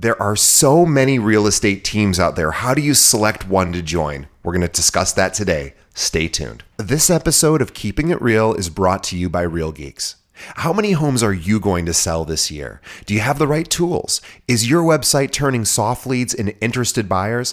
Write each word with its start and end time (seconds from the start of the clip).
There 0.00 0.22
are 0.22 0.36
so 0.36 0.86
many 0.86 1.18
real 1.18 1.48
estate 1.48 1.82
teams 1.82 2.20
out 2.20 2.36
there. 2.36 2.52
How 2.52 2.72
do 2.72 2.80
you 2.80 2.94
select 2.94 3.48
one 3.48 3.72
to 3.72 3.82
join? 3.82 4.28
We're 4.44 4.52
going 4.52 4.62
to 4.62 4.68
discuss 4.68 5.12
that 5.14 5.34
today. 5.34 5.74
Stay 5.92 6.28
tuned. 6.28 6.62
This 6.76 7.10
episode 7.10 7.60
of 7.60 7.74
Keeping 7.74 8.10
It 8.10 8.22
Real 8.22 8.54
is 8.54 8.70
brought 8.70 9.02
to 9.04 9.18
you 9.18 9.28
by 9.28 9.42
Real 9.42 9.72
Geeks. 9.72 10.14
How 10.54 10.72
many 10.72 10.92
homes 10.92 11.20
are 11.24 11.32
you 11.32 11.58
going 11.58 11.84
to 11.86 11.92
sell 11.92 12.24
this 12.24 12.48
year? 12.48 12.80
Do 13.06 13.14
you 13.14 13.18
have 13.18 13.40
the 13.40 13.48
right 13.48 13.68
tools? 13.68 14.20
Is 14.46 14.70
your 14.70 14.84
website 14.84 15.32
turning 15.32 15.64
soft 15.64 16.06
leads 16.06 16.32
into 16.32 16.56
interested 16.60 17.08
buyers? 17.08 17.52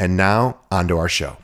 And 0.00 0.16
now, 0.16 0.56
on 0.70 0.88
to 0.88 0.96
our 0.96 1.10
show. 1.10 1.36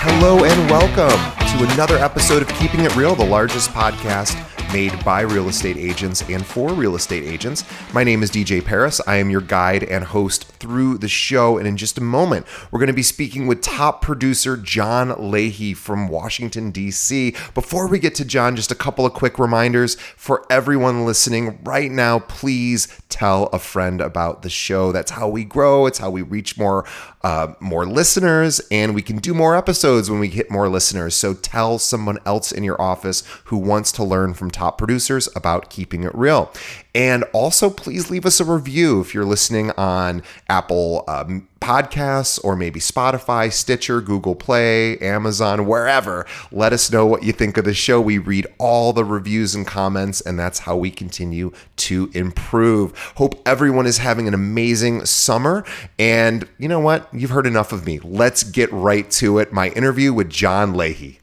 Hello 0.00 0.42
and 0.42 0.70
welcome 0.70 1.10
to 1.58 1.74
another 1.74 1.98
episode 1.98 2.40
of 2.40 2.48
Keeping 2.54 2.80
It 2.80 2.96
Real, 2.96 3.14
the 3.14 3.26
largest 3.26 3.72
podcast 3.72 4.34
made 4.72 5.04
by 5.04 5.20
real 5.20 5.48
estate 5.48 5.76
agents 5.76 6.22
and 6.28 6.44
for 6.44 6.72
real 6.72 6.96
estate 6.96 7.24
agents. 7.24 7.64
My 7.92 8.04
name 8.04 8.22
is 8.22 8.30
DJ 8.30 8.64
Paris. 8.64 9.00
I 9.06 9.16
am 9.16 9.30
your 9.30 9.40
guide 9.40 9.84
and 9.84 10.04
host 10.04 10.44
through 10.44 10.98
the 10.98 11.08
show. 11.08 11.58
And 11.58 11.66
in 11.66 11.76
just 11.76 11.98
a 11.98 12.02
moment, 12.02 12.46
we're 12.70 12.80
going 12.80 12.88
to 12.88 12.92
be 12.92 13.02
speaking 13.02 13.46
with 13.46 13.60
top 13.62 14.02
producer 14.02 14.56
John 14.56 15.10
Lahey 15.10 15.76
from 15.76 16.08
Washington, 16.08 16.70
D.C. 16.70 17.34
Before 17.54 17.88
we 17.88 17.98
get 17.98 18.14
to 18.16 18.24
John, 18.24 18.56
just 18.56 18.72
a 18.72 18.76
couple 18.76 19.06
of 19.06 19.12
quick 19.12 19.38
reminders 19.38 19.94
for 20.16 20.44
everyone 20.50 21.04
listening 21.04 21.60
right 21.64 21.90
now. 21.90 22.18
Please 22.18 22.88
tell 23.08 23.46
a 23.46 23.58
friend 23.58 24.00
about 24.00 24.42
the 24.42 24.50
show. 24.50 24.92
That's 24.92 25.12
how 25.12 25.28
we 25.28 25.44
grow. 25.44 25.86
It's 25.86 25.98
how 25.98 26.10
we 26.10 26.22
reach 26.22 26.58
more 26.58 26.84
uh, 27.26 27.54
more 27.58 27.86
listeners, 27.86 28.60
and 28.70 28.94
we 28.94 29.02
can 29.02 29.16
do 29.16 29.34
more 29.34 29.56
episodes 29.56 30.08
when 30.08 30.20
we 30.20 30.28
hit 30.28 30.48
more 30.48 30.68
listeners. 30.68 31.12
So 31.16 31.34
tell 31.34 31.76
someone 31.80 32.18
else 32.24 32.52
in 32.52 32.62
your 32.62 32.80
office 32.80 33.24
who 33.46 33.56
wants 33.56 33.90
to 33.92 34.04
learn 34.04 34.32
from 34.32 34.48
top 34.48 34.65
producers 34.70 35.28
about 35.34 35.70
keeping 35.70 36.04
it 36.04 36.14
real. 36.14 36.52
And 36.94 37.24
also, 37.34 37.68
please 37.68 38.10
leave 38.10 38.24
us 38.24 38.40
a 38.40 38.44
review 38.44 39.00
if 39.02 39.12
you're 39.12 39.26
listening 39.26 39.70
on 39.72 40.22
Apple 40.48 41.04
um, 41.06 41.46
Podcasts 41.60 42.42
or 42.42 42.56
maybe 42.56 42.80
Spotify, 42.80 43.52
Stitcher, 43.52 44.00
Google 44.00 44.34
Play, 44.34 44.96
Amazon, 45.00 45.66
wherever. 45.66 46.24
Let 46.50 46.72
us 46.72 46.90
know 46.90 47.04
what 47.04 47.22
you 47.22 47.32
think 47.32 47.58
of 47.58 47.66
the 47.66 47.74
show. 47.74 48.00
We 48.00 48.16
read 48.16 48.46
all 48.58 48.94
the 48.94 49.04
reviews 49.04 49.54
and 49.54 49.66
comments, 49.66 50.22
and 50.22 50.38
that's 50.38 50.60
how 50.60 50.76
we 50.76 50.90
continue 50.90 51.52
to 51.76 52.10
improve. 52.14 52.96
Hope 53.16 53.42
everyone 53.46 53.84
is 53.86 53.98
having 53.98 54.26
an 54.26 54.32
amazing 54.32 55.04
summer. 55.04 55.64
And 55.98 56.48
you 56.56 56.68
know 56.68 56.80
what? 56.80 57.12
You've 57.12 57.30
heard 57.30 57.46
enough 57.46 57.72
of 57.72 57.84
me. 57.84 57.98
Let's 57.98 58.42
get 58.42 58.72
right 58.72 59.10
to 59.12 59.38
it. 59.38 59.52
My 59.52 59.68
interview 59.70 60.14
with 60.14 60.30
John 60.30 60.72
Lahey. 60.72 61.18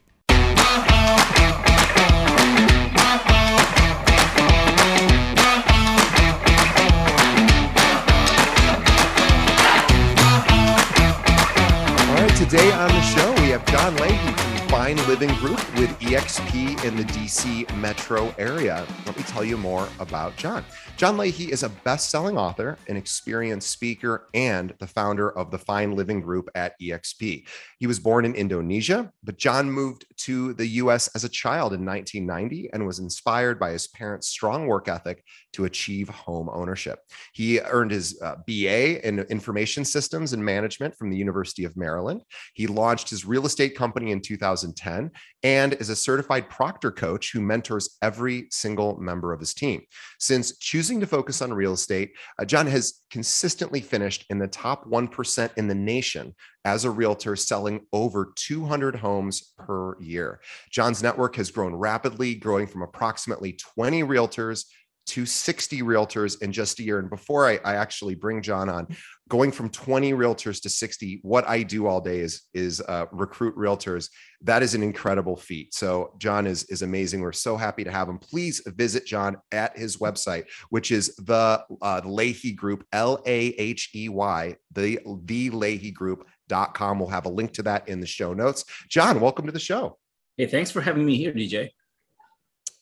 Today 12.53 12.72
on 12.74 12.88
the 12.90 13.02
show, 13.02 13.31
we 13.41 13.50
have 13.50 13.66
John 13.66 13.96
Lahey 13.96 14.62
Fine 14.73 14.97
Living 15.07 15.29
Group 15.35 15.59
with 15.78 15.91
EXP 16.00 16.84
in 16.84 16.97
the 16.97 17.03
DC 17.03 17.72
metro 17.78 18.34
area. 18.39 18.88
Let 19.06 19.16
me 19.16 19.22
tell 19.22 19.44
you 19.44 19.56
more 19.56 19.88
about 20.00 20.35
John. 20.35 20.66
John 20.97 21.16
Lahey 21.16 21.50
is 21.50 21.61
a 21.61 21.69
best 21.69 22.09
selling 22.09 22.39
author, 22.39 22.79
an 22.88 22.97
experienced 22.97 23.69
speaker, 23.69 24.29
and 24.33 24.73
the 24.79 24.88
founder 24.88 25.29
of 25.38 25.51
the 25.51 25.59
Fine 25.59 25.91
Living 25.91 26.22
Group 26.22 26.50
at 26.56 26.73
EXP. 26.81 27.47
He 27.78 27.88
was 27.88 28.00
born 28.00 28.25
in 28.25 28.33
Indonesia, 28.33 29.12
but 29.23 29.38
John 29.38 29.69
moved 29.69 30.06
to 30.22 30.53
the 30.56 30.66
US 30.66 31.07
as 31.09 31.23
a 31.23 31.29
child 31.29 31.73
in 31.73 31.85
1990 31.85 32.72
and 32.73 32.88
was 32.88 32.97
inspired 32.97 33.59
by 33.59 33.72
his 33.72 33.88
parents' 33.89 34.29
strong 34.29 34.66
work 34.66 34.88
ethic 34.88 35.23
to 35.53 35.66
achieve 35.66 36.09
home 36.09 36.50
ownership. 36.51 36.97
He 37.33 37.59
earned 37.59 37.91
his 37.91 38.19
uh, 38.23 38.38
BA 38.47 39.07
in 39.07 39.19
information 39.19 39.85
systems 39.85 40.33
and 40.33 40.44
management 40.44 40.95
from 40.95 41.12
the 41.12 41.17
University 41.17 41.63
of 41.63 41.78
Maryland. 41.78 42.23
He 42.56 42.66
launched 42.66 43.12
his 43.12 43.23
real 43.23 43.45
estate 43.45 43.75
company 43.75 44.12
in 44.12 44.19
2010 44.63 45.12
and 45.44 45.74
is 45.74 45.90
a 45.90 45.96
certified 45.96 46.50
proctor 46.50 46.91
coach 46.91 47.31
who 47.31 47.41
mentors 47.41 47.97
every 48.01 48.47
single 48.50 48.97
member 48.97 49.34
of 49.34 49.40
his 49.40 49.53
team. 49.53 49.81
Since 50.19 50.57
choosing 50.57 51.00
to 51.01 51.07
focus 51.07 51.41
on 51.41 51.53
real 51.53 51.74
estate, 51.74 52.13
uh, 52.40 52.46
John 52.46 52.68
has 52.68 53.01
consistently 53.09 53.81
finished 53.81 54.25
in 54.29 54.40
the 54.40 54.47
top 54.47 54.85
1% 54.85 55.50
in 55.57 55.68
the 55.68 55.75
nation 55.75 56.34
as 56.66 56.85
a 56.85 56.91
realtor 56.91 57.35
selling 57.35 57.81
over 57.91 58.31
200 58.35 58.96
homes 58.96 59.53
per 59.57 60.00
year. 60.01 60.40
John's 60.72 61.03
network 61.03 61.35
has 61.35 61.51
grown 61.51 61.75
rapidly, 61.75 62.35
growing 62.35 62.68
from 62.68 62.84
approximately 62.84 63.53
20 63.75 64.03
realtors 64.03 64.66
to 65.06 65.25
60 65.25 65.81
realtors 65.81 66.41
in 66.41 66.51
just 66.51 66.80
a 66.80 66.84
year. 66.84 67.00
And 67.00 67.09
before 67.09 67.47
I, 67.47 67.59
I, 67.66 67.75
actually 67.75 68.16
bring 68.16 68.41
John 68.41 68.69
on, 68.69 68.88
going 69.29 69.51
from 69.51 69.69
20 69.69 70.13
realtors 70.13 70.61
to 70.61 70.69
60, 70.69 71.19
what 71.23 71.47
I 71.47 71.63
do 71.63 71.88
all 71.88 72.01
day 72.01 72.19
is 72.19 72.44
is 72.53 72.81
uh, 72.81 73.06
recruit 73.11 73.56
realtors. 73.56 74.09
That 74.41 74.63
is 74.63 74.75
an 74.75 74.84
incredible 74.84 75.38
feat. 75.38 75.73
So 75.73 76.13
John 76.17 76.45
is 76.45 76.63
is 76.66 76.81
amazing. 76.81 77.22
We're 77.22 77.31
so 77.31 77.56
happy 77.56 77.83
to 77.83 77.91
have 77.91 78.09
him. 78.09 78.17
Please 78.17 78.62
visit 78.66 79.06
John 79.06 79.38
at 79.51 79.78
his 79.78 79.97
website, 79.97 80.45
which 80.69 80.91
is 80.91 81.16
the 81.16 81.63
uh, 81.81 82.01
Lahey 82.01 82.56
Group, 82.56 82.85
L 82.91 83.22
A 83.25 83.38
H 83.50 83.91
E 83.95 84.09
Y, 84.09 84.56
the 84.72 85.00
the 85.23 85.50
Lahey 85.50 85.94
Group. 85.94 86.28
Dot 86.50 86.73
com. 86.73 87.00
We'll 87.00 87.07
have 87.07 87.25
a 87.25 87.29
link 87.29 87.53
to 87.53 87.63
that 87.63 87.88
in 87.88 88.01
the 88.01 88.06
show 88.06 88.33
notes. 88.33 88.66
John, 88.89 89.22
welcome 89.22 89.45
to 89.45 89.51
the 89.51 89.59
show. 89.59 89.97
Hey, 90.35 90.45
thanks 90.45 90.72
for 90.72 90.81
having 90.81 91.06
me 91.06 91.16
here, 91.16 91.31
DJ. 91.31 91.69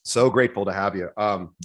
So 0.03 0.30
grateful 0.30 0.66
to 0.66 0.74
have 0.74 0.96
you. 0.96 1.09
Um, 1.16 1.56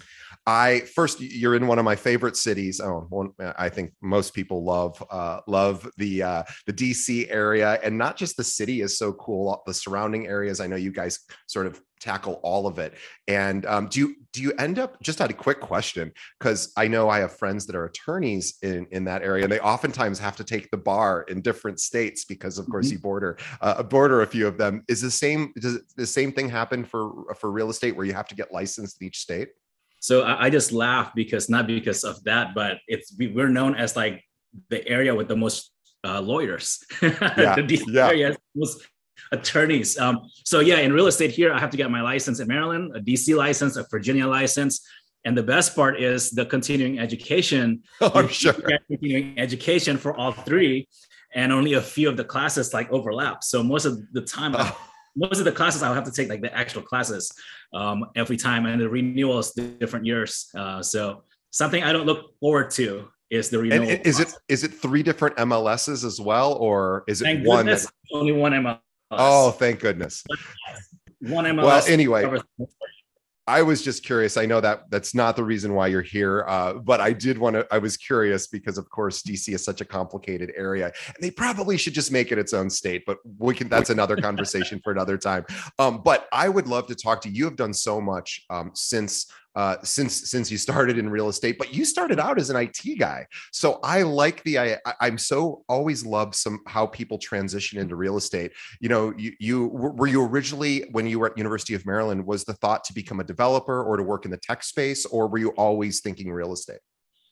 I 0.47 0.81
first, 0.95 1.21
you're 1.21 1.57
in 1.57 1.67
one 1.67 1.79
of 1.79 1.85
my 1.85 1.97
favorite 1.97 2.37
cities. 2.37 2.81
Oh, 2.81 3.07
one, 3.09 3.33
I 3.41 3.69
think 3.69 3.93
most 4.01 4.33
people 4.33 4.65
love 4.65 5.03
uh, 5.11 5.41
love 5.49 5.91
the 5.97 6.23
uh, 6.23 6.43
the 6.67 6.73
DC 6.73 7.27
area, 7.31 7.81
and 7.83 7.99
not 7.99 8.17
just 8.17 8.37
the 8.37 8.45
city 8.45 8.81
is 8.81 8.97
so 8.97 9.13
cool. 9.15 9.63
The 9.67 9.75
surrounding 9.75 10.29
areas. 10.29 10.61
I 10.61 10.67
know 10.67 10.77
you 10.77 10.93
guys 10.93 11.19
sort 11.47 11.67
of 11.67 11.81
tackle 12.01 12.41
all 12.43 12.67
of 12.67 12.79
it. 12.79 12.95
And 13.27 13.65
um, 13.67 13.89
do 13.89 14.01
you 14.01 14.17
do 14.33 14.43
you 14.43 14.53
end 14.59 14.79
up 14.79 15.01
just 15.03 15.19
had 15.19 15.31
a 15.31 15.35
quick 15.35 15.61
question 15.61 16.13
because 16.39 16.73
I 16.77 16.89
know 16.89 17.09
I 17.09 17.19
have 17.21 17.37
friends 17.37 17.67
that 17.67 17.75
are 17.75 17.87
attorneys 17.87 18.59
in 18.63 18.87
in 18.91 19.05
that 19.05 19.23
area, 19.23 19.45
and 19.45 19.53
they 19.53 19.61
oftentimes 19.61 20.19
have 20.19 20.37
to 20.37 20.45
take 20.45 20.71
the 20.71 20.77
bar 20.77 21.23
in 21.23 21.41
different 21.41 21.81
states 21.81 22.25
because, 22.25 22.59
of 22.59 22.69
course, 22.69 22.87
mm-hmm. 22.87 22.95
you 22.95 23.01
border 23.01 23.39
uh, 23.61 23.83
border 23.83 24.23
a 24.23 24.27
few 24.27 24.47
of 24.47 24.59
them. 24.59 24.85
Is 24.89 25.01
the 25.01 25.11
same 25.11 25.53
does 25.59 25.81
the 25.97 26.07
same 26.07 26.33
thing 26.33 26.49
happen 26.49 26.85
for 26.85 27.35
for 27.35 27.51
real 27.51 27.71
estate 27.71 27.97
where 27.97 28.07
you 28.07 28.15
have 28.15 28.29
to 28.29 28.37
get 28.37 28.53
licensed 28.53 29.01
in 29.01 29.09
each 29.09 29.19
state? 29.19 29.49
So 30.01 30.23
I, 30.23 30.47
I 30.47 30.51
just 30.51 30.73
laugh 30.73 31.13
because 31.15 31.49
not 31.49 31.67
because 31.67 32.05
of 32.05 32.23
that, 32.25 32.55
but 32.55 32.79
it's 32.87 33.15
we, 33.19 33.29
we're 33.29 33.49
known 33.49 33.75
as 33.75 33.97
like 33.97 34.25
the 34.71 34.87
area 34.89 35.15
with 35.15 35.29
the 35.29 35.37
most 35.37 35.73
uh, 36.05 36.21
lawyers. 36.21 36.85
Yeah. 37.03 37.55
the 37.57 37.85
yeah. 37.89 38.09
area 38.09 38.37
most 38.55 38.87
attorneys. 39.33 39.99
Um, 39.99 40.29
so 40.45 40.61
yeah, 40.61 40.79
in 40.79 40.93
real 40.93 41.07
estate 41.07 41.31
here, 41.31 41.53
I 41.53 41.59
have 41.59 41.71
to 41.71 41.77
get 41.77 41.91
my 41.91 42.01
license 42.01 42.41
in 42.41 42.49
Maryland, 42.49 42.97
a 42.97 43.01
DC 43.01 43.37
license, 43.37 43.77
a 43.77 43.87
Virginia 43.91 44.27
license. 44.27 44.87
And 45.25 45.37
the 45.37 45.43
best 45.43 45.75
part 45.75 46.01
is 46.01 46.31
the 46.31 46.47
continuing 46.47 46.99
education. 47.01 47.83
Oh, 48.01 48.13
I'm 48.15 48.29
sure. 48.29 48.53
Continuing 48.53 49.39
education 49.39 49.97
for 49.97 50.17
all 50.17 50.33
three, 50.33 50.89
and 51.35 51.53
only 51.53 51.73
a 51.75 51.83
few 51.83 52.09
of 52.09 52.17
the 52.17 52.25
classes 52.25 52.73
like 52.73 52.91
overlap. 52.93 53.43
So 53.43 53.63
most 53.63 53.87
of 53.87 54.01
the 54.13 54.23
time, 54.23 54.55
oh. 54.57 54.79
Most 55.17 55.39
of 55.39 55.45
the 55.45 55.53
classes 55.53 55.83
I'll 55.83 55.95
have 55.95 56.05
to 56.05 56.13
take 56.13 56.29
like 56.29 56.43
the 56.43 56.55
actual 56.55 56.83
classes 56.83 57.33
um, 57.75 58.07
every 58.15 58.37
time, 58.37 58.67
and 58.67 58.81
the 58.81 58.89
renewals 58.89 59.53
different 59.53 60.07
years. 60.07 60.49
Uh, 60.55 60.83
so 60.83 61.23
something 61.51 61.83
I 61.83 61.93
don't 61.93 62.07
look 62.07 62.39
forward 62.39 62.71
to 62.73 63.09
is 63.31 63.49
the 63.49 63.59
renewal. 63.59 63.89
And 63.89 64.07
is 64.07 64.21
it 64.21 64.33
is 64.49 64.63
it 64.63 64.75
three 64.75 65.03
different 65.03 65.37
MLSs 65.37 66.05
as 66.05 66.21
well, 66.21 66.55
or 66.55 67.05
is 67.09 67.23
it 67.23 67.25
thank 67.25 67.47
one? 67.47 67.65
Goodness, 67.65 67.91
only 68.13 68.33
one 68.33 68.53
MLS. 68.53 68.81
Oh, 69.11 69.51
thank 69.53 69.81
goodness. 69.81 70.25
One 71.21 71.45
MLS. 71.45 71.63
Well, 71.63 71.85
anyway, 71.89 72.41
I 73.49 73.63
was 73.63 73.83
just 73.83 74.05
curious. 74.05 74.37
I 74.37 74.45
know 74.45 74.61
that 74.61 74.91
that's 74.91 75.15
not 75.15 75.37
the 75.37 75.45
reason 75.45 75.75
why 75.75 75.87
you're 75.87 76.03
here, 76.03 76.45
uh, 76.49 76.75
but 76.75 77.01
I 77.01 77.13
did 77.13 77.39
want 77.39 77.55
to. 77.55 77.67
I 77.71 77.79
was 77.79 77.97
curious 77.97 78.49
because, 78.49 78.77
of 78.77 78.91
course, 78.91 79.23
DC 79.23 79.55
is 79.55 79.65
such 79.65 79.81
a 79.81 79.85
complicated 79.85 80.53
area, 80.57 80.87
and 80.87 81.17
they 81.23 81.31
probably 81.31 81.77
should 81.77 81.95
just 81.95 82.11
make 82.11 82.33
it 82.33 82.39
its 82.39 82.53
own 82.53 82.69
state. 82.69 83.05
But 83.07 83.19
we 83.39 83.55
can. 83.55 83.69
That's 83.69 83.91
another 83.91 84.17
conversation 84.29 84.81
for 84.83 84.93
another 84.93 85.17
time. 85.17 85.45
Um, 85.79 86.03
but 86.03 86.27
I 86.33 86.49
would 86.49 86.67
love 86.67 86.89
to 86.89 86.97
talk 86.97 87.21
to 87.23 87.29
you. 87.29 87.37
You 87.37 87.45
have 87.45 87.57
done 87.57 87.73
so 87.73 88.01
much 88.01 88.45
um, 88.51 88.73
since 88.75 89.27
uh, 89.57 89.77
since 89.83 90.31
since 90.31 90.51
you 90.51 90.59
started 90.59 90.99
in 90.99 91.09
real 91.09 91.29
estate, 91.29 91.57
but 91.59 91.73
you 91.73 91.85
started 91.87 92.21
out 92.21 92.39
as 92.39 92.51
an 92.51 92.57
IT 92.57 92.99
guy. 92.99 93.27
So 93.53 93.81
I 93.83 94.03
like 94.03 94.43
the 94.45 94.59
I, 94.59 94.77
I'm 95.01 95.17
so 95.17 95.65
always 95.67 96.05
love 96.05 96.35
some 96.35 96.61
how 96.67 96.87
people 96.87 97.17
transition 97.17 97.81
into 97.81 97.97
real 97.97 98.19
estate. 98.19 98.53
You 98.81 98.91
know, 98.91 99.15
you 99.17 99.33
you 99.41 99.67
were 99.69 100.07
you 100.07 100.23
originally 100.23 100.85
when 100.93 101.07
you 101.07 101.19
were 101.19 101.29
at 101.29 101.39
University 101.39 101.75
of 101.75 101.87
Maryland 101.87 102.25
was 102.27 102.45
the 102.45 102.53
thought 102.53 102.85
to 102.85 102.93
become 102.93 103.19
a 103.19 103.25
developer 103.25 103.83
or 103.83 103.97
to 103.97 104.03
work 104.03 104.27
in 104.27 104.31
the 104.31 104.37
tech 104.37 104.63
space, 104.63 105.07
or 105.07 105.27
were 105.27 105.39
you 105.39 105.51
always 105.51 106.01
thinking 106.01 106.31
real 106.31 106.53
estate? 106.53 106.81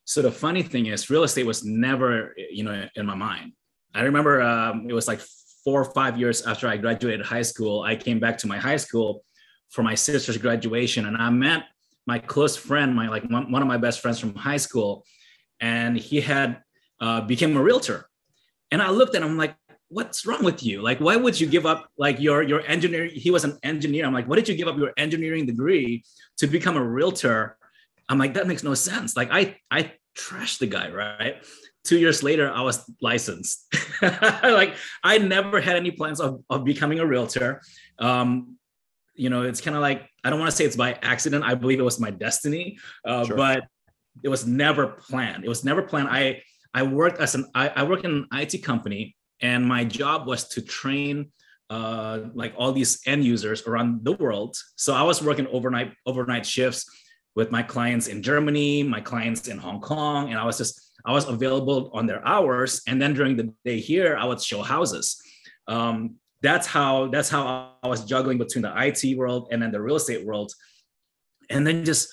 So 0.07 0.23
the 0.23 0.33
funny 0.33 0.63
thing 0.63 0.87
is, 0.87 1.11
real 1.11 1.25
estate 1.25 1.45
was 1.45 1.63
never 1.63 2.35
you 2.51 2.65
know 2.65 2.89
in 2.97 3.05
my 3.05 3.15
mind. 3.15 3.53
I 3.95 4.01
remember 4.01 4.41
um, 4.41 4.87
it 4.89 4.95
was 4.95 5.07
like 5.07 5.21
four 5.63 5.83
or 5.83 5.93
five 5.93 6.19
years 6.19 6.47
after 6.47 6.69
I 6.69 6.79
graduated 6.79 7.25
high 7.27 7.43
school, 7.43 7.83
I 7.83 7.97
came 7.97 8.19
back 8.19 8.39
to 8.39 8.47
my 8.47 8.59
high 8.59 8.77
school 8.77 9.25
for 9.69 9.83
my 9.83 9.95
sister's 9.95 10.39
graduation, 10.39 11.05
and 11.05 11.19
I 11.19 11.29
met 11.29 11.65
my 12.07 12.19
close 12.19 12.57
friend, 12.57 12.95
my 12.95 13.09
like 13.09 13.25
one, 13.31 13.51
one 13.51 13.63
of 13.63 13.69
my 13.69 13.77
best 13.77 14.01
friends 14.01 14.19
from 14.19 14.35
high 14.35 14.57
school, 14.57 15.05
and 15.61 15.97
he 15.97 16.21
had 16.21 16.61
uh, 17.01 17.21
became 17.23 17.57
a 17.57 17.63
realtor. 17.63 18.09
And 18.71 18.83
I 18.83 18.91
looked 18.91 19.15
at 19.15 19.23
him 19.23 19.37
like, 19.37 19.55
what's 19.89 20.27
wrong 20.27 20.43
with 20.43 20.63
you? 20.63 20.83
Like, 20.83 20.99
why 20.99 21.17
would 21.17 21.41
you 21.41 21.47
give 21.47 21.67
up 21.67 21.89
like 21.97 22.21
your 22.21 22.43
your 22.43 22.63
engineering? 22.67 23.13
He 23.15 23.31
was 23.31 23.45
an 23.45 23.59
engineer. 23.63 24.05
I'm 24.05 24.13
like, 24.13 24.29
what 24.29 24.37
did 24.37 24.49
you 24.49 24.57
give 24.57 24.69
up 24.69 24.77
your 24.77 24.93
engineering 24.97 25.47
degree 25.47 26.05
to 26.39 26.47
become 26.47 26.77
a 26.77 26.85
realtor? 26.85 27.57
I'm 28.09 28.19
like, 28.19 28.35
that 28.35 28.47
makes 28.47 28.63
no 28.63 28.75
sense. 28.75 29.17
Like, 29.17 29.31
I 29.31 29.57
I 29.71 29.93
trashed 30.17 30.59
the 30.59 30.67
guy, 30.67 30.91
right? 30.91 31.37
Two 31.85 31.99
years 31.99 32.23
later, 32.23 32.51
I 32.51 32.63
was 32.63 32.83
licensed. 33.01 33.67
like, 34.03 34.75
I 35.03 35.19
never 35.19 35.61
had 35.61 35.77
any 35.77 35.91
plans 35.91 36.19
of, 36.21 36.43
of 36.49 36.65
becoming 36.65 36.99
a 36.99 37.07
realtor. 37.07 37.61
Um, 37.99 38.57
you 39.15 39.31
know, 39.31 39.43
it's 39.43 39.61
kind 39.61 39.77
of 39.77 39.83
like 39.83 40.09
I 40.25 40.31
don't 40.31 40.39
want 40.39 40.51
to 40.51 40.57
say 40.57 40.65
it's 40.65 40.77
by 40.77 40.99
accident. 41.03 41.45
I 41.45 41.55
believe 41.55 41.79
it 41.79 41.85
was 41.85 42.01
my 42.01 42.11
destiny, 42.11 42.79
uh, 43.05 43.25
sure. 43.25 43.37
but 43.37 43.65
it 44.23 44.29
was 44.29 44.47
never 44.47 44.87
planned. 44.87 45.45
It 45.45 45.49
was 45.49 45.65
never 45.65 45.83
planned. 45.83 46.09
I 46.09 46.43
I 46.73 46.83
worked 46.83 47.21
as 47.21 47.35
an 47.35 47.47
I, 47.55 47.69
I 47.69 47.83
work 47.85 48.05
in 48.05 48.11
an 48.11 48.27
IT 48.33 48.63
company, 48.65 49.17
and 49.41 49.67
my 49.67 49.85
job 49.85 50.27
was 50.27 50.49
to 50.49 50.63
train 50.63 51.31
uh, 51.71 52.21
like 52.35 52.55
all 52.57 52.73
these 52.73 53.01
end 53.07 53.25
users 53.25 53.63
around 53.67 54.05
the 54.05 54.13
world. 54.13 54.57
So 54.77 54.95
I 54.95 55.03
was 55.03 55.23
working 55.23 55.47
overnight 55.49 55.95
overnight 56.07 56.47
shifts 56.47 56.85
with 57.35 57.51
my 57.51 57.63
clients 57.63 58.07
in 58.07 58.23
Germany, 58.23 58.83
my 58.83 59.01
clients 59.01 59.49
in 59.49 59.59
Hong 59.59 59.81
Kong, 59.81 60.31
and 60.31 60.39
I 60.39 60.45
was 60.45 60.59
just 60.59 60.81
I 61.05 61.13
was 61.13 61.29
available 61.29 61.91
on 61.93 62.07
their 62.07 62.27
hours. 62.27 62.83
And 62.87 63.01
then 63.01 63.15
during 63.15 63.37
the 63.37 63.53
day 63.65 63.79
here, 63.79 64.17
I 64.17 64.25
would 64.25 64.41
show 64.41 64.63
houses. 64.63 65.21
Um, 65.69 66.17
that's 66.45 66.67
how 66.67 67.09
that's 67.09 67.31
how 67.31 67.73
I 67.83 67.89
was 67.89 68.05
juggling 68.05 68.37
between 68.37 68.63
the 68.63 68.73
IT 68.77 69.17
world 69.17 69.49
and 69.51 69.63
then 69.63 69.73
the 69.73 69.81
real 69.81 69.97
estate 69.97 70.27
world. 70.27 70.53
And 71.49 71.67
then 71.67 71.85
just 71.85 72.13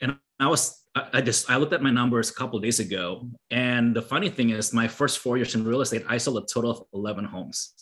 and 0.00 0.16
I 0.40 0.48
was 0.48 0.82
I 1.12 1.20
just 1.20 1.50
I 1.50 1.56
looked 1.58 1.74
at 1.74 1.82
my 1.82 1.90
numbers 1.90 2.30
a 2.30 2.34
couple 2.34 2.58
days 2.58 2.80
ago, 2.80 3.28
and 3.50 3.94
the 3.94 4.00
funny 4.00 4.30
thing 4.30 4.48
is, 4.48 4.72
my 4.72 4.88
first 4.88 5.18
four 5.18 5.36
years 5.36 5.54
in 5.54 5.62
real 5.62 5.82
estate, 5.82 6.04
I 6.08 6.16
sold 6.16 6.42
a 6.42 6.46
total 6.46 6.70
of 6.70 6.82
eleven 6.94 7.26
homes. 7.26 7.74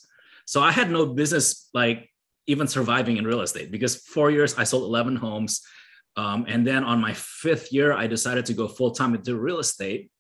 So 0.46 0.60
I 0.60 0.72
had 0.72 0.90
no 0.90 1.06
business 1.06 1.70
like 1.72 2.10
even 2.48 2.66
surviving 2.66 3.16
in 3.16 3.24
real 3.24 3.40
estate 3.40 3.70
because 3.70 3.94
four 3.96 4.32
years 4.32 4.58
I 4.58 4.64
sold 4.64 4.82
eleven 4.82 5.14
homes, 5.14 5.62
um, 6.16 6.44
and 6.48 6.66
then 6.66 6.82
on 6.82 7.00
my 7.00 7.14
fifth 7.14 7.72
year, 7.72 7.92
I 7.92 8.08
decided 8.08 8.46
to 8.46 8.52
go 8.52 8.66
full 8.66 8.90
time 8.90 9.14
into 9.14 9.36
real 9.36 9.60
estate. 9.60 10.10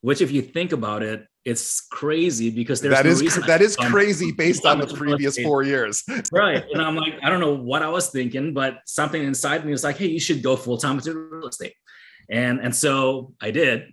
Which, 0.00 0.20
if 0.20 0.32
you 0.32 0.42
think 0.42 0.72
about 0.72 1.04
it, 1.04 1.24
it's 1.44 1.80
crazy 1.80 2.50
because 2.50 2.80
there's 2.80 2.94
that 2.94 3.04
no 3.04 3.10
is 3.10 3.36
that 3.46 3.60
is 3.60 3.76
crazy 3.76 4.30
based 4.32 4.64
on 4.64 4.78
the 4.78 4.86
previous 4.86 5.38
four 5.38 5.62
years. 5.62 6.04
Right 6.32 6.64
and 6.72 6.80
i'm 6.80 6.96
like 6.96 7.14
i 7.22 7.28
don't 7.28 7.40
know 7.40 7.54
what 7.54 7.82
i 7.82 7.88
was 7.88 8.08
thinking 8.08 8.54
but 8.54 8.78
something 8.86 9.22
inside 9.22 9.64
me 9.64 9.72
was 9.72 9.84
like 9.84 9.96
hey 9.96 10.06
you 10.06 10.20
should 10.20 10.42
go 10.42 10.56
full-time 10.56 10.98
into 10.98 11.14
real 11.14 11.48
estate. 11.48 11.74
And 12.30 12.60
and 12.60 12.74
so 12.74 13.34
i 13.40 13.50
did 13.50 13.92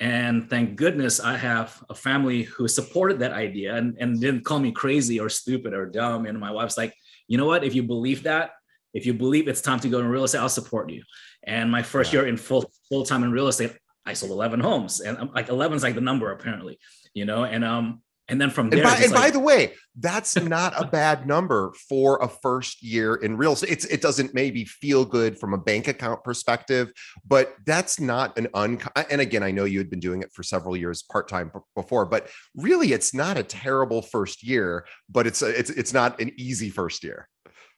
and 0.00 0.50
thank 0.50 0.76
goodness 0.76 1.20
i 1.20 1.36
have 1.36 1.82
a 1.88 1.94
family 1.94 2.42
who 2.42 2.66
supported 2.66 3.20
that 3.20 3.32
idea 3.32 3.76
and, 3.76 3.96
and 4.00 4.20
didn't 4.20 4.44
call 4.44 4.58
me 4.58 4.72
crazy 4.72 5.20
or 5.20 5.28
stupid 5.28 5.72
or 5.72 5.86
dumb 5.86 6.26
and 6.26 6.38
my 6.38 6.50
wife's 6.50 6.76
like 6.76 6.94
you 7.28 7.38
know 7.38 7.46
what? 7.46 7.64
If 7.64 7.74
you 7.74 7.82
believe 7.82 8.24
that 8.24 8.50
if 8.94 9.06
you 9.06 9.14
believe 9.14 9.48
it's 9.48 9.62
time 9.62 9.80
to 9.80 9.88
go 9.88 10.00
in 10.00 10.06
real 10.06 10.24
estate 10.24 10.40
i'll 10.40 10.50
support 10.50 10.90
you. 10.90 11.02
And 11.44 11.70
my 11.70 11.82
first 11.82 12.12
yeah. 12.12 12.20
year 12.20 12.28
in 12.28 12.36
full 12.36 12.70
full 12.88 13.04
time 13.04 13.24
in 13.24 13.32
real 13.32 13.48
estate 13.48 13.72
I 14.04 14.14
sold 14.14 14.32
11 14.32 14.60
homes 14.60 15.00
and 15.00 15.16
I'm 15.18 15.32
like 15.32 15.48
11 15.48 15.76
is 15.76 15.82
like 15.82 15.94
the 15.94 16.00
number 16.00 16.30
apparently, 16.32 16.78
you 17.14 17.24
know, 17.24 17.44
and, 17.44 17.64
um, 17.64 18.02
and 18.28 18.40
then 18.40 18.50
from 18.50 18.70
there, 18.70 18.80
and, 18.80 18.88
by, 18.88 18.96
and 19.02 19.12
like, 19.12 19.20
by, 19.20 19.30
the 19.30 19.40
way, 19.40 19.74
that's 19.98 20.40
not 20.40 20.80
a 20.80 20.86
bad 20.86 21.26
number 21.26 21.72
for 21.88 22.22
a 22.22 22.28
first 22.28 22.82
year 22.82 23.16
in 23.16 23.36
real 23.36 23.52
estate. 23.52 23.70
It's, 23.70 23.84
it 23.86 24.00
doesn't 24.00 24.32
maybe 24.32 24.64
feel 24.64 25.04
good 25.04 25.38
from 25.38 25.54
a 25.54 25.58
bank 25.58 25.88
account 25.88 26.22
perspective, 26.22 26.92
but 27.26 27.54
that's 27.66 28.00
not 28.00 28.38
an 28.38 28.48
un. 28.54 28.80
And 29.10 29.20
again, 29.20 29.42
I 29.42 29.50
know 29.50 29.64
you 29.64 29.78
had 29.78 29.90
been 29.90 30.00
doing 30.00 30.22
it 30.22 30.32
for 30.32 30.44
several 30.44 30.76
years 30.76 31.02
part 31.02 31.28
time 31.28 31.50
before, 31.74 32.06
but 32.06 32.28
really, 32.56 32.92
it's 32.92 33.12
not 33.12 33.36
a 33.36 33.42
terrible 33.42 34.00
first 34.02 34.42
year. 34.42 34.86
But 35.10 35.26
it's 35.26 35.42
a, 35.42 35.48
it's 35.48 35.70
it's 35.70 35.92
not 35.92 36.18
an 36.20 36.30
easy 36.38 36.70
first 36.70 37.02
year. 37.02 37.28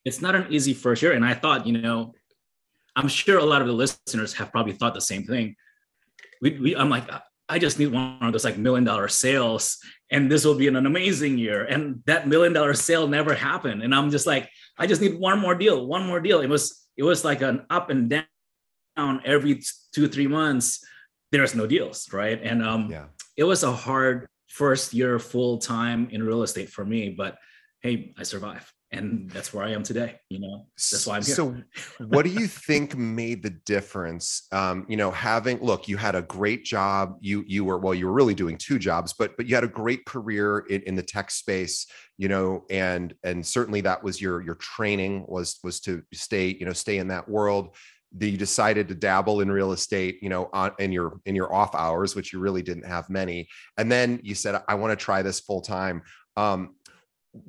It's 0.04 0.20
not 0.20 0.34
an 0.34 0.46
easy 0.50 0.74
first 0.74 1.02
year, 1.02 1.12
and 1.12 1.24
I 1.24 1.34
thought, 1.34 1.66
you 1.66 1.72
know, 1.72 2.12
I'm 2.94 3.08
sure 3.08 3.38
a 3.38 3.44
lot 3.44 3.62
of 3.62 3.66
the 3.66 3.72
listeners 3.72 4.34
have 4.34 4.52
probably 4.52 4.74
thought 4.74 4.94
the 4.94 5.00
same 5.00 5.24
thing 5.24 5.56
we, 6.44 6.58
we 6.60 6.76
I'm 6.76 6.90
like, 6.90 7.08
I 7.48 7.58
just 7.58 7.78
need 7.78 7.90
one 7.90 8.18
of 8.20 8.32
those 8.32 8.44
like 8.44 8.58
million 8.58 8.84
dollar 8.84 9.08
sales 9.08 9.78
and 10.10 10.30
this 10.30 10.44
will 10.44 10.54
be 10.54 10.68
an, 10.68 10.76
amazing 10.76 11.38
year. 11.38 11.64
And 11.64 12.02
that 12.06 12.28
million 12.28 12.52
dollar 12.52 12.74
sale 12.74 13.08
never 13.08 13.34
happened. 13.34 13.82
And 13.82 13.94
I'm 13.94 14.10
just 14.10 14.26
like, 14.26 14.48
I 14.78 14.86
just 14.86 15.00
need 15.00 15.18
one 15.18 15.40
more 15.40 15.54
deal, 15.54 15.86
one 15.86 16.06
more 16.06 16.20
deal. 16.20 16.40
It 16.40 16.48
was, 16.48 16.86
it 16.96 17.02
was 17.02 17.24
like 17.24 17.40
an 17.42 17.66
up 17.70 17.90
and 17.90 18.08
down 18.08 19.22
every 19.24 19.62
two, 19.92 20.06
three 20.06 20.26
months. 20.26 20.84
There's 21.32 21.54
no 21.54 21.66
deals. 21.66 22.12
Right. 22.12 22.40
And 22.42 22.62
um, 22.62 22.90
yeah. 22.90 23.06
it 23.36 23.44
was 23.44 23.62
a 23.62 23.72
hard 23.72 24.28
first 24.48 24.94
year 24.94 25.18
full 25.18 25.58
time 25.58 26.08
in 26.12 26.22
real 26.22 26.42
estate 26.42 26.68
for 26.68 26.84
me, 26.84 27.10
but 27.10 27.38
hey, 27.80 28.14
I 28.16 28.22
survived 28.22 28.70
and 28.94 29.30
that's 29.30 29.52
where 29.52 29.64
I 29.64 29.70
am 29.70 29.82
today. 29.82 30.20
You 30.28 30.40
know, 30.40 30.66
that's 30.76 31.06
why 31.06 31.16
I'm 31.16 31.22
here. 31.22 31.34
So, 31.34 31.56
what 31.98 32.24
do 32.24 32.30
you 32.30 32.46
think 32.46 32.96
made 32.96 33.42
the 33.42 33.50
difference? 33.50 34.46
Um, 34.52 34.86
you 34.88 34.96
know, 34.96 35.10
having 35.10 35.58
look, 35.60 35.88
you 35.88 35.96
had 35.96 36.14
a 36.14 36.22
great 36.22 36.64
job. 36.64 37.16
You 37.20 37.44
you 37.46 37.64
were 37.64 37.78
well, 37.78 37.94
you 37.94 38.06
were 38.06 38.12
really 38.12 38.34
doing 38.34 38.56
two 38.56 38.78
jobs, 38.78 39.12
but 39.12 39.36
but 39.36 39.46
you 39.46 39.54
had 39.54 39.64
a 39.64 39.68
great 39.68 40.04
career 40.06 40.60
in, 40.70 40.82
in 40.82 40.94
the 40.94 41.02
tech 41.02 41.30
space. 41.30 41.86
You 42.16 42.28
know, 42.28 42.64
and 42.70 43.14
and 43.22 43.44
certainly 43.44 43.80
that 43.82 44.02
was 44.02 44.20
your 44.20 44.40
your 44.40 44.54
training 44.56 45.24
was 45.28 45.58
was 45.62 45.80
to 45.80 46.02
stay 46.12 46.56
you 46.58 46.66
know 46.66 46.72
stay 46.72 46.98
in 46.98 47.08
that 47.08 47.28
world. 47.28 47.76
That 48.16 48.28
you 48.28 48.38
decided 48.38 48.86
to 48.88 48.94
dabble 48.94 49.40
in 49.40 49.50
real 49.50 49.72
estate, 49.72 50.18
you 50.22 50.28
know, 50.28 50.48
on 50.52 50.70
in 50.78 50.92
your 50.92 51.20
in 51.26 51.34
your 51.34 51.52
off 51.52 51.74
hours, 51.74 52.14
which 52.14 52.32
you 52.32 52.38
really 52.38 52.62
didn't 52.62 52.86
have 52.86 53.10
many, 53.10 53.48
and 53.76 53.90
then 53.90 54.20
you 54.22 54.36
said, 54.36 54.62
"I 54.68 54.76
want 54.76 54.96
to 54.96 55.04
try 55.04 55.22
this 55.22 55.40
full 55.40 55.60
time." 55.60 56.02
Um, 56.36 56.76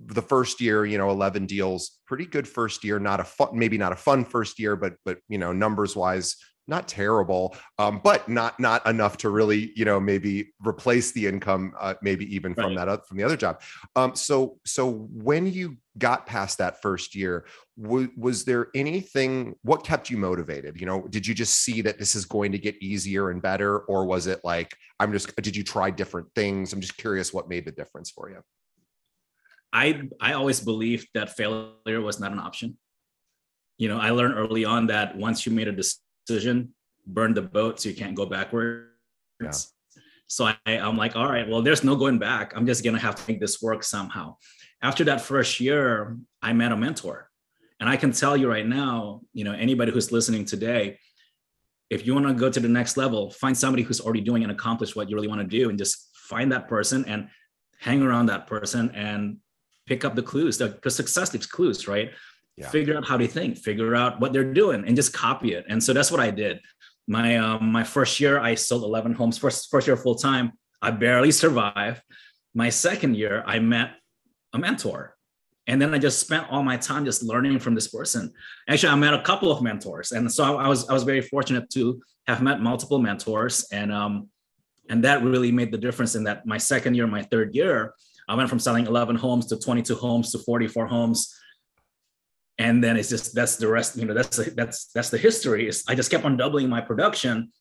the 0.08 0.22
first 0.22 0.62
year, 0.62 0.86
you 0.86 0.98
know, 0.98 1.10
11 1.10 1.46
deals, 1.46 2.00
pretty 2.08 2.25
good 2.25 2.48
first 2.48 2.84
year, 2.84 3.00
not 3.00 3.20
a 3.20 3.24
fun, 3.24 3.50
maybe 3.54 3.77
not 3.77 3.92
a 3.92 3.96
fun 3.96 4.25
first 4.25 4.60
year, 4.60 4.75
but, 4.75 4.94
but, 5.06 5.20
you 5.30 5.38
know, 5.38 5.54
numbers 5.54 5.96
wise, 5.96 6.36
not 6.68 6.88
terrible, 6.88 7.56
um, 7.77 8.01
but 8.04 8.27
not, 8.27 8.60
not 8.60 8.84
enough 8.88 9.18
to 9.18 9.30
really, 9.30 9.72
you 9.75 9.86
know, 9.86 10.00
maybe 10.00 10.51
replace 10.65 11.12
the 11.12 11.27
income, 11.27 11.74
uh, 11.80 11.94
maybe 12.01 12.25
even 12.36 12.54
right. 12.54 12.63
from 12.63 12.75
that, 12.75 13.08
from 13.08 13.18
the 13.18 13.24
other 13.24 13.38
job. 13.38 13.62
Um, 13.96 14.15
so, 14.15 14.58
so 14.65 15.08
when 15.13 15.46
you 15.46 15.77
got 16.00 16.25
past 16.25 16.58
that 16.58 16.82
first 16.82 17.13
year, 17.13 17.46
w- 17.80 18.10
was 18.18 18.46
there 18.46 18.70
anything, 18.74 19.54
what 19.62 19.84
kept 19.84 20.10
you 20.10 20.18
motivated? 20.18 20.80
You 20.82 20.88
know, 20.88 21.08
did 21.08 21.27
you 21.27 21.36
just 21.36 21.54
see 21.54 21.82
that 21.82 22.00
this 22.00 22.15
is 22.15 22.25
going 22.25 22.51
to 22.54 22.58
get 22.58 22.82
easier 22.82 23.30
and 23.30 23.42
better? 23.42 23.80
Or 23.82 24.08
was 24.08 24.25
it 24.25 24.39
like, 24.44 24.75
I'm 25.00 25.12
just, 25.12 25.36
did 25.36 25.56
you 25.56 25.63
try 25.63 25.92
different 25.92 26.27
things? 26.34 26.74
I'm 26.74 26.82
just 26.82 26.98
curious 26.98 27.32
what 27.32 27.48
made 27.48 27.65
the 27.65 27.72
difference 27.72 28.10
for 28.10 28.32
you. 28.32 28.42
I 29.75 30.08
I 30.22 30.34
always 30.34 30.62
believed 30.62 31.10
that 31.13 31.36
failure 31.36 32.01
was 32.01 32.17
not 32.20 32.32
an 32.32 32.39
option. 32.39 32.77
You 33.77 33.89
know, 33.89 34.00
I 34.00 34.12
learned 34.12 34.36
early 34.36 34.63
on 34.63 34.88
that 34.88 35.17
once 35.17 35.46
you 35.46 35.51
made 35.51 35.67
a 35.67 35.75
decision, 35.75 36.74
burn 37.05 37.34
the 37.34 37.41
boat 37.41 37.82
so 37.82 37.89
you 37.89 37.96
can't 37.96 38.15
go 38.15 38.25
backwards. 38.25 38.88
Yeah. 39.44 39.51
So 40.27 40.46
I, 40.46 40.55
I'm 40.65 40.98
like, 40.98 41.17
all 41.17 41.29
right, 41.29 41.48
well, 41.48 41.62
there's 41.62 41.84
no 41.84 41.96
going 41.98 42.20
back. 42.20 42.53
I'm 42.55 42.65
just 42.65 42.86
gonna 42.86 43.00
have 43.00 43.15
to 43.15 43.24
make 43.27 43.41
this 43.41 43.62
work 43.62 43.84
somehow. 43.84 44.38
after 44.82 45.03
that 45.10 45.20
first 45.22 45.60
year, 45.60 46.17
I 46.41 46.53
met 46.53 46.72
a 46.72 46.77
mentor. 46.77 47.29
And 47.79 47.89
I 47.89 47.98
can 47.98 48.12
tell 48.13 48.38
you 48.38 48.48
right 48.50 48.65
now, 48.65 49.22
you 49.34 49.44
know, 49.44 49.51
anybody 49.51 49.91
who's 49.91 50.12
listening 50.12 50.46
today, 50.46 51.00
if 51.89 52.05
you 52.05 52.13
want 52.13 52.27
to 52.27 52.34
go 52.34 52.50
to 52.50 52.60
the 52.60 52.70
next 52.79 52.96
level, 52.96 53.32
find 53.32 53.55
somebody 53.58 53.84
who's 53.84 54.00
already 54.00 54.22
doing 54.22 54.44
and 54.44 54.51
accomplished 54.51 54.96
what 54.96 55.10
you 55.10 55.15
really 55.15 55.27
want 55.27 55.41
to 55.41 55.48
do 55.60 55.70
and 55.70 55.77
just 55.77 56.10
find 56.32 56.51
that 56.53 56.67
person 56.67 57.03
and 57.05 57.27
hang 57.79 58.01
around 58.01 58.27
that 58.27 58.48
person 58.48 58.89
and 58.96 59.38
pick 59.86 60.04
up 60.04 60.15
the 60.15 60.24
clues 60.24 60.58
because 60.58 60.96
success 60.96 61.34
leaves 61.34 61.46
clues, 61.46 61.88
right? 61.88 62.12
Yeah. 62.58 62.70
Figure 62.70 62.98
out 62.98 63.06
how 63.06 63.18
they 63.18 63.27
think, 63.27 63.58
figure 63.58 63.96
out 63.96 64.20
what 64.20 64.32
they're 64.32 64.54
doing, 64.54 64.86
and 64.86 64.96
just 64.96 65.13
copy 65.13 65.54
it. 65.54 65.65
And 65.68 65.84
so 65.84 65.94
that's 65.94 66.12
what 66.12 66.22
I 66.22 66.32
did. 66.32 66.62
My 67.08 67.38
um, 67.38 67.72
my 67.72 67.84
first 67.84 68.20
year, 68.20 68.39
I 68.39 68.56
sold 68.56 68.84
11 68.84 69.13
homes. 69.13 69.38
First 69.38 69.70
first 69.70 69.88
year 69.88 69.98
full 69.98 70.15
time, 70.15 70.54
I 70.82 70.92
barely 70.92 71.32
survived. 71.32 72.01
My 72.54 72.70
second 72.70 73.18
year, 73.18 73.44
I 73.46 73.60
met 73.60 73.92
a 74.54 74.58
mentor, 74.58 75.15
and 75.68 75.82
then 75.82 75.94
I 75.94 76.00
just 76.00 76.20
spent 76.20 76.48
all 76.50 76.63
my 76.63 76.77
time 76.77 77.06
just 77.06 77.22
learning 77.22 77.60
from 77.60 77.75
this 77.75 77.89
person. 77.89 78.34
Actually, 78.70 78.94
I 78.94 78.96
met 78.96 79.13
a 79.13 79.22
couple 79.22 79.51
of 79.51 79.62
mentors, 79.62 80.13
and 80.13 80.32
so 80.32 80.58
I 80.58 80.68
was 80.68 80.88
I 80.89 80.94
was 80.94 81.04
very 81.04 81.22
fortunate 81.22 81.70
to 81.72 82.01
have 82.27 82.42
met 82.42 82.62
multiple 82.62 83.00
mentors, 83.00 83.68
and 83.72 83.92
um, 83.92 84.30
and 84.89 85.04
that 85.04 85.24
really 85.24 85.51
made 85.51 85.72
the 85.72 85.77
difference 85.77 86.15
in 86.15 86.24
that 86.24 86.46
my 86.46 86.58
second 86.58 86.96
year, 86.96 87.06
my 87.06 87.22
third 87.24 87.54
year, 87.54 87.94
I 88.27 88.36
went 88.36 88.50
from 88.50 88.60
selling 88.60 88.88
11 88.88 89.15
homes 89.15 89.46
to 89.48 89.58
22 89.58 89.96
homes 89.96 90.32
to 90.32 90.39
44 90.39 90.88
homes. 90.88 91.34
And 92.58 92.84
then 92.84 92.98
it's 92.98 93.10
just 93.10 93.36
that's 93.36 93.58
the 93.58 93.67
rest, 93.67 93.98
you 93.98 94.05
know, 94.05 94.13
that's 94.13 94.38
that's 94.55 94.86
that's 94.94 95.10
the 95.10 95.17
history. 95.17 95.67
Is 95.67 95.84
I 95.89 95.96
just 95.96 96.10
kept 96.10 96.24
on 96.24 96.38
doubling 96.38 96.70
my 96.70 96.79
production, 96.79 97.51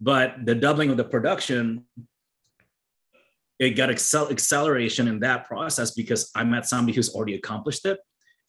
but 0.00 0.34
the 0.44 0.56
doubling 0.56 0.90
of 0.90 0.96
the 0.96 1.04
production, 1.04 1.84
it 3.60 3.70
got 3.70 3.90
accel- 3.90 4.30
acceleration 4.30 5.06
in 5.06 5.20
that 5.20 5.46
process 5.46 5.92
because 5.92 6.30
I 6.34 6.42
met 6.42 6.66
somebody 6.66 6.96
who's 6.96 7.14
already 7.14 7.34
accomplished 7.34 7.86
it. 7.86 8.00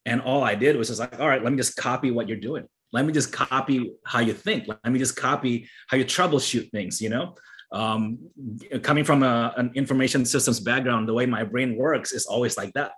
And 0.05 0.21
all 0.21 0.43
I 0.43 0.55
did 0.55 0.75
was 0.75 0.87
just 0.87 0.99
like, 0.99 1.19
all 1.19 1.27
right, 1.27 1.43
let 1.43 1.51
me 1.51 1.57
just 1.57 1.75
copy 1.75 2.09
what 2.09 2.27
you're 2.27 2.37
doing. 2.37 2.65
Let 2.93 3.05
me 3.05 3.13
just 3.13 3.31
copy 3.31 3.93
how 4.05 4.19
you 4.19 4.33
think. 4.33 4.67
Let 4.67 4.91
me 4.91 4.99
just 4.99 5.15
copy 5.15 5.69
how 5.87 5.97
you 5.97 6.05
troubleshoot 6.05 6.71
things, 6.71 6.99
you 6.99 7.09
know? 7.09 7.35
Um, 7.71 8.19
coming 8.81 9.03
from 9.03 9.23
a, 9.23 9.53
an 9.57 9.71
information 9.75 10.25
systems 10.25 10.59
background, 10.59 11.07
the 11.07 11.13
way 11.13 11.25
my 11.25 11.43
brain 11.43 11.75
works 11.75 12.11
is 12.11 12.25
always 12.25 12.57
like 12.57 12.73
that. 12.73 12.91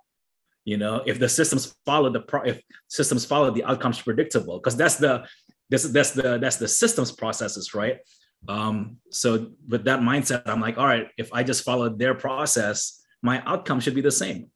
You 0.65 0.77
know, 0.77 1.03
if 1.05 1.19
the 1.19 1.29
systems 1.29 1.75
follow 1.85 2.09
the 2.09 2.21
pro- 2.21 2.43
if 2.43 2.61
systems 2.87 3.25
follow 3.25 3.51
the 3.51 3.63
outcomes 3.65 4.01
predictable, 4.01 4.59
because 4.59 4.77
that's 4.77 4.95
the 4.95 5.25
that's 5.69 5.83
that's 5.89 6.11
the 6.11 6.37
that's 6.37 6.55
the 6.55 6.67
systems 6.67 7.11
processes, 7.11 7.73
right? 7.73 7.99
Um, 8.47 8.97
so 9.09 9.51
with 9.67 9.83
that 9.85 9.99
mindset, 9.99 10.43
I'm 10.45 10.61
like, 10.61 10.77
all 10.77 10.85
right, 10.85 11.07
if 11.17 11.31
I 11.33 11.43
just 11.43 11.63
follow 11.63 11.89
their 11.89 12.13
process, 12.13 13.01
my 13.21 13.43
outcome 13.45 13.79
should 13.79 13.95
be 13.95 14.01
the 14.01 14.11
same. 14.11 14.51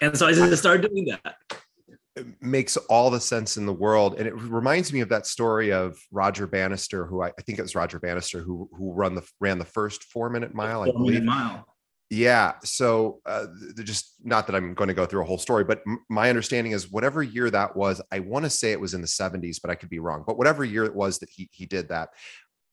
And 0.00 0.16
so 0.16 0.26
I 0.26 0.32
just 0.32 0.58
started 0.58 0.88
doing 0.88 1.06
that 1.06 1.36
makes 2.40 2.76
all 2.76 3.10
the 3.10 3.20
sense 3.20 3.56
in 3.56 3.66
the 3.66 3.72
world 3.72 4.14
and 4.18 4.26
it 4.26 4.34
reminds 4.34 4.92
me 4.92 5.00
of 5.00 5.08
that 5.08 5.26
story 5.26 5.72
of 5.72 5.98
roger 6.10 6.46
bannister 6.46 7.06
who 7.06 7.22
i, 7.22 7.28
I 7.28 7.42
think 7.42 7.58
it 7.58 7.62
was 7.62 7.74
roger 7.74 7.98
bannister 7.98 8.40
who 8.40 8.68
who 8.76 8.92
run 8.92 9.14
the 9.14 9.26
ran 9.40 9.58
the 9.58 9.64
first 9.64 10.04
four 10.04 10.30
minute 10.30 10.54
mile 10.54 10.84
four 10.84 10.88
i 10.88 10.98
believe. 10.98 11.22
mile. 11.22 11.66
Yeah 12.10 12.54
so 12.64 13.20
uh, 13.26 13.46
just 13.82 14.14
not 14.24 14.46
that 14.46 14.56
i'm 14.56 14.74
going 14.74 14.88
to 14.88 14.94
go 14.94 15.06
through 15.06 15.22
a 15.22 15.26
whole 15.26 15.38
story 15.38 15.64
but 15.64 15.82
m- 15.86 16.04
my 16.08 16.28
understanding 16.28 16.72
is 16.72 16.90
whatever 16.90 17.22
year 17.22 17.50
that 17.50 17.76
was 17.76 18.00
i 18.10 18.18
want 18.18 18.44
to 18.44 18.50
say 18.50 18.72
it 18.72 18.80
was 18.80 18.94
in 18.94 19.00
the 19.00 19.06
70s 19.06 19.58
but 19.62 19.70
i 19.70 19.74
could 19.74 19.90
be 19.90 20.00
wrong 20.00 20.24
but 20.26 20.36
whatever 20.36 20.64
year 20.64 20.84
it 20.84 20.94
was 20.94 21.18
that 21.18 21.30
he 21.30 21.48
he 21.52 21.66
did 21.66 21.88
that 21.88 22.10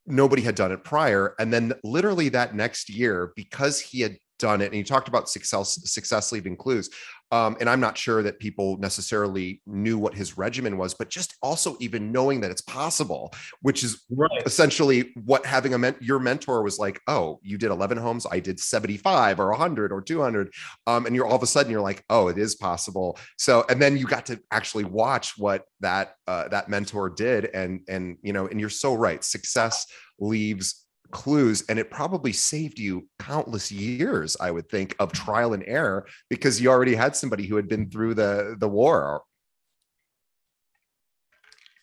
nobody 0.08 0.42
had 0.42 0.56
done 0.56 0.72
it 0.72 0.84
prior 0.84 1.36
and 1.38 1.54
then 1.54 1.74
literally 1.84 2.30
that 2.30 2.56
next 2.56 2.89
year 2.89 3.34
because 3.36 3.80
he 3.80 4.01
had 4.01 4.18
done 4.39 4.62
it 4.62 4.65
and 4.65 4.75
he 4.75 4.84
talked 4.84 5.08
about 5.08 5.29
success 5.29 5.79
success 5.89 6.32
leaving 6.32 6.56
clues 6.56 6.89
um, 7.32 7.58
and 7.60 7.70
I'm 7.70 7.79
not 7.79 7.98
sure 7.98 8.24
that 8.24 8.39
people 8.39 8.77
necessarily 8.77 9.62
knew 9.65 9.98
what 9.98 10.15
his 10.15 10.38
regimen 10.38 10.77
was, 10.77 10.94
but 10.94 11.10
just 11.10 11.36
also 11.41 11.75
even 11.79 12.12
knowing 12.12 12.39
that 12.41 12.51
it's 12.51 12.62
possible, 12.62 13.34
which 13.62 13.84
is 13.84 14.06
right. 14.10 14.29
essentially 14.46 15.13
what 15.25 15.46
having 15.46 15.74
a 15.74 15.77
men- 15.77 15.98
your 16.00 16.20
mentor 16.20 16.63
was 16.63 16.79
like. 16.79 17.01
Oh, 17.08 17.39
you 17.41 17.58
did 17.58 17.72
11 17.72 17.98
homes, 17.98 18.25
I 18.29 18.39
did 18.39 18.60
75 18.60 19.39
or 19.39 19.50
100 19.50 19.91
or 19.91 20.01
200, 20.01 20.53
um, 20.88 21.06
and 21.06 21.15
you're 21.15 21.27
all 21.27 21.36
of 21.36 21.44
a 21.44 21.48
sudden 21.48 21.72
you're 21.72 21.82
like, 21.82 22.03
oh, 22.10 22.29
it 22.29 22.38
is 22.38 22.56
possible. 22.56 23.17
So, 23.38 23.65
and 23.70 23.82
then 23.82 23.98
you 23.98 24.06
got 24.06 24.25
to 24.27 24.39
actually 24.51 24.86
watch 24.86 25.38
what 25.38 25.65
that 25.82 26.15
uh, 26.27 26.48
that 26.50 26.70
mentor 26.70 27.10
did, 27.10 27.46
and 27.53 27.82
and 27.89 28.17
you 28.22 28.32
know, 28.32 28.48
and 28.48 28.60
you're 28.60 28.70
so 28.70 28.94
right. 28.94 29.24
Success 29.24 29.86
leaves 30.20 30.87
clues 31.12 31.64
and 31.70 31.80
it 31.80 31.90
probably 31.90 32.34
saved 32.34 32.80
you 32.80 33.08
countless 33.20 33.72
years 33.72 34.38
i 34.40 34.52
would 34.52 34.70
think 34.70 34.96
of 35.00 35.12
mm. 35.12 35.16
trial 35.16 35.54
and 35.54 35.64
error 35.68 36.06
because 36.30 36.60
you 36.62 36.70
already 36.70 36.96
had 36.96 37.16
somebody 37.16 37.46
who 37.46 37.56
had 37.56 37.68
been 37.68 37.86
mm. 37.86 37.92
through 37.92 38.14
the 38.14 38.56
the 38.60 38.68
war 38.68 39.22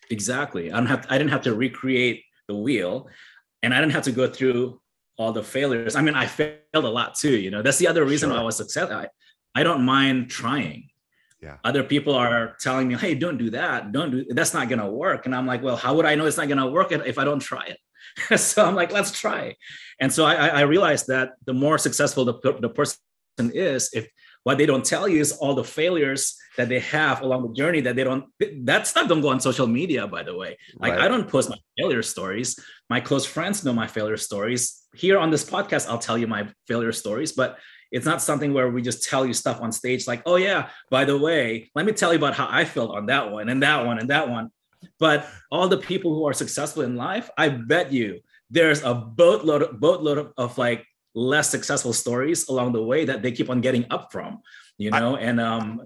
exactly 0.09 0.71
i 0.71 0.75
don't 0.75 0.85
have 0.85 1.05
i 1.09 1.17
didn't 1.17 1.31
have 1.31 1.43
to 1.43 1.53
recreate 1.53 2.23
the 2.47 2.55
wheel 2.55 3.07
and 3.63 3.73
i 3.73 3.79
didn't 3.79 3.93
have 3.93 4.03
to 4.03 4.11
go 4.11 4.27
through 4.27 4.79
all 5.17 5.31
the 5.31 5.43
failures 5.43 5.95
i 5.95 6.01
mean 6.01 6.15
i 6.15 6.25
failed 6.25 6.59
a 6.73 6.79
lot 6.79 7.15
too 7.15 7.35
you 7.35 7.49
know 7.49 7.61
that's 7.61 7.77
the 7.77 7.87
other 7.87 8.05
reason 8.05 8.29
sure. 8.29 8.35
why 8.35 8.41
i 8.41 8.45
was 8.45 8.57
successful 8.57 8.95
I, 8.95 9.07
I 9.55 9.63
don't 9.63 9.83
mind 9.83 10.29
trying 10.29 10.89
yeah. 11.41 11.57
Other 11.63 11.83
people 11.83 12.15
are 12.15 12.55
telling 12.59 12.87
me, 12.87 12.95
"Hey, 12.95 13.13
don't 13.13 13.37
do 13.37 13.51
that. 13.51 13.91
Don't 13.91 14.09
do 14.09 14.25
that's 14.29 14.55
not 14.55 14.67
going 14.67 14.79
to 14.79 14.89
work." 14.89 15.27
And 15.27 15.35
I'm 15.35 15.45
like, 15.45 15.61
"Well, 15.61 15.75
how 15.75 15.93
would 15.93 16.05
I 16.05 16.15
know 16.15 16.25
it's 16.25 16.37
not 16.37 16.47
going 16.47 16.57
to 16.57 16.65
work 16.65 16.91
if 16.91 17.19
I 17.19 17.23
don't 17.23 17.39
try 17.39 17.65
it?" 17.65 17.77
so 18.37 18.65
I'm 18.65 18.75
like, 18.75 18.91
let's 18.91 19.17
try. 19.19 19.55
And 19.99 20.11
so 20.11 20.25
I, 20.25 20.47
I 20.47 20.61
realized 20.61 21.07
that 21.07 21.33
the 21.45 21.53
more 21.53 21.77
successful 21.77 22.25
the, 22.25 22.57
the 22.59 22.69
person 22.69 22.97
is, 23.37 23.89
if 23.93 24.07
what 24.45 24.59
they 24.59 24.67
don't 24.67 24.85
tell 24.85 25.07
you 25.07 25.19
is 25.19 25.31
all 25.33 25.55
the 25.55 25.63
failures 25.63 26.37
that 26.55 26.69
they 26.69 26.79
have 26.79 27.21
along 27.21 27.47
the 27.47 27.53
journey 27.53 27.81
that 27.81 27.95
they 27.95 28.03
don't 28.03 28.25
that 28.63 28.87
stuff 28.87 29.09
don't 29.09 29.21
go 29.21 29.29
on 29.29 29.39
social 29.41 29.67
media 29.67 30.07
by 30.07 30.23
the 30.23 30.35
way 30.35 30.57
like 30.77 30.93
right. 30.93 31.01
i 31.01 31.07
don't 31.07 31.27
post 31.27 31.49
my 31.49 31.57
failure 31.77 32.03
stories 32.03 32.57
my 32.89 33.01
close 33.01 33.25
friends 33.25 33.65
know 33.65 33.73
my 33.73 33.87
failure 33.87 34.17
stories 34.17 34.87
here 34.93 35.17
on 35.17 35.31
this 35.31 35.43
podcast 35.43 35.89
i'll 35.89 35.97
tell 35.97 36.17
you 36.17 36.27
my 36.27 36.47
failure 36.67 36.93
stories 36.93 37.33
but 37.33 37.57
it's 37.91 38.05
not 38.05 38.21
something 38.21 38.53
where 38.53 38.69
we 38.69 38.81
just 38.81 39.03
tell 39.03 39.25
you 39.25 39.33
stuff 39.33 39.61
on 39.61 39.71
stage 39.71 40.07
like 40.07 40.21
oh 40.25 40.37
yeah 40.37 40.69
by 40.89 41.03
the 41.05 41.17
way 41.17 41.69
let 41.75 41.85
me 41.85 41.91
tell 41.91 42.13
you 42.13 42.19
about 42.19 42.35
how 42.35 42.47
i 42.49 42.63
felt 42.63 42.95
on 42.95 43.07
that 43.07 43.31
one 43.31 43.49
and 43.49 43.63
that 43.63 43.85
one 43.85 43.99
and 43.99 44.09
that 44.09 44.29
one 44.29 44.49
but 44.99 45.27
all 45.51 45.67
the 45.67 45.77
people 45.77 46.13
who 46.13 46.25
are 46.27 46.33
successful 46.33 46.83
in 46.83 46.95
life, 46.95 47.29
I 47.37 47.49
bet 47.49 47.91
you 47.91 48.19
there's 48.49 48.83
a 48.83 48.93
boatload 48.93 49.63
of, 49.63 49.79
boatload 49.79 50.17
of, 50.17 50.33
of 50.37 50.57
like 50.57 50.85
less 51.13 51.49
successful 51.49 51.93
stories 51.93 52.47
along 52.49 52.73
the 52.73 52.83
way 52.83 53.05
that 53.05 53.21
they 53.21 53.31
keep 53.31 53.49
on 53.49 53.61
getting 53.61 53.85
up 53.89 54.11
from, 54.11 54.41
you 54.77 54.91
know. 54.91 55.15
I, 55.15 55.19
and 55.21 55.39
um, 55.39 55.81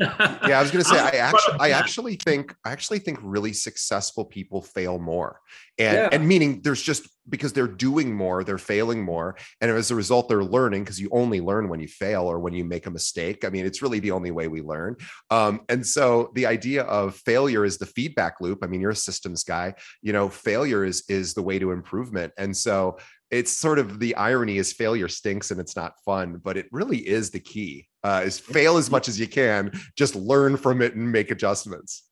yeah, 0.00 0.58
I 0.58 0.62
was 0.62 0.70
going 0.70 0.84
to 0.84 0.88
say, 0.88 0.98
I 0.98 1.10
actually, 1.10 1.56
I 1.58 1.70
actually 1.70 2.16
think, 2.16 2.54
I 2.64 2.72
actually 2.72 2.98
think 2.98 3.18
really 3.22 3.52
successful 3.52 4.24
people 4.24 4.62
fail 4.62 4.98
more, 4.98 5.40
and 5.78 5.96
yeah. 5.96 6.08
and 6.12 6.28
meaning 6.28 6.60
there's 6.62 6.82
just 6.82 7.08
because 7.28 7.52
they're 7.52 7.68
doing 7.68 8.14
more, 8.14 8.44
they're 8.44 8.58
failing 8.58 9.02
more, 9.02 9.36
and 9.60 9.70
as 9.70 9.90
a 9.90 9.94
result, 9.94 10.28
they're 10.28 10.44
learning 10.44 10.84
because 10.84 11.00
you 11.00 11.08
only 11.12 11.40
learn 11.40 11.68
when 11.68 11.80
you 11.80 11.88
fail 11.88 12.24
or 12.24 12.40
when 12.40 12.52
you 12.52 12.64
make 12.64 12.86
a 12.86 12.90
mistake. 12.90 13.44
I 13.44 13.48
mean, 13.48 13.64
it's 13.64 13.82
really 13.82 14.00
the 14.00 14.10
only 14.10 14.30
way 14.30 14.48
we 14.48 14.60
learn. 14.60 14.96
Um, 15.30 15.60
and 15.68 15.86
so 15.86 16.30
the 16.34 16.46
idea 16.46 16.82
of 16.82 17.16
failure 17.16 17.64
is 17.64 17.78
the 17.78 17.86
feedback 17.86 18.40
loop. 18.40 18.58
I 18.62 18.66
mean, 18.66 18.80
you're 18.80 18.90
a 18.90 18.96
systems 18.96 19.44
guy, 19.44 19.74
you 20.02 20.12
know, 20.12 20.28
failure 20.28 20.84
is 20.84 21.04
is 21.08 21.34
the 21.34 21.42
way 21.42 21.58
to 21.58 21.70
improvement, 21.70 22.32
and 22.36 22.56
so 22.56 22.98
it's 23.30 23.52
sort 23.52 23.78
of 23.78 24.00
the 24.00 24.14
irony 24.16 24.58
is 24.58 24.72
failure 24.72 25.08
stinks 25.08 25.50
and 25.50 25.60
it's 25.60 25.76
not 25.76 25.94
fun, 26.04 26.40
but 26.42 26.56
it 26.56 26.66
really 26.72 26.98
is 26.98 27.30
the 27.30 27.40
key. 27.40 27.88
Uh, 28.02 28.22
is 28.24 28.40
fail 28.40 28.76
as 28.76 28.90
much 28.90 29.08
as 29.08 29.20
you 29.20 29.28
can, 29.28 29.70
just 29.96 30.16
learn 30.16 30.56
from 30.56 30.82
it 30.82 30.94
and 30.94 31.12
make 31.12 31.30
adjustments. 31.30 32.04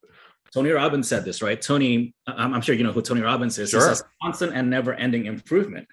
Tony 0.53 0.71
Robbins 0.71 1.09
said 1.09 1.25
this, 1.25 1.43
right? 1.43 1.61
Tony, 1.61 2.15
I'm, 2.27 2.55
I'm 2.55 2.61
sure 2.61 2.75
you 2.75 2.85
know 2.85 2.93
who 2.93 3.03
Tony 3.03 3.21
Robbins 3.21 3.59
is. 3.59 3.71
Sure. 3.71 3.81
He 3.81 3.87
says 3.87 4.05
constant 4.23 4.55
and 4.55 4.71
never-ending 4.71 5.27
improvement, 5.27 5.89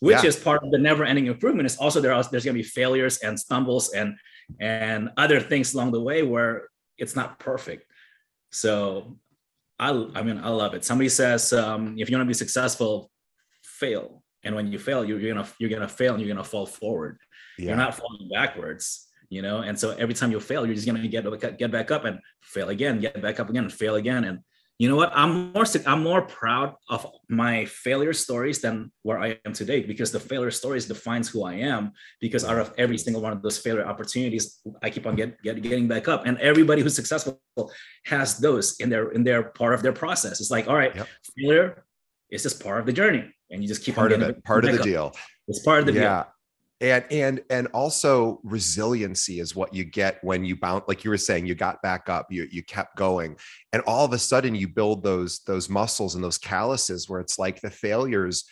which 0.00 0.22
yeah. 0.22 0.26
is 0.26 0.36
part 0.36 0.62
of 0.64 0.70
the 0.70 0.78
never-ending 0.78 1.26
improvement. 1.26 1.66
Is 1.66 1.76
also 1.76 2.00
there 2.00 2.12
are 2.12 2.22
there's 2.24 2.44
going 2.44 2.56
to 2.56 2.62
be 2.62 2.68
failures 2.68 3.18
and 3.18 3.38
stumbles 3.38 3.92
and 3.92 4.16
and 4.60 5.10
other 5.16 5.40
things 5.40 5.72
along 5.72 5.92
the 5.92 6.02
way 6.02 6.22
where 6.22 6.68
it's 6.98 7.16
not 7.16 7.38
perfect. 7.38 7.90
So 8.50 9.18
I 9.78 9.90
I 10.14 10.22
mean 10.22 10.38
I 10.38 10.48
love 10.48 10.74
it. 10.74 10.84
Somebody 10.84 11.08
says 11.08 11.52
um, 11.52 11.96
if 11.98 12.10
you 12.10 12.16
want 12.16 12.26
to 12.26 12.30
be 12.30 12.34
successful, 12.34 13.10
fail 13.62 14.23
and 14.44 14.54
when 14.54 14.70
you 14.70 14.78
fail 14.78 15.04
you're, 15.04 15.20
you're 15.20 15.34
gonna 15.34 15.48
you're 15.58 15.70
gonna 15.70 15.88
fail 15.88 16.14
and 16.14 16.22
you're 16.22 16.34
gonna 16.34 16.44
fall 16.44 16.66
forward. 16.66 17.18
Yeah. 17.58 17.68
you're 17.68 17.76
not 17.76 17.94
falling 17.94 18.28
backwards 18.28 19.08
you 19.30 19.42
know? 19.42 19.58
And 19.58 19.78
so 19.78 19.90
every 19.90 20.14
time 20.14 20.30
you 20.30 20.40
fail 20.40 20.64
you're 20.66 20.74
just 20.74 20.86
gonna 20.86 21.06
get 21.08 21.24
get 21.58 21.70
back 21.70 21.90
up 21.90 22.04
and 22.04 22.20
fail 22.40 22.68
again 22.68 23.00
get 23.00 23.20
back 23.20 23.40
up 23.40 23.50
again 23.50 23.64
and 23.64 23.72
fail 23.72 23.96
again. 23.96 24.24
And 24.24 24.40
you 24.78 24.88
know 24.88 24.96
what? 24.96 25.12
I'm 25.14 25.52
more 25.52 25.64
i'm 25.86 26.02
more 26.02 26.22
proud 26.22 26.74
of 26.88 27.06
my 27.28 27.64
failure 27.64 28.12
stories 28.12 28.60
than 28.60 28.90
where 29.02 29.20
i 29.20 29.38
am 29.46 29.52
today 29.52 29.80
because 29.82 30.10
the 30.10 30.18
failure 30.18 30.50
stories 30.50 30.86
defines 30.86 31.28
who 31.28 31.44
i 31.44 31.54
am 31.54 31.92
because 32.20 32.44
out 32.44 32.58
of 32.58 32.74
every 32.76 32.98
single 32.98 33.22
one 33.22 33.32
of 33.32 33.40
those 33.40 33.56
failure 33.56 33.86
opportunities 33.86 34.60
i 34.82 34.90
keep 34.90 35.06
on 35.06 35.14
get, 35.14 35.40
get, 35.42 35.62
getting 35.62 35.86
back 35.86 36.08
up. 36.08 36.26
And 36.26 36.38
everybody 36.38 36.82
who's 36.82 36.96
successful 36.96 37.40
has 38.06 38.38
those 38.38 38.66
in 38.80 38.88
their 38.90 39.10
in 39.12 39.22
their 39.22 39.42
part 39.60 39.74
of 39.74 39.82
their 39.82 39.92
process. 39.92 40.40
It's 40.40 40.50
like 40.50 40.66
all 40.68 40.76
right 40.76 40.94
yep. 40.94 41.08
failure 41.38 41.84
is 42.30 42.42
just 42.42 42.62
part 42.62 42.80
of 42.80 42.86
the 42.86 42.92
journey 42.92 43.24
and 43.54 43.62
you 43.62 43.68
just 43.68 43.82
keep 43.82 43.94
part 43.94 44.12
of 44.12 44.20
it, 44.20 44.44
part 44.44 44.64
of 44.64 44.76
the 44.76 44.82
deal. 44.82 45.14
It's 45.48 45.60
part 45.60 45.80
of 45.80 45.86
the 45.86 45.92
yeah. 45.92 46.24
deal. 46.80 46.92
and 46.92 47.04
and 47.10 47.42
and 47.50 47.66
also 47.68 48.40
resiliency 48.42 49.40
is 49.40 49.54
what 49.54 49.72
you 49.72 49.84
get 49.84 50.22
when 50.22 50.44
you 50.44 50.56
bounce 50.56 50.84
like 50.88 51.04
you 51.04 51.10
were 51.10 51.16
saying 51.16 51.46
you 51.46 51.54
got 51.54 51.80
back 51.82 52.08
up 52.08 52.26
you 52.30 52.48
you 52.50 52.62
kept 52.64 52.96
going 52.96 53.36
and 53.72 53.82
all 53.86 54.04
of 54.04 54.12
a 54.12 54.18
sudden 54.18 54.54
you 54.54 54.66
build 54.66 55.02
those 55.02 55.38
those 55.40 55.68
muscles 55.68 56.16
and 56.16 56.24
those 56.24 56.38
calluses 56.38 57.08
where 57.08 57.20
it's 57.20 57.38
like 57.38 57.60
the 57.60 57.70
failures 57.70 58.44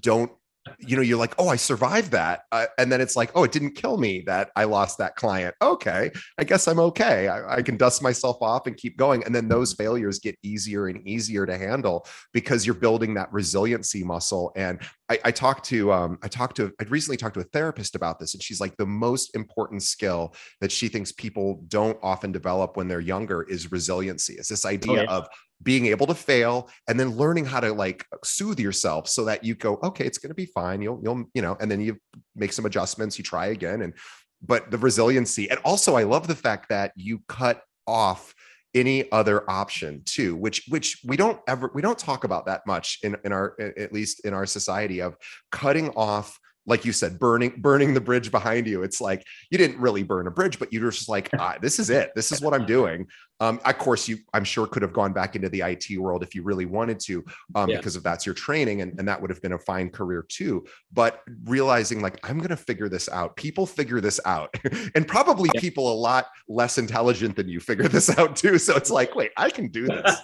don't 0.00 0.30
you 0.78 0.96
know 0.96 1.02
you're 1.02 1.18
like 1.18 1.34
oh 1.38 1.48
i 1.48 1.56
survived 1.56 2.10
that 2.10 2.44
uh, 2.52 2.66
and 2.78 2.90
then 2.90 3.00
it's 3.00 3.16
like 3.16 3.30
oh 3.34 3.44
it 3.44 3.52
didn't 3.52 3.72
kill 3.72 3.96
me 3.96 4.22
that 4.26 4.50
i 4.56 4.64
lost 4.64 4.98
that 4.98 5.16
client. 5.16 5.54
Okay 5.60 6.10
i 6.38 6.44
guess 6.44 6.66
i'm 6.68 6.80
okay. 6.80 7.28
I, 7.28 7.56
I, 7.56 7.62
can 7.62 7.76
dust 7.76 8.02
myself 8.02 8.38
off 8.40 8.66
and 8.66 8.76
keep 8.76 8.96
going 8.96 9.24
and 9.24 9.34
then 9.34 9.48
those 9.48 9.72
failures 9.72 10.18
get 10.18 10.36
easier 10.42 10.88
and 10.88 11.06
easier 11.06 11.46
to 11.46 11.56
handle 11.56 12.06
because 12.32 12.66
you're 12.66 12.74
building 12.74 13.14
that 13.14 13.32
resiliency 13.32 14.04
muscle 14.04 14.52
and 14.56 14.80
i, 15.14 15.28
I 15.28 15.30
talked 15.30 15.64
to 15.66 15.92
um, 15.92 16.18
i 16.22 16.28
talked 16.28 16.56
to 16.56 16.72
i 16.80 16.84
recently 16.84 17.16
talked 17.16 17.34
to 17.34 17.40
a 17.40 17.44
therapist 17.44 17.94
about 17.94 18.18
this 18.18 18.34
and 18.34 18.42
she's 18.42 18.60
like 18.60 18.76
the 18.76 18.86
most 18.86 19.34
important 19.34 19.82
skill 19.82 20.34
that 20.60 20.72
she 20.72 20.88
thinks 20.88 21.12
people 21.12 21.62
don't 21.68 21.98
often 22.02 22.32
develop 22.32 22.76
when 22.76 22.88
they're 22.88 23.00
younger 23.00 23.42
is 23.42 23.70
resiliency 23.72 24.34
it's 24.34 24.48
this 24.48 24.64
idea 24.64 25.00
oh, 25.00 25.02
yeah. 25.02 25.16
of 25.16 25.28
being 25.62 25.86
able 25.86 26.06
to 26.06 26.14
fail 26.14 26.68
and 26.88 26.98
then 26.98 27.16
learning 27.16 27.44
how 27.44 27.60
to 27.60 27.72
like 27.72 28.04
soothe 28.24 28.58
yourself 28.58 29.08
so 29.08 29.24
that 29.24 29.44
you 29.44 29.54
go 29.54 29.78
okay 29.82 30.04
it's 30.04 30.18
going 30.18 30.30
to 30.30 30.34
be 30.34 30.46
fine 30.46 30.82
you'll 30.82 31.00
you'll 31.02 31.24
you 31.34 31.42
know 31.42 31.56
and 31.60 31.70
then 31.70 31.80
you 31.80 31.96
make 32.34 32.52
some 32.52 32.66
adjustments 32.66 33.18
you 33.18 33.24
try 33.24 33.46
again 33.46 33.82
and 33.82 33.94
but 34.42 34.70
the 34.70 34.78
resiliency 34.78 35.48
and 35.50 35.60
also 35.64 35.96
i 35.96 36.02
love 36.02 36.26
the 36.26 36.34
fact 36.34 36.68
that 36.68 36.92
you 36.96 37.20
cut 37.28 37.62
off 37.86 38.33
any 38.74 39.10
other 39.12 39.48
option 39.48 40.02
too 40.04 40.36
which 40.36 40.64
which 40.68 41.00
we 41.04 41.16
don't 41.16 41.40
ever 41.46 41.70
we 41.74 41.82
don't 41.82 41.98
talk 41.98 42.24
about 42.24 42.46
that 42.46 42.62
much 42.66 42.98
in 43.02 43.16
in 43.24 43.32
our 43.32 43.56
at 43.60 43.92
least 43.92 44.24
in 44.24 44.34
our 44.34 44.46
society 44.46 45.00
of 45.00 45.16
cutting 45.50 45.90
off 45.90 46.38
like 46.66 46.84
you 46.84 46.92
said, 46.92 47.18
burning 47.18 47.54
burning 47.58 47.94
the 47.94 48.00
bridge 48.00 48.30
behind 48.30 48.66
you. 48.66 48.82
It's 48.82 49.00
like 49.00 49.24
you 49.50 49.58
didn't 49.58 49.78
really 49.78 50.02
burn 50.02 50.26
a 50.26 50.30
bridge, 50.30 50.58
but 50.58 50.72
you're 50.72 50.90
just 50.90 51.08
like, 51.08 51.28
ah, 51.38 51.56
this 51.60 51.78
is 51.78 51.90
it. 51.90 52.12
This 52.14 52.32
is 52.32 52.40
what 52.40 52.54
I'm 52.54 52.66
doing. 52.66 53.06
Um, 53.40 53.60
of 53.64 53.78
course, 53.78 54.08
you 54.08 54.18
I'm 54.32 54.44
sure 54.44 54.66
could 54.66 54.82
have 54.82 54.92
gone 54.92 55.12
back 55.12 55.36
into 55.36 55.48
the 55.48 55.60
IT 55.60 55.98
world 55.98 56.22
if 56.22 56.34
you 56.34 56.42
really 56.42 56.66
wanted 56.66 57.00
to, 57.00 57.24
um, 57.54 57.68
yeah. 57.68 57.76
because 57.76 57.96
if 57.96 58.02
that's 58.02 58.24
your 58.24 58.34
training, 58.34 58.80
and, 58.80 58.98
and 58.98 59.08
that 59.08 59.20
would 59.20 59.30
have 59.30 59.42
been 59.42 59.52
a 59.52 59.58
fine 59.58 59.90
career 59.90 60.24
too. 60.28 60.64
But 60.92 61.20
realizing 61.44 62.00
like 62.00 62.18
I'm 62.28 62.38
gonna 62.38 62.56
figure 62.56 62.88
this 62.88 63.08
out. 63.08 63.36
People 63.36 63.66
figure 63.66 64.00
this 64.00 64.20
out, 64.24 64.54
and 64.94 65.06
probably 65.06 65.50
yeah. 65.54 65.60
people 65.60 65.92
a 65.92 65.98
lot 65.98 66.26
less 66.48 66.78
intelligent 66.78 67.36
than 67.36 67.48
you 67.48 67.60
figure 67.60 67.88
this 67.88 68.16
out 68.18 68.36
too. 68.36 68.58
So 68.58 68.76
it's 68.76 68.90
like, 68.90 69.14
wait, 69.14 69.32
I 69.36 69.50
can 69.50 69.68
do 69.68 69.86
this. 69.86 70.20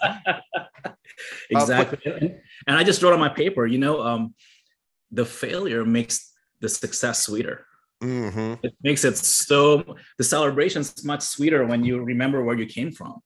exactly. 1.50 1.98
Uh, 2.06 2.18
but, 2.20 2.40
and 2.66 2.76
I 2.76 2.84
just 2.84 3.02
wrote 3.02 3.12
on 3.12 3.20
my 3.20 3.28
paper, 3.28 3.66
you 3.66 3.78
know, 3.78 4.00
um, 4.02 4.34
the 5.10 5.24
failure 5.24 5.84
makes 5.84 6.32
the 6.60 6.68
success 6.68 7.24
sweeter. 7.26 7.66
Mm-hmm. 8.02 8.64
It 8.64 8.74
makes 8.82 9.04
it 9.04 9.16
so 9.16 9.84
the 10.16 10.24
celebration's 10.24 11.04
much 11.04 11.20
sweeter 11.20 11.66
when 11.66 11.84
you 11.84 12.02
remember 12.02 12.42
where 12.42 12.56
you 12.56 12.66
came 12.66 12.92
from. 12.92 13.20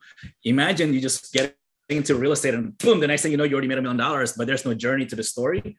Imagine 0.44 0.92
you 0.92 1.00
just 1.00 1.32
get 1.32 1.56
into 1.88 2.16
real 2.16 2.32
estate 2.32 2.54
and 2.54 2.76
boom, 2.78 2.98
the 2.98 3.06
next 3.06 3.22
thing 3.22 3.30
you 3.30 3.36
know, 3.36 3.44
you 3.44 3.52
already 3.52 3.68
made 3.68 3.78
a 3.78 3.82
million 3.82 3.98
dollars, 3.98 4.32
but 4.32 4.46
there's 4.46 4.64
no 4.64 4.74
journey 4.74 5.06
to 5.06 5.14
the 5.14 5.22
story. 5.22 5.76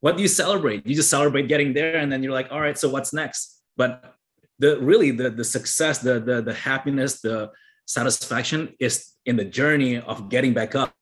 What 0.00 0.16
do 0.16 0.22
you 0.22 0.28
celebrate? 0.28 0.86
You 0.86 0.94
just 0.94 1.10
celebrate 1.10 1.48
getting 1.48 1.72
there, 1.74 1.96
and 1.96 2.10
then 2.10 2.22
you're 2.22 2.32
like, 2.32 2.48
all 2.52 2.60
right, 2.60 2.78
so 2.78 2.88
what's 2.88 3.12
next? 3.12 3.60
But 3.76 4.14
the 4.58 4.78
really 4.78 5.10
the 5.10 5.28
the 5.30 5.44
success, 5.44 5.98
the 5.98 6.20
the 6.20 6.40
the 6.40 6.54
happiness, 6.54 7.20
the 7.20 7.50
satisfaction 7.86 8.74
is 8.78 9.12
in 9.26 9.36
the 9.36 9.44
journey 9.44 9.98
of 9.98 10.28
getting 10.28 10.54
back 10.54 10.74
up 10.76 10.94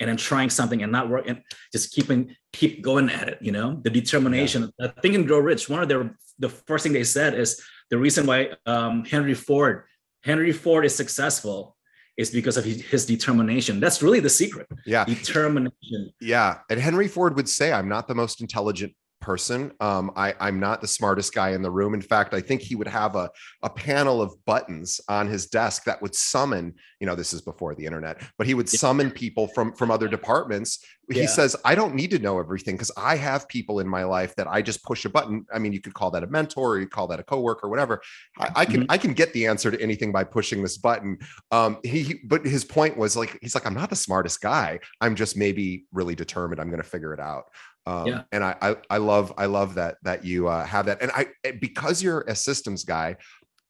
and 0.00 0.08
then 0.08 0.16
trying 0.16 0.50
something 0.50 0.82
and 0.82 0.92
not 0.92 1.08
work 1.08 1.24
and 1.26 1.42
just 1.72 1.92
keeping 1.92 2.34
keep 2.52 2.82
going 2.82 3.08
at 3.10 3.28
it 3.28 3.38
you 3.40 3.52
know? 3.52 3.80
The 3.82 3.90
determination 3.90 4.70
yeah. 4.78 4.88
think 5.02 5.14
and 5.14 5.26
grow 5.26 5.38
rich. 5.38 5.68
One 5.68 5.82
of 5.82 5.88
their 5.88 6.16
the 6.38 6.48
first 6.48 6.82
thing 6.82 6.92
they 6.92 7.04
said 7.04 7.34
is 7.34 7.62
the 7.90 7.98
reason 7.98 8.26
why 8.26 8.50
um, 8.66 9.04
henry 9.04 9.34
ford 9.34 9.84
henry 10.22 10.52
ford 10.52 10.84
is 10.84 10.94
successful 10.94 11.76
is 12.16 12.30
because 12.30 12.56
of 12.56 12.64
his 12.64 13.04
determination. 13.04 13.78
That's 13.78 14.02
really 14.02 14.20
the 14.20 14.30
secret. 14.30 14.66
Yeah. 14.86 15.04
Determination. 15.04 16.12
Yeah. 16.20 16.58
And 16.70 16.80
henry 16.80 17.08
ford 17.08 17.36
would 17.36 17.48
say 17.48 17.72
i'm 17.72 17.88
not 17.88 18.08
the 18.08 18.14
most 18.14 18.40
intelligent 18.40 18.94
person. 19.20 19.72
Um, 19.80 20.12
I, 20.16 20.34
I'm 20.38 20.60
not 20.60 20.80
the 20.80 20.86
smartest 20.86 21.34
guy 21.34 21.50
in 21.50 21.62
the 21.62 21.70
room. 21.70 21.94
In 21.94 22.02
fact, 22.02 22.34
I 22.34 22.40
think 22.40 22.62
he 22.62 22.74
would 22.74 22.88
have 22.88 23.16
a, 23.16 23.30
a 23.62 23.70
panel 23.70 24.22
of 24.22 24.34
buttons 24.44 25.00
on 25.08 25.26
his 25.26 25.46
desk 25.46 25.84
that 25.84 26.00
would 26.02 26.14
summon, 26.14 26.74
you 27.00 27.06
know, 27.06 27.14
this 27.14 27.32
is 27.32 27.40
before 27.40 27.74
the 27.74 27.86
internet, 27.86 28.22
but 28.38 28.46
he 28.46 28.54
would 28.54 28.68
summon 28.68 29.10
people 29.10 29.48
from, 29.48 29.74
from 29.74 29.90
other 29.90 30.08
departments. 30.08 30.84
He 31.10 31.20
yeah. 31.20 31.26
says, 31.26 31.56
I 31.64 31.74
don't 31.74 31.94
need 31.94 32.10
to 32.10 32.18
know 32.18 32.38
everything 32.38 32.74
because 32.74 32.90
I 32.96 33.16
have 33.16 33.48
people 33.48 33.80
in 33.80 33.88
my 33.88 34.04
life 34.04 34.34
that 34.36 34.48
I 34.48 34.60
just 34.60 34.84
push 34.84 35.04
a 35.04 35.08
button. 35.08 35.46
I 35.52 35.58
mean, 35.58 35.72
you 35.72 35.80
could 35.80 35.94
call 35.94 36.10
that 36.12 36.24
a 36.24 36.26
mentor 36.26 36.74
or 36.74 36.80
you 36.80 36.88
call 36.88 37.06
that 37.08 37.20
a 37.20 37.24
coworker, 37.24 37.68
whatever. 37.68 38.02
I, 38.38 38.50
I 38.56 38.64
can, 38.64 38.82
mm-hmm. 38.82 38.92
I 38.92 38.98
can 38.98 39.12
get 39.12 39.32
the 39.32 39.46
answer 39.46 39.70
to 39.70 39.80
anything 39.80 40.12
by 40.12 40.24
pushing 40.24 40.62
this 40.62 40.76
button. 40.76 41.18
Um, 41.50 41.78
he, 41.84 42.02
he, 42.02 42.14
but 42.24 42.44
his 42.44 42.64
point 42.64 42.96
was 42.96 43.16
like, 43.16 43.38
he's 43.40 43.54
like, 43.54 43.66
I'm 43.66 43.74
not 43.74 43.90
the 43.90 43.96
smartest 43.96 44.40
guy. 44.40 44.80
I'm 45.00 45.14
just 45.14 45.36
maybe 45.36 45.86
really 45.92 46.14
determined. 46.14 46.60
I'm 46.60 46.68
going 46.68 46.82
to 46.82 46.88
figure 46.88 47.14
it 47.14 47.20
out. 47.20 47.44
Um, 47.86 48.06
yeah. 48.08 48.22
and 48.32 48.42
I, 48.42 48.56
I, 48.60 48.76
I 48.90 48.96
love 48.98 49.32
I 49.38 49.46
love 49.46 49.76
that 49.76 49.98
that 50.02 50.24
you 50.24 50.48
uh, 50.48 50.64
have 50.64 50.86
that 50.86 51.02
and 51.02 51.12
I 51.12 51.28
eh, 51.44 51.52
because 51.60 52.02
you're 52.02 52.22
a 52.22 52.34
systems 52.34 52.84
guy 52.84 53.16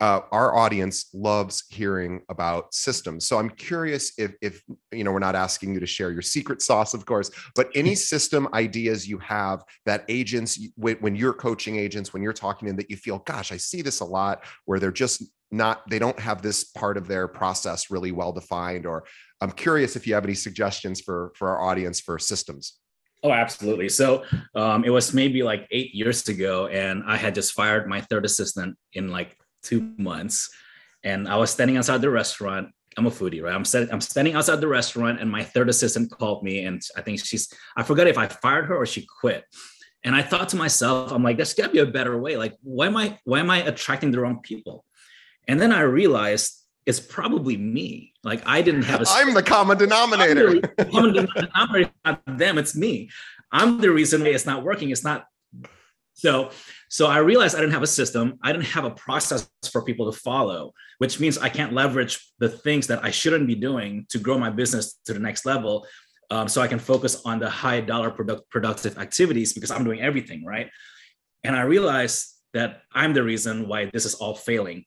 uh, 0.00 0.20
our 0.30 0.54
audience 0.54 1.08
loves 1.14 1.64
hearing 1.70 2.20
about 2.28 2.74
systems. 2.74 3.26
So 3.26 3.38
I'm 3.38 3.48
curious 3.48 4.12
if, 4.18 4.34
if 4.42 4.62
you 4.92 5.04
know, 5.04 5.12
we're 5.12 5.20
not 5.20 5.34
asking 5.34 5.72
you 5.72 5.80
to 5.80 5.86
share 5.86 6.10
your 6.10 6.22
secret 6.22 6.60
sauce, 6.60 6.92
of 6.92 7.06
course, 7.06 7.30
but 7.54 7.70
any 7.74 7.94
system 8.12 8.48
ideas 8.52 9.08
you 9.08 9.18
have 9.18 9.64
that 9.86 10.04
agents, 10.08 10.60
when 10.76 11.16
you're 11.16 11.32
coaching 11.32 11.76
agents, 11.76 12.12
when 12.12 12.22
you're 12.22 12.34
talking 12.34 12.66
to 12.66 12.70
them, 12.70 12.76
that 12.76 12.90
you 12.90 12.96
feel, 12.96 13.20
gosh, 13.20 13.52
I 13.52 13.56
see 13.56 13.80
this 13.80 14.00
a 14.00 14.04
lot, 14.04 14.44
where 14.66 14.78
they're 14.78 14.92
just 14.92 15.22
not, 15.50 15.88
they 15.88 15.98
don't 15.98 16.18
have 16.18 16.42
this 16.42 16.64
part 16.64 16.98
of 16.98 17.08
their 17.08 17.26
process 17.26 17.90
really 17.90 18.12
well 18.12 18.32
defined. 18.32 18.84
Or 18.84 19.04
I'm 19.40 19.52
curious 19.52 19.96
if 19.96 20.06
you 20.06 20.12
have 20.14 20.24
any 20.24 20.34
suggestions 20.34 21.00
for 21.00 21.32
for 21.36 21.48
our 21.48 21.62
audience 21.70 22.00
for 22.00 22.18
systems. 22.18 22.78
Oh, 23.26 23.32
absolutely. 23.32 23.88
So 23.88 24.22
um, 24.54 24.84
it 24.84 24.90
was 24.90 25.12
maybe 25.12 25.42
like 25.42 25.66
eight 25.72 25.92
years 25.92 26.28
ago, 26.28 26.68
and 26.68 27.02
I 27.04 27.16
had 27.16 27.34
just 27.34 27.54
fired 27.54 27.88
my 27.88 28.00
third 28.00 28.24
assistant 28.24 28.78
in 28.92 29.10
like 29.10 29.36
two 29.64 29.92
months. 29.98 30.48
And 31.02 31.26
I 31.26 31.34
was 31.34 31.50
standing 31.50 31.76
outside 31.76 32.02
the 32.02 32.10
restaurant. 32.10 32.68
I'm 32.96 33.06
a 33.06 33.10
foodie, 33.10 33.42
right? 33.42 33.52
I'm, 33.52 33.64
set, 33.64 33.92
I'm 33.92 34.00
standing 34.00 34.34
outside 34.34 34.60
the 34.60 34.68
restaurant, 34.68 35.20
and 35.20 35.28
my 35.28 35.42
third 35.42 35.68
assistant 35.68 36.08
called 36.12 36.44
me, 36.44 36.66
and 36.66 36.80
I 36.96 37.00
think 37.00 37.18
she's, 37.18 37.52
I 37.76 37.82
forgot 37.82 38.06
if 38.06 38.16
I 38.16 38.28
fired 38.28 38.66
her 38.66 38.76
or 38.76 38.86
she 38.86 39.04
quit. 39.20 39.44
And 40.04 40.14
I 40.14 40.22
thought 40.22 40.50
to 40.50 40.56
myself, 40.56 41.10
I'm 41.10 41.24
like, 41.24 41.36
there's 41.36 41.52
gotta 41.52 41.72
be 41.72 41.80
a 41.80 41.86
better 41.86 42.16
way. 42.16 42.36
Like, 42.36 42.54
why 42.62 42.86
am 42.86 42.96
I, 42.96 43.18
why 43.24 43.40
am 43.40 43.50
I 43.50 43.58
attracting 43.64 44.12
the 44.12 44.20
wrong 44.20 44.38
people? 44.40 44.84
And 45.48 45.60
then 45.60 45.72
I 45.72 45.80
realized 45.80 46.62
it's 46.86 47.00
probably 47.00 47.56
me. 47.56 48.12
Like 48.22 48.42
I 48.46 48.62
didn't 48.62 48.82
have 48.82 49.02
a. 49.02 49.04
I'm 49.08 49.34
the 49.34 49.42
common 49.42 49.76
denominator. 49.76 50.60
The 50.60 50.88
common 50.90 51.12
denominator, 51.14 51.90
not 52.04 52.22
them. 52.26 52.58
It's 52.58 52.76
me. 52.76 53.10
I'm 53.52 53.80
the 53.80 53.90
reason 53.90 54.22
why 54.22 54.28
it's 54.28 54.46
not 54.46 54.62
working. 54.62 54.90
It's 54.90 55.04
not. 55.04 55.26
So, 56.14 56.50
so 56.88 57.06
I 57.08 57.18
realized 57.18 57.56
I 57.56 57.60
didn't 57.60 57.74
have 57.74 57.82
a 57.82 57.88
system. 57.88 58.38
I 58.42 58.52
didn't 58.52 58.66
have 58.66 58.84
a 58.84 58.90
process 58.90 59.50
for 59.70 59.82
people 59.82 60.10
to 60.10 60.18
follow, 60.18 60.72
which 60.98 61.20
means 61.20 61.36
I 61.36 61.50
can't 61.50 61.74
leverage 61.74 62.32
the 62.38 62.48
things 62.48 62.86
that 62.86 63.04
I 63.04 63.10
shouldn't 63.10 63.46
be 63.46 63.54
doing 63.54 64.06
to 64.08 64.18
grow 64.18 64.38
my 64.38 64.48
business 64.48 64.94
to 65.04 65.12
the 65.12 65.18
next 65.18 65.44
level. 65.44 65.86
Um, 66.30 66.48
so 66.48 66.62
I 66.62 66.68
can 66.68 66.78
focus 66.78 67.22
on 67.24 67.38
the 67.38 67.50
high 67.50 67.80
dollar 67.80 68.10
product, 68.10 68.48
productive 68.50 68.98
activities 68.98 69.52
because 69.52 69.70
I'm 69.70 69.84
doing 69.84 70.00
everything 70.00 70.44
right. 70.44 70.70
And 71.44 71.54
I 71.54 71.62
realized 71.62 72.32
that 72.54 72.82
I'm 72.92 73.12
the 73.12 73.22
reason 73.22 73.68
why 73.68 73.90
this 73.92 74.06
is 74.06 74.14
all 74.14 74.34
failing 74.34 74.86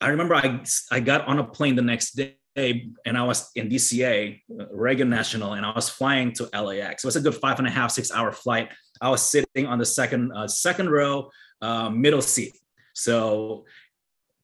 I 0.00 0.08
remember 0.08 0.34
I, 0.34 0.62
I 0.90 1.00
got 1.00 1.26
on 1.26 1.38
a 1.38 1.44
plane 1.44 1.74
the 1.74 1.82
next 1.82 2.12
day 2.12 2.36
and 2.56 3.18
I 3.18 3.22
was 3.22 3.50
in 3.54 3.68
DCA, 3.68 4.40
Reagan 4.70 5.10
National, 5.10 5.54
and 5.54 5.66
I 5.66 5.72
was 5.74 5.88
flying 5.88 6.32
to 6.34 6.48
LAX. 6.54 7.04
It 7.04 7.06
was 7.06 7.16
a 7.16 7.20
good 7.20 7.34
five 7.34 7.58
and 7.58 7.68
a 7.68 7.70
half, 7.70 7.90
six 7.90 8.10
hour 8.10 8.32
flight. 8.32 8.70
I 9.00 9.10
was 9.10 9.22
sitting 9.22 9.66
on 9.66 9.78
the 9.78 9.84
second 9.84 10.32
uh, 10.32 10.48
second 10.48 10.90
row, 10.90 11.30
uh, 11.60 11.90
middle 11.90 12.22
seat. 12.22 12.56
So 12.94 13.66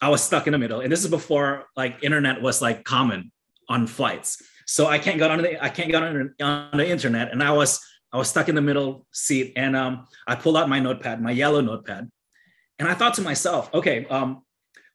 I 0.00 0.08
was 0.10 0.22
stuck 0.22 0.46
in 0.46 0.52
the 0.52 0.58
middle. 0.58 0.80
And 0.80 0.92
this 0.92 1.04
is 1.04 1.10
before 1.10 1.66
like 1.74 2.02
internet 2.02 2.42
was 2.42 2.60
like 2.60 2.84
common 2.84 3.32
on 3.68 3.86
flights. 3.86 4.42
So 4.66 4.86
I 4.86 4.98
can't 4.98 5.18
get 5.18 5.30
on 5.30 5.40
the 5.40 5.62
I 5.62 5.70
can't 5.70 5.90
get 5.90 6.02
on, 6.02 6.34
on 6.40 6.76
the 6.76 6.88
internet. 6.88 7.32
And 7.32 7.42
I 7.42 7.52
was 7.52 7.80
I 8.12 8.18
was 8.18 8.28
stuck 8.28 8.48
in 8.48 8.54
the 8.54 8.60
middle 8.60 9.06
seat. 9.12 9.54
And 9.56 9.74
um, 9.74 10.06
I 10.26 10.34
pulled 10.34 10.58
out 10.58 10.68
my 10.68 10.80
notepad, 10.80 11.22
my 11.22 11.30
yellow 11.30 11.62
notepad. 11.62 12.10
And 12.78 12.88
I 12.88 12.94
thought 12.94 13.14
to 13.14 13.22
myself, 13.22 13.72
okay, 13.72 14.06
um, 14.06 14.42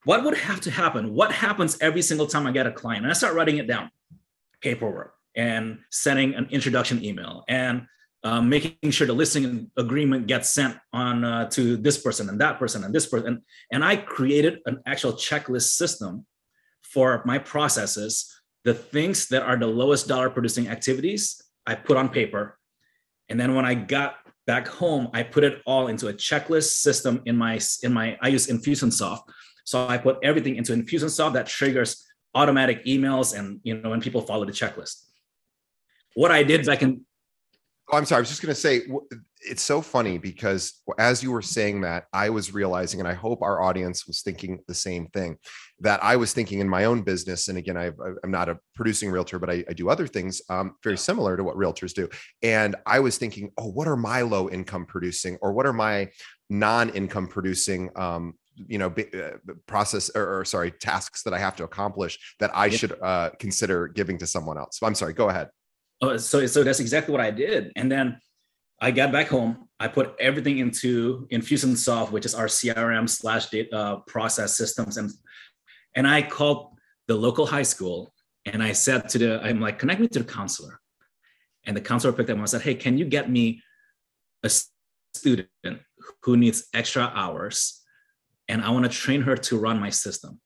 what 0.08 0.24
would 0.24 0.38
have 0.38 0.62
to 0.62 0.72
happen? 0.72 1.14
What 1.14 1.34
happens 1.34 1.78
every 1.82 2.02
single 2.02 2.28
time 2.28 2.48
I 2.48 2.54
get 2.54 2.66
a 2.66 2.72
client? 2.72 3.04
And 3.04 3.12
I 3.12 3.14
start 3.14 3.36
writing 3.36 3.58
it 3.58 3.68
down, 3.68 3.92
paperwork, 4.62 5.14
and 5.36 5.80
sending 5.92 6.34
an 6.34 6.48
introduction 6.50 7.04
email, 7.04 7.44
and 7.50 7.88
um, 8.24 8.48
making 8.48 8.92
sure 8.92 9.06
the 9.06 9.12
listing 9.12 9.70
agreement 9.76 10.28
gets 10.28 10.50
sent 10.50 10.78
on 10.94 11.26
uh, 11.26 11.50
to 11.50 11.76
this 11.76 11.98
person 11.98 12.30
and 12.30 12.40
that 12.40 12.58
person 12.58 12.86
and 12.86 12.96
this 12.96 13.06
person. 13.06 13.28
And, 13.28 13.42
and 13.70 13.84
I 13.84 13.98
created 13.98 14.60
an 14.66 14.82
actual 14.86 15.12
checklist 15.12 15.76
system 15.76 16.26
for 16.84 17.22
my 17.26 17.38
processes. 17.38 18.34
The 18.64 18.74
things 18.74 19.28
that 19.28 19.44
are 19.44 19.58
the 19.58 19.68
lowest 19.68 20.08
dollar 20.08 20.30
producing 20.30 20.70
activities, 20.70 21.42
I 21.66 21.76
put 21.76 21.98
on 21.98 22.08
paper. 22.08 22.58
And 23.28 23.38
then 23.38 23.56
when 23.56 23.66
I 23.66 23.74
got 23.74 24.16
back 24.46 24.70
home, 24.70 25.10
I 25.14 25.24
put 25.24 25.44
it 25.44 25.62
all 25.66 25.88
into 25.88 26.08
a 26.08 26.14
checklist 26.14 26.80
system 26.80 27.22
in 27.26 27.36
my 27.36 27.60
in 27.84 27.92
my 27.92 28.18
I 28.22 28.30
use 28.30 28.48
Infusionsoft. 28.48 29.24
So 29.68 29.86
I 29.86 29.98
put 29.98 30.20
everything 30.24 30.56
into 30.56 30.72
Infusionsoft 30.72 31.34
that 31.34 31.46
triggers 31.46 32.06
automatic 32.34 32.86
emails 32.86 33.38
and 33.38 33.60
you 33.64 33.78
know 33.78 33.90
when 33.90 34.00
people 34.00 34.22
follow 34.22 34.46
the 34.46 34.54
checklist. 34.54 35.04
What 36.14 36.32
I 36.32 36.44
did 36.44 36.66
back 36.66 36.82
in 36.84 37.02
Oh, 37.90 37.98
I'm 37.98 38.04
sorry. 38.04 38.18
I 38.18 38.22
was 38.22 38.30
just 38.30 38.42
going 38.42 38.54
to 38.54 38.60
say 38.60 38.82
it's 39.40 39.62
so 39.62 39.82
funny 39.82 40.18
because 40.18 40.82
as 41.00 41.24
you 41.24 41.32
were 41.32 41.42
saying 41.42 41.80
that, 41.82 42.08
I 42.12 42.30
was 42.30 42.54
realizing, 42.54 43.00
and 43.00 43.08
I 43.08 43.14
hope 43.14 43.42
our 43.42 43.62
audience 43.62 44.06
was 44.06 44.22
thinking 44.22 44.60
the 44.68 44.74
same 44.74 45.08
thing 45.08 45.38
that 45.80 46.04
I 46.04 46.18
was 46.18 46.34
thinking 46.34 46.60
in 46.60 46.68
my 46.68 46.84
own 46.84 47.02
business. 47.02 47.48
And 47.48 47.58
again, 47.58 47.78
I, 47.78 47.92
am 48.26 48.32
not 48.32 48.50
a 48.50 48.60
producing 48.76 49.10
realtor, 49.10 49.40
but 49.40 49.50
I, 49.50 49.64
I 49.70 49.74
do 49.74 49.88
other 49.88 50.06
things 50.06 50.42
um, 50.50 50.76
very 50.84 50.98
similar 50.98 51.38
to 51.38 51.46
what 51.46 51.56
realtors 51.56 51.94
do. 51.94 52.10
And 52.44 52.76
I 52.86 53.00
was 53.00 53.18
thinking, 53.18 53.52
oh, 53.58 53.70
what 53.70 53.88
are 53.88 53.96
my 53.96 54.22
low 54.22 54.50
income 54.50 54.86
producing, 54.86 55.38
or 55.42 55.54
what 55.54 55.66
are 55.66 55.72
my 55.72 56.10
non 56.50 56.90
income 56.90 57.28
producing 57.30 57.90
um, 57.96 58.34
you 58.68 58.78
know 58.78 58.88
uh, 58.88 59.54
process 59.68 60.10
or, 60.16 60.40
or, 60.40 60.46
sorry 60.46 60.72
tasks 60.72 61.22
that 61.24 61.34
i 61.34 61.38
have 61.38 61.56
to 61.56 61.64
accomplish 61.64 62.18
that 62.40 62.50
i 62.56 62.70
should 62.70 63.00
uh, 63.02 63.30
consider 63.40 63.88
giving 63.88 64.18
to 64.18 64.26
someone 64.26 64.58
else. 64.58 64.80
I'm 64.82 64.96
sorry 64.96 65.14
go 65.14 65.30
ahead. 65.30 65.50
Oh, 66.02 66.18
so 66.18 66.46
so 66.46 66.64
that's 66.64 66.80
exactly 66.80 67.12
what 67.12 67.22
I 67.22 67.32
did. 67.32 67.72
And 67.76 67.92
then 67.92 68.20
I 68.80 68.92
got 68.92 69.12
back 69.12 69.28
home. 69.28 69.68
I 69.80 69.88
put 69.88 70.16
everything 70.20 70.60
into 70.60 71.28
Infusionsoft, 71.32 72.12
which 72.12 72.26
is 72.26 72.36
our 72.36 72.46
CRM 72.46 73.10
slash 73.10 73.50
data 73.50 73.76
uh, 73.76 73.96
process 74.08 74.56
systems, 74.56 74.98
and 74.98 75.12
and 75.96 76.08
I 76.08 76.22
called 76.22 76.78
the 77.08 77.16
local 77.16 77.46
high 77.46 77.64
school 77.64 78.14
and 78.46 78.62
I 78.62 78.74
said 78.74 79.10
to 79.10 79.18
the 79.18 79.42
I'm 79.42 79.60
like 79.60 79.80
connect 79.80 80.00
me 80.00 80.08
to 80.10 80.20
the 80.20 80.26
counselor, 80.26 80.80
and 81.66 81.76
the 81.76 81.82
counselor 81.82 82.14
picked 82.14 82.30
up 82.30 82.36
and 82.36 82.44
I 82.44 82.46
said, 82.46 82.62
Hey, 82.62 82.76
can 82.76 82.98
you 82.98 83.06
get 83.06 83.30
me 83.30 83.62
a 84.44 84.50
student 85.16 85.50
who 86.22 86.38
needs 86.38 86.68
extra 86.74 87.12
hours, 87.16 87.82
and 88.48 88.62
I 88.62 88.70
want 88.70 88.86
to 88.86 88.92
train 88.92 89.22
her 89.22 89.36
to 89.36 89.58
run 89.58 89.80
my 89.80 89.90
system, 89.90 90.40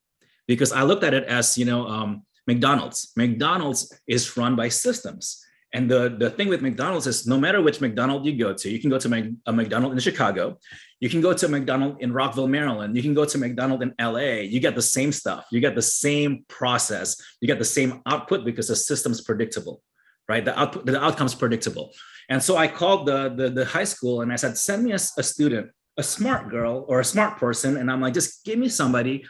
because 0.48 0.72
I 0.72 0.84
looked 0.84 1.04
at 1.04 1.14
it 1.14 1.26
as 1.26 1.58
you 1.58 1.66
know. 1.66 1.88
Um, 1.88 2.24
McDonald's. 2.48 3.14
McDonald's 3.16 3.94
is 4.08 4.36
run 4.36 4.56
by 4.56 4.68
systems. 4.68 5.46
And 5.74 5.90
the, 5.90 6.16
the 6.20 6.30
thing 6.30 6.50
with 6.50 6.62
McDonald's 6.62 7.08
is 7.08 7.26
no 7.26 7.38
matter 7.38 7.62
which 7.62 7.80
McDonald's 7.80 8.26
you 8.26 8.38
go 8.38 8.54
to, 8.54 8.70
you 8.70 8.80
can 8.80 8.90
go 8.90 9.00
to 9.00 9.32
a 9.46 9.54
McDonald's 9.54 9.94
in 9.94 10.00
Chicago, 10.00 10.58
you 11.00 11.10
can 11.10 11.22
go 11.22 11.34
to 11.34 11.46
a 11.46 11.50
McDonald's 11.50 11.98
in 12.02 12.12
Rockville, 12.12 12.48
Maryland, 12.48 12.98
you 12.98 13.02
can 13.02 13.14
go 13.14 13.24
to 13.24 13.38
McDonald's 13.38 13.84
in 13.84 13.94
LA, 14.00 14.42
you 14.42 14.60
get 14.60 14.76
the 14.76 14.82
same 14.82 15.14
stuff, 15.14 15.46
you 15.50 15.62
get 15.62 15.76
the 15.76 15.82
same 15.82 16.44
process, 16.50 17.16
you 17.40 17.48
get 17.48 17.58
the 17.58 17.66
same 17.66 18.02
output 18.06 18.44
because 18.44 18.68
the 18.68 18.76
system's 18.76 19.22
predictable, 19.22 19.82
right? 20.28 20.44
The 20.44 20.60
output, 20.60 20.86
the 20.86 21.02
outcome's 21.02 21.36
predictable. 21.36 21.94
And 22.30 22.44
so 22.44 22.58
I 22.58 22.68
called 22.68 23.08
the, 23.08 23.34
the, 23.34 23.50
the 23.50 23.66
high 23.66 23.86
school 23.86 24.22
and 24.22 24.32
I 24.32 24.36
said, 24.36 24.58
send 24.58 24.84
me 24.84 24.92
a, 24.92 24.96
a, 24.96 25.24
student, 25.24 25.72
a 25.98 26.04
smart 26.04 26.50
girl 26.50 26.86
or 26.88 27.00
a 27.00 27.06
smart 27.06 27.38
person. 27.38 27.78
And 27.78 27.92
I'm 27.92 28.02
like, 28.02 28.14
just 28.14 28.46
give 28.46 28.58
me 28.58 28.70
somebody 28.70 29.26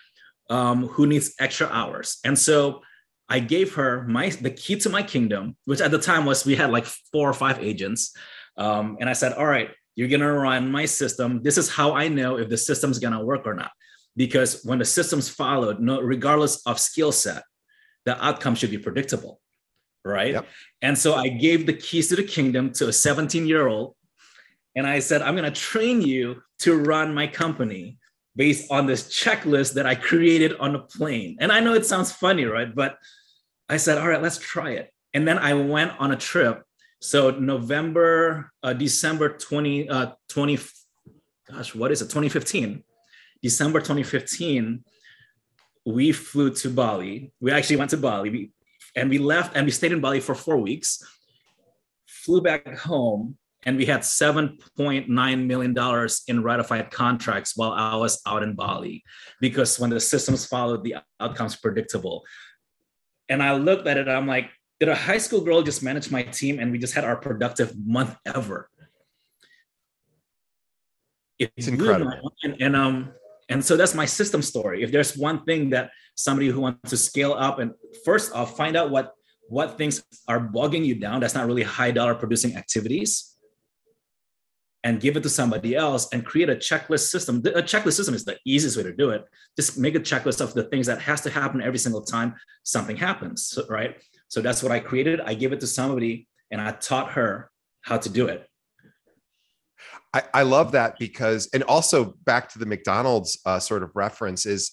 um, 0.50 0.88
who 0.88 1.08
needs 1.08 1.34
extra 1.40 1.68
hours. 1.68 2.20
And 2.24 2.38
so 2.38 2.82
I 3.30 3.40
gave 3.40 3.76
her 3.76 4.06
my 4.08 4.30
the 4.30 4.52
key 4.52 4.76
to 4.80 4.90
my 4.90 5.04
kingdom, 5.04 5.56
which 5.66 5.80
at 5.80 5.92
the 5.92 5.98
time 5.98 6.26
was 6.26 6.46
we 6.46 6.56
had 6.56 6.72
like 6.72 6.86
four 6.86 7.30
or 7.30 7.34
five 7.34 7.60
agents. 7.60 8.14
Um, 8.58 8.98
and 9.00 9.10
I 9.10 9.14
said, 9.14 9.34
all 9.34 9.46
right, 9.46 9.70
you're 9.96 10.10
gonna 10.10 10.32
run 10.32 10.70
my 10.72 10.86
system. 10.86 11.42
This 11.42 11.58
is 11.58 11.70
how 11.70 11.94
I 11.94 12.10
know 12.10 12.38
if 12.38 12.50
the 12.50 12.58
system's 12.58 13.00
gonna 13.00 13.24
work 13.24 13.48
or 13.48 13.54
not. 13.54 13.72
Because 14.18 14.64
when 14.66 14.80
the 14.80 14.86
system's 14.86 15.30
followed, 15.30 15.80
no, 15.80 16.02
regardless 16.02 16.62
of 16.66 16.78
skill 16.78 17.14
set, 17.14 17.44
the 18.06 18.22
outcome 18.24 18.56
should 18.56 18.72
be 18.72 18.78
predictable. 18.78 19.40
Right. 20.04 20.34
Yep. 20.34 20.48
And 20.82 20.98
so 20.98 21.14
I 21.14 21.30
gave 21.30 21.66
the 21.66 21.74
keys 21.74 22.10
to 22.10 22.16
the 22.16 22.24
kingdom 22.24 22.74
to 22.74 22.90
a 22.90 22.94
17 22.94 23.48
year 23.48 23.68
old. 23.68 23.96
And 24.76 24.88
I 24.88 25.00
said, 25.00 25.22
I'm 25.22 25.36
gonna 25.36 25.52
train 25.52 26.02
you 26.02 26.42
to 26.60 26.78
run 26.78 27.14
my 27.14 27.28
company 27.28 27.98
based 28.36 28.72
on 28.72 28.86
this 28.86 29.10
checklist 29.10 29.74
that 29.74 29.86
I 29.86 29.96
created 29.96 30.58
on 30.58 30.76
a 30.76 30.80
plane. 30.80 31.38
And 31.40 31.52
I 31.52 31.60
know 31.60 31.74
it 31.74 31.86
sounds 31.86 32.12
funny, 32.12 32.46
right? 32.46 32.74
But 32.74 32.98
I 33.68 33.78
said, 33.78 33.98
all 33.98 34.08
right, 34.08 34.22
let's 34.22 34.38
try 34.38 34.72
it. 34.72 34.94
And 35.14 35.28
then 35.28 35.38
I 35.38 35.54
went 35.54 35.92
on 36.00 36.12
a 36.12 36.16
trip. 36.16 36.64
So 37.00 37.32
November, 37.32 38.52
uh, 38.64 38.74
December 38.74 39.38
20, 39.38 39.90
uh, 39.90 40.12
20, 40.30 40.60
gosh, 41.50 41.76
what 41.76 41.92
is 41.92 42.02
it? 42.02 42.06
2015. 42.06 42.84
December 43.42 43.80
2015, 43.80 44.84
we 45.86 46.12
flew 46.12 46.54
to 46.54 46.70
Bali. 46.70 47.34
We 47.40 47.52
actually 47.52 47.78
went 47.78 47.90
to 47.92 47.98
Bali 47.98 48.52
and 48.96 49.10
we 49.10 49.18
left 49.18 49.56
and 49.56 49.66
we 49.66 49.72
stayed 49.72 49.92
in 49.92 50.00
Bali 50.00 50.20
for 50.20 50.36
four 50.36 50.58
weeks, 50.58 51.04
flew 52.06 52.42
back 52.42 52.78
home, 52.78 53.38
and 53.64 53.78
we 53.78 53.86
had 53.86 54.02
$7.9 54.02 55.46
million 55.46 56.10
in 56.28 56.44
ratified 56.44 56.92
contracts 56.92 57.56
while 57.56 57.72
I 57.72 57.96
was 57.96 58.22
out 58.26 58.44
in 58.44 58.56
Bali 58.56 59.04
because 59.40 59.80
when 59.80 59.90
the 59.90 60.00
systems 60.00 60.46
followed, 60.46 60.84
the 60.84 60.96
outcomes 61.20 61.56
predictable. 61.56 62.24
And 63.30 63.44
I 63.44 63.56
looked 63.56 63.88
at 63.88 63.98
it, 63.98 64.08
I'm 64.08 64.28
like, 64.28 64.50
did 64.80 64.90
a 64.90 64.96
high 64.96 65.20
school 65.20 65.42
girl 65.42 65.62
just 65.62 65.84
manage 65.84 66.10
my 66.10 66.24
team 66.24 66.60
and 66.60 66.72
we 66.72 66.80
just 66.80 66.96
had 66.96 67.04
our 67.04 67.16
productive 67.16 67.74
month 67.78 68.16
ever? 68.26 68.70
it's 71.40 71.68
incredible. 71.68 72.34
And, 72.44 72.62
and 72.62 72.76
um, 72.76 73.12
and 73.50 73.66
so 73.66 73.76
that's 73.76 73.96
my 73.96 74.06
system 74.06 74.42
story. 74.42 74.84
If 74.84 74.92
there's 74.92 75.18
one 75.18 75.44
thing 75.44 75.72
that 75.72 75.90
somebody 76.16 76.48
who 76.50 76.62
wants 76.62 76.90
to 76.90 76.98
scale 76.98 77.34
up 77.34 77.60
and 77.60 77.74
first 78.06 78.34
off 78.34 78.56
find 78.56 78.76
out 78.76 78.92
what 78.92 79.14
what 79.48 79.78
things 79.78 80.04
are 80.28 80.40
bogging 80.40 80.84
you 80.86 80.96
down 80.96 81.20
that's 81.20 81.36
not 81.36 81.46
really 81.48 81.64
high 81.64 81.92
dollar 81.92 82.16
producing 82.16 82.56
activities 82.56 83.31
and 84.84 85.00
give 85.00 85.16
it 85.16 85.24
to 85.24 85.30
somebody 85.30 85.76
else 85.76 86.12
and 86.12 86.26
create 86.26 86.50
a 86.50 86.56
checklist 86.56 87.10
system. 87.10 87.38
A 87.38 87.62
checklist 87.62 87.94
system 87.94 88.16
is 88.16 88.26
the 88.26 88.38
easiest 88.46 88.78
way 88.78 88.84
to 88.84 88.94
do 88.94 89.12
it. 89.12 89.26
Just 89.56 89.78
make 89.78 89.96
a 89.96 90.00
checklist 90.00 90.42
of 90.42 90.54
the 90.54 90.64
things 90.64 90.88
that 90.88 91.00
has 91.02 91.22
to 91.22 91.30
happen 91.30 91.62
every 91.62 91.78
single 91.78 92.02
time 92.02 92.36
something 92.64 92.96
happens, 92.96 93.58
right? 93.70 94.02
So 94.28 94.42
that's 94.42 94.64
what 94.64 94.72
I 94.72 94.80
created. 94.80 95.22
I 95.22 95.34
give 95.36 95.54
it 95.54 95.60
to 95.60 95.68
somebody 95.68 96.28
and 96.50 96.60
I 96.60 96.72
taught 96.72 97.12
her 97.14 97.52
how 97.82 97.98
to 97.98 98.10
do 98.10 98.28
it. 98.28 98.48
I, 100.14 100.24
I 100.34 100.44
love 100.44 100.74
that 100.74 100.98
because, 101.00 101.50
and 101.54 101.64
also 101.64 102.16
back 102.26 102.50
to 102.50 102.60
the 102.60 102.66
McDonald's 102.66 103.40
uh, 103.46 103.60
sort 103.60 103.84
of 103.84 103.92
reference 103.94 104.46
is 104.46 104.72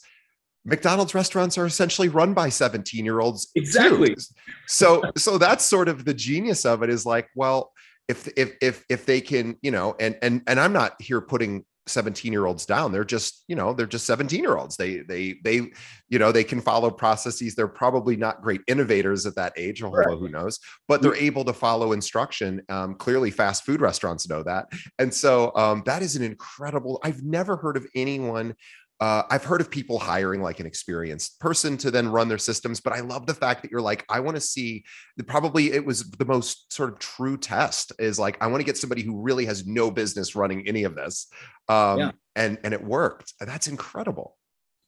McDonald's 0.64 1.14
restaurants 1.14 1.56
are 1.56 1.66
essentially 1.66 2.08
run 2.08 2.34
by 2.34 2.48
17 2.48 3.04
year 3.04 3.20
olds. 3.20 3.50
Exactly. 3.54 4.14
Too. 4.14 4.22
So, 4.66 5.02
so 5.16 5.38
that's 5.38 5.64
sort 5.64 5.88
of 5.88 6.04
the 6.04 6.14
genius 6.14 6.64
of 6.64 6.82
it 6.82 6.90
is 6.90 7.06
like, 7.06 7.28
well, 7.34 7.72
if 8.08 8.28
if 8.36 8.56
if 8.60 8.84
if 8.88 9.06
they 9.06 9.20
can 9.20 9.56
you 9.62 9.70
know 9.70 9.94
and 10.00 10.16
and 10.22 10.42
and 10.46 10.58
i'm 10.58 10.72
not 10.72 11.00
here 11.00 11.20
putting 11.20 11.64
17 11.88 12.32
year 12.32 12.46
olds 12.46 12.66
down. 12.66 12.92
They're 12.92 13.04
just 13.04 13.44
you 13.48 13.56
know 13.56 13.72
they're 13.72 13.86
just 13.86 14.06
17 14.06 14.40
year 14.40 14.56
olds 14.56 14.76
they 14.76 14.98
they 14.98 15.36
they 15.42 15.70
you 16.08 16.18
know 16.18 16.30
they 16.32 16.44
can 16.44 16.60
follow 16.60 16.90
processes. 16.90 17.54
They're 17.54 17.68
probably 17.68 18.16
not 18.16 18.42
great 18.42 18.60
innovators 18.66 19.26
at 19.26 19.34
that 19.36 19.52
age. 19.56 19.82
Although 19.82 19.98
right. 19.98 20.18
who 20.18 20.28
knows? 20.28 20.58
But 20.86 21.02
they're 21.02 21.14
able 21.14 21.44
to 21.44 21.52
follow 21.52 21.92
instruction. 21.92 22.62
Um, 22.68 22.94
clearly 22.94 23.30
fast 23.30 23.64
food 23.64 23.80
restaurants 23.80 24.28
know 24.28 24.42
that. 24.42 24.66
And 24.98 25.12
so 25.12 25.52
um, 25.56 25.82
that 25.86 26.02
is 26.02 26.16
an 26.16 26.22
incredible 26.22 27.00
i've 27.02 27.22
never 27.22 27.56
heard 27.56 27.76
of 27.76 27.86
anyone 27.94 28.54
uh, 29.00 29.22
I've 29.30 29.44
heard 29.44 29.60
of 29.60 29.70
people 29.70 29.98
hiring 29.98 30.42
like 30.42 30.58
an 30.58 30.66
experienced 30.66 31.38
person 31.38 31.76
to 31.78 31.90
then 31.90 32.08
run 32.08 32.28
their 32.28 32.38
systems, 32.38 32.80
but 32.80 32.92
I 32.92 33.00
love 33.00 33.26
the 33.26 33.34
fact 33.34 33.62
that 33.62 33.70
you're 33.70 33.80
like, 33.80 34.04
I 34.08 34.18
want 34.18 34.36
to 34.36 34.40
see. 34.40 34.84
Probably 35.26 35.72
it 35.72 35.84
was 35.84 36.10
the 36.10 36.24
most 36.24 36.72
sort 36.72 36.92
of 36.92 36.98
true 36.98 37.36
test 37.36 37.92
is 38.00 38.18
like, 38.18 38.36
I 38.40 38.48
want 38.48 38.60
to 38.60 38.64
get 38.64 38.76
somebody 38.76 39.02
who 39.02 39.20
really 39.20 39.46
has 39.46 39.66
no 39.66 39.90
business 39.90 40.34
running 40.34 40.66
any 40.66 40.82
of 40.82 40.96
this, 40.96 41.28
um, 41.68 41.98
yeah. 41.98 42.10
and 42.34 42.58
and 42.64 42.74
it 42.74 42.82
worked. 42.82 43.34
That's 43.38 43.68
incredible. 43.68 44.36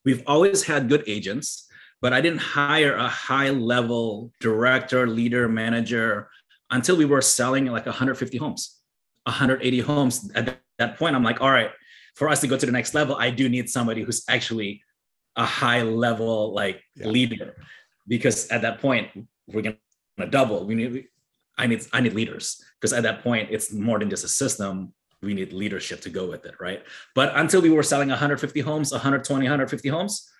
We've 0.04 0.24
always 0.26 0.64
had 0.64 0.88
good 0.88 1.04
agents, 1.06 1.68
but 2.00 2.12
I 2.12 2.20
didn't 2.20 2.40
hire 2.40 2.96
a 2.96 3.08
high 3.08 3.50
level 3.50 4.32
director, 4.40 5.06
leader, 5.06 5.48
manager 5.48 6.30
until 6.70 6.96
we 6.96 7.04
were 7.04 7.20
selling 7.20 7.66
like 7.66 7.86
150 7.86 8.38
homes, 8.38 8.76
180 9.24 9.80
homes. 9.80 10.30
At 10.34 10.58
that 10.78 10.98
point, 10.98 11.14
I'm 11.14 11.22
like, 11.22 11.40
all 11.40 11.50
right 11.50 11.70
for 12.20 12.28
us 12.28 12.42
to 12.42 12.46
go 12.46 12.58
to 12.58 12.66
the 12.66 12.70
next 12.70 12.92
level, 12.92 13.16
I 13.16 13.30
do 13.30 13.48
need 13.48 13.70
somebody 13.70 14.02
who's 14.02 14.24
actually 14.28 14.82
a 15.36 15.46
high 15.46 15.80
level 15.80 16.52
like 16.52 16.82
yeah. 16.94 17.06
leader, 17.06 17.56
because 18.06 18.46
at 18.48 18.60
that 18.60 18.78
point 18.78 19.08
we're 19.46 19.62
gonna 19.62 20.28
double. 20.28 20.66
We 20.66 20.74
need 20.74 21.06
I 21.56 21.66
need 21.66 21.86
I 21.94 22.02
need 22.02 22.12
leaders 22.12 22.62
because 22.78 22.92
at 22.92 23.04
that 23.04 23.22
point 23.22 23.48
it's 23.50 23.72
more 23.72 23.98
than 23.98 24.10
just 24.10 24.22
a 24.22 24.28
system. 24.28 24.92
We 25.22 25.32
need 25.32 25.54
leadership 25.54 26.02
to 26.02 26.10
go 26.10 26.28
with 26.28 26.44
it, 26.44 26.56
right? 26.60 26.84
But 27.14 27.32
until 27.36 27.62
we 27.62 27.70
were 27.70 27.82
selling 27.82 28.10
150 28.10 28.60
homes, 28.60 28.92
120, 28.92 29.46
150 29.46 29.88
homes, 29.88 30.30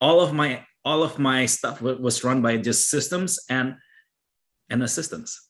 all 0.00 0.20
of 0.20 0.32
my 0.32 0.64
all 0.84 1.02
of 1.02 1.18
my 1.18 1.44
stuff 1.46 1.82
was 1.82 2.22
run 2.22 2.40
by 2.40 2.56
just 2.56 2.88
systems 2.88 3.40
and 3.50 3.74
and 4.70 4.80
assistants 4.84 5.48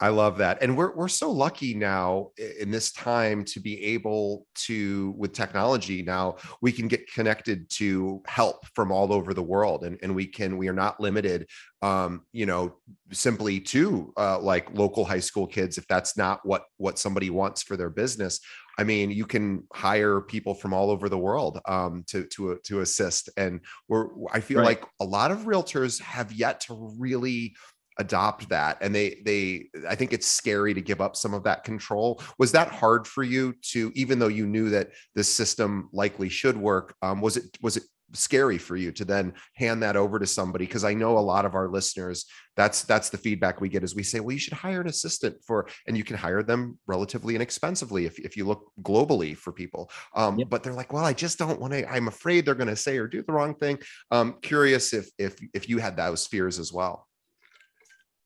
I 0.00 0.10
love 0.10 0.38
that. 0.38 0.62
And 0.62 0.76
we're 0.76 0.94
we're 0.94 1.08
so 1.08 1.30
lucky 1.30 1.74
now 1.74 2.28
in 2.60 2.70
this 2.70 2.92
time 2.92 3.44
to 3.46 3.60
be 3.60 3.82
able 3.84 4.46
to 4.66 5.14
with 5.16 5.32
technology 5.32 6.02
now 6.02 6.36
we 6.62 6.70
can 6.70 6.86
get 6.88 7.12
connected 7.12 7.68
to 7.70 8.22
help 8.26 8.66
from 8.74 8.92
all 8.92 9.12
over 9.12 9.34
the 9.34 9.42
world 9.42 9.84
and 9.84 9.98
and 10.02 10.14
we 10.14 10.26
can 10.26 10.56
we 10.56 10.68
are 10.68 10.72
not 10.72 11.00
limited 11.00 11.48
um 11.82 12.22
you 12.32 12.46
know 12.46 12.76
simply 13.12 13.60
to 13.60 14.12
uh 14.16 14.38
like 14.38 14.72
local 14.76 15.04
high 15.04 15.20
school 15.20 15.46
kids 15.46 15.78
if 15.78 15.86
that's 15.86 16.16
not 16.16 16.40
what 16.44 16.64
what 16.76 16.98
somebody 16.98 17.30
wants 17.30 17.62
for 17.62 17.76
their 17.76 17.90
business. 17.90 18.40
I 18.78 18.84
mean, 18.84 19.10
you 19.10 19.26
can 19.26 19.64
hire 19.72 20.20
people 20.20 20.54
from 20.54 20.72
all 20.72 20.90
over 20.90 21.08
the 21.08 21.18
world 21.18 21.58
um, 21.66 22.04
to 22.08 22.24
to 22.26 22.58
to 22.62 22.80
assist, 22.80 23.28
and 23.36 23.60
we're. 23.88 24.06
I 24.32 24.38
feel 24.38 24.58
right. 24.58 24.66
like 24.66 24.84
a 25.00 25.04
lot 25.04 25.32
of 25.32 25.40
realtors 25.40 26.00
have 26.00 26.30
yet 26.30 26.60
to 26.62 26.94
really 26.96 27.56
adopt 27.98 28.48
that 28.48 28.78
and 28.80 28.94
they 28.94 29.20
they 29.24 29.68
i 29.88 29.94
think 29.94 30.12
it's 30.12 30.26
scary 30.26 30.72
to 30.72 30.80
give 30.80 31.00
up 31.00 31.16
some 31.16 31.34
of 31.34 31.42
that 31.44 31.64
control. 31.64 32.22
Was 32.38 32.52
that 32.52 32.68
hard 32.68 33.06
for 33.06 33.22
you 33.22 33.54
to 33.72 33.92
even 33.94 34.18
though 34.18 34.28
you 34.28 34.46
knew 34.46 34.70
that 34.70 34.90
this 35.14 35.32
system 35.32 35.88
likely 35.92 36.28
should 36.28 36.56
work 36.56 36.94
um, 37.02 37.20
was 37.20 37.36
it 37.36 37.58
was 37.60 37.76
it 37.76 37.82
scary 38.14 38.56
for 38.56 38.74
you 38.74 38.90
to 38.90 39.04
then 39.04 39.34
hand 39.54 39.82
that 39.82 39.94
over 39.96 40.18
to 40.18 40.26
somebody? 40.26 40.64
Because 40.64 40.84
i 40.84 40.94
know 40.94 41.18
a 41.18 41.20
lot 41.20 41.44
of 41.44 41.54
our 41.54 41.68
listeners 41.68 42.26
that's 42.56 42.82
that's 42.82 43.08
the 43.08 43.18
feedback 43.18 43.60
we 43.60 43.68
get 43.68 43.82
is 43.84 43.94
we 43.94 44.02
say 44.02 44.20
well 44.20 44.32
you 44.32 44.38
should 44.38 44.52
hire 44.52 44.80
an 44.80 44.88
assistant 44.88 45.36
for 45.44 45.68
and 45.86 45.96
you 45.96 46.04
can 46.04 46.16
hire 46.16 46.42
them 46.42 46.78
relatively 46.86 47.34
inexpensively 47.34 48.06
if, 48.06 48.18
if 48.18 48.36
you 48.36 48.44
look 48.44 48.70
globally 48.82 49.36
for 49.36 49.52
people. 49.52 49.90
Um, 50.14 50.38
yep. 50.38 50.48
but 50.48 50.62
they're 50.62 50.72
like 50.72 50.92
well 50.92 51.04
i 51.04 51.12
just 51.12 51.38
don't 51.38 51.60
want 51.60 51.72
to 51.72 51.90
i'm 51.90 52.08
afraid 52.08 52.44
they're 52.44 52.54
going 52.54 52.68
to 52.68 52.76
say 52.76 52.96
or 52.98 53.08
do 53.08 53.22
the 53.22 53.32
wrong 53.32 53.54
thing. 53.54 53.78
Um 54.12 54.36
curious 54.42 54.92
if 54.92 55.10
if 55.18 55.36
if 55.52 55.68
you 55.68 55.78
had 55.78 55.96
those 55.96 56.26
fears 56.26 56.60
as 56.60 56.72
well 56.72 57.07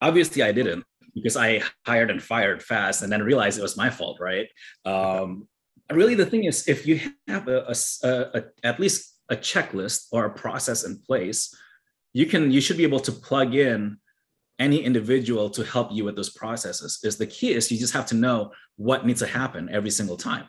obviously 0.03 0.43
I 0.43 0.53
didn't 0.53 0.85
because 1.15 1.37
I 1.37 1.63
hired 1.87 2.11
and 2.11 2.23
fired 2.23 2.63
fast 2.63 3.03
and 3.03 3.11
then 3.11 3.23
realized 3.23 3.59
it 3.59 3.63
was 3.63 3.77
my 3.77 3.89
fault, 3.89 4.19
right? 4.21 4.49
Um, 4.85 5.49
really, 5.91 6.15
the 6.15 6.27
thing 6.27 6.45
is, 6.45 6.69
if 6.69 6.87
you 6.87 7.01
have 7.29 7.49
a, 7.49 7.73
a, 8.03 8.09
a, 8.09 8.43
at 8.65 8.81
least 8.81 9.17
a 9.31 9.37
checklist 9.37 10.09
or 10.11 10.27
a 10.27 10.35
process 10.35 10.85
in 10.85 10.99
place, 10.99 11.55
you 12.13 12.27
can 12.27 12.51
you 12.51 12.61
should 12.61 12.77
be 12.77 12.83
able 12.83 13.01
to 13.01 13.13
plug 13.13 13.55
in 13.55 13.99
any 14.59 14.83
individual 14.83 15.49
to 15.51 15.65
help 15.65 15.91
you 15.93 16.05
with 16.05 16.17
those 16.17 16.31
processes. 16.31 17.01
Is 17.03 17.17
the 17.17 17.27
key 17.27 17.53
is 17.53 17.71
you 17.71 17.79
just 17.79 17.95
have 17.95 18.07
to 18.07 18.17
know 18.17 18.53
what 18.77 19.07
needs 19.07 19.21
to 19.21 19.27
happen 19.27 19.69
every 19.71 19.91
single 19.91 20.17
time. 20.17 20.45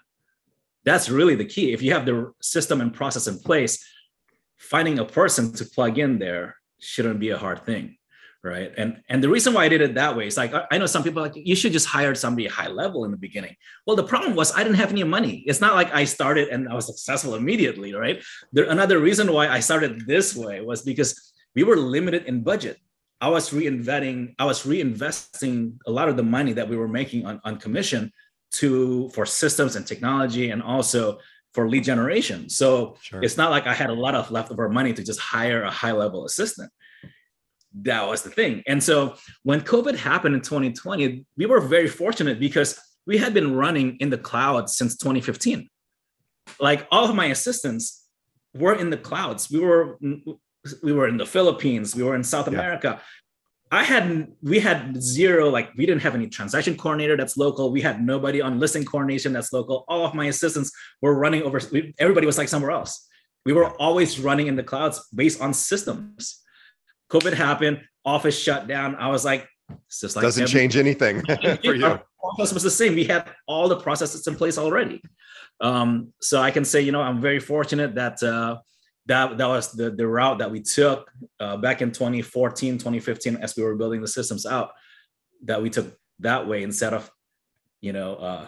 That's 0.84 1.10
really 1.10 1.36
the 1.36 1.46
key. 1.46 1.72
If 1.72 1.82
you 1.82 1.94
have 1.94 2.06
the 2.06 2.34
system 2.42 2.82
and 2.82 2.94
process 2.94 3.28
in 3.28 3.40
place, 3.40 3.84
finding 4.58 5.00
a 5.00 5.06
person 5.06 5.54
to 5.54 5.66
plug 5.66 5.98
in 5.98 6.20
there 6.20 6.58
shouldn't 6.80 7.20
be 7.20 7.30
a 7.30 7.38
hard 7.38 7.66
thing 7.66 7.98
right? 8.44 8.74
And 8.78 9.02
and 9.08 9.24
the 9.24 9.30
reason 9.30 9.54
why 9.54 9.64
i 9.66 9.70
did 9.70 9.82
it 9.82 9.96
that 9.96 10.16
way 10.16 10.28
is 10.28 10.36
like 10.38 10.54
i 10.72 10.78
know 10.78 10.86
some 10.86 11.04
people 11.04 11.22
like 11.22 11.34
you 11.36 11.56
should 11.56 11.72
just 11.72 11.88
hire 11.88 12.14
somebody 12.14 12.48
high 12.48 12.68
level 12.68 13.06
in 13.06 13.12
the 13.12 13.18
beginning. 13.18 13.56
Well 13.88 13.96
the 13.96 14.04
problem 14.04 14.36
was 14.36 14.54
i 14.54 14.64
didn't 14.64 14.76
have 14.76 14.92
any 14.92 15.04
money. 15.04 15.44
It's 15.48 15.62
not 15.62 15.76
like 15.76 15.94
i 15.94 16.04
started 16.04 16.50
and 16.50 16.68
i 16.68 16.74
was 16.74 16.86
successful 16.86 17.36
immediately 17.36 17.94
right? 17.94 18.22
There, 18.52 18.66
another 18.66 19.00
reason 19.00 19.32
why 19.32 19.48
i 19.48 19.60
started 19.60 20.06
this 20.06 20.36
way 20.36 20.62
was 20.62 20.82
because 20.82 21.34
we 21.56 21.64
were 21.64 21.78
limited 21.78 22.26
in 22.26 22.44
budget. 22.44 22.78
I 23.22 23.30
was 23.30 23.52
reinventing 23.52 24.36
i 24.38 24.46
was 24.46 24.64
reinvesting 24.64 25.78
a 25.88 25.92
lot 25.92 26.10
of 26.10 26.18
the 26.18 26.24
money 26.24 26.54
that 26.54 26.68
we 26.68 26.76
were 26.76 26.90
making 26.90 27.26
on, 27.26 27.40
on 27.46 27.58
commission 27.58 28.12
to 28.60 29.10
for 29.10 29.26
systems 29.26 29.76
and 29.78 29.88
technology 29.88 30.52
and 30.52 30.62
also 30.62 31.20
for 31.54 31.70
lead 31.70 31.84
generation. 31.84 32.50
So 32.50 32.98
sure. 33.02 33.24
it's 33.24 33.38
not 33.38 33.52
like 33.52 33.68
i 33.68 33.74
had 33.74 33.90
a 33.90 33.94
lot 34.06 34.16
of 34.16 34.32
leftover 34.32 34.68
money 34.68 34.92
to 34.92 35.04
just 35.04 35.22
hire 35.22 35.64
a 35.64 35.72
high 35.72 35.94
level 35.94 36.26
assistant 36.26 36.70
that 37.82 38.08
was 38.08 38.22
the 38.22 38.30
thing. 38.30 38.64
And 38.68 38.82
so 38.82 39.16
when 39.44 39.62
COVID 39.62 39.96
happened 39.96 40.36
in 40.36 40.42
2020, 40.42 41.26
we 41.38 41.46
were 41.46 41.60
very 41.60 41.88
fortunate 41.88 42.40
because 42.40 42.80
we 43.06 43.18
had 43.18 43.34
been 43.34 43.56
running 43.56 43.98
in 43.98 44.10
the 44.10 44.18
cloud 44.18 44.70
since 44.70 44.98
2015. 44.98 45.68
Like 46.60 46.88
all 46.92 47.10
of 47.10 47.16
my 47.16 47.26
assistants 47.28 48.06
were 48.54 48.76
in 48.76 48.90
the 48.90 48.98
clouds. 48.98 49.50
We 49.50 49.60
were 49.60 49.98
we 50.82 50.94
were 50.94 51.08
in 51.08 51.18
the 51.18 51.26
Philippines, 51.26 51.96
we 51.96 52.04
were 52.04 52.16
in 52.16 52.24
South 52.24 52.48
yeah. 52.48 52.60
America. 52.60 53.02
I 53.72 53.84
had 53.84 54.28
we 54.44 54.60
had 54.60 55.02
zero 55.02 55.50
like 55.50 55.72
we 55.76 55.88
didn't 55.88 56.04
have 56.04 56.14
any 56.14 56.28
transaction 56.28 56.78
coordinator 56.78 57.18
that's 57.18 57.38
local. 57.38 57.72
We 57.72 57.82
had 57.82 58.06
nobody 58.06 58.40
on 58.40 58.60
listing 58.60 58.86
coordination 58.86 59.34
that's 59.34 59.52
local. 59.52 59.84
All 59.88 60.06
of 60.06 60.14
my 60.14 60.26
assistants 60.26 60.72
were 61.02 61.16
running 61.16 61.42
over. 61.42 61.60
Everybody 61.98 62.28
was 62.28 62.38
like 62.38 62.50
somewhere 62.50 62.72
else. 62.72 63.08
We 63.46 63.52
were 63.52 63.70
always 63.82 64.20
running 64.20 64.48
in 64.48 64.56
the 64.56 64.64
clouds 64.64 65.02
based 65.14 65.42
on 65.42 65.54
systems 65.54 66.43
COVID 67.14 67.34
happened, 67.34 67.82
office 68.04 68.38
shut 68.38 68.68
down. 68.68 68.96
I 68.96 69.08
was 69.10 69.24
like, 69.24 69.48
it's 69.88 70.02
just 70.02 70.16
like 70.16 70.24
doesn't 70.24 70.44
every- 70.44 70.52
change 70.52 70.76
anything 70.76 71.22
for 71.64 71.76
you. 71.76 72.00
process 72.36 72.54
was 72.54 72.64
the 72.64 72.72
same. 72.72 72.96
We 72.96 73.04
had 73.06 73.30
all 73.48 73.68
the 73.70 73.78
processes 73.78 74.26
in 74.28 74.36
place 74.36 74.58
already. 74.58 75.02
Um, 75.62 76.14
so 76.22 76.42
I 76.42 76.52
can 76.52 76.66
say, 76.66 76.82
you 76.82 76.92
know, 76.92 77.02
I'm 77.02 77.22
very 77.22 77.40
fortunate 77.40 77.96
that 77.96 78.22
uh, 78.24 78.58
that 79.06 79.38
that 79.38 79.48
was 79.48 79.72
the, 79.72 79.92
the 79.92 80.08
route 80.08 80.40
that 80.40 80.50
we 80.50 80.62
took 80.62 81.12
uh, 81.40 81.58
back 81.58 81.82
in 81.82 81.92
2014, 81.92 82.78
2015, 82.78 83.38
as 83.38 83.56
we 83.56 83.64
were 83.64 83.76
building 83.76 84.02
the 84.02 84.08
systems 84.08 84.46
out, 84.46 84.72
that 85.46 85.62
we 85.62 85.70
took 85.70 85.96
that 86.20 86.48
way 86.48 86.64
instead 86.64 86.94
of, 86.94 87.10
you 87.82 87.94
know, 87.94 88.16
uh, 88.16 88.48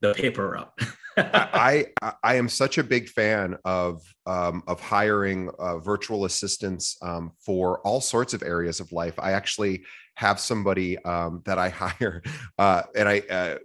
the 0.00 0.14
paper 0.14 0.48
route. 0.50 0.72
I, 1.16 1.86
I, 2.02 2.12
I 2.22 2.34
am 2.34 2.48
such 2.48 2.78
a 2.78 2.84
big 2.84 3.08
fan 3.08 3.56
of 3.64 4.02
um, 4.26 4.62
of 4.66 4.80
hiring 4.80 5.50
uh, 5.58 5.78
virtual 5.78 6.24
assistants 6.24 6.96
um, 7.02 7.32
for 7.40 7.80
all 7.80 8.00
sorts 8.00 8.34
of 8.34 8.42
areas 8.42 8.80
of 8.80 8.92
life. 8.92 9.14
I 9.18 9.32
actually 9.32 9.84
have 10.16 10.40
somebody 10.40 10.98
um, 11.04 11.42
that 11.46 11.58
I 11.58 11.68
hire, 11.70 12.22
uh, 12.58 12.82
and 12.94 13.08
I 13.08 13.20
uh, 13.30 13.58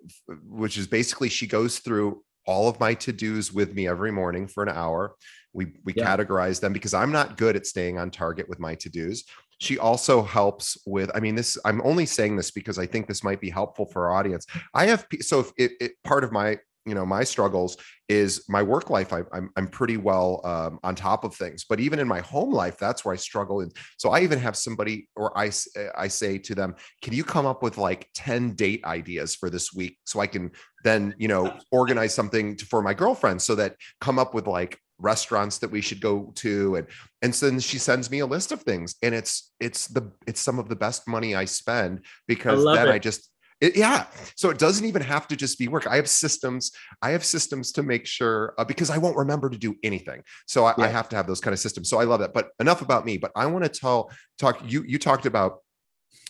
which 0.48 0.78
is 0.78 0.88
basically 0.88 1.30
she 1.30 1.48
goes 1.48 1.80
through 1.80 2.24
all 2.46 2.70
of 2.70 2.80
my 2.80 2.94
to 2.96 3.12
dos 3.12 3.52
with 3.52 3.74
me 3.74 3.88
every 3.88 4.12
morning 4.12 4.48
for 4.48 4.64
an 4.64 4.70
hour. 4.70 5.16
We 5.54 5.74
we 5.84 5.94
yeah. 5.96 6.06
categorize 6.06 6.62
them 6.62 6.74
because 6.74 6.94
I'm 6.94 7.12
not 7.12 7.38
good 7.38 7.56
at 7.56 7.68
staying 7.68 7.98
on 7.98 8.12
target 8.12 8.48
with 8.48 8.60
my 8.60 8.76
to 8.76 8.90
dos. 8.90 9.24
She 9.60 9.78
also 9.78 10.24
helps 10.24 10.76
with, 10.88 11.12
I 11.14 11.20
mean, 11.20 11.36
this, 11.36 11.56
I'm 11.64 11.84
only 11.84 12.08
saying 12.08 12.36
this 12.36 12.50
because 12.50 12.80
I 12.80 12.88
think 12.88 13.06
this 13.06 13.24
might 13.24 13.40
be 13.40 13.52
helpful 13.52 13.86
for 13.86 14.08
our 14.08 14.18
audience. 14.18 14.48
I 14.74 14.88
have, 14.88 15.06
so 15.20 15.42
if 15.42 15.52
it, 15.56 15.74
it 15.80 15.92
part 16.04 16.24
of 16.24 16.32
my 16.32 16.58
you 16.86 16.96
know 16.96 17.06
my 17.06 17.24
struggles 17.24 17.78
is 18.10 18.44
my 18.50 18.62
work 18.62 18.90
life 18.90 19.14
I, 19.14 19.20
am 19.20 19.28
I'm, 19.32 19.50
I'm 19.56 19.68
pretty 19.68 19.98
well 19.98 20.42
um, 20.44 20.80
on 20.84 20.96
top 20.96 21.24
of 21.24 21.36
things 21.36 21.66
but 21.68 21.80
even 21.80 22.00
in 22.00 22.08
my 22.08 22.20
home 22.22 22.52
life 22.52 22.78
that's 22.78 23.06
where 23.06 23.14
i 23.14 23.18
struggle 23.18 23.62
and 23.62 23.72
so 23.98 24.10
i 24.10 24.22
even 24.22 24.40
have 24.40 24.56
somebody 24.56 25.08
or 25.16 25.38
i 25.38 25.52
i 25.96 26.08
say 26.08 26.38
to 26.40 26.56
them 26.56 26.76
can 27.02 27.14
you 27.14 27.24
come 27.24 27.46
up 27.46 27.62
with 27.62 27.78
like 27.78 28.10
10 28.16 28.56
date 28.56 28.84
ideas 28.86 29.36
for 29.36 29.50
this 29.50 29.74
week 29.74 29.98
so 30.06 30.20
i 30.20 30.28
can 30.28 30.52
then 30.84 31.14
you 31.18 31.28
know 31.28 31.54
organize 31.72 32.14
something 32.14 32.56
to, 32.56 32.66
for 32.66 32.82
my 32.82 32.94
girlfriend 32.94 33.42
so 33.42 33.56
that 33.56 33.76
come 34.00 34.18
up 34.18 34.34
with 34.34 34.48
like 34.48 34.80
restaurants 35.02 35.58
that 35.58 35.72
we 35.72 35.82
should 35.82 36.00
go 36.00 36.32
to 36.36 36.76
and 36.76 36.88
and 37.22 37.34
so 37.34 37.50
then 37.50 37.60
she 37.60 37.80
sends 37.80 38.12
me 38.12 38.20
a 38.20 38.26
list 38.26 38.52
of 38.52 38.62
things 38.62 38.96
and 39.02 39.16
it's 39.16 39.52
it's 39.60 39.88
the 39.88 40.12
it's 40.28 40.40
some 40.40 40.60
of 40.60 40.70
the 40.70 40.76
best 40.76 41.08
money 41.08 41.34
i 41.34 41.44
spend 41.44 42.06
because 42.28 42.66
I 42.66 42.76
then 42.76 42.88
it. 42.88 42.92
i 42.92 43.00
just 43.00 43.31
it, 43.62 43.78
yeah. 43.78 44.08
So 44.36 44.50
it 44.50 44.58
doesn't 44.58 44.86
even 44.86 45.04
have 45.04 45.28
to 45.28 45.36
just 45.36 45.60
be 45.60 45.68
work. 45.68 45.88
I 45.88 45.96
have 45.96 46.10
systems. 46.10 46.72
I 47.02 47.12
have 47.12 47.24
systems 47.24 47.72
to 47.74 47.84
make 47.84 48.06
sure 48.08 48.54
uh, 48.58 48.66
because 48.66 48.90
I 48.90 48.98
won't 48.98 49.16
remember 49.16 49.50
to 49.50 49.58
do 49.58 49.76
anything. 49.84 50.24
So 50.48 50.66
I, 50.66 50.74
yeah. 50.78 50.86
I 50.86 50.88
have 50.88 51.08
to 51.10 51.16
have 51.16 51.28
those 51.28 51.40
kind 51.40 51.54
of 51.54 51.60
systems. 51.60 51.90
So 51.90 52.00
I 52.00 52.04
love 52.04 52.20
that. 52.22 52.34
But 52.34 52.50
enough 52.60 52.82
about 52.82 53.06
me. 53.06 53.18
But 53.18 53.32
I 53.36 53.46
want 53.46 53.64
to 53.64 53.70
tell 53.70 54.12
talk. 54.40 54.60
You 54.66 54.84
you 54.88 54.98
talked 54.98 55.28
about 55.28 55.60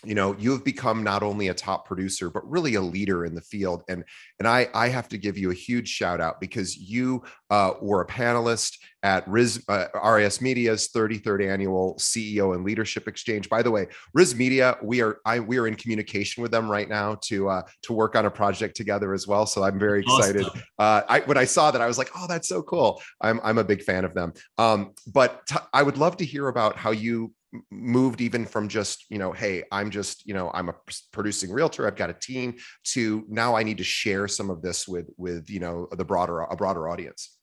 you 0.03 0.15
know 0.15 0.35
you 0.39 0.51
have 0.51 0.63
become 0.63 1.03
not 1.03 1.23
only 1.23 1.49
a 1.49 1.53
top 1.53 1.85
producer 1.85 2.29
but 2.29 2.49
really 2.49 2.75
a 2.75 2.81
leader 2.81 3.25
in 3.25 3.35
the 3.35 3.41
field 3.41 3.83
and 3.87 4.03
and 4.39 4.47
i 4.47 4.67
i 4.73 4.87
have 4.87 5.07
to 5.07 5.17
give 5.17 5.37
you 5.37 5.51
a 5.51 5.53
huge 5.53 5.87
shout 5.87 6.19
out 6.19 6.39
because 6.39 6.77
you 6.77 7.21
uh, 7.49 7.73
were 7.81 8.01
a 8.01 8.07
panelist 8.07 8.77
at 9.03 9.27
RIS, 9.27 9.63
uh, 9.67 9.87
RIS 10.03 10.41
Media's 10.41 10.89
33rd 10.89 11.47
annual 11.47 11.95
CEO 11.95 12.55
and 12.55 12.63
Leadership 12.63 13.07
Exchange. 13.07 13.49
By 13.49 13.63
the 13.63 13.71
way, 13.71 13.87
RIS 14.13 14.35
Media, 14.35 14.77
we 14.81 15.01
are 15.01 15.19
I, 15.25 15.39
we 15.39 15.57
are 15.57 15.67
in 15.67 15.75
communication 15.75 16.41
with 16.41 16.51
them 16.51 16.69
right 16.69 16.87
now 16.87 17.17
to 17.23 17.49
uh, 17.49 17.63
to 17.83 17.93
work 17.93 18.15
on 18.15 18.25
a 18.25 18.31
project 18.31 18.75
together 18.75 19.13
as 19.13 19.27
well. 19.27 19.45
So 19.45 19.63
I'm 19.63 19.79
very 19.79 20.01
excited. 20.01 20.45
Awesome. 20.45 20.61
Uh, 20.77 21.01
I, 21.09 21.19
when 21.21 21.37
I 21.37 21.45
saw 21.45 21.71
that, 21.71 21.81
I 21.81 21.87
was 21.87 21.97
like, 21.97 22.09
oh, 22.15 22.25
that's 22.27 22.47
so 22.47 22.61
cool. 22.61 23.01
I'm 23.21 23.39
I'm 23.43 23.57
a 23.57 23.63
big 23.63 23.81
fan 23.81 24.05
of 24.05 24.13
them. 24.13 24.33
Um, 24.57 24.93
but 25.07 25.45
t- 25.47 25.55
I 25.73 25.83
would 25.83 25.97
love 25.97 26.17
to 26.17 26.25
hear 26.25 26.47
about 26.47 26.75
how 26.75 26.91
you 26.91 27.33
moved 27.69 28.21
even 28.21 28.45
from 28.45 28.67
just 28.67 29.05
you 29.09 29.17
know 29.17 29.31
hey 29.31 29.63
i'm 29.71 29.89
just 29.89 30.25
you 30.25 30.33
know 30.33 30.49
i'm 30.53 30.69
a 30.69 30.75
producing 31.11 31.51
realtor 31.51 31.85
i've 31.85 31.97
got 31.97 32.09
a 32.09 32.13
team 32.13 32.55
to 32.83 33.25
now 33.27 33.55
i 33.55 33.63
need 33.63 33.77
to 33.77 33.83
share 33.83 34.27
some 34.27 34.49
of 34.49 34.61
this 34.61 34.87
with 34.87 35.09
with 35.17 35.49
you 35.49 35.59
know 35.59 35.87
the 35.97 36.05
broader 36.05 36.41
a 36.41 36.55
broader 36.55 36.87
audience. 36.87 37.37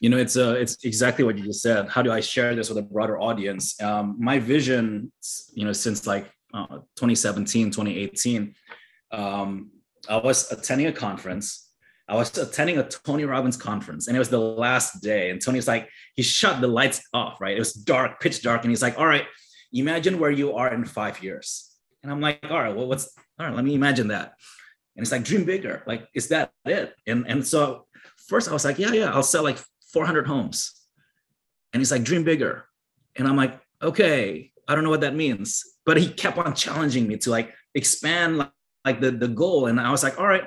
You 0.00 0.10
know 0.10 0.16
it's 0.16 0.36
uh 0.36 0.54
it's 0.58 0.84
exactly 0.84 1.24
what 1.24 1.36
you 1.36 1.44
just 1.44 1.62
said. 1.62 1.88
How 1.88 2.02
do 2.02 2.12
i 2.12 2.20
share 2.20 2.54
this 2.54 2.68
with 2.68 2.78
a 2.78 2.82
broader 2.82 3.18
audience? 3.18 3.80
Um, 3.80 4.16
my 4.18 4.38
vision 4.38 5.12
you 5.54 5.64
know 5.64 5.72
since 5.72 6.06
like 6.06 6.30
uh, 6.54 6.78
2017 6.96 7.70
2018 7.70 8.54
um, 9.12 9.70
i 10.08 10.16
was 10.16 10.50
attending 10.50 10.86
a 10.86 10.92
conference 10.92 11.67
I 12.08 12.16
was 12.16 12.36
attending 12.38 12.78
a 12.78 12.88
Tony 12.88 13.24
Robbins 13.24 13.56
conference 13.56 14.08
and 14.08 14.16
it 14.16 14.18
was 14.18 14.30
the 14.30 14.40
last 14.40 15.02
day. 15.02 15.30
And 15.30 15.42
Tony's 15.42 15.68
like, 15.68 15.88
he 16.14 16.22
shut 16.22 16.60
the 16.60 16.68
lights 16.68 17.02
off, 17.12 17.40
right? 17.40 17.54
It 17.54 17.58
was 17.58 17.74
dark, 17.74 18.20
pitch 18.20 18.42
dark. 18.42 18.62
And 18.62 18.70
he's 18.70 18.80
like, 18.80 18.98
all 18.98 19.06
right, 19.06 19.26
imagine 19.72 20.18
where 20.18 20.30
you 20.30 20.54
are 20.54 20.72
in 20.72 20.84
five 20.86 21.22
years. 21.22 21.70
And 22.02 22.10
I'm 22.10 22.20
like, 22.20 22.38
all 22.48 22.58
right, 22.58 22.74
well, 22.74 22.86
what's 22.86 23.14
all 23.38 23.46
right? 23.46 23.54
Let 23.54 23.64
me 23.64 23.74
imagine 23.74 24.08
that. 24.08 24.34
And 24.96 25.04
it's 25.04 25.12
like, 25.12 25.24
dream 25.24 25.44
bigger. 25.44 25.82
Like, 25.86 26.08
is 26.14 26.28
that 26.28 26.50
it? 26.64 26.94
And 27.06 27.26
and 27.28 27.46
so 27.46 27.86
first 28.28 28.48
I 28.48 28.52
was 28.52 28.64
like, 28.64 28.78
yeah, 28.78 28.92
yeah, 28.92 29.12
I'll 29.12 29.22
sell 29.22 29.42
like 29.42 29.58
400 29.92 30.26
homes. 30.26 30.72
And 31.72 31.80
he's 31.80 31.92
like, 31.92 32.04
dream 32.04 32.24
bigger. 32.24 32.64
And 33.16 33.28
I'm 33.28 33.36
like, 33.36 33.60
okay, 33.82 34.50
I 34.66 34.74
don't 34.74 34.84
know 34.84 34.90
what 34.90 35.02
that 35.02 35.14
means. 35.14 35.62
But 35.84 35.98
he 35.98 36.08
kept 36.08 36.38
on 36.38 36.54
challenging 36.54 37.06
me 37.06 37.16
to 37.18 37.30
like 37.30 37.52
expand 37.74 38.38
like, 38.38 38.50
like 38.84 39.00
the, 39.00 39.10
the 39.10 39.28
goal. 39.28 39.66
And 39.66 39.78
I 39.78 39.90
was 39.90 40.02
like, 40.02 40.18
all 40.18 40.26
right, 40.26 40.44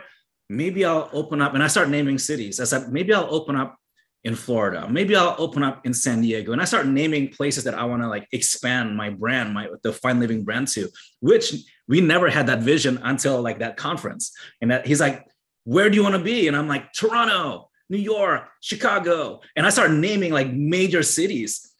maybe 0.51 0.85
I'll 0.85 1.09
open 1.13 1.41
up. 1.41 1.53
And 1.53 1.63
I 1.63 1.67
start 1.67 1.89
naming 1.89 2.17
cities. 2.17 2.59
I 2.59 2.65
said, 2.65 2.91
maybe 2.91 3.13
I'll 3.13 3.33
open 3.33 3.55
up 3.55 3.77
in 4.23 4.35
Florida. 4.35 4.87
Maybe 4.89 5.15
I'll 5.15 5.35
open 5.39 5.63
up 5.63 5.85
in 5.85 5.93
San 5.93 6.21
Diego. 6.21 6.51
And 6.51 6.61
I 6.61 6.65
start 6.65 6.85
naming 6.85 7.29
places 7.29 7.63
that 7.63 7.73
I 7.73 7.85
want 7.85 8.03
to 8.03 8.07
like 8.07 8.27
expand 8.31 8.95
my 8.95 9.09
brand, 9.09 9.53
my 9.53 9.67
the 9.81 9.93
Fine 9.93 10.19
Living 10.19 10.43
brand 10.43 10.67
to, 10.69 10.89
which 11.21 11.53
we 11.87 12.01
never 12.01 12.29
had 12.29 12.47
that 12.47 12.59
vision 12.59 12.99
until 13.03 13.41
like 13.41 13.59
that 13.59 13.77
conference. 13.77 14.31
And 14.61 14.69
that 14.69 14.85
he's 14.85 14.99
like, 14.99 15.25
where 15.63 15.89
do 15.89 15.95
you 15.95 16.03
want 16.03 16.15
to 16.15 16.23
be? 16.23 16.47
And 16.47 16.55
I'm 16.55 16.67
like, 16.67 16.93
Toronto, 16.93 17.69
New 17.89 17.97
York, 17.97 18.47
Chicago. 18.61 19.41
And 19.55 19.65
I 19.65 19.69
start 19.69 19.91
naming 19.91 20.31
like 20.31 20.51
major 20.51 21.01
cities, 21.01 21.73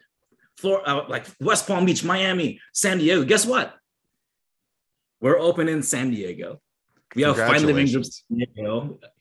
Florida, 0.57 0.89
uh, 0.89 1.05
like 1.07 1.25
West 1.39 1.67
Palm 1.67 1.85
Beach, 1.85 2.03
Miami, 2.03 2.59
San 2.73 2.97
Diego. 2.97 3.23
Guess 3.23 3.45
what? 3.45 3.75
We're 5.19 5.39
open 5.39 5.67
in 5.69 5.83
San 5.83 6.09
Diego. 6.09 6.59
We 7.15 7.23
have 7.23 7.37
Fine 7.37 7.65
Living 7.65 7.87
Group, 7.91 8.05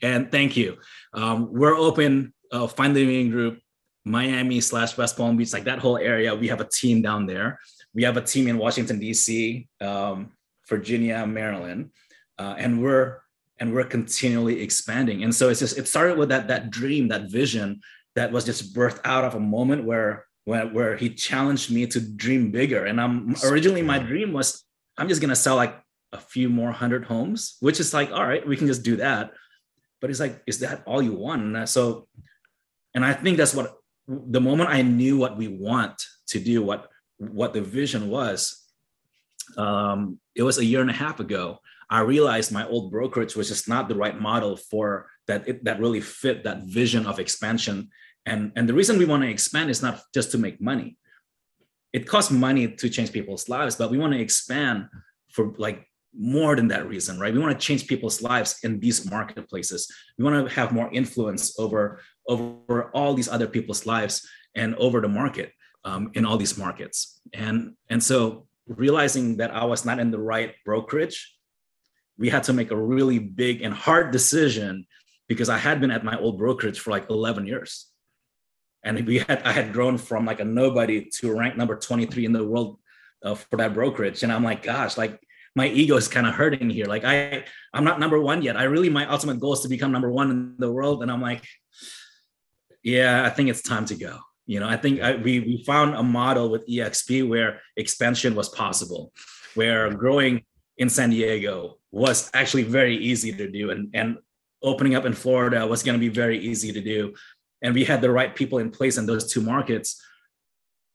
and 0.02 0.30
thank 0.30 0.56
you. 0.56 0.78
Um, 1.12 1.52
we're 1.52 1.76
open 1.76 2.32
uh, 2.52 2.66
Fine 2.66 2.94
Living 2.94 3.30
Group, 3.30 3.60
Miami 4.04 4.60
slash 4.60 4.96
West 4.96 5.16
Palm 5.16 5.36
Beach, 5.36 5.52
like 5.52 5.64
that 5.64 5.78
whole 5.78 5.98
area. 5.98 6.34
We 6.34 6.48
have 6.48 6.60
a 6.60 6.68
team 6.68 7.02
down 7.02 7.26
there. 7.26 7.58
We 7.92 8.04
have 8.04 8.16
a 8.16 8.22
team 8.22 8.46
in 8.46 8.58
Washington 8.58 9.00
D.C., 9.00 9.68
um, 9.80 10.30
Virginia, 10.68 11.26
Maryland, 11.26 11.90
uh, 12.38 12.54
and 12.56 12.82
we're 12.82 13.22
and 13.58 13.74
we're 13.74 13.84
continually 13.84 14.62
expanding. 14.62 15.24
And 15.24 15.34
so 15.34 15.48
it's 15.48 15.60
just 15.60 15.76
it 15.76 15.88
started 15.88 16.16
with 16.16 16.28
that 16.28 16.48
that 16.48 16.70
dream, 16.70 17.08
that 17.08 17.30
vision 17.30 17.80
that 18.14 18.32
was 18.32 18.44
just 18.44 18.74
birthed 18.74 19.00
out 19.04 19.24
of 19.24 19.34
a 19.34 19.40
moment 19.40 19.84
where 19.84 20.26
where, 20.44 20.66
where 20.66 20.96
he 20.96 21.10
challenged 21.10 21.70
me 21.70 21.86
to 21.88 22.00
dream 22.00 22.50
bigger. 22.50 22.86
And 22.86 23.00
I'm 23.00 23.34
originally 23.44 23.82
my 23.82 23.98
dream 23.98 24.32
was 24.32 24.64
I'm 24.96 25.08
just 25.08 25.20
gonna 25.20 25.36
sell 25.36 25.56
like 25.56 25.74
a 26.12 26.18
few 26.18 26.48
more 26.48 26.72
hundred 26.72 27.04
homes, 27.04 27.56
which 27.60 27.80
is 27.80 27.94
like, 27.94 28.10
all 28.10 28.26
right, 28.26 28.46
we 28.46 28.56
can 28.56 28.66
just 28.66 28.82
do 28.82 28.96
that. 28.96 29.32
But 30.00 30.10
it's 30.10 30.20
like, 30.20 30.42
is 30.46 30.60
that 30.60 30.82
all 30.86 31.02
you 31.02 31.12
want? 31.12 31.42
And 31.42 31.68
so 31.68 32.08
and 32.94 33.04
i 33.04 33.12
think 33.12 33.36
that's 33.36 33.54
what 33.54 33.74
the 34.06 34.40
moment 34.40 34.70
i 34.70 34.82
knew 34.82 35.16
what 35.16 35.36
we 35.36 35.48
want 35.48 36.02
to 36.26 36.38
do 36.38 36.62
what 36.62 36.88
what 37.18 37.52
the 37.52 37.60
vision 37.60 38.08
was 38.08 38.56
um, 39.56 40.20
it 40.36 40.44
was 40.44 40.58
a 40.58 40.64
year 40.64 40.80
and 40.80 40.90
a 40.90 40.94
half 40.94 41.20
ago 41.20 41.58
i 41.90 42.00
realized 42.00 42.52
my 42.52 42.66
old 42.66 42.90
brokerage 42.90 43.34
was 43.34 43.48
just 43.48 43.68
not 43.68 43.88
the 43.88 43.94
right 43.94 44.20
model 44.20 44.56
for 44.56 45.08
that 45.26 45.46
it, 45.48 45.64
that 45.64 45.80
really 45.80 46.00
fit 46.00 46.44
that 46.44 46.62
vision 46.64 47.06
of 47.06 47.18
expansion 47.18 47.88
and 48.26 48.52
and 48.56 48.68
the 48.68 48.74
reason 48.74 48.98
we 48.98 49.04
want 49.04 49.22
to 49.22 49.28
expand 49.28 49.70
is 49.70 49.82
not 49.82 50.00
just 50.14 50.30
to 50.30 50.38
make 50.38 50.60
money 50.60 50.96
it 51.92 52.06
costs 52.06 52.30
money 52.30 52.68
to 52.68 52.88
change 52.88 53.12
people's 53.12 53.48
lives 53.48 53.76
but 53.76 53.90
we 53.90 53.98
want 53.98 54.12
to 54.12 54.20
expand 54.20 54.88
for 55.30 55.52
like 55.58 55.86
more 56.16 56.56
than 56.56 56.68
that 56.68 56.88
reason, 56.88 57.18
right? 57.18 57.32
We 57.32 57.38
want 57.38 57.58
to 57.58 57.66
change 57.66 57.86
people's 57.86 58.22
lives 58.22 58.58
in 58.62 58.80
these 58.80 59.08
marketplaces. 59.08 59.92
We 60.18 60.24
want 60.24 60.48
to 60.48 60.54
have 60.54 60.72
more 60.72 60.90
influence 60.92 61.58
over 61.58 62.00
over 62.28 62.90
all 62.94 63.14
these 63.14 63.28
other 63.28 63.46
people's 63.46 63.86
lives 63.86 64.26
and 64.54 64.74
over 64.76 65.00
the 65.00 65.08
market 65.08 65.52
um, 65.84 66.10
in 66.14 66.24
all 66.24 66.36
these 66.36 66.58
markets. 66.58 67.20
And 67.32 67.74
and 67.88 68.02
so 68.02 68.46
realizing 68.66 69.36
that 69.38 69.52
I 69.52 69.64
was 69.64 69.84
not 69.84 69.98
in 69.98 70.10
the 70.10 70.18
right 70.18 70.54
brokerage, 70.64 71.36
we 72.18 72.28
had 72.28 72.44
to 72.44 72.52
make 72.52 72.70
a 72.70 72.76
really 72.76 73.18
big 73.18 73.62
and 73.62 73.74
hard 73.74 74.10
decision 74.10 74.86
because 75.28 75.48
I 75.48 75.58
had 75.58 75.80
been 75.80 75.90
at 75.90 76.04
my 76.04 76.18
old 76.18 76.38
brokerage 76.38 76.80
for 76.80 76.90
like 76.90 77.08
11 77.08 77.46
years. 77.46 77.86
And 78.82 79.06
we 79.06 79.18
had 79.18 79.42
I 79.44 79.52
had 79.52 79.72
grown 79.72 79.96
from 79.96 80.24
like 80.24 80.40
a 80.40 80.44
nobody 80.44 81.08
to 81.18 81.36
rank 81.36 81.56
number 81.56 81.76
23 81.76 82.24
in 82.24 82.32
the 82.32 82.44
world 82.44 82.78
uh, 83.22 83.34
for 83.34 83.56
that 83.56 83.74
brokerage. 83.74 84.22
And 84.22 84.32
I'm 84.32 84.44
like, 84.44 84.62
gosh, 84.62 84.96
like 84.96 85.20
my 85.56 85.66
ego 85.68 85.96
is 85.96 86.08
kind 86.08 86.26
of 86.26 86.34
hurting 86.34 86.70
here. 86.70 86.86
Like 86.86 87.04
I, 87.04 87.44
I'm 87.74 87.84
not 87.84 88.00
number 88.00 88.20
one 88.20 88.42
yet. 88.42 88.56
I 88.56 88.64
really, 88.64 88.88
my 88.88 89.06
ultimate 89.06 89.40
goal 89.40 89.54
is 89.54 89.60
to 89.60 89.68
become 89.68 89.92
number 89.92 90.10
one 90.10 90.30
in 90.30 90.54
the 90.58 90.70
world. 90.70 91.02
And 91.02 91.10
I'm 91.10 91.20
like, 91.20 91.44
yeah, 92.82 93.24
I 93.24 93.30
think 93.30 93.50
it's 93.50 93.62
time 93.62 93.84
to 93.86 93.94
go. 93.94 94.18
You 94.46 94.60
know, 94.60 94.68
I 94.68 94.76
think 94.76 95.00
I, 95.00 95.16
we 95.16 95.40
we 95.40 95.64
found 95.64 95.94
a 95.94 96.02
model 96.02 96.50
with 96.50 96.66
EXP 96.66 97.28
where 97.28 97.60
expansion 97.76 98.34
was 98.34 98.48
possible, 98.48 99.12
where 99.54 99.92
growing 99.92 100.44
in 100.78 100.88
San 100.88 101.10
Diego 101.10 101.78
was 101.92 102.30
actually 102.34 102.64
very 102.64 102.96
easy 102.96 103.32
to 103.32 103.48
do, 103.48 103.70
and 103.70 103.90
and 103.94 104.16
opening 104.62 104.96
up 104.96 105.04
in 105.04 105.12
Florida 105.12 105.66
was 105.66 105.82
going 105.84 105.94
to 105.94 106.00
be 106.00 106.08
very 106.08 106.38
easy 106.38 106.72
to 106.72 106.80
do, 106.80 107.14
and 107.62 107.74
we 107.74 107.84
had 107.84 108.00
the 108.00 108.10
right 108.10 108.34
people 108.34 108.58
in 108.58 108.70
place 108.70 108.98
in 108.98 109.06
those 109.06 109.30
two 109.32 109.40
markets 109.40 110.02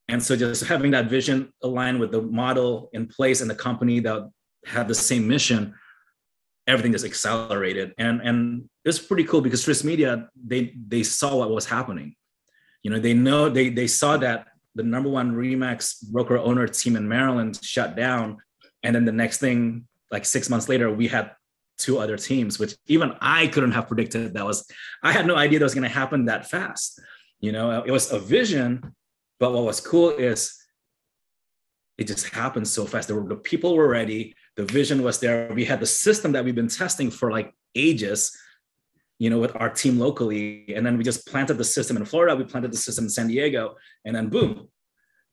and 0.08 0.22
so 0.22 0.36
just 0.36 0.66
having 0.66 0.92
that 0.92 1.10
vision 1.10 1.52
aligned 1.64 2.00
with 2.00 2.12
the 2.12 2.22
model 2.22 2.90
in 2.94 3.08
place 3.08 3.42
and 3.42 3.50
the 3.50 3.56
company 3.56 4.00
that 4.02 4.30
had 4.66 4.88
the 4.88 4.96
same 4.96 5.28
mission, 5.28 5.76
everything 6.68 6.92
just 6.92 7.06
accelerated. 7.06 7.94
And 7.98 8.22
and 8.22 8.70
it's 8.84 9.00
pretty 9.00 9.24
cool 9.24 9.42
because 9.42 9.66
RISMedia 9.66 10.28
they 10.36 10.74
they 10.88 11.04
saw 11.04 11.38
what 11.38 11.50
was 11.50 11.66
happening. 11.66 12.16
You 12.84 12.92
know, 12.92 13.00
they 13.00 13.14
know 13.14 13.50
they 13.50 13.70
they 13.70 13.88
saw 13.88 14.18
that 14.18 14.48
the 14.76 14.84
number 14.84 15.10
one 15.10 15.34
Remax 15.34 16.06
broker 16.08 16.38
owner 16.38 16.68
team 16.68 16.96
in 16.96 17.08
Maryland 17.08 17.60
shut 17.64 17.96
down, 17.96 18.38
and 18.84 18.96
then 18.96 19.06
the 19.06 19.12
next 19.12 19.40
thing, 19.40 19.88
like 20.12 20.26
six 20.26 20.50
months 20.50 20.70
later, 20.70 20.92
we 20.92 21.08
had 21.08 21.32
two 21.78 21.98
other 21.98 22.18
teams, 22.18 22.60
which 22.60 22.76
even 22.88 23.14
I 23.22 23.48
couldn't 23.48 23.72
have 23.72 23.88
predicted. 23.88 24.34
That 24.34 24.46
was 24.46 24.70
I 25.04 25.12
had 25.12 25.26
no 25.26 25.36
idea 25.36 25.60
that 25.60 25.66
was 25.66 25.74
going 25.74 25.90
to 25.90 25.90
happen 25.90 26.26
that 26.26 26.50
fast. 26.50 27.00
You 27.40 27.52
know, 27.52 27.84
it 27.84 27.92
was 27.92 28.12
a 28.12 28.20
vision, 28.20 28.96
but 29.40 29.54
what 29.54 29.64
was 29.64 29.82
cool 29.82 30.10
is 30.10 30.58
it 31.98 32.08
just 32.08 32.30
happened 32.30 32.68
so 32.68 32.86
fast. 32.86 33.08
The, 33.08 33.22
the 33.22 33.36
people 33.36 33.76
were 33.76 33.88
ready 33.88 34.36
the 34.56 34.66
vision 34.66 35.04
was 35.04 35.20
there. 35.20 35.52
We 35.54 35.66
had 35.66 35.80
the 35.80 35.86
system 35.86 36.32
that 36.34 36.46
we've 36.46 36.56
been 36.56 36.68
testing 36.68 37.12
for 37.12 37.32
like 37.32 37.54
ages 37.76 38.36
you 39.20 39.30
know 39.30 39.40
with 39.40 39.56
our 39.56 39.70
team 39.70 40.00
locally. 40.00 40.74
And 40.76 40.86
then 40.86 40.98
we 40.98 41.04
just 41.04 41.28
planted 41.28 41.58
the 41.58 41.64
system 41.64 41.98
in 41.98 42.06
florida. 42.06 42.36
We 42.36 42.44
planted 42.44 42.72
the 42.72 42.78
system 42.78 43.06
in 43.06 43.10
san 43.10 43.28
diego. 43.28 43.76
And 44.04 44.16
then 44.16 44.30
boom 44.30 44.68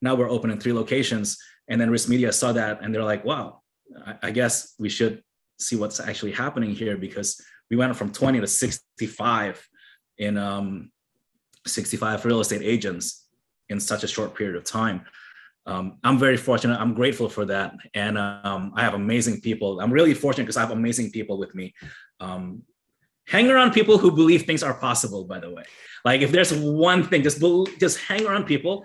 now 0.01 0.15
we're 0.15 0.31
open 0.31 0.51
in 0.51 0.61
three 0.61 0.73
locations. 0.73 1.39
And 1.69 1.81
then 1.81 1.91
RISMedia 1.91 2.33
saw 2.35 2.53
that 2.53 2.83
and 2.83 2.95
they're 2.95 3.05
like 3.05 3.25
wow 3.25 3.63
I, 4.23 4.31
guess 4.31 4.75
we 4.79 4.89
should 4.89 5.23
see 5.59 5.77
what's 5.77 6.01
actually 6.01 6.33
happening 6.33 6.71
here 6.71 6.97
because 6.97 7.41
we 7.71 7.77
went 7.77 7.95
from 7.95 8.11
20 8.11 8.41
to 8.41 8.47
65 8.47 9.69
in 10.19 10.39
um, 10.39 10.91
65 11.67 12.25
real 12.25 12.41
estate 12.41 12.63
agents 12.63 13.27
in 13.69 13.79
such 13.79 14.03
a 14.03 14.09
short 14.09 14.35
period 14.35 14.57
of 14.57 14.65
time 14.65 15.05
um, 15.66 15.98
I'm 16.03 16.18
very 16.18 16.37
fortunate. 16.37 16.79
I'm 16.81 16.94
grateful 16.94 17.29
for 17.29 17.44
that. 17.46 17.75
And 17.94 18.18
um, 18.18 18.72
I 18.77 18.83
have 18.83 18.94
amazing 18.94 19.40
people. 19.40 19.81
I'm 19.81 19.92
really 19.92 20.14
fortunate 20.14 20.44
because 20.44 20.57
I 20.57 20.61
have 20.61 20.70
amazing 20.70 21.11
people 21.11 21.38
with 21.38 21.55
me. 21.55 21.75
Um, 22.20 22.62
hang 23.27 23.51
around 23.51 23.72
people 23.72 23.98
who 23.98 24.11
believe 24.11 24.42
things 24.42 24.62
are 24.62 24.75
possible, 24.75 25.25
by 25.25 25.38
the 25.38 25.51
way. 25.51 25.64
Like 26.05 26.20
if 26.20 26.33
there's 26.33 26.53
one 26.53 27.05
thing, 27.05 27.22
just, 27.22 27.40
be- 27.40 27.66
just 27.79 27.98
hang 27.98 28.27
around 28.27 28.44
people 28.44 28.85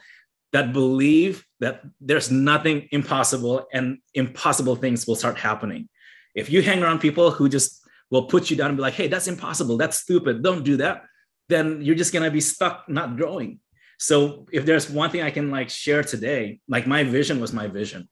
that 0.53 0.71
believe 0.71 1.45
that 1.59 1.81
there's 1.99 2.31
nothing 2.31 2.87
impossible 2.91 3.67
and 3.73 3.97
impossible 4.13 4.75
things 4.75 5.07
will 5.07 5.15
start 5.15 5.37
happening. 5.37 5.89
If 6.35 6.51
you 6.51 6.61
hang 6.61 6.83
around 6.83 6.99
people 6.99 7.31
who 7.31 7.49
just 7.49 7.81
will 8.11 8.25
put 8.25 8.49
you 8.49 8.55
down 8.55 8.69
and 8.69 8.77
be 8.77 8.81
like, 8.81 8.93
hey, 8.93 9.07
that's 9.07 9.27
impossible, 9.27 9.77
that's 9.77 9.97
stupid, 9.97 10.43
don't 10.43 10.63
do 10.63 10.77
that, 10.77 11.03
then 11.49 11.81
you're 11.81 11.95
just 11.95 12.13
gonna 12.13 12.31
be 12.31 12.39
stuck 12.39 12.87
not 12.87 13.17
growing. 13.17 13.59
So 13.97 14.45
if 14.51 14.65
there's 14.65 14.89
one 14.89 15.09
thing 15.09 15.21
I 15.21 15.31
can 15.31 15.49
like 15.49 15.69
share 15.69 16.03
today, 16.03 16.59
like 16.67 16.87
my 16.87 17.03
vision 17.03 17.39
was 17.39 17.51
my 17.51 17.67
vision, 17.67 18.07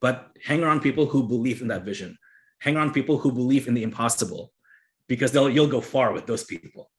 but 0.00 0.30
hang 0.42 0.62
around 0.62 0.80
people 0.80 1.06
who 1.06 1.26
believe 1.26 1.60
in 1.60 1.68
that 1.68 1.84
vision. 1.84 2.16
Hang 2.60 2.76
around 2.76 2.92
people 2.92 3.18
who 3.18 3.32
believe 3.32 3.68
in 3.68 3.74
the 3.74 3.82
impossible 3.82 4.52
because 5.08 5.32
they'll 5.32 5.50
you'll 5.50 5.66
go 5.66 5.80
far 5.80 6.12
with 6.12 6.26
those 6.26 6.44
people. 6.44 6.90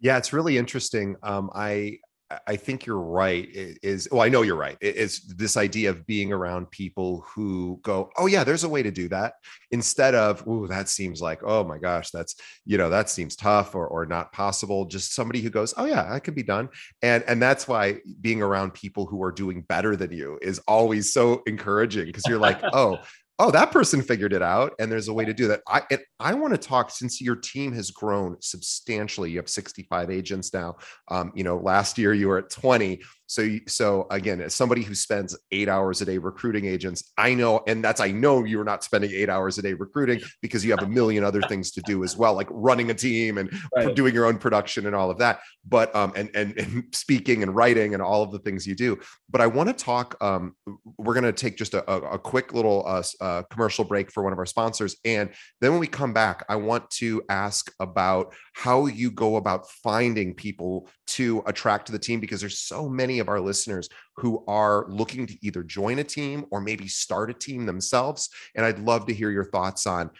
Yeah, 0.00 0.18
it's 0.18 0.32
really 0.32 0.58
interesting. 0.58 1.16
Um, 1.22 1.50
I 1.54 1.98
I 2.46 2.56
think 2.56 2.84
you're 2.84 3.00
right. 3.00 3.48
Is 3.50 4.06
well, 4.12 4.20
I 4.20 4.28
know 4.28 4.42
you're 4.42 4.54
right. 4.54 4.76
It's 4.82 5.20
this 5.20 5.56
idea 5.56 5.88
of 5.88 6.06
being 6.06 6.30
around 6.30 6.70
people 6.70 7.24
who 7.26 7.80
go, 7.82 8.10
"Oh 8.18 8.26
yeah, 8.26 8.44
there's 8.44 8.64
a 8.64 8.68
way 8.68 8.82
to 8.82 8.90
do 8.90 9.08
that," 9.08 9.34
instead 9.70 10.14
of, 10.14 10.44
"Oh, 10.46 10.66
that 10.66 10.90
seems 10.90 11.22
like, 11.22 11.40
oh 11.42 11.64
my 11.64 11.78
gosh, 11.78 12.10
that's 12.10 12.34
you 12.66 12.76
know 12.76 12.90
that 12.90 13.08
seems 13.08 13.34
tough 13.34 13.74
or 13.74 13.86
or 13.86 14.04
not 14.04 14.32
possible." 14.32 14.84
Just 14.84 15.14
somebody 15.14 15.40
who 15.40 15.48
goes, 15.48 15.72
"Oh 15.78 15.86
yeah, 15.86 16.06
that 16.10 16.22
can 16.22 16.34
be 16.34 16.42
done," 16.42 16.68
and 17.00 17.24
and 17.26 17.40
that's 17.40 17.66
why 17.66 18.00
being 18.20 18.42
around 18.42 18.74
people 18.74 19.06
who 19.06 19.22
are 19.22 19.32
doing 19.32 19.62
better 19.62 19.96
than 19.96 20.12
you 20.12 20.38
is 20.42 20.58
always 20.68 21.12
so 21.14 21.42
encouraging 21.46 22.06
because 22.06 22.26
you're 22.26 22.38
like, 22.38 22.60
"Oh, 22.74 22.98
oh 23.38 23.50
that 23.50 23.70
person 23.70 24.02
figured 24.02 24.32
it 24.32 24.42
out 24.42 24.72
and 24.78 24.90
there's 24.90 25.08
a 25.08 25.12
way 25.12 25.24
to 25.24 25.34
do 25.34 25.48
that. 25.48 25.60
I 25.68 25.82
i 26.20 26.34
want 26.34 26.54
to 26.54 26.58
talk 26.58 26.90
since 26.90 27.20
your 27.20 27.36
team 27.36 27.72
has 27.72 27.90
grown 27.90 28.36
substantially 28.40 29.30
you 29.30 29.38
have 29.38 29.48
65 29.48 30.10
agents 30.10 30.52
now 30.52 30.76
um, 31.08 31.32
you 31.34 31.44
know 31.44 31.56
last 31.56 31.98
year 31.98 32.14
you 32.14 32.28
were 32.28 32.38
at 32.38 32.50
20 32.50 33.00
So, 33.28 33.46
so 33.66 34.06
again, 34.10 34.40
as 34.40 34.54
somebody 34.54 34.82
who 34.82 34.94
spends 34.94 35.38
eight 35.52 35.68
hours 35.68 36.00
a 36.00 36.06
day 36.06 36.16
recruiting 36.16 36.64
agents, 36.64 37.12
I 37.18 37.34
know, 37.34 37.62
and 37.66 37.84
that's 37.84 38.00
I 38.00 38.10
know 38.10 38.44
you're 38.44 38.64
not 38.64 38.82
spending 38.82 39.10
eight 39.12 39.28
hours 39.28 39.58
a 39.58 39.62
day 39.62 39.74
recruiting 39.74 40.20
because 40.40 40.64
you 40.64 40.70
have 40.70 40.82
a 40.82 40.88
million 40.88 41.24
other 41.24 41.42
things 41.42 41.70
to 41.72 41.82
do 41.82 42.04
as 42.04 42.16
well, 42.16 42.32
like 42.32 42.48
running 42.50 42.90
a 42.90 42.94
team 42.94 43.36
and 43.36 43.52
right. 43.76 43.94
doing 43.94 44.14
your 44.14 44.24
own 44.24 44.38
production 44.38 44.86
and 44.86 44.96
all 44.96 45.10
of 45.10 45.18
that. 45.18 45.40
But 45.66 45.94
um, 45.94 46.14
and, 46.16 46.30
and 46.34 46.58
and 46.58 46.84
speaking 46.94 47.42
and 47.42 47.54
writing 47.54 47.92
and 47.92 48.02
all 48.02 48.22
of 48.22 48.32
the 48.32 48.38
things 48.38 48.66
you 48.66 48.74
do. 48.74 48.98
But 49.28 49.42
I 49.42 49.46
want 49.46 49.68
to 49.68 49.74
talk. 49.74 50.16
Um, 50.22 50.54
we're 50.96 51.14
going 51.14 51.24
to 51.24 51.32
take 51.32 51.58
just 51.58 51.74
a, 51.74 51.84
a 51.90 52.18
quick 52.18 52.54
little 52.54 52.82
uh, 52.86 53.02
uh, 53.20 53.42
commercial 53.50 53.84
break 53.84 54.10
for 54.10 54.22
one 54.22 54.32
of 54.32 54.38
our 54.38 54.46
sponsors, 54.46 54.96
and 55.04 55.30
then 55.60 55.72
when 55.72 55.80
we 55.80 55.86
come 55.86 56.14
back, 56.14 56.46
I 56.48 56.56
want 56.56 56.88
to 56.92 57.22
ask 57.28 57.70
about 57.78 58.34
how 58.54 58.86
you 58.86 59.10
go 59.10 59.36
about 59.36 59.68
finding 59.68 60.34
people 60.34 60.88
to 61.06 61.42
attract 61.46 61.86
to 61.86 61.92
the 61.92 61.98
team 61.98 62.20
because 62.20 62.40
there's 62.40 62.58
so 62.60 62.88
many 62.88 63.17
of 63.18 63.28
our 63.28 63.40
listeners 63.40 63.88
who 64.16 64.44
are 64.46 64.86
looking 64.88 65.26
to 65.26 65.46
either 65.46 65.62
join 65.62 65.98
a 65.98 66.04
team 66.04 66.44
or 66.50 66.60
maybe 66.60 66.88
start 66.88 67.30
a 67.30 67.34
team 67.34 67.66
themselves 67.66 68.28
and 68.54 68.64
i'd 68.64 68.78
love 68.78 69.06
to 69.06 69.14
hear 69.14 69.30
your 69.30 69.44
thoughts 69.44 69.86
on 69.86 70.10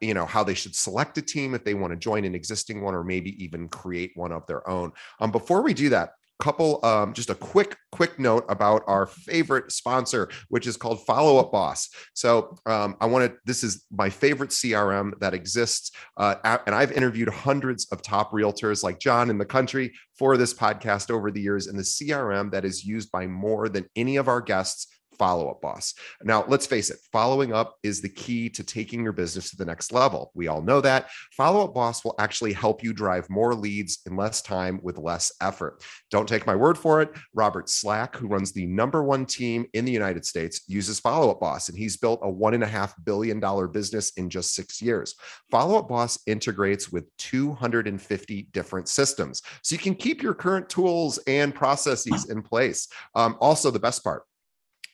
you 0.00 0.14
know 0.14 0.26
how 0.26 0.44
they 0.44 0.54
should 0.54 0.74
select 0.74 1.18
a 1.18 1.22
team 1.22 1.54
if 1.54 1.64
they 1.64 1.74
want 1.74 1.92
to 1.92 1.96
join 1.96 2.24
an 2.24 2.34
existing 2.34 2.82
one 2.82 2.94
or 2.94 3.04
maybe 3.04 3.42
even 3.42 3.68
create 3.68 4.12
one 4.14 4.32
of 4.32 4.46
their 4.46 4.68
own. 4.68 4.92
Um, 5.20 5.30
before 5.30 5.62
we 5.62 5.74
do 5.74 5.88
that 5.90 6.10
couple 6.38 6.84
um, 6.84 7.12
just 7.12 7.30
a 7.30 7.34
quick 7.34 7.76
quick 7.90 8.18
note 8.18 8.44
about 8.48 8.82
our 8.86 9.06
favorite 9.06 9.72
sponsor 9.72 10.28
which 10.48 10.66
is 10.66 10.76
called 10.76 11.04
follow 11.04 11.38
up 11.38 11.52
boss. 11.52 11.88
So 12.14 12.56
um, 12.66 12.96
i 13.00 13.06
wanted 13.06 13.34
this 13.44 13.64
is 13.64 13.84
my 13.90 14.10
favorite 14.10 14.50
crm 14.50 15.18
that 15.20 15.34
exists 15.34 15.90
uh, 16.16 16.36
and 16.66 16.74
i've 16.74 16.92
interviewed 16.92 17.28
hundreds 17.28 17.86
of 17.92 18.02
top 18.02 18.32
realtors 18.32 18.82
like 18.82 18.98
john 18.98 19.30
in 19.30 19.38
the 19.38 19.44
country 19.44 19.92
for 20.18 20.36
this 20.36 20.54
podcast 20.54 21.10
over 21.10 21.30
the 21.30 21.40
years 21.40 21.66
and 21.66 21.78
the 21.78 21.82
crm 21.82 22.50
that 22.50 22.64
is 22.64 22.84
used 22.84 23.10
by 23.10 23.26
more 23.26 23.68
than 23.68 23.84
any 23.96 24.16
of 24.16 24.28
our 24.28 24.40
guests 24.40 24.97
follow 25.18 25.50
up 25.50 25.60
boss. 25.60 25.94
Now, 26.22 26.44
let's 26.48 26.66
face 26.66 26.90
it, 26.90 26.98
following 27.12 27.52
up 27.52 27.76
is 27.82 28.00
the 28.00 28.08
key 28.08 28.48
to 28.50 28.64
taking 28.64 29.02
your 29.02 29.12
business 29.12 29.50
to 29.50 29.56
the 29.56 29.64
next 29.64 29.92
level. 29.92 30.30
We 30.34 30.48
all 30.48 30.62
know 30.62 30.80
that. 30.80 31.10
Follow 31.32 31.64
up 31.64 31.74
boss 31.74 32.04
will 32.04 32.14
actually 32.18 32.52
help 32.52 32.82
you 32.82 32.92
drive 32.92 33.28
more 33.28 33.54
leads 33.54 34.00
in 34.06 34.16
less 34.16 34.42
time 34.42 34.80
with 34.82 34.98
less 34.98 35.32
effort. 35.40 35.82
Don't 36.10 36.28
take 36.28 36.46
my 36.46 36.56
word 36.56 36.78
for 36.78 37.02
it. 37.02 37.10
Robert 37.34 37.68
Slack, 37.68 38.16
who 38.16 38.28
runs 38.28 38.52
the 38.52 38.66
number 38.66 39.02
one 39.02 39.26
team 39.26 39.66
in 39.74 39.84
the 39.84 39.92
United 39.92 40.24
States, 40.24 40.62
uses 40.68 41.00
follow 41.00 41.30
up 41.30 41.40
boss, 41.40 41.68
and 41.68 41.78
he's 41.78 41.96
built 41.96 42.20
a 42.22 42.30
one 42.30 42.54
and 42.54 42.62
a 42.62 42.66
half 42.66 42.94
billion 43.04 43.40
dollar 43.40 43.66
business 43.66 44.12
in 44.12 44.30
just 44.30 44.54
six 44.54 44.80
years. 44.80 45.14
Follow 45.50 45.78
up 45.78 45.88
boss 45.88 46.18
integrates 46.26 46.90
with 46.90 47.04
250 47.18 48.48
different 48.52 48.88
systems. 48.88 49.42
So 49.62 49.74
you 49.74 49.78
can 49.78 49.94
keep 49.94 50.22
your 50.22 50.34
current 50.34 50.68
tools 50.68 51.18
and 51.26 51.54
processes 51.54 52.30
in 52.30 52.42
place. 52.42 52.88
Um, 53.14 53.36
also, 53.40 53.70
the 53.70 53.78
best 53.78 54.04
part, 54.04 54.24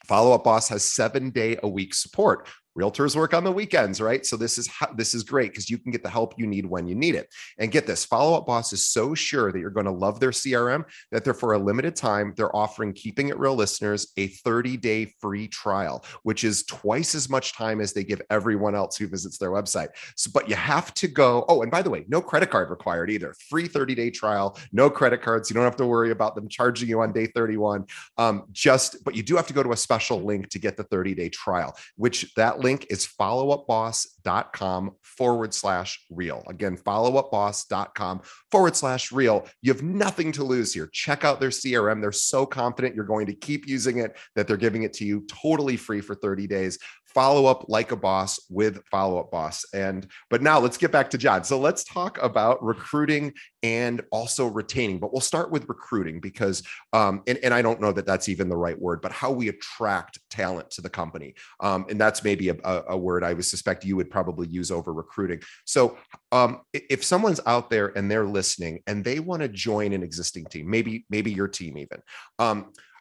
Follow 0.05 0.33
Up 0.33 0.45
Boss 0.45 0.69
has 0.69 0.85
seven 0.85 1.31
day 1.31 1.59
a 1.63 1.69
week 1.69 1.95
support, 1.95 2.49
realtors 2.79 3.17
work 3.17 3.35
on 3.35 3.45
the 3.45 3.53
weekends 3.53 4.01
right? 4.01 4.25
So 4.27 4.37
this 4.37 4.59
is 4.59 4.67
how, 4.67 4.93
this 4.93 5.15
is 5.15 5.23
great 5.23 5.51
because 5.51 5.71
you 5.71 5.79
can 5.79 5.93
get 5.93 6.03
the 6.03 6.11
help 6.11 6.35
you 6.39 6.47
need 6.47 6.67
when 6.67 6.87
you 6.87 6.95
need 6.95 7.15
it. 7.15 7.33
And 7.59 7.71
get 7.71 7.87
this 7.87 8.05
follow 8.05 8.37
up 8.37 8.47
boss 8.47 8.73
is 8.73 8.87
so 8.87 9.15
sure 9.15 9.53
that 9.53 9.59
you're 9.59 9.71
going 9.71 9.87
to 9.87 9.93
love 9.93 10.21
their 10.21 10.31
crm 10.31 10.85
that 11.11 11.25
they're 11.25 11.35
for 11.35 11.55
a 11.55 11.59
limited 11.59 11.97
time 11.97 12.35
they're 12.37 12.55
offering 12.55 12.93
keeping 12.93 13.29
it 13.29 13.39
real 13.39 13.55
listeners 13.55 14.13
a 14.17 14.29
30 14.29 14.77
day 14.77 15.07
free 15.21 15.49
trial 15.49 16.05
which 16.23 16.45
is 16.45 16.65
twice 16.65 17.15
as 17.15 17.29
much 17.29 17.55
time 17.55 17.81
as 17.81 17.93
they 17.93 18.05
give 18.05 18.21
everyone 18.31 18.75
else 18.75 18.97
who 18.97 19.07
visits 19.07 19.39
their 19.39 19.51
website. 19.51 19.89
So 20.17 20.31
but 20.33 20.49
you 20.49 20.57
have 20.57 20.93
to 20.95 21.09
go 21.09 21.45
oh 21.49 21.63
and 21.63 21.71
by 21.71 21.83
the 21.83 21.91
way 21.91 22.05
no 22.09 22.21
credit 22.21 22.51
card 22.51 22.71
required 22.71 23.11
either. 23.11 23.35
Free 23.49 23.69
30 23.69 23.95
day 23.95 24.11
trial 24.11 24.59
no 24.73 24.91
credit 24.91 25.23
cards. 25.23 25.51
You 25.51 25.55
don't 25.55 25.65
have 25.65 25.77
to 25.77 25.87
worry 25.87 26.11
about 26.11 26.35
them 26.35 26.49
charging 26.49 26.89
you 26.89 27.01
on 27.01 27.13
day 27.13 27.27
31 27.27 27.87
um, 28.19 28.45
just 28.53 29.03
but 29.05 29.15
you 29.15 29.23
do 29.23 29.37
have 29.37 29.47
to 29.47 29.55
go 29.55 29.63
to 29.63 29.73
a 29.73 29.77
special 29.77 30.23
link 30.23 30.49
to 30.51 30.59
get 30.59 30.77
the 30.77 30.85
30 30.85 31.15
day 31.15 31.29
trial 31.29 31.77
which 31.97 32.33
that 32.35 32.61
link 32.65 32.87
is 32.89 33.07
followupboss.com 33.07 34.93
forward 35.03 35.53
slash 35.53 36.05
real. 36.11 36.43
Again, 36.49 36.79
followupboss.com 36.79 38.23
forward 38.51 38.75
slash 38.75 39.13
real. 39.13 39.47
You 39.61 39.73
have 39.73 39.83
nothing 39.83 40.33
to 40.33 40.43
lose 40.43 40.73
here. 40.73 40.89
Check 40.91 41.25
out 41.25 41.41
their 41.41 41.51
CRM. 41.51 42.01
They're 42.01 42.11
so 42.11 42.47
confident 42.47 42.95
you're 42.95 43.05
going 43.05 43.27
to 43.27 43.35
keep 43.35 43.69
using 43.69 43.99
it 43.99 44.17
that 44.35 44.49
they're 44.49 44.57
giving 44.57 44.83
it 44.83 44.95
to 44.95 45.05
you 45.05 45.27
totally 45.29 45.77
free 45.77 46.01
for 46.01 46.15
30 46.15 46.47
days 46.47 46.79
follow 47.15 47.47
up 47.47 47.67
like 47.69 47.93
a 47.93 47.97
boss 47.97 48.41
with 48.51 48.85
follow 48.91 49.19
up 49.19 49.31
boss. 49.31 49.65
And 49.73 50.07
but 50.31 50.43
now 50.43 50.59
let's 50.59 50.77
get 50.77 50.91
back 50.93 51.11
to 51.11 51.19
John. 51.19 51.45
So 51.45 51.59
let's 51.59 51.85
talk 51.85 52.21
about 52.21 52.63
recruiting 52.63 53.33
and 53.63 54.03
also 54.11 54.47
retaining. 54.47 54.99
But 54.99 55.13
we'll 55.13 55.21
start 55.21 55.51
with 55.51 55.69
recruiting 55.69 56.21
because, 56.21 56.63
um, 56.93 57.23
and, 57.27 57.39
and 57.39 57.55
I 57.55 57.63
don't 57.63 57.81
know 57.81 57.93
that 57.93 58.05
that's 58.05 58.29
even 58.29 58.49
the 58.49 58.57
right 58.57 58.79
word, 58.79 59.01
but 59.01 59.13
how 59.13 59.31
we 59.31 59.49
attract 59.49 60.19
talent 60.31 60.71
to 60.73 60.83
the 60.83 60.91
company. 60.91 61.35
Um, 61.61 61.87
and 61.89 62.01
that's 62.01 62.25
maybe 62.25 62.51
a, 62.51 62.57
a, 62.89 62.99
word 62.99 63.25
I 63.25 63.33
would 63.33 63.45
suspect 63.45 63.85
you 63.85 63.97
would 63.97 64.11
probably 64.11 64.49
use 64.49 64.71
over 64.71 64.93
recruiting. 64.93 65.41
So 65.65 65.97
um, 66.33 66.61
if 66.73 67.05
someone's 67.05 67.41
out 67.47 67.71
there 67.71 67.97
and 67.97 68.11
they're 68.11 68.27
listening 68.27 68.81
and 68.87 69.05
they 69.05 69.21
want 69.21 69.43
to 69.43 69.49
join 69.49 69.93
an 69.93 70.03
existing 70.03 70.47
team, 70.47 70.69
maybe 70.69 71.07
maybe 71.09 71.33
your 71.33 71.49
team 71.49 71.79
even. 71.79 72.03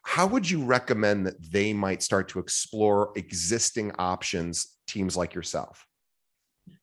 How 0.04 0.28
would 0.28 0.50
you 0.50 0.64
recommend 0.64 1.26
that 1.26 1.52
they 1.52 1.74
might 1.74 2.04
start 2.04 2.28
to 2.30 2.40
explore 2.40 3.12
existing 3.16 3.92
options, 3.98 4.78
teams 4.88 5.18
like 5.18 5.34
yourself? 5.34 5.86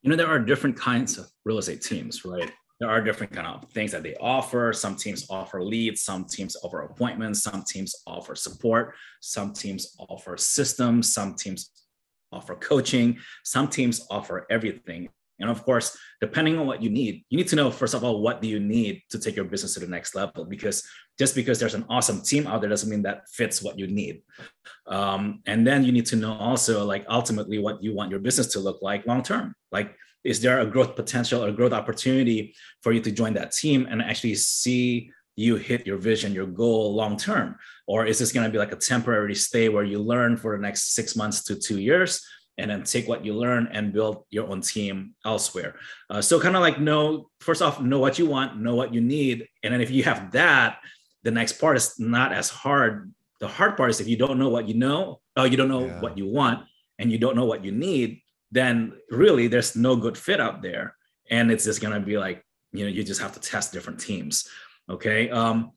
You 0.02 0.10
know, 0.10 0.16
there 0.16 0.26
are 0.26 0.38
different 0.38 0.76
kinds 0.76 1.18
of 1.18 1.26
real 1.44 1.58
estate 1.58 1.82
teams, 1.82 2.24
right? 2.24 2.50
There 2.80 2.88
are 2.88 3.02
different 3.02 3.32
kind 3.34 3.46
of 3.46 3.70
things 3.72 3.92
that 3.92 4.02
they 4.02 4.14
offer. 4.16 4.72
Some 4.72 4.96
teams 4.96 5.26
offer 5.28 5.62
leads, 5.62 6.02
some 6.02 6.24
teams 6.24 6.56
offer 6.62 6.80
appointments, 6.80 7.42
some 7.42 7.62
teams 7.62 7.94
offer 8.06 8.34
support, 8.34 8.94
some 9.20 9.52
teams 9.52 9.94
offer 9.98 10.38
systems, 10.38 11.12
some 11.12 11.34
teams 11.34 11.70
offer 12.32 12.54
coaching, 12.54 13.18
some 13.44 13.68
teams 13.68 14.06
offer 14.10 14.46
everything. 14.50 15.10
And 15.40 15.50
of 15.50 15.62
course, 15.62 15.96
depending 16.20 16.58
on 16.58 16.66
what 16.66 16.82
you 16.82 16.90
need, 16.90 17.24
you 17.28 17.38
need 17.38 17.48
to 17.48 17.56
know, 17.56 17.70
first 17.70 17.94
of 17.94 18.04
all, 18.04 18.20
what 18.20 18.40
do 18.40 18.48
you 18.48 18.60
need 18.60 19.02
to 19.10 19.18
take 19.18 19.36
your 19.36 19.46
business 19.46 19.74
to 19.74 19.80
the 19.80 19.86
next 19.86 20.14
level? 20.14 20.44
Because 20.44 20.86
just 21.20 21.34
because 21.34 21.60
there's 21.60 21.74
an 21.74 21.84
awesome 21.90 22.22
team 22.22 22.46
out 22.46 22.62
there 22.62 22.70
doesn't 22.70 22.88
mean 22.88 23.02
that 23.02 23.28
fits 23.28 23.60
what 23.60 23.78
you 23.78 23.86
need. 23.86 24.22
Um, 24.86 25.42
and 25.44 25.66
then 25.66 25.84
you 25.84 25.92
need 25.92 26.06
to 26.06 26.16
know 26.16 26.32
also, 26.32 26.82
like, 26.86 27.04
ultimately, 27.10 27.58
what 27.58 27.82
you 27.84 27.94
want 27.94 28.10
your 28.10 28.20
business 28.20 28.46
to 28.54 28.58
look 28.58 28.78
like 28.80 29.06
long 29.06 29.22
term. 29.22 29.54
Like, 29.70 29.94
is 30.24 30.40
there 30.40 30.60
a 30.60 30.66
growth 30.74 30.96
potential 30.96 31.44
or 31.44 31.52
growth 31.52 31.74
opportunity 31.74 32.54
for 32.82 32.92
you 32.92 33.02
to 33.02 33.10
join 33.12 33.34
that 33.34 33.52
team 33.52 33.86
and 33.90 34.00
actually 34.00 34.34
see 34.36 35.10
you 35.36 35.56
hit 35.56 35.86
your 35.86 35.98
vision, 35.98 36.32
your 36.32 36.46
goal 36.46 36.94
long 36.94 37.18
term? 37.18 37.56
Or 37.86 38.06
is 38.06 38.18
this 38.18 38.32
going 38.32 38.46
to 38.46 38.52
be 38.52 38.56
like 38.56 38.72
a 38.72 38.76
temporary 38.76 39.34
stay 39.34 39.68
where 39.68 39.84
you 39.84 39.98
learn 39.98 40.38
for 40.38 40.56
the 40.56 40.62
next 40.62 40.94
six 40.94 41.14
months 41.14 41.44
to 41.44 41.54
two 41.54 41.80
years? 41.80 42.24
and 42.58 42.70
then 42.70 42.82
take 42.82 43.08
what 43.08 43.24
you 43.24 43.32
learn 43.32 43.68
and 43.72 43.92
build 43.92 44.24
your 44.28 44.46
own 44.46 44.60
team 44.60 45.14
elsewhere. 45.24 45.76
Uh, 46.10 46.20
so 46.20 46.38
kind 46.38 46.54
of 46.56 46.60
like 46.60 46.78
know 46.78 47.30
first 47.40 47.62
off, 47.62 47.80
know 47.80 47.98
what 47.98 48.18
you 48.18 48.26
want, 48.26 48.60
know 48.60 48.74
what 48.74 48.92
you 48.92 49.00
need, 49.00 49.48
and 49.62 49.72
then 49.72 49.80
if 49.80 49.90
you 49.90 50.02
have 50.02 50.30
that, 50.32 50.78
the 51.22 51.30
next 51.30 51.54
part 51.54 51.76
is 51.76 51.98
not 51.98 52.32
as 52.32 52.48
hard. 52.48 53.12
The 53.40 53.48
hard 53.48 53.76
part 53.76 53.90
is 53.90 54.00
if 54.00 54.08
you 54.08 54.16
don't 54.16 54.38
know 54.38 54.48
what 54.48 54.68
you 54.68 54.74
know, 54.74 55.20
oh, 55.36 55.44
you 55.44 55.56
don't 55.56 55.68
know 55.68 55.86
yeah. 55.86 56.00
what 56.00 56.18
you 56.18 56.26
want, 56.26 56.66
and 56.98 57.10
you 57.10 57.18
don't 57.18 57.36
know 57.36 57.46
what 57.46 57.64
you 57.64 57.72
need, 57.72 58.20
then 58.50 58.92
really 59.10 59.48
there's 59.48 59.76
no 59.76 59.96
good 59.96 60.16
fit 60.16 60.40
out 60.40 60.62
there, 60.62 60.94
and 61.30 61.50
it's 61.50 61.64
just 61.64 61.80
gonna 61.80 62.00
be 62.00 62.18
like 62.18 62.44
you 62.72 62.84
know 62.84 62.90
you 62.90 63.02
just 63.02 63.20
have 63.20 63.32
to 63.32 63.40
test 63.40 63.72
different 63.72 64.00
teams. 64.00 64.48
Okay, 64.88 65.30
um, 65.30 65.72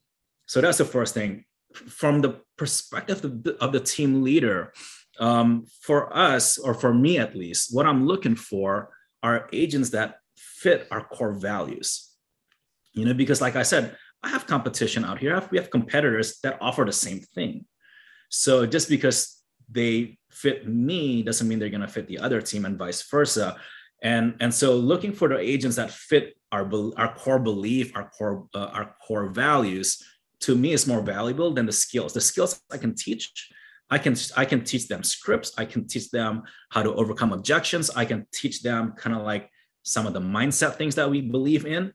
so 0.47 0.61
that's 0.61 0.77
the 0.77 0.85
first 0.85 1.13
thing. 1.13 1.45
From 1.73 2.21
the 2.21 2.41
perspective 2.57 3.23
of 3.25 3.43
the, 3.43 3.55
of 3.57 3.71
the 3.71 3.79
team 3.79 4.21
leader, 4.21 4.73
um, 5.19 5.65
for 5.81 6.15
us, 6.15 6.57
or 6.57 6.73
for 6.73 6.93
me 6.93 7.17
at 7.17 7.35
least, 7.35 7.73
what 7.73 7.85
I'm 7.85 8.05
looking 8.05 8.35
for 8.35 8.89
are 9.21 9.49
agents 9.53 9.91
that 9.91 10.17
fit 10.35 10.87
our 10.91 11.03
core 11.03 11.33
values. 11.33 12.09
You 12.93 13.05
know, 13.05 13.13
because 13.13 13.41
like 13.41 13.55
I 13.55 13.63
said, 13.63 13.97
I 14.23 14.29
have 14.29 14.47
competition 14.47 15.03
out 15.05 15.19
here. 15.19 15.41
We 15.51 15.57
have 15.57 15.69
competitors 15.69 16.39
that 16.43 16.57
offer 16.61 16.85
the 16.85 16.93
same 16.93 17.19
thing. 17.19 17.65
So 18.29 18.65
just 18.65 18.89
because 18.89 19.41
they 19.69 20.17
fit 20.31 20.67
me 20.67 21.23
doesn't 21.23 21.47
mean 21.47 21.59
they're 21.59 21.69
going 21.69 21.81
to 21.81 21.87
fit 21.87 22.07
the 22.07 22.19
other 22.19 22.41
team 22.41 22.65
and 22.65 22.77
vice 22.77 23.01
versa. 23.09 23.57
And, 24.01 24.35
and 24.39 24.53
so 24.53 24.75
looking 24.75 25.13
for 25.13 25.27
the 25.27 25.39
agents 25.39 25.77
that 25.77 25.91
fit 25.91 26.35
our, 26.51 26.69
our 26.97 27.13
core 27.15 27.39
belief, 27.39 27.95
our 27.95 28.09
core, 28.09 28.47
uh, 28.53 28.65
our 28.73 28.95
core 29.05 29.27
values, 29.29 30.01
to 30.41 30.55
me 30.55 30.73
is 30.73 30.87
more 30.87 31.01
valuable 31.01 31.53
than 31.53 31.65
the 31.65 31.71
skills. 31.71 32.13
The 32.13 32.21
skills 32.21 32.59
I 32.71 32.77
can 32.77 32.95
teach, 32.95 33.31
I 33.89 33.97
can 33.97 34.15
I 34.35 34.45
can 34.45 34.63
teach 34.63 34.87
them 34.87 35.03
scripts. 35.03 35.53
I 35.57 35.65
can 35.65 35.87
teach 35.87 36.09
them 36.11 36.43
how 36.69 36.83
to 36.83 36.93
overcome 36.95 37.31
objections. 37.31 37.89
I 37.91 38.05
can 38.05 38.25
teach 38.33 38.61
them 38.61 38.93
kind 38.97 39.15
of 39.15 39.23
like 39.23 39.49
some 39.83 40.05
of 40.05 40.13
the 40.13 40.19
mindset 40.19 40.75
things 40.75 40.95
that 40.95 41.09
we 41.09 41.21
believe 41.21 41.65
in. 41.65 41.93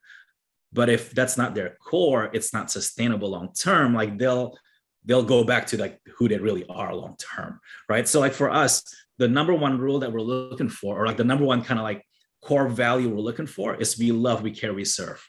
But 0.73 0.91
if 0.91 1.11
that's 1.13 1.37
not 1.37 1.55
their 1.55 1.77
core, 1.81 2.31
it's 2.33 2.53
not 2.53 2.71
sustainable 2.71 3.31
long 3.31 3.53
term. 3.55 3.95
Like 3.95 4.19
they'll 4.19 4.57
they'll 5.05 5.23
go 5.23 5.45
back 5.45 5.67
to 5.69 5.79
like 5.79 5.99
who 6.17 6.29
they 6.29 6.39
really 6.39 6.67
are 6.69 6.95
long 6.95 7.17
term, 7.17 7.61
right? 7.89 8.07
So 8.07 8.21
like 8.21 8.35
for 8.35 8.51
us, 8.51 8.83
the 9.17 9.29
number 9.29 9.55
one 9.55 9.79
rule 9.79 10.01
that 10.01 10.13
we're 10.13 10.21
looking 10.21 10.69
for, 10.69 11.01
or 11.01 11.07
like 11.07 11.17
the 11.17 11.25
number 11.25 11.45
one 11.45 11.63
kind 11.63 11.81
of 11.81 11.85
like 11.85 12.05
core 12.43 12.69
value 12.69 13.09
we're 13.09 13.21
looking 13.21 13.47
for, 13.47 13.75
is 13.77 13.99
we 13.99 14.13
love, 14.13 14.43
we 14.43 14.51
care, 14.51 14.75
we 14.75 14.85
serve 14.85 15.25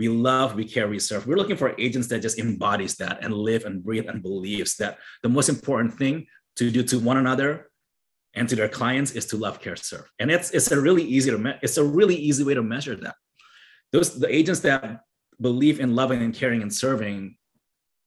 we 0.00 0.08
love, 0.08 0.54
we 0.54 0.64
care, 0.64 0.88
we 0.88 0.98
serve. 0.98 1.26
We're 1.26 1.36
looking 1.36 1.58
for 1.58 1.74
agents 1.78 2.08
that 2.08 2.22
just 2.22 2.38
embodies 2.38 2.96
that 2.96 3.22
and 3.22 3.34
live 3.34 3.66
and 3.66 3.84
breathe 3.84 4.08
and 4.08 4.22
believes 4.22 4.76
that 4.76 4.96
the 5.22 5.28
most 5.28 5.50
important 5.50 5.92
thing 5.98 6.26
to 6.56 6.70
do 6.70 6.82
to 6.84 6.98
one 6.98 7.18
another 7.18 7.70
and 8.32 8.48
to 8.48 8.56
their 8.56 8.70
clients 8.70 9.10
is 9.12 9.26
to 9.26 9.36
love, 9.36 9.60
care, 9.60 9.76
serve. 9.76 10.10
And 10.18 10.30
it's 10.30 10.52
it's 10.52 10.70
a 10.72 10.80
really 10.80 11.02
easy 11.02 11.30
to 11.30 11.36
me- 11.36 11.58
it's 11.60 11.76
a 11.76 11.84
really 11.84 12.16
easy 12.16 12.42
way 12.44 12.54
to 12.54 12.62
measure 12.62 12.96
that. 12.96 13.14
Those 13.92 14.18
the 14.18 14.32
agents 14.32 14.60
that 14.60 15.00
believe 15.40 15.80
in 15.80 15.94
loving 15.94 16.22
and 16.22 16.34
caring 16.34 16.62
and 16.62 16.72
serving, 16.72 17.36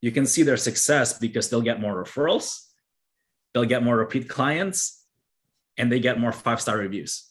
you 0.02 0.12
can 0.12 0.26
see 0.26 0.44
their 0.44 0.58
success 0.58 1.18
because 1.18 1.50
they'll 1.50 1.62
get 1.62 1.82
more 1.82 2.04
referrals, 2.04 2.60
they'll 3.54 3.66
get 3.66 3.84
more 3.84 3.98
repeat 3.98 4.30
clients, 4.30 5.06
and 5.78 5.92
they 5.92 6.00
get 6.00 6.20
more 6.20 6.32
five-star 6.32 6.78
reviews. 6.78 7.30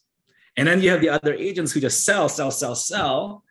And 0.57 0.68
then 0.68 0.82
you 0.82 0.90
have 0.90 1.00
the 1.00 1.09
other 1.09 1.32
agents 1.34 1.72
who 1.72 1.80
just 1.80 2.05
sell, 2.05 2.28
sell, 2.28 2.50
sell, 2.50 2.74
sell, 2.74 3.44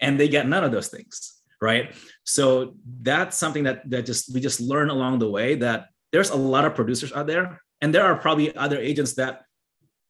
and 0.00 0.18
they 0.18 0.28
get 0.28 0.46
none 0.46 0.62
of 0.62 0.70
those 0.70 0.88
things, 0.88 1.40
right? 1.60 1.94
So 2.24 2.74
that's 3.02 3.36
something 3.36 3.64
that 3.64 3.88
that 3.90 4.06
just 4.06 4.32
we 4.32 4.40
just 4.40 4.60
learn 4.60 4.90
along 4.90 5.18
the 5.18 5.30
way 5.30 5.56
that 5.56 5.88
there's 6.12 6.30
a 6.30 6.36
lot 6.36 6.64
of 6.64 6.74
producers 6.74 7.12
out 7.12 7.26
there, 7.26 7.60
and 7.80 7.94
there 7.94 8.04
are 8.04 8.16
probably 8.16 8.54
other 8.56 8.78
agents 8.78 9.14
that 9.14 9.42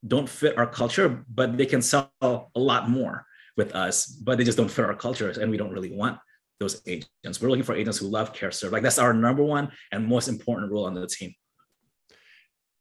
don't 0.06 0.28
fit 0.28 0.56
our 0.56 0.66
culture, 0.66 1.24
but 1.28 1.56
they 1.56 1.66
can 1.66 1.82
sell 1.82 2.10
a 2.20 2.58
lot 2.58 2.88
more 2.88 3.26
with 3.57 3.74
us, 3.74 4.07
but 4.07 4.38
they 4.38 4.44
just 4.44 4.59
don't 4.59 4.70
fit 4.70 4.84
our 4.84 4.94
cultures, 4.94 5.38
and 5.38 5.51
we 5.51 5.57
don't 5.57 5.72
really 5.72 5.92
want 5.92 6.18
those 6.59 6.82
agents. 6.86 7.40
We're 7.40 7.48
looking 7.48 7.64
for 7.64 7.74
agents 7.74 7.98
who 7.98 8.07
love 8.07 8.32
care 8.32 8.51
serve. 8.51 8.72
Like 8.72 8.82
that's 8.82 8.98
our 8.98 9.14
number 9.14 9.42
one 9.42 9.70
and 9.92 10.07
most 10.07 10.28
important 10.28 10.70
rule 10.70 10.84
on 10.84 10.94
the 10.94 11.07
team. 11.07 11.34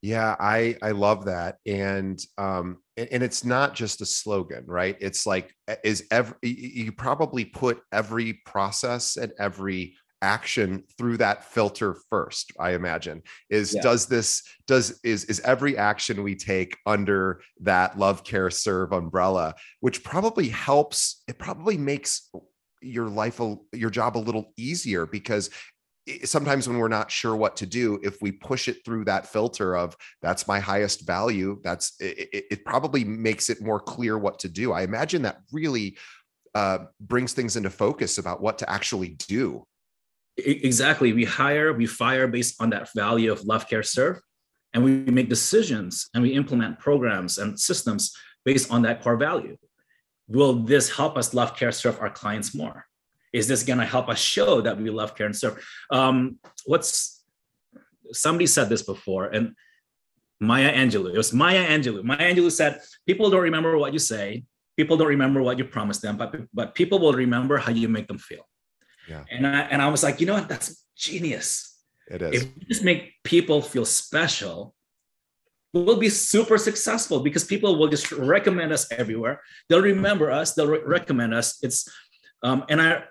Yeah, 0.02 0.34
I 0.40 0.76
I 0.82 0.92
love 0.92 1.26
that, 1.26 1.56
and 1.66 2.18
um, 2.38 2.78
and 2.96 3.22
it's 3.22 3.44
not 3.44 3.74
just 3.74 4.00
a 4.00 4.06
slogan, 4.06 4.64
right? 4.66 4.96
It's 4.98 5.26
like 5.26 5.54
is 5.84 6.06
every 6.10 6.36
you 6.42 6.92
probably 6.92 7.44
put 7.44 7.82
every 7.92 8.40
process 8.46 9.16
and 9.16 9.32
every 9.38 9.94
action 10.22 10.84
through 10.98 11.16
that 11.16 11.44
filter 11.44 11.96
first 12.10 12.52
i 12.58 12.72
imagine 12.72 13.22
is 13.48 13.74
yeah. 13.74 13.80
does 13.80 14.06
this 14.06 14.42
does 14.66 15.00
is 15.02 15.24
is 15.24 15.40
every 15.40 15.76
action 15.76 16.22
we 16.22 16.34
take 16.34 16.76
under 16.86 17.40
that 17.60 17.98
love 17.98 18.22
care 18.22 18.50
serve 18.50 18.92
umbrella 18.92 19.54
which 19.80 20.04
probably 20.04 20.48
helps 20.48 21.22
it 21.26 21.38
probably 21.38 21.78
makes 21.78 22.30
your 22.82 23.08
life 23.08 23.40
a, 23.40 23.56
your 23.72 23.90
job 23.90 24.16
a 24.16 24.18
little 24.18 24.52
easier 24.56 25.06
because 25.06 25.50
sometimes 26.24 26.66
when 26.66 26.78
we're 26.78 26.88
not 26.88 27.10
sure 27.10 27.36
what 27.36 27.56
to 27.56 27.66
do 27.66 27.98
if 28.02 28.20
we 28.20 28.32
push 28.32 28.68
it 28.68 28.84
through 28.84 29.04
that 29.04 29.26
filter 29.26 29.76
of 29.76 29.96
that's 30.22 30.48
my 30.48 30.58
highest 30.58 31.06
value 31.06 31.60
that's 31.62 31.94
it, 32.00 32.46
it 32.50 32.64
probably 32.64 33.04
makes 33.04 33.50
it 33.50 33.62
more 33.62 33.80
clear 33.80 34.18
what 34.18 34.38
to 34.38 34.48
do 34.48 34.72
i 34.72 34.82
imagine 34.82 35.22
that 35.22 35.38
really 35.52 35.96
uh, 36.54 36.78
brings 37.00 37.32
things 37.32 37.56
into 37.56 37.70
focus 37.70 38.18
about 38.18 38.42
what 38.42 38.58
to 38.58 38.68
actually 38.68 39.10
do 39.28 39.64
exactly. 40.36 41.12
We 41.12 41.24
hire 41.24 41.72
we 41.72 41.86
fire 41.86 42.26
based 42.26 42.60
on 42.60 42.70
that 42.70 42.92
value 42.94 43.32
of 43.32 43.44
love 43.44 43.68
care 43.68 43.82
serve 43.82 44.20
and 44.72 44.84
we 44.84 44.92
make 44.92 45.28
decisions 45.28 46.08
and 46.14 46.22
we 46.22 46.32
implement 46.34 46.78
programs 46.78 47.38
and 47.38 47.58
systems 47.58 48.14
based 48.44 48.70
on 48.70 48.82
that 48.82 49.02
core 49.02 49.16
value. 49.16 49.56
Will 50.28 50.54
this 50.54 50.94
help 50.94 51.16
us 51.16 51.34
love 51.34 51.56
care 51.56 51.72
serve 51.72 52.00
our 52.00 52.10
clients 52.10 52.54
more? 52.54 52.86
Is 53.32 53.48
this 53.48 53.62
going 53.62 53.78
to 53.78 53.84
help 53.84 54.08
us 54.08 54.18
show 54.18 54.60
that 54.60 54.80
we 54.80 54.90
love 54.90 55.14
care 55.14 55.26
and 55.26 55.36
serve? 55.36 55.64
Um, 55.90 56.38
what's 56.66 57.22
somebody 58.12 58.46
said 58.46 58.68
this 58.68 58.82
before 58.82 59.26
and 59.26 59.54
maya 60.40 60.72
angelou 60.72 61.14
it 61.14 61.16
was 61.16 61.32
maya 61.32 61.64
angelou. 61.64 62.02
Maya 62.02 62.34
angelou 62.34 62.50
said 62.50 62.80
people 63.06 63.30
don't 63.30 63.42
remember 63.42 63.76
what 63.78 63.92
you 63.92 64.00
say. 64.00 64.44
People 64.76 64.96
don't 64.96 65.08
remember 65.08 65.42
what 65.42 65.58
you 65.58 65.64
promised 65.64 66.02
them 66.02 66.16
but, 66.16 66.34
but 66.52 66.74
people 66.74 66.98
will 66.98 67.12
remember 67.12 67.58
how 67.58 67.70
you 67.70 67.88
make 67.88 68.08
them 68.08 68.18
feel 68.18 68.44
yeah. 69.10 69.24
and 69.30 69.46
I, 69.46 69.60
and 69.62 69.82
I 69.82 69.88
was 69.88 70.02
like 70.02 70.20
you 70.20 70.26
know 70.26 70.34
what 70.34 70.48
that's 70.48 70.84
genius 70.96 71.78
it 72.08 72.22
is 72.22 72.42
if 72.42 72.56
we 72.56 72.64
just 72.66 72.84
make 72.84 73.14
people 73.24 73.60
feel 73.60 73.84
special 73.84 74.74
we'll 75.72 75.98
be 75.98 76.08
super 76.08 76.58
successful 76.58 77.20
because 77.20 77.44
people 77.44 77.78
will 77.78 77.88
just 77.88 78.10
recommend 78.12 78.72
us 78.72 78.90
everywhere 78.92 79.40
they'll 79.68 79.82
remember 79.82 80.30
us 80.30 80.54
they'll 80.54 80.66
re- 80.66 80.82
recommend 80.84 81.34
us 81.34 81.58
it's 81.62 81.88
um, 82.42 82.64
and 82.68 82.80
i 82.80 83.02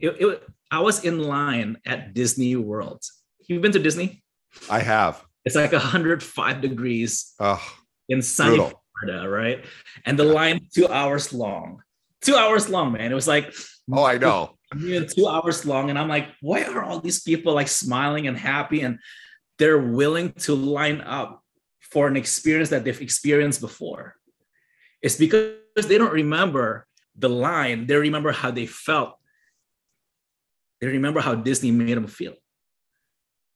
it, 0.00 0.16
it, 0.20 0.42
I 0.70 0.80
was 0.80 1.04
in 1.04 1.22
line 1.24 1.78
at 1.84 2.14
Disney 2.14 2.56
World. 2.56 3.02
You've 3.48 3.62
been 3.62 3.72
to 3.72 3.78
Disney? 3.78 4.22
I 4.68 4.80
have. 4.80 5.24
It's 5.44 5.56
like 5.56 5.72
105 5.72 6.60
degrees 6.60 7.34
oh, 7.40 7.62
in 8.08 8.22
sunny 8.22 8.56
brutal. 8.56 8.82
Florida, 9.00 9.28
right? 9.28 9.64
And 10.06 10.18
the 10.18 10.24
line 10.24 10.60
two 10.72 10.86
hours 10.88 11.32
long. 11.32 11.82
Two 12.22 12.36
hours 12.36 12.68
long, 12.68 12.92
man. 12.92 13.10
It 13.10 13.14
was 13.14 13.28
like 13.28 13.54
oh, 13.92 14.04
I 14.04 14.18
know. 14.18 14.56
Two 14.72 15.26
hours 15.26 15.66
long, 15.66 15.90
and 15.90 15.98
I'm 15.98 16.08
like, 16.08 16.28
why 16.40 16.64
are 16.64 16.82
all 16.82 17.00
these 17.00 17.22
people 17.22 17.54
like 17.54 17.68
smiling 17.68 18.28
and 18.28 18.36
happy, 18.36 18.82
and 18.82 18.98
they're 19.58 19.78
willing 19.78 20.32
to 20.32 20.54
line 20.54 21.00
up 21.00 21.42
for 21.80 22.06
an 22.06 22.16
experience 22.16 22.68
that 22.70 22.84
they've 22.84 23.00
experienced 23.00 23.60
before? 23.60 24.14
It's 25.02 25.16
because 25.16 25.56
they 25.88 25.98
don't 25.98 26.12
remember 26.12 26.86
the 27.16 27.28
line; 27.28 27.86
they 27.86 27.96
remember 27.96 28.32
how 28.32 28.50
they 28.50 28.66
felt 28.66 29.16
they 30.80 30.88
remember 30.88 31.20
how 31.20 31.34
Disney 31.34 31.70
made 31.70 31.96
them 31.96 32.06
feel. 32.06 32.34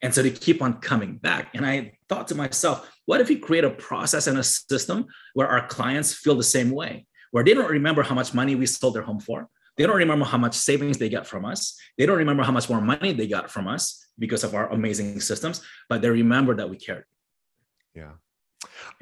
And 0.02 0.14
so 0.14 0.22
they 0.22 0.30
keep 0.30 0.60
on 0.60 0.80
coming 0.80 1.16
back. 1.16 1.54
And 1.54 1.64
I 1.64 1.96
thought 2.08 2.28
to 2.28 2.34
myself, 2.34 2.90
what 3.06 3.20
if 3.20 3.28
we 3.28 3.36
create 3.36 3.64
a 3.64 3.70
process 3.70 4.26
and 4.26 4.38
a 4.38 4.44
system 4.44 5.06
where 5.32 5.48
our 5.48 5.66
clients 5.66 6.12
feel 6.12 6.34
the 6.34 6.42
same 6.42 6.70
way, 6.70 7.06
where 7.34 7.42
they 7.42 7.52
don't 7.52 7.68
remember 7.68 8.00
how 8.04 8.14
much 8.14 8.32
money 8.32 8.54
we 8.54 8.64
sold 8.64 8.94
their 8.94 9.02
home 9.02 9.18
for? 9.18 9.48
They 9.76 9.84
don't 9.86 9.96
remember 9.96 10.24
how 10.24 10.38
much 10.38 10.54
savings 10.54 10.98
they 10.98 11.08
get 11.08 11.26
from 11.26 11.44
us. 11.44 11.76
They 11.98 12.06
don't 12.06 12.18
remember 12.18 12.44
how 12.44 12.52
much 12.52 12.70
more 12.70 12.80
money 12.80 13.12
they 13.12 13.26
got 13.26 13.50
from 13.50 13.66
us 13.66 14.06
because 14.16 14.44
of 14.44 14.54
our 14.54 14.70
amazing 14.70 15.18
systems, 15.18 15.60
but 15.88 16.00
they 16.00 16.10
remember 16.10 16.54
that 16.54 16.70
we 16.70 16.76
cared. 16.76 17.06
Yeah. 17.92 18.12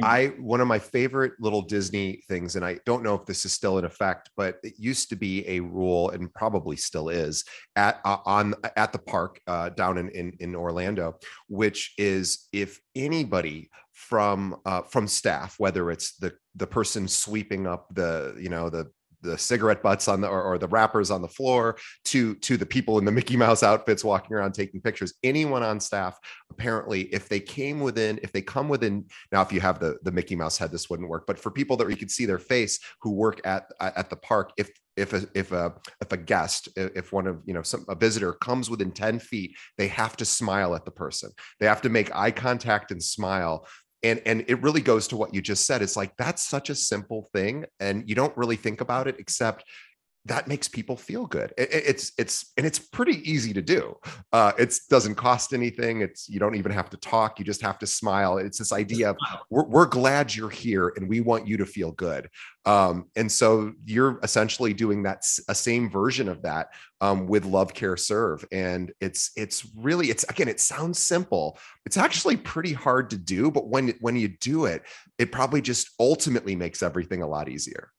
I 0.03 0.29
one 0.39 0.63
of 0.63 0.67
my 0.67 0.79
favorite 0.79 1.35
little 1.41 1.61
Disney 1.61 2.23
things, 2.27 2.57
and 2.57 2.65
I 2.65 2.79
don't 2.87 3.03
know 3.03 3.15
if 3.15 3.27
this 3.27 3.45
is 3.45 3.53
still 3.53 3.77
in 3.77 3.85
effect, 3.85 4.31
but 4.35 4.57
it 4.63 4.75
used 4.79 5.11
to 5.11 5.17
be 5.17 5.47
a 5.47 5.61
rule, 5.61 6.09
and 6.11 6.33
probably 6.33 6.77
still 6.77 7.11
is 7.11 7.45
at 7.77 8.01
uh, 8.07 8.17
on 8.25 8.55
at 8.77 8.93
the 8.93 8.99
park 8.99 9.41
uh, 9.47 9.69
down 9.69 9.99
in, 9.99 10.09
in 10.09 10.33
in 10.41 10.55
Orlando, 10.57 11.19
which 11.49 11.93
is 11.99 12.49
if 12.51 12.81
anybody 12.97 13.69
from 14.09 14.57
uh, 14.67 14.83
from 14.83 15.07
staff, 15.07 15.55
whether 15.59 15.91
it's 15.91 16.17
the 16.17 16.33
the 16.57 16.67
person 16.67 17.07
sweeping 17.07 17.67
up 17.67 17.87
the 17.95 18.37
you 18.39 18.49
know 18.49 18.69
the 18.69 18.91
the 19.23 19.39
cigarette 19.39 19.83
butts 19.83 20.09
on 20.09 20.21
the 20.21 20.27
or, 20.27 20.43
or, 20.43 20.59
the 20.59 20.67
wrappers 20.67 21.11
on 21.11 21.23
the 21.23 21.29
floor 21.29 21.77
to 22.05 22.35
to 22.37 22.57
the 22.57 22.67
people 22.67 22.99
in 22.99 23.05
the 23.05 23.13
Mickey 23.19 23.37
Mouse 23.37 23.63
outfits 23.63 24.05
walking 24.05 24.37
around 24.37 24.53
taking 24.53 24.81
pictures. 24.81 25.15
Anyone 25.23 25.63
on 25.63 25.79
staff, 25.79 26.19
apparently, 26.51 27.03
if 27.03 27.29
they 27.29 27.39
came 27.39 27.81
within, 27.81 28.19
if 28.25 28.33
they 28.33 28.43
come 28.43 28.69
within, 28.69 29.05
now 29.31 29.41
if 29.41 29.53
you 29.53 29.61
have 29.61 29.79
the 29.79 29.99
the 30.03 30.13
Mickey 30.13 30.35
Mouse 30.35 30.59
head, 30.59 30.73
this 30.73 30.91
wouldn't 30.91 31.09
work. 31.09 31.25
But 31.27 31.39
for 31.39 31.51
people 31.51 31.77
that 31.77 31.89
you 31.89 31.97
could 31.97 32.11
see 32.11 32.27
their 32.27 32.41
face 32.41 32.81
who 33.01 33.13
work 33.13 33.41
at 33.45 33.67
at 33.81 34.11
the 34.11 34.17
park, 34.17 34.53
if 34.59 34.71
if 34.97 35.13
a 35.13 35.27
if 35.35 35.53
a 35.53 35.75
if 36.01 36.13
a 36.13 36.17
guest 36.17 36.69
if 36.77 37.13
one 37.13 37.27
of 37.27 37.41
you 37.47 37.55
know 37.55 37.63
some 37.63 37.85
a 37.89 37.95
visitor 37.95 38.35
comes 38.35 38.69
within 38.69 38.91
10 38.91 39.19
feet 39.19 39.57
they 39.79 39.89
have 39.89 40.17
to 40.17 40.25
smile 40.25 40.75
at 40.75 40.85
the 40.85 40.91
person 40.91 41.31
they 41.61 41.67
have 41.67 41.81
to 41.81 41.89
make 41.89 42.15
eye 42.15 42.31
contact 42.31 42.91
and 42.91 43.03
smile 43.03 43.67
and 44.03 44.21
and 44.27 44.45
it 44.49 44.61
really 44.63 44.81
goes 44.81 45.09
to 45.09 45.17
what 45.17 45.35
you 45.35 45.41
just 45.41 45.67
said 45.67 45.83
it's 45.83 45.97
like 45.97 46.17
that's 46.17 46.43
such 46.43 46.71
a 46.71 46.75
simple 46.75 47.29
thing 47.33 47.65
and 47.81 48.09
you 48.09 48.15
don't 48.15 48.37
really 48.37 48.57
think 48.57 48.81
about 48.81 49.07
it 49.07 49.17
except 49.19 49.65
that 50.27 50.47
makes 50.47 50.69
people 50.69 50.97
feel 50.97 51.27
good. 51.27 51.53
It, 51.59 51.69
it's 51.73 52.13
it's 52.17 52.53
and 52.57 52.65
it's 52.65 52.79
pretty 52.79 53.29
easy 53.29 53.53
to 53.53 53.63
do. 53.63 53.97
Uh 54.33 54.53
it 54.59 54.79
doesn't 54.89 55.17
cost 55.17 55.53
anything. 55.53 56.01
It's 56.01 56.29
you 56.29 56.39
don't 56.39 56.55
even 56.55 56.73
have 56.73 56.91
to 56.91 56.97
talk. 56.97 57.39
You 57.39 57.45
just 57.45 57.63
have 57.63 57.79
to 57.81 57.87
smile. 57.87 58.39
It's 58.39 58.59
this 58.59 58.73
idea 58.73 59.11
of 59.11 59.17
we're, 59.51 59.65
we're 59.65 59.87
glad 59.87 60.35
you're 60.35 60.51
here 60.51 60.93
and 60.97 61.09
we 61.09 61.21
want 61.21 61.47
you 61.47 61.57
to 61.57 61.67
feel 61.67 61.93
good. 61.93 62.29
Um 62.65 63.07
and 63.17 63.31
so 63.31 63.73
you're 63.85 64.21
essentially 64.23 64.73
doing 64.73 65.03
that 65.03 65.25
a 65.49 65.55
same 65.55 65.91
version 65.91 66.29
of 66.29 66.43
that 66.43 66.69
um 67.01 67.27
with 67.27 67.45
love 67.45 67.75
care 67.75 67.97
serve. 67.97 68.45
And 68.53 68.93
it's 69.01 69.33
it's 69.37 69.67
really 69.77 70.11
it's 70.11 70.25
again 70.25 70.49
it 70.49 70.61
sounds 70.61 71.01
simple. 71.01 71.59
It's 71.85 71.97
actually 71.97 72.37
pretty 72.37 72.73
hard 72.73 73.11
to 73.11 73.17
do 73.17 73.51
but 73.51 73.69
when 73.69 73.95
when 74.01 74.17
you 74.17 74.29
do 74.29 74.67
it 74.67 74.83
it 75.19 75.33
probably 75.33 75.61
just 75.61 75.91
ultimately 75.99 76.55
makes 76.55 76.83
everything 76.83 77.23
a 77.23 77.27
lot 77.27 77.49
easier 77.49 77.91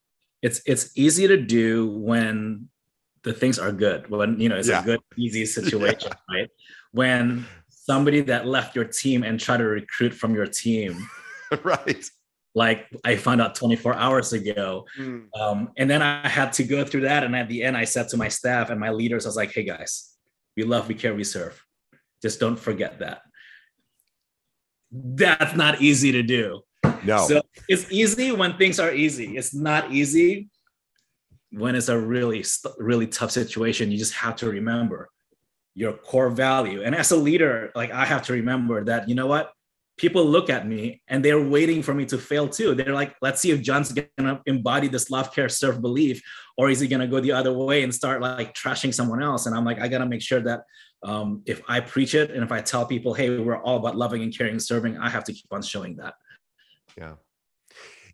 it's 0.44 0.62
it's 0.66 0.96
easy 0.96 1.26
to 1.26 1.38
do 1.38 1.88
when 1.88 2.68
the 3.24 3.34
things 3.34 3.58
are 3.58 3.72
good 3.72 4.08
when 4.10 4.40
you 4.40 4.50
know 4.50 4.58
it's 4.58 4.68
yeah. 4.68 4.82
a 4.82 4.86
good 4.86 5.00
easy 5.18 5.46
situation 5.58 6.12
yeah. 6.12 6.36
right 6.36 6.50
when 6.92 7.46
somebody 7.70 8.22
that 8.22 8.46
left 8.46 8.76
your 8.76 8.86
team 8.86 9.24
and 9.24 9.40
try 9.40 9.58
to 9.58 9.64
recruit 9.64 10.14
from 10.14 10.36
your 10.36 10.46
team 10.46 11.08
right 11.64 12.06
like 12.54 12.86
i 13.04 13.16
found 13.16 13.42
out 13.42 13.56
24 13.56 13.96
hours 13.96 14.34
ago 14.34 14.86
mm. 15.00 15.26
um, 15.40 15.72
and 15.78 15.90
then 15.90 16.02
i 16.02 16.28
had 16.28 16.54
to 16.54 16.64
go 16.64 16.84
through 16.86 17.02
that 17.02 17.24
and 17.24 17.36
at 17.36 17.48
the 17.48 17.64
end 17.64 17.76
i 17.76 17.86
said 17.86 18.08
to 18.10 18.18
my 18.18 18.28
staff 18.28 18.70
and 18.70 18.80
my 18.80 18.92
leaders 18.92 19.26
i 19.26 19.30
was 19.30 19.38
like 19.38 19.52
hey 19.54 19.64
guys 19.64 20.14
we 20.56 20.64
love 20.64 20.88
we 20.88 20.94
care 20.94 21.16
we 21.16 21.24
serve 21.24 21.66
just 22.22 22.40
don't 22.40 22.60
forget 22.60 23.00
that 23.00 23.22
that's 24.92 25.56
not 25.56 25.82
easy 25.82 26.12
to 26.12 26.22
do 26.22 26.62
no. 27.06 27.28
So 27.28 27.42
it's 27.68 27.92
easy 27.92 28.32
when 28.32 28.58
things 28.58 28.80
are 28.80 28.94
easy. 28.94 29.38
It's 29.38 29.54
not 29.54 29.92
easy 29.92 30.50
when 31.52 31.76
it's 31.76 31.90
a 31.90 32.00
really 32.00 32.44
really 32.78 33.08
tough 33.08 33.32
situation. 33.32 33.92
You 33.92 33.98
just 33.98 34.14
have 34.16 34.36
to 34.38 34.50
remember 34.50 35.10
your 35.76 35.94
core 35.94 36.30
value. 36.30 36.84
And 36.84 36.96
as 36.96 37.12
a 37.12 37.18
leader 37.18 37.72
like 37.76 37.92
i 37.92 38.06
have 38.06 38.24
to 38.24 38.34
remember 38.34 38.84
that 38.86 39.10
you 39.10 39.16
know 39.16 39.28
what? 39.28 39.52
People 39.96 40.26
look 40.26 40.50
at 40.50 40.68
me 40.68 41.04
and 41.08 41.24
they're 41.24 41.42
waiting 41.42 41.84
for 41.84 41.94
me 41.94 42.04
to 42.06 42.18
fail 42.18 42.48
too. 42.48 42.74
They're 42.74 42.94
like 42.94 43.16
let's 43.22 43.42
see 43.42 43.52
if 43.52 43.62
john's 43.62 43.92
gonna 43.92 44.42
embody 44.46 44.88
this 44.88 45.10
love 45.10 45.34
care 45.34 45.50
serve 45.50 45.82
belief 45.82 46.22
or 46.58 46.70
is 46.70 46.80
he 46.80 46.88
gonna 46.88 47.08
go 47.08 47.20
the 47.20 47.32
other 47.32 47.54
way 47.54 47.84
and 47.84 47.94
start 47.94 48.22
like 48.22 48.54
trashing 48.54 48.94
someone 48.94 49.22
else? 49.22 49.46
And 49.46 49.56
i'm 49.56 49.66
like 49.66 49.80
i 49.80 49.88
gotta 49.88 50.06
make 50.06 50.22
sure 50.22 50.42
that 50.42 50.62
um, 51.04 51.42
if 51.46 51.62
i 51.68 51.80
preach 51.80 52.16
it 52.16 52.32
and 52.32 52.44
if 52.44 52.52
i 52.52 52.62
tell 52.62 52.86
people 52.86 53.14
hey 53.14 53.38
we're 53.38 53.62
all 53.62 53.78
about 53.78 53.98
loving 53.98 54.24
and 54.24 54.36
caring 54.36 54.54
and 54.54 54.64
serving 54.64 54.98
i 54.98 55.10
have 55.10 55.26
to 55.26 55.34
keep 55.34 55.52
on 55.52 55.62
showing 55.62 55.98
that 55.98 56.14
yeah. 56.98 57.14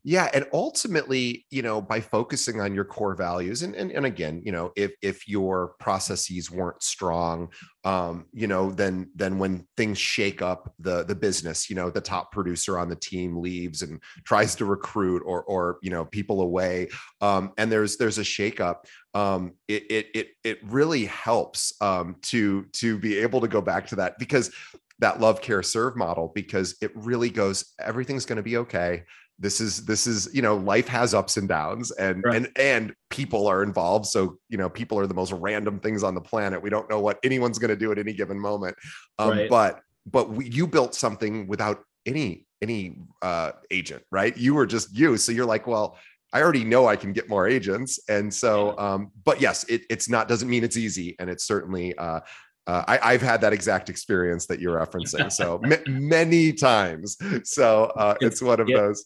Yeah 0.03 0.29
and 0.33 0.45
ultimately 0.53 1.45
you 1.49 1.61
know 1.61 1.81
by 1.81 1.99
focusing 1.99 2.61
on 2.61 2.73
your 2.73 2.85
core 2.85 3.15
values 3.15 3.63
and 3.63 3.75
and, 3.75 3.91
and 3.91 4.05
again 4.05 4.41
you 4.45 4.51
know 4.51 4.71
if 4.77 4.93
if 5.01 5.27
your 5.27 5.73
processes 5.79 6.49
weren't 6.49 6.81
strong 6.81 7.49
um 7.83 8.25
you 8.31 8.47
know 8.47 8.71
then 8.71 9.09
then 9.13 9.39
when 9.39 9.67
things 9.75 9.97
shake 9.97 10.41
up 10.41 10.73
the 10.79 11.03
the 11.03 11.15
business 11.15 11.69
you 11.69 11.75
know 11.75 11.89
the 11.89 11.99
top 11.99 12.31
producer 12.31 12.79
on 12.79 12.87
the 12.87 12.95
team 12.95 13.37
leaves 13.41 13.81
and 13.81 14.01
tries 14.23 14.55
to 14.55 14.63
recruit 14.63 15.21
or 15.25 15.43
or 15.43 15.79
you 15.81 15.89
know 15.89 16.05
people 16.05 16.41
away 16.41 16.87
um 17.19 17.51
and 17.57 17.69
there's 17.69 17.97
there's 17.97 18.19
a 18.19 18.23
shakeup 18.23 18.85
um 19.13 19.53
it 19.67 19.83
it 19.89 20.07
it, 20.13 20.27
it 20.45 20.59
really 20.63 21.05
helps 21.05 21.73
um 21.81 22.15
to 22.21 22.63
to 22.71 22.97
be 22.97 23.17
able 23.17 23.41
to 23.41 23.49
go 23.49 23.59
back 23.59 23.85
to 23.85 23.97
that 23.97 24.17
because 24.17 24.49
that 24.99 25.19
love 25.19 25.41
care 25.41 25.63
serve 25.63 25.95
model 25.95 26.31
because 26.35 26.75
it 26.81 26.91
really 26.95 27.29
goes 27.29 27.73
everything's 27.79 28.25
going 28.25 28.37
to 28.37 28.43
be 28.43 28.57
okay. 28.57 29.03
This 29.37 29.61
is 29.61 29.85
this 29.85 30.05
is 30.05 30.29
you 30.33 30.41
know 30.41 30.57
life 30.57 30.87
has 30.89 31.13
ups 31.13 31.37
and 31.37 31.47
downs 31.47 31.91
and 31.91 32.23
right. 32.23 32.35
and 32.35 32.49
and 32.57 32.93
people 33.09 33.47
are 33.47 33.63
involved. 33.63 34.05
So 34.05 34.37
you 34.49 34.57
know 34.57 34.69
people 34.69 34.99
are 34.99 35.07
the 35.07 35.13
most 35.13 35.31
random 35.31 35.79
things 35.79 36.03
on 36.03 36.13
the 36.13 36.21
planet. 36.21 36.61
We 36.61 36.69
don't 36.69 36.89
know 36.89 36.99
what 36.99 37.19
anyone's 37.23 37.57
going 37.57 37.69
to 37.69 37.77
do 37.77 37.91
at 37.91 37.97
any 37.97 38.13
given 38.13 38.39
moment. 38.39 38.75
Um, 39.17 39.29
right. 39.29 39.49
but 39.49 39.79
but 40.05 40.29
we, 40.29 40.49
you 40.49 40.67
built 40.67 40.93
something 40.93 41.47
without 41.47 41.83
any 42.05 42.45
any 42.61 42.97
uh 43.21 43.51
agent 43.71 44.03
right? 44.11 44.35
You 44.35 44.53
were 44.55 44.65
just 44.65 44.95
you. 44.95 45.15
So 45.15 45.31
you're 45.31 45.45
like 45.45 45.67
well 45.67 45.97
I 46.31 46.41
already 46.41 46.63
know 46.63 46.85
I 46.85 46.95
can 46.95 47.11
get 47.11 47.27
more 47.27 47.47
agents, 47.47 47.99
and 48.07 48.31
so, 48.31 48.77
um, 48.77 49.11
but 49.25 49.41
yes, 49.41 49.63
it, 49.63 49.81
it's 49.89 50.07
not 50.07 50.27
doesn't 50.27 50.47
mean 50.47 50.63
it's 50.63 50.77
easy, 50.77 51.15
and 51.17 51.27
it's 51.27 51.43
certainly 51.43 51.97
uh, 51.97 52.19
uh, 52.69 52.83
I, 53.01 53.13
have 53.13 53.21
had 53.23 53.41
that 53.41 53.51
exact 53.51 53.89
experience 53.89 54.45
that 54.45 54.59
you're 54.59 54.77
referencing 54.77 55.31
so 55.31 55.59
m- 55.63 56.07
many 56.07 56.53
times. 56.53 57.17
So 57.43 57.85
uh, 57.95 58.13
it's, 58.21 58.43
one 58.43 58.59
of 58.59 58.67
those. 58.67 59.05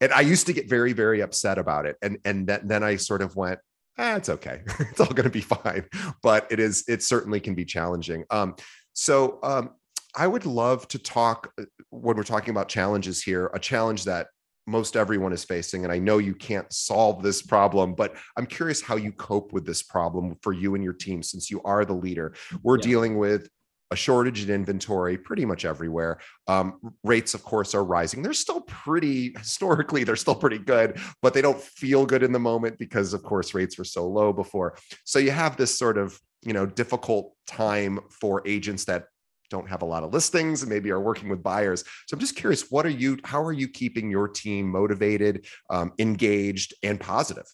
And 0.00 0.10
I 0.14 0.22
used 0.22 0.46
to 0.46 0.54
get 0.54 0.66
very, 0.66 0.94
very 0.94 1.20
upset 1.20 1.58
about 1.58 1.84
it, 1.84 1.96
and 2.00 2.16
and 2.24 2.46
then, 2.46 2.66
then 2.66 2.82
I 2.82 2.96
sort 2.96 3.20
of 3.20 3.36
went, 3.36 3.60
ah, 3.98 4.16
it's 4.16 4.30
okay, 4.30 4.62
it's 4.80 4.98
all 4.98 5.06
going 5.08 5.24
to 5.24 5.30
be 5.30 5.42
fine. 5.42 5.84
But 6.22 6.46
it 6.50 6.58
is, 6.58 6.84
it 6.88 7.02
certainly 7.02 7.38
can 7.38 7.54
be 7.54 7.66
challenging. 7.66 8.24
Um, 8.30 8.56
so 8.94 9.38
um, 9.42 9.70
I 10.16 10.26
would 10.26 10.46
love 10.46 10.88
to 10.88 10.98
talk 10.98 11.52
uh, 11.60 11.64
when 11.90 12.16
we're 12.16 12.22
talking 12.22 12.50
about 12.50 12.68
challenges 12.68 13.22
here. 13.22 13.50
A 13.52 13.58
challenge 13.58 14.04
that 14.04 14.28
most 14.66 14.96
everyone 14.96 15.32
is 15.32 15.44
facing. 15.44 15.84
And 15.84 15.92
I 15.92 15.98
know 15.98 16.18
you 16.18 16.34
can't 16.34 16.72
solve 16.72 17.22
this 17.22 17.42
problem, 17.42 17.94
but 17.94 18.16
I'm 18.36 18.46
curious 18.46 18.80
how 18.80 18.96
you 18.96 19.12
cope 19.12 19.52
with 19.52 19.66
this 19.66 19.82
problem 19.82 20.36
for 20.42 20.52
you 20.52 20.74
and 20.74 20.84
your 20.84 20.92
team 20.92 21.22
since 21.22 21.50
you 21.50 21.60
are 21.62 21.84
the 21.84 21.92
leader. 21.92 22.34
We're 22.62 22.78
yeah. 22.78 22.82
dealing 22.82 23.18
with 23.18 23.48
a 23.90 23.96
shortage 23.96 24.42
in 24.42 24.50
inventory 24.50 25.18
pretty 25.18 25.44
much 25.44 25.66
everywhere. 25.66 26.18
Um, 26.48 26.94
rates, 27.04 27.34
of 27.34 27.44
course, 27.44 27.74
are 27.74 27.84
rising. 27.84 28.22
They're 28.22 28.32
still 28.32 28.62
pretty 28.62 29.34
historically, 29.36 30.02
they're 30.02 30.16
still 30.16 30.34
pretty 30.34 30.58
good, 30.58 30.98
but 31.20 31.34
they 31.34 31.42
don't 31.42 31.60
feel 31.60 32.06
good 32.06 32.22
in 32.22 32.32
the 32.32 32.38
moment 32.38 32.78
because, 32.78 33.12
of 33.12 33.22
course, 33.22 33.52
rates 33.52 33.76
were 33.76 33.84
so 33.84 34.08
low 34.08 34.32
before. 34.32 34.78
So 35.04 35.18
you 35.18 35.30
have 35.30 35.58
this 35.58 35.78
sort 35.78 35.98
of 35.98 36.18
you 36.42 36.52
know 36.52 36.66
difficult 36.66 37.34
time 37.46 38.00
for 38.10 38.42
agents 38.46 38.84
that 38.86 39.04
don't 39.52 39.68
have 39.68 39.82
a 39.82 39.84
lot 39.84 40.02
of 40.02 40.12
listings 40.12 40.62
and 40.62 40.70
maybe 40.70 40.90
are 40.90 41.00
working 41.00 41.28
with 41.28 41.42
buyers. 41.42 41.84
So 42.06 42.14
I'm 42.14 42.20
just 42.20 42.34
curious, 42.34 42.70
what 42.70 42.84
are 42.84 42.96
you, 43.04 43.18
how 43.22 43.44
are 43.44 43.52
you 43.52 43.68
keeping 43.68 44.10
your 44.10 44.26
team 44.26 44.68
motivated, 44.68 45.46
um, 45.70 45.92
engaged, 45.98 46.74
and 46.82 46.98
positive? 46.98 47.44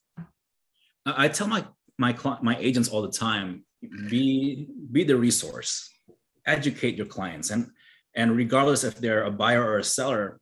I 1.05 1.29
tell 1.29 1.49
my 1.49 1.65
my 1.99 2.17
my 2.43 2.57
agents 2.59 2.89
all 2.89 3.03
the 3.03 3.11
time, 3.11 3.65
be 4.09 4.69
be 4.93 5.05
the 5.05 5.17
resource, 5.17 5.91
educate 6.47 6.97
your 6.97 7.07
clients, 7.07 7.51
and 7.51 7.71
and 8.15 8.37
regardless 8.37 8.85
if 8.85 8.97
they're 8.99 9.25
a 9.25 9.31
buyer 9.31 9.65
or 9.65 9.79
a 9.79 9.85
seller, 9.85 10.39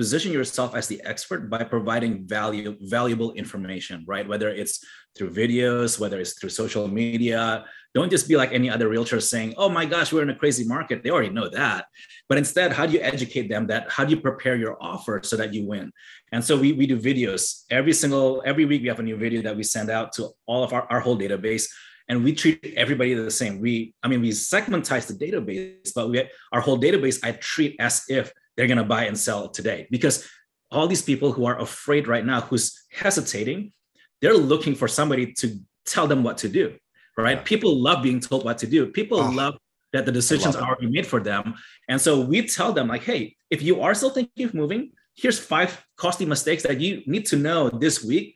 position 0.00 0.32
yourself 0.32 0.74
as 0.74 0.86
the 0.86 1.00
expert 1.04 1.50
by 1.50 1.62
providing 1.62 2.26
value 2.26 2.74
valuable 2.96 3.32
information 3.32 4.02
right 4.06 4.26
whether 4.26 4.48
it's 4.48 4.82
through 5.14 5.30
videos 5.30 6.00
whether 6.00 6.18
it's 6.18 6.34
through 6.38 6.48
social 6.48 6.88
media 6.88 7.66
don't 7.94 8.10
just 8.10 8.28
be 8.28 8.36
like 8.36 8.52
any 8.52 8.70
other 8.70 8.88
realtor 8.88 9.20
saying, 9.20 9.54
oh 9.56 9.68
my 9.68 9.84
gosh, 9.84 10.12
we're 10.12 10.22
in 10.22 10.30
a 10.30 10.34
crazy 10.34 10.64
market. 10.64 11.02
They 11.02 11.10
already 11.10 11.30
know 11.30 11.48
that. 11.48 11.86
But 12.28 12.38
instead, 12.38 12.72
how 12.72 12.86
do 12.86 12.92
you 12.92 13.00
educate 13.00 13.48
them 13.48 13.66
that 13.66 13.90
how 13.90 14.04
do 14.04 14.14
you 14.14 14.20
prepare 14.20 14.54
your 14.54 14.76
offer 14.80 15.20
so 15.24 15.36
that 15.36 15.52
you 15.52 15.66
win? 15.66 15.92
And 16.30 16.44
so 16.44 16.56
we, 16.56 16.72
we 16.72 16.86
do 16.86 16.98
videos 16.98 17.64
every 17.70 17.92
single, 17.92 18.42
every 18.46 18.64
week 18.64 18.82
we 18.82 18.88
have 18.88 19.00
a 19.00 19.02
new 19.02 19.16
video 19.16 19.42
that 19.42 19.56
we 19.56 19.64
send 19.64 19.90
out 19.90 20.12
to 20.14 20.28
all 20.46 20.62
of 20.62 20.72
our, 20.72 20.86
our 20.90 21.00
whole 21.00 21.18
database. 21.18 21.68
And 22.08 22.24
we 22.24 22.32
treat 22.32 22.74
everybody 22.76 23.14
the 23.14 23.30
same. 23.30 23.60
We, 23.60 23.94
I 24.02 24.08
mean, 24.08 24.20
we 24.20 24.30
segmentize 24.30 25.06
the 25.06 25.14
database, 25.14 25.92
but 25.94 26.10
we 26.10 26.28
our 26.52 26.60
whole 26.60 26.78
database 26.78 27.20
I 27.24 27.32
treat 27.32 27.76
as 27.80 28.04
if 28.08 28.32
they're 28.56 28.66
gonna 28.68 28.84
buy 28.84 29.04
and 29.04 29.18
sell 29.18 29.48
today. 29.48 29.88
Because 29.90 30.28
all 30.70 30.86
these 30.86 31.02
people 31.02 31.32
who 31.32 31.46
are 31.46 31.60
afraid 31.60 32.06
right 32.06 32.24
now, 32.24 32.40
who's 32.40 32.84
hesitating, 32.92 33.72
they're 34.20 34.34
looking 34.34 34.74
for 34.74 34.86
somebody 34.86 35.32
to 35.34 35.58
tell 35.86 36.06
them 36.06 36.22
what 36.22 36.38
to 36.38 36.48
do 36.48 36.76
right? 37.16 37.38
Yeah. 37.38 37.42
People 37.42 37.76
love 37.76 38.02
being 38.02 38.20
told 38.20 38.44
what 38.44 38.58
to 38.58 38.66
do. 38.66 38.86
People 38.86 39.18
oh, 39.18 39.30
love 39.30 39.56
that 39.92 40.06
the 40.06 40.12
decisions 40.12 40.54
are 40.56 40.68
already 40.68 40.86
made 40.86 41.06
for 41.06 41.20
them. 41.20 41.54
And 41.88 42.00
so 42.00 42.20
we 42.20 42.46
tell 42.46 42.72
them, 42.72 42.88
like, 42.88 43.02
hey, 43.02 43.36
if 43.50 43.62
you 43.62 43.80
are 43.80 43.94
still 43.94 44.10
thinking 44.10 44.44
of 44.44 44.54
moving, 44.54 44.92
here's 45.16 45.38
five 45.38 45.84
costly 45.96 46.26
mistakes 46.26 46.62
that 46.62 46.80
you 46.80 47.02
need 47.06 47.26
to 47.26 47.36
know 47.36 47.68
this 47.68 48.04
week 48.04 48.34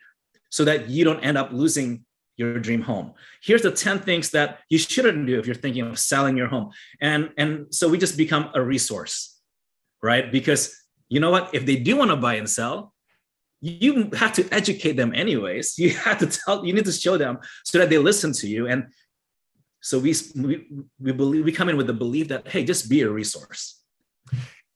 so 0.51 0.65
that 0.65 0.89
you 0.89 1.05
don't 1.05 1.21
end 1.21 1.39
up 1.39 1.53
losing 1.53 2.05
your 2.37 2.59
dream 2.59 2.83
home. 2.83 3.13
Here's 3.43 3.63
the 3.63 3.71
10 3.71 4.01
things 4.01 4.31
that 4.31 4.61
you 4.69 4.79
shouldn't 4.79 5.27
do 5.27 5.39
if 5.39 5.47
you're 5.47 5.55
thinking 5.55 5.87
of 5.87 5.99
selling 5.99 6.37
your 6.37 6.49
home. 6.49 6.71
And, 7.01 7.31
and 7.39 7.73
so 7.73 7.89
we 7.89 7.99
just 7.99 8.17
become 8.17 8.51
a 8.55 8.63
resource, 8.63 9.39
right? 10.03 10.31
Because 10.33 10.77
you 11.09 11.21
know 11.21 11.31
what? 11.31 11.55
If 11.55 11.67
they 11.67 11.77
do 11.77 11.97
want 11.97 12.11
to 12.11 12.17
buy 12.17 12.35
and 12.35 12.51
sell, 12.51 12.94
you 13.65 14.11
have 14.15 14.35
to 14.35 14.47
educate 14.53 14.93
them 14.93 15.15
anyways. 15.15 15.79
You 15.79 15.91
have 16.07 16.19
to 16.19 16.27
tell 16.27 16.65
you 16.65 16.73
need 16.73 16.85
to 16.85 16.93
show 16.93 17.17
them 17.17 17.39
so 17.65 17.79
that 17.79 17.91
they 17.91 17.99
listen 17.99 18.33
to 18.35 18.49
you. 18.49 18.69
And 18.69 18.93
so 19.81 19.99
we 19.99 20.15
we, 20.37 20.67
we 21.01 21.13
believe 21.13 21.45
we 21.45 21.53
come 21.53 21.69
in 21.69 21.77
with 21.77 21.87
the 21.87 21.95
belief 21.95 22.29
that 22.29 22.49
hey 22.49 22.65
just 22.65 22.89
be 22.89 23.03
a 23.03 23.11
resource. 23.11 23.81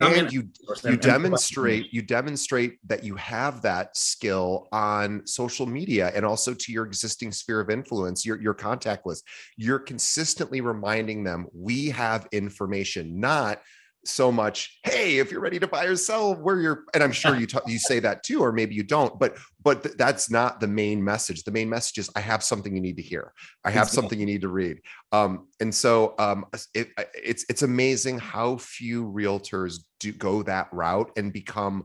And 0.00 0.32
you 0.32 0.48
you 0.84 0.96
demonstrate 0.96 1.92
you 1.92 2.02
demonstrate 2.02 2.78
that 2.86 3.02
you 3.02 3.16
have 3.16 3.62
that 3.62 3.96
skill 3.96 4.68
on 4.70 5.26
social 5.26 5.66
media 5.66 6.12
and 6.14 6.24
also 6.24 6.54
to 6.54 6.72
your 6.72 6.86
existing 6.86 7.32
sphere 7.32 7.60
of 7.60 7.68
influence 7.68 8.24
your, 8.24 8.40
your 8.40 8.54
contact 8.54 9.06
list. 9.06 9.24
You're 9.56 9.80
consistently 9.80 10.60
reminding 10.60 11.24
them 11.24 11.46
we 11.52 11.88
have 11.90 12.28
information 12.30 13.18
not 13.18 13.60
so 14.08 14.32
much 14.32 14.78
hey 14.84 15.18
if 15.18 15.30
you're 15.30 15.40
ready 15.40 15.58
to 15.58 15.66
buy 15.66 15.84
or 15.84 15.96
sell 15.96 16.34
where 16.34 16.60
you're 16.60 16.84
and 16.94 17.02
i'm 17.02 17.12
sure 17.12 17.36
you 17.36 17.46
t- 17.46 17.58
you 17.66 17.78
say 17.78 18.00
that 18.00 18.22
too 18.22 18.40
or 18.40 18.52
maybe 18.52 18.74
you 18.74 18.82
don't 18.82 19.18
but 19.18 19.36
but 19.62 19.82
th- 19.82 19.96
that's 19.96 20.30
not 20.30 20.60
the 20.60 20.66
main 20.66 21.02
message. 21.02 21.44
The 21.44 21.50
main 21.50 21.68
message 21.68 21.98
is 21.98 22.10
i 22.16 22.20
have 22.20 22.42
something 22.42 22.74
you 22.74 22.80
need 22.80 22.96
to 22.96 23.02
hear. 23.02 23.32
I 23.64 23.70
have 23.70 23.88
something 23.88 24.18
you 24.18 24.26
need 24.26 24.40
to 24.42 24.48
read. 24.48 24.80
Um, 25.12 25.48
and 25.60 25.74
so 25.74 26.14
um, 26.18 26.46
it, 26.74 26.88
it's 27.14 27.44
it's 27.48 27.62
amazing 27.62 28.18
how 28.18 28.56
few 28.56 29.04
realtors 29.04 29.80
do 30.00 30.12
go 30.12 30.42
that 30.44 30.68
route 30.72 31.10
and 31.16 31.32
become 31.32 31.84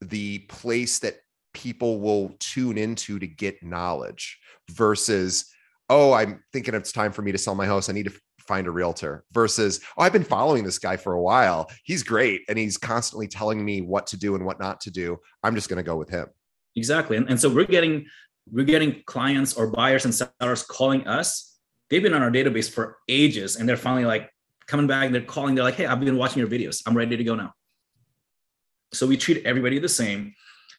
the 0.00 0.40
place 0.50 0.98
that 0.98 1.16
people 1.54 2.00
will 2.00 2.34
tune 2.40 2.76
into 2.76 3.18
to 3.18 3.26
get 3.26 3.62
knowledge 3.62 4.38
versus 4.72 5.46
oh 5.88 6.12
i'm 6.12 6.42
thinking 6.52 6.74
it's 6.74 6.90
time 6.90 7.12
for 7.12 7.22
me 7.22 7.32
to 7.32 7.38
sell 7.38 7.54
my 7.54 7.66
house. 7.66 7.88
I 7.88 7.92
need 7.92 8.06
to 8.06 8.20
find 8.46 8.66
a 8.66 8.70
realtor 8.70 9.24
versus 9.32 9.80
oh 9.96 10.02
i've 10.02 10.12
been 10.12 10.24
following 10.24 10.64
this 10.64 10.78
guy 10.78 10.96
for 10.96 11.14
a 11.14 11.22
while. 11.22 11.70
He's 11.84 12.02
great 12.02 12.42
and 12.48 12.58
he's 12.58 12.76
constantly 12.76 13.28
telling 13.28 13.64
me 13.64 13.80
what 13.80 14.06
to 14.08 14.16
do 14.16 14.34
and 14.34 14.44
what 14.44 14.60
not 14.60 14.80
to 14.82 14.90
do. 14.90 15.18
I'm 15.42 15.54
just 15.54 15.68
going 15.68 15.78
to 15.78 15.82
go 15.82 15.96
with 15.96 16.10
him. 16.10 16.26
Exactly 16.76 17.16
and, 17.16 17.28
and 17.28 17.40
so 17.40 17.48
we're 17.48 17.64
getting 17.64 18.06
we're 18.50 18.64
getting 18.64 19.02
clients 19.06 19.54
or 19.54 19.68
buyers 19.68 20.04
and 20.04 20.14
sellers 20.14 20.62
calling 20.62 21.06
us. 21.06 21.58
They've 21.88 22.02
been 22.02 22.14
on 22.14 22.22
our 22.22 22.30
database 22.30 22.70
for 22.70 22.98
ages 23.08 23.56
and 23.56 23.68
they're 23.68 23.76
finally 23.76 24.04
like 24.04 24.30
coming 24.66 24.86
back 24.86 25.10
they're 25.12 25.20
calling 25.20 25.54
they're 25.54 25.64
like 25.64 25.74
hey 25.74 25.84
i've 25.84 26.00
been 26.00 26.16
watching 26.16 26.40
your 26.40 26.48
videos. 26.48 26.82
I'm 26.86 26.96
ready 26.96 27.16
to 27.16 27.24
go 27.24 27.34
now. 27.34 27.52
So 28.92 29.06
we 29.06 29.16
treat 29.16 29.44
everybody 29.44 29.78
the 29.78 29.88
same 29.88 30.34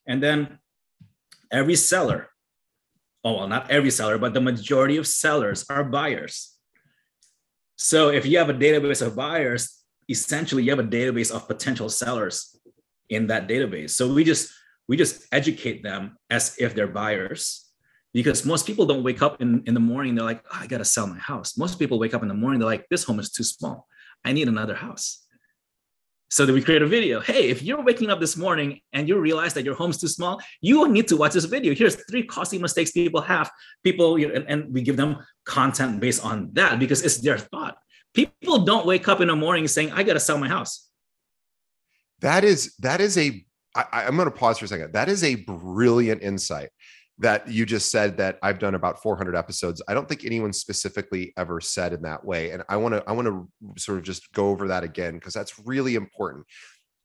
and 0.08 0.22
then 0.22 0.60
every 1.52 1.76
seller 1.76 2.30
oh 3.24 3.38
well 3.38 3.48
not 3.48 3.70
every 3.70 3.92
seller 3.92 4.18
but 4.18 4.34
the 4.34 4.42
majority 4.42 4.98
of 4.98 5.08
sellers 5.08 5.66
are 5.70 5.84
buyers 5.84 6.55
so 7.76 8.10
if 8.10 8.26
you 8.26 8.38
have 8.38 8.50
a 8.50 8.54
database 8.54 9.06
of 9.06 9.16
buyers, 9.16 9.84
essentially 10.10 10.64
you 10.64 10.70
have 10.72 10.80
a 10.80 10.84
database 10.84 11.34
of 11.34 11.48
potential 11.48 11.90
sellers 11.90 12.58
in 13.10 13.28
that 13.28 13.48
database. 13.48 13.92
So 13.92 14.14
we 14.14 14.24
just 14.24 14.52
we 14.88 14.98
just 14.98 15.26
educate 15.32 15.84
them 15.84 16.18
as 16.30 16.56
if 16.60 16.76
they're 16.76 16.88
buyers. 16.88 17.66
because 18.16 18.46
most 18.46 18.66
people 18.66 18.86
don't 18.86 19.04
wake 19.04 19.22
up 19.22 19.42
in, 19.42 19.62
in 19.66 19.74
the 19.74 19.80
morning 19.80 20.16
they're 20.16 20.26
like 20.26 20.42
oh, 20.52 20.60
i 20.62 20.68
gotta 20.68 20.86
sell 20.86 21.06
my 21.06 21.20
house 21.20 21.58
most 21.58 21.78
people 21.78 22.00
wake 22.00 22.14
up 22.14 22.24
in 22.24 22.30
the 22.30 22.34
morning 22.34 22.60
they're 22.60 22.76
like 22.76 22.88
this 22.90 23.04
home 23.04 23.20
is 23.20 23.30
too 23.30 23.44
small 23.44 23.88
i 24.24 24.32
need 24.32 24.48
another 24.48 24.74
house 24.74 25.25
so 26.36 26.46
then 26.46 26.54
we 26.54 26.62
create 26.62 26.82
a 26.82 26.86
video. 26.86 27.22
Hey 27.22 27.50
if 27.50 27.64
you're 27.64 27.82
waking 27.82 28.10
up 28.10 28.20
this 28.20 28.36
morning 28.36 28.82
and 28.92 29.08
you 29.08 29.18
realize 29.18 29.54
that 29.54 29.64
your 29.64 29.74
home's 29.74 29.98
too 29.98 30.10
small 30.10 30.42
you 30.60 30.86
need 30.90 31.08
to 31.08 31.16
watch 31.16 31.32
this 31.32 31.46
video. 31.46 31.74
Here's 31.74 31.96
three 32.10 32.24
costly 32.24 32.60
mistakes 32.60 32.92
people 32.92 33.22
have. 33.22 33.50
People 33.86 34.16
and, 34.18 34.46
and 34.50 34.74
we 34.74 34.82
give 34.82 34.98
them 34.98 35.20
content 35.46 36.02
based 36.02 36.26
on 36.26 36.50
that 36.52 36.78
because 36.78 37.04
it's 37.04 37.20
their 37.20 37.38
thought. 37.38 37.78
People 38.14 38.66
don't 38.66 38.86
wake 38.86 39.08
up 39.08 39.22
in 39.22 39.30
the 39.30 39.36
morning 39.36 39.66
saying 39.70 39.94
i 39.94 40.04
gotta 40.04 40.20
sell 40.20 40.38
my 40.38 40.50
house. 40.50 40.90
That 42.20 42.44
is 42.44 42.76
that 42.80 43.00
is 43.00 43.18
a 43.18 43.46
I, 43.74 44.04
i'm 44.08 44.18
going 44.18 44.30
to 44.30 44.32
pause 44.32 44.58
for 44.58 44.66
a 44.66 44.68
second. 44.68 44.92
That 44.92 45.08
is 45.08 45.24
a 45.24 45.36
brilliant 45.36 46.22
insight 46.22 46.70
that 47.20 47.48
you 47.48 47.66
just 47.66 47.92
said 47.92 48.18
that 48.18 48.38
I've 48.44 48.60
done 48.60 48.76
about 48.76 49.02
400 49.02 49.36
episodes. 49.36 49.82
I 49.88 49.94
don't 49.94 50.08
think 50.08 50.26
anyone 50.26 50.52
specifically 50.52 51.34
ever 51.38 51.62
said 51.62 51.94
in 51.94 52.02
that 52.02 52.26
way. 52.26 52.52
And 52.52 52.64
I 52.68 52.78
want 52.78 52.96
to 52.96 53.04
I 53.08 53.14
want 53.14 53.28
to 53.28 53.48
sort 53.78 53.98
of 53.98 54.04
just 54.04 54.32
go 54.34 54.50
over 54.50 54.68
that 54.68 54.84
again 54.84 55.16
because 55.16 55.34
that's 55.34 55.66
really 55.66 55.96
important. 55.96 56.46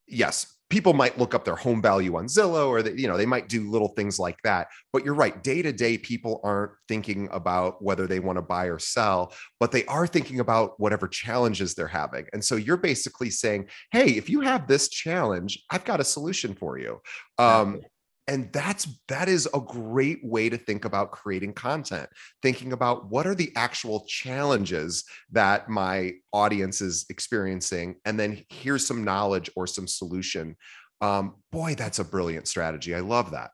Yes, 0.08 0.56
people 0.68 0.92
might 0.92 1.18
look 1.18 1.34
up 1.34 1.44
their 1.44 1.56
home 1.56 1.80
value 1.80 2.16
on 2.16 2.26
Zillow 2.26 2.68
or 2.68 2.82
they, 2.82 2.92
you 2.92 3.06
know, 3.06 3.16
they 3.16 3.26
might 3.26 3.48
do 3.48 3.70
little 3.70 3.88
things 3.88 4.18
like 4.18 4.38
that. 4.42 4.68
But 4.92 5.04
you're 5.04 5.14
right, 5.14 5.40
day 5.42 5.62
to 5.62 5.72
day 5.72 5.96
people 5.98 6.40
aren't 6.42 6.72
thinking 6.88 7.28
about 7.30 7.82
whether 7.82 8.08
they 8.08 8.18
want 8.18 8.38
to 8.38 8.42
buy 8.42 8.64
or 8.66 8.80
sell, 8.80 9.32
but 9.61 9.70
they 9.70 9.84
are 9.86 10.08
thinking 10.08 10.40
about 10.40 10.78
whatever 10.78 11.06
challenges 11.06 11.74
they're 11.74 11.86
having. 11.86 12.26
And 12.32 12.44
so 12.44 12.56
you're 12.56 12.76
basically 12.76 13.30
saying, 13.30 13.68
"Hey, 13.92 14.11
if 14.11 14.28
you 14.28 14.40
have 14.40 14.66
this 14.66 14.88
challenge, 14.88 15.62
I've 15.70 15.84
got 15.84 16.00
a 16.00 16.04
solution 16.04 16.54
for 16.54 16.78
you." 16.78 17.00
Um, 17.38 17.80
and 18.26 18.52
that's 18.52 18.86
that 19.08 19.28
is 19.28 19.48
a 19.54 19.60
great 19.60 20.24
way 20.24 20.48
to 20.48 20.56
think 20.56 20.84
about 20.84 21.10
creating 21.10 21.52
content 21.52 22.08
thinking 22.42 22.72
about 22.72 23.10
what 23.10 23.26
are 23.26 23.34
the 23.34 23.52
actual 23.56 24.04
challenges 24.06 25.04
that 25.32 25.68
my 25.68 26.12
audience 26.32 26.80
is 26.80 27.06
experiencing 27.10 27.96
and 28.04 28.18
then 28.18 28.42
here's 28.48 28.86
some 28.86 29.04
knowledge 29.04 29.50
or 29.56 29.66
some 29.66 29.86
solution. 29.86 30.56
Um, 31.00 31.36
boy 31.50 31.74
that's 31.74 31.98
a 31.98 32.04
brilliant 32.04 32.46
strategy. 32.46 32.94
I 32.94 33.00
love 33.00 33.30
that. 33.30 33.50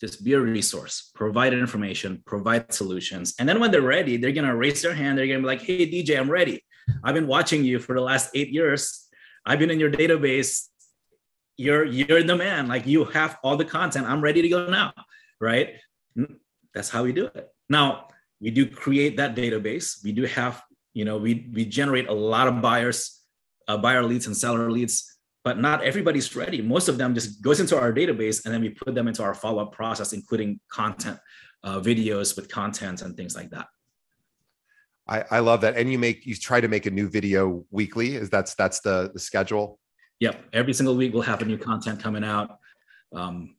Just 0.00 0.24
be 0.24 0.34
a 0.34 0.40
resource 0.40 1.10
provide 1.14 1.52
information 1.52 2.22
provide 2.26 2.72
solutions 2.72 3.34
and 3.38 3.48
then 3.48 3.60
when 3.60 3.70
they're 3.70 3.82
ready 3.82 4.16
they're 4.16 4.32
to 4.32 4.54
raise 4.54 4.82
their 4.82 4.94
hand 4.94 5.18
they're 5.18 5.26
to 5.26 5.38
be 5.38 5.46
like 5.46 5.62
hey 5.62 5.90
dj 5.90 6.18
i'm 6.18 6.30
ready. 6.30 6.62
I've 7.02 7.14
been 7.14 7.26
watching 7.26 7.64
you 7.64 7.80
for 7.80 7.94
the 7.96 8.00
last 8.00 8.30
eight 8.34 8.50
years. 8.50 9.08
I've 9.44 9.58
been 9.58 9.70
in 9.70 9.80
your 9.80 9.90
database 9.90 10.68
you're 11.56 11.84
you're 11.84 12.22
the 12.22 12.36
man. 12.36 12.68
Like 12.68 12.86
you 12.86 13.04
have 13.04 13.38
all 13.42 13.56
the 13.56 13.64
content. 13.64 14.06
I'm 14.06 14.20
ready 14.20 14.42
to 14.42 14.48
go 14.48 14.68
now 14.68 14.92
right? 15.40 15.76
That's 16.74 16.88
how 16.88 17.02
we 17.02 17.12
do 17.12 17.26
it. 17.26 17.48
Now 17.68 18.08
we 18.40 18.50
do 18.50 18.66
create 18.66 19.16
that 19.16 19.34
database. 19.34 20.02
We 20.04 20.12
do 20.12 20.24
have 20.24 20.62
you 20.94 21.04
know 21.04 21.18
we 21.18 21.50
we 21.52 21.64
generate 21.64 22.08
a 22.08 22.14
lot 22.14 22.48
of 22.48 22.62
buyers 22.62 23.20
uh, 23.68 23.76
buyer 23.76 24.02
leads 24.02 24.26
and 24.26 24.36
seller 24.36 24.70
leads 24.70 25.12
but 25.44 25.60
not 25.60 25.82
everybody's 25.84 26.34
ready. 26.34 26.60
Most 26.60 26.88
of 26.88 26.98
them 26.98 27.14
just 27.14 27.40
goes 27.40 27.60
into 27.60 27.78
our 27.78 27.92
database 27.92 28.44
and 28.44 28.52
then 28.52 28.60
we 28.60 28.70
put 28.70 28.96
them 28.96 29.06
into 29.06 29.22
our 29.22 29.32
follow-up 29.32 29.70
process 29.72 30.12
including 30.12 30.58
content 30.70 31.18
uh, 31.62 31.78
videos 31.78 32.34
with 32.34 32.48
content 32.48 33.02
and 33.02 33.16
things 33.16 33.36
like 33.36 33.50
that. 33.50 33.68
I, 35.06 35.24
I 35.30 35.38
love 35.38 35.60
that. 35.60 35.76
And 35.76 35.90
you 35.92 36.00
make 36.00 36.26
you 36.26 36.34
try 36.34 36.60
to 36.60 36.66
make 36.66 36.86
a 36.86 36.90
new 36.90 37.08
video 37.08 37.64
weekly. 37.70 38.16
Is 38.16 38.28
that's 38.28 38.54
that's 38.54 38.80
the 38.80 39.10
the 39.12 39.20
schedule 39.20 39.78
Yep. 40.20 40.44
Every 40.52 40.72
single 40.72 40.96
week 40.96 41.12
we'll 41.12 41.22
have 41.22 41.42
a 41.42 41.44
new 41.44 41.58
content 41.58 42.02
coming 42.02 42.24
out. 42.24 42.58
Um, 43.14 43.56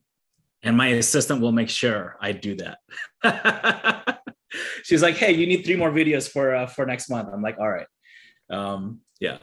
and 0.62 0.76
my 0.76 0.88
assistant 0.88 1.40
will 1.40 1.52
make 1.52 1.68
sure 1.68 2.16
I 2.20 2.32
do 2.32 2.56
that. 2.56 4.22
She's 4.82 5.02
like, 5.02 5.16
"Hey, 5.16 5.32
you 5.32 5.46
need 5.46 5.62
three 5.64 5.76
more 5.76 5.90
videos 5.90 6.28
for 6.28 6.54
uh, 6.54 6.66
for 6.66 6.84
next 6.86 7.10
month." 7.10 7.28
I'm 7.32 7.42
like, 7.42 7.58
"All 7.58 7.70
right, 7.70 7.86
um, 8.50 9.00
yeah." 9.20 9.38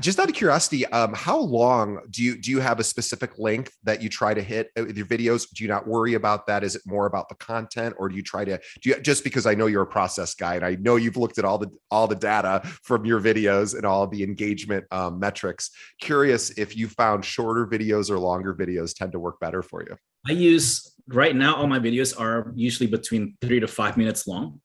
Just 0.00 0.18
out 0.18 0.28
of 0.28 0.34
curiosity 0.34 0.84
um, 0.86 1.14
how 1.14 1.38
long 1.38 2.00
do 2.10 2.22
you 2.22 2.36
do 2.36 2.50
you 2.50 2.60
have 2.60 2.80
a 2.80 2.84
specific 2.84 3.38
length 3.38 3.76
that 3.84 4.02
you 4.02 4.08
try 4.08 4.34
to 4.34 4.42
hit 4.42 4.70
with 4.76 4.96
your 4.96 5.06
videos? 5.06 5.48
Do 5.52 5.62
you 5.62 5.68
not 5.68 5.86
worry 5.86 6.14
about 6.14 6.46
that? 6.46 6.64
Is 6.64 6.74
it 6.74 6.82
more 6.84 7.06
about 7.06 7.28
the 7.28 7.36
content 7.36 7.94
or 7.98 8.08
do 8.08 8.16
you 8.16 8.22
try 8.22 8.44
to 8.44 8.58
do 8.82 8.90
you 8.90 9.00
just 9.00 9.24
because 9.24 9.46
i 9.46 9.54
know 9.54 9.66
you're 9.66 9.82
a 9.82 9.86
process 9.86 10.34
guy 10.34 10.56
and 10.56 10.64
i 10.64 10.76
know 10.76 10.96
you've 10.96 11.16
looked 11.16 11.38
at 11.38 11.44
all 11.44 11.58
the 11.58 11.70
all 11.90 12.06
the 12.06 12.14
data 12.14 12.60
from 12.82 13.04
your 13.04 13.20
videos 13.20 13.76
and 13.76 13.84
all 13.84 14.06
the 14.06 14.22
engagement 14.22 14.84
um, 14.90 15.18
metrics 15.18 15.70
curious 16.00 16.50
if 16.50 16.76
you 16.76 16.88
found 16.88 17.24
shorter 17.24 17.66
videos 17.66 18.10
or 18.10 18.18
longer 18.18 18.54
videos 18.54 18.94
tend 18.94 19.12
to 19.12 19.18
work 19.18 19.38
better 19.40 19.62
for 19.62 19.82
you? 19.82 19.96
I 20.26 20.32
use 20.32 20.94
right 21.08 21.36
now 21.36 21.56
all 21.56 21.66
my 21.66 21.78
videos 21.78 22.18
are 22.18 22.52
usually 22.54 22.86
between 22.86 23.36
three 23.40 23.60
to 23.60 23.68
five 23.68 23.96
minutes 23.96 24.26
long 24.26 24.60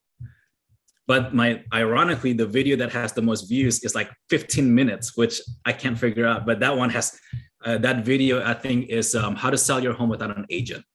but 1.10 1.34
my 1.34 1.60
ironically 1.74 2.34
the 2.34 2.46
video 2.46 2.78
that 2.78 2.92
has 2.92 3.12
the 3.14 3.22
most 3.30 3.50
views 3.50 3.84
is 3.84 3.96
like 3.96 4.10
15 4.30 4.74
minutes 4.80 5.18
which 5.18 5.42
i 5.66 5.74
can't 5.74 5.98
figure 5.98 6.28
out. 6.28 6.46
But 6.46 6.60
that 6.60 6.78
one 6.78 6.92
has 6.92 7.20
uh, 7.66 7.80
that 7.80 8.06
video 8.06 8.34
i 8.46 8.54
think 8.54 8.88
is 8.90 9.16
um, 9.16 9.36
how 9.36 9.50
to 9.50 9.58
sell 9.58 9.80
your 9.86 9.94
home 9.94 10.10
without 10.10 10.38
an 10.38 10.46
agent. 10.50 10.86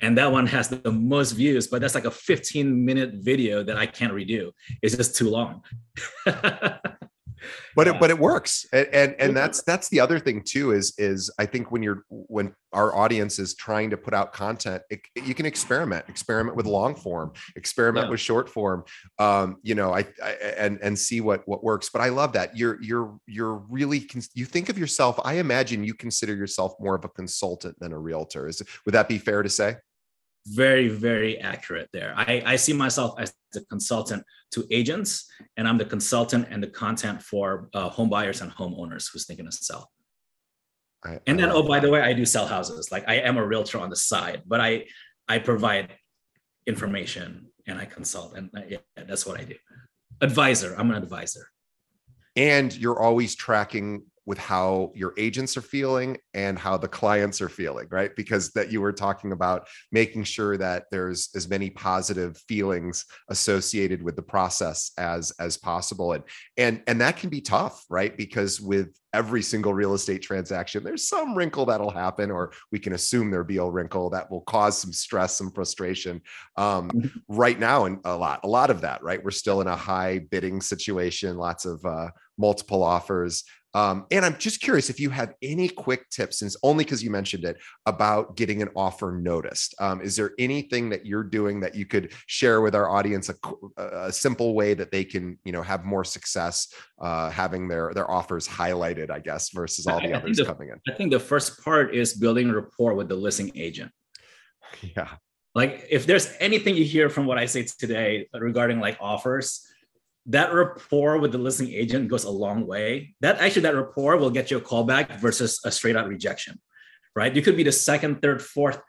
And 0.00 0.16
that 0.16 0.30
one 0.30 0.46
has 0.46 0.68
the 0.68 0.92
most 0.92 1.32
views 1.32 1.66
but 1.66 1.80
that's 1.80 1.96
like 1.96 2.04
a 2.04 2.10
15 2.10 2.84
minute 2.88 3.10
video 3.30 3.64
that 3.64 3.76
i 3.76 3.86
can't 3.98 4.12
redo. 4.12 4.52
It's 4.80 4.96
just 4.96 5.16
too 5.16 5.28
long 5.28 5.62
but 7.76 7.88
it 7.88 7.98
but 8.00 8.10
it 8.10 8.18
works. 8.18 8.66
And 8.72 8.88
and, 8.92 9.14
and 9.18 9.36
that's 9.36 9.62
that's 9.62 9.88
the 9.88 10.00
other 10.00 10.18
thing 10.18 10.42
too 10.42 10.72
is 10.72 10.94
is 10.98 11.30
i 11.38 11.46
think 11.46 11.70
when 11.70 11.82
you're 11.82 12.04
when 12.08 12.54
our 12.72 12.94
audience 12.94 13.38
is 13.38 13.54
trying 13.54 13.90
to 13.90 13.96
put 13.96 14.14
out 14.14 14.32
content 14.32 14.82
it, 14.90 15.00
you 15.24 15.34
can 15.34 15.46
experiment 15.46 16.04
experiment 16.08 16.56
with 16.56 16.66
long 16.66 16.94
form 16.94 17.32
experiment 17.56 18.06
yeah. 18.06 18.10
with 18.10 18.20
short 18.20 18.48
form 18.48 18.84
um 19.18 19.56
you 19.62 19.74
know 19.74 19.92
I, 19.92 20.06
I, 20.22 20.30
and 20.56 20.78
and 20.82 20.98
see 20.98 21.20
what 21.20 21.46
what 21.46 21.62
works. 21.62 21.90
But 21.92 22.02
i 22.02 22.08
love 22.08 22.32
that. 22.32 22.56
You're 22.56 22.82
you're 22.82 23.18
you're 23.26 23.62
really 23.68 24.08
you 24.34 24.44
think 24.44 24.68
of 24.68 24.78
yourself 24.78 25.18
i 25.24 25.34
imagine 25.34 25.84
you 25.84 25.94
consider 25.94 26.34
yourself 26.34 26.74
more 26.80 26.94
of 26.94 27.04
a 27.04 27.08
consultant 27.08 27.78
than 27.80 27.92
a 27.92 27.98
realtor. 27.98 28.48
Is 28.48 28.62
would 28.84 28.94
that 28.94 29.08
be 29.08 29.18
fair 29.18 29.42
to 29.42 29.48
say 29.48 29.76
very 30.46 30.88
very 30.88 31.38
accurate 31.38 31.88
there. 31.92 32.14
I 32.16 32.42
i 32.44 32.56
see 32.56 32.72
myself 32.72 33.14
as 33.18 33.32
a 33.54 33.60
consultant 33.66 34.24
to 34.52 34.66
agents 34.70 35.30
and 35.56 35.68
i'm 35.68 35.78
the 35.78 35.84
consultant 35.84 36.48
and 36.50 36.62
the 36.62 36.68
content 36.68 37.22
for 37.22 37.68
uh, 37.74 37.88
home 37.88 38.08
buyers 38.08 38.40
and 38.40 38.50
homeowners 38.50 39.10
who's 39.12 39.26
thinking 39.26 39.46
to 39.46 39.52
sell. 39.52 39.90
I, 41.04 41.18
and 41.26 41.38
then 41.38 41.50
oh 41.50 41.62
by 41.62 41.80
the 41.80 41.90
way 41.90 42.00
i 42.00 42.12
do 42.12 42.24
sell 42.24 42.46
houses. 42.46 42.90
Like 42.90 43.04
i 43.08 43.14
am 43.14 43.36
a 43.36 43.46
realtor 43.46 43.78
on 43.78 43.90
the 43.90 43.96
side 43.96 44.42
but 44.46 44.60
i 44.60 44.84
i 45.28 45.38
provide 45.38 45.94
information 46.66 47.48
and 47.66 47.78
i 47.78 47.84
consult 47.84 48.36
and 48.36 48.50
I, 48.56 48.64
yeah, 48.68 48.78
that's 48.96 49.26
what 49.26 49.38
i 49.38 49.44
do. 49.44 49.54
Advisor 50.20 50.74
i'm 50.76 50.90
an 50.90 50.96
advisor. 50.96 51.46
And 52.34 52.74
you're 52.74 53.00
always 53.00 53.36
tracking 53.36 54.06
with 54.24 54.38
how 54.38 54.92
your 54.94 55.12
agents 55.16 55.56
are 55.56 55.62
feeling 55.62 56.16
and 56.34 56.58
how 56.58 56.76
the 56.76 56.88
clients 56.88 57.40
are 57.40 57.48
feeling 57.48 57.88
right? 57.90 58.14
Because 58.14 58.52
that 58.52 58.70
you 58.70 58.80
were 58.80 58.92
talking 58.92 59.32
about 59.32 59.66
making 59.90 60.24
sure 60.24 60.56
that 60.56 60.84
there's 60.90 61.30
as 61.34 61.48
many 61.48 61.70
positive 61.70 62.36
feelings 62.48 63.04
associated 63.28 64.02
with 64.02 64.16
the 64.16 64.22
process 64.22 64.92
as 64.98 65.32
as 65.40 65.56
possible. 65.56 66.12
And 66.12 66.24
and 66.56 66.82
and 66.86 67.00
that 67.00 67.16
can 67.16 67.30
be 67.30 67.40
tough 67.40 67.84
right? 67.88 68.16
Because 68.16 68.60
with 68.60 68.96
every 69.14 69.42
single 69.42 69.74
real 69.74 69.92
estate 69.92 70.22
transaction 70.22 70.82
there's 70.82 71.06
some 71.06 71.36
wrinkle 71.36 71.66
that'll 71.66 71.90
happen 71.90 72.30
or 72.30 72.52
we 72.70 72.78
can 72.78 72.94
assume 72.94 73.30
there'll 73.30 73.46
be 73.46 73.58
a 73.58 73.64
wrinkle 73.64 74.08
that 74.08 74.30
will 74.30 74.40
cause 74.42 74.78
some 74.78 74.92
stress 74.92 75.36
some 75.36 75.50
frustration 75.50 76.20
um, 76.56 76.90
mm-hmm. 76.90 77.18
right 77.28 77.58
now 77.58 77.84
and 77.84 77.98
a 78.04 78.16
lot 78.16 78.40
a 78.44 78.48
lot 78.48 78.70
of 78.70 78.80
that 78.80 79.02
right? 79.02 79.22
We're 79.22 79.30
still 79.30 79.60
in 79.60 79.66
a 79.66 79.76
high 79.76 80.20
bidding 80.30 80.60
situation 80.60 81.36
lots 81.36 81.64
of 81.64 81.84
uh, 81.84 82.08
multiple 82.38 82.82
offers 82.82 83.44
um, 83.74 84.06
and 84.10 84.24
I'm 84.24 84.36
just 84.38 84.60
curious 84.60 84.90
if 84.90 85.00
you 85.00 85.10
have 85.10 85.34
any 85.42 85.68
quick 85.68 86.08
tips, 86.10 86.38
since 86.38 86.56
only 86.62 86.84
because 86.84 87.02
you 87.02 87.10
mentioned 87.10 87.44
it, 87.44 87.56
about 87.86 88.36
getting 88.36 88.60
an 88.62 88.68
offer 88.76 89.12
noticed. 89.12 89.74
Um, 89.78 90.00
is 90.02 90.16
there 90.16 90.32
anything 90.38 90.90
that 90.90 91.06
you're 91.06 91.24
doing 91.24 91.60
that 91.60 91.74
you 91.74 91.86
could 91.86 92.12
share 92.26 92.60
with 92.60 92.74
our 92.74 92.90
audience, 92.90 93.30
a, 93.30 93.34
a 93.78 94.12
simple 94.12 94.54
way 94.54 94.74
that 94.74 94.90
they 94.90 95.04
can, 95.04 95.38
you 95.44 95.52
know, 95.52 95.62
have 95.62 95.84
more 95.84 96.04
success 96.04 96.68
uh, 97.00 97.30
having 97.30 97.68
their 97.68 97.92
their 97.94 98.10
offers 98.10 98.46
highlighted, 98.46 99.10
I 99.10 99.20
guess, 99.20 99.50
versus 99.50 99.86
all 99.86 100.00
the 100.00 100.12
I, 100.12 100.18
others 100.18 100.36
the, 100.36 100.44
coming 100.44 100.68
in? 100.68 100.80
I 100.92 100.96
think 100.96 101.10
the 101.10 101.20
first 101.20 101.64
part 101.64 101.94
is 101.94 102.14
building 102.14 102.52
rapport 102.52 102.94
with 102.94 103.08
the 103.08 103.16
listing 103.16 103.52
agent. 103.54 103.90
Yeah. 104.96 105.08
Like 105.54 105.86
if 105.90 106.06
there's 106.06 106.32
anything 106.40 106.76
you 106.76 106.84
hear 106.84 107.10
from 107.10 107.26
what 107.26 107.36
I 107.36 107.44
say 107.44 107.64
today 107.78 108.26
regarding 108.32 108.80
like 108.80 108.96
offers, 109.00 109.66
that 110.26 110.52
rapport 110.54 111.18
with 111.18 111.32
the 111.32 111.38
listing 111.38 111.72
agent 111.72 112.08
goes 112.08 112.24
a 112.24 112.30
long 112.30 112.66
way. 112.66 113.14
That 113.20 113.40
actually, 113.40 113.62
that 113.62 113.74
rapport 113.74 114.16
will 114.16 114.30
get 114.30 114.50
you 114.50 114.58
a 114.58 114.60
callback 114.60 115.18
versus 115.20 115.60
a 115.64 115.70
straight 115.70 115.96
out 115.96 116.08
rejection, 116.08 116.60
right? 117.16 117.34
You 117.34 117.42
could 117.42 117.56
be 117.56 117.64
the 117.64 117.72
second, 117.72 118.22
third, 118.22 118.40
fourth, 118.40 118.80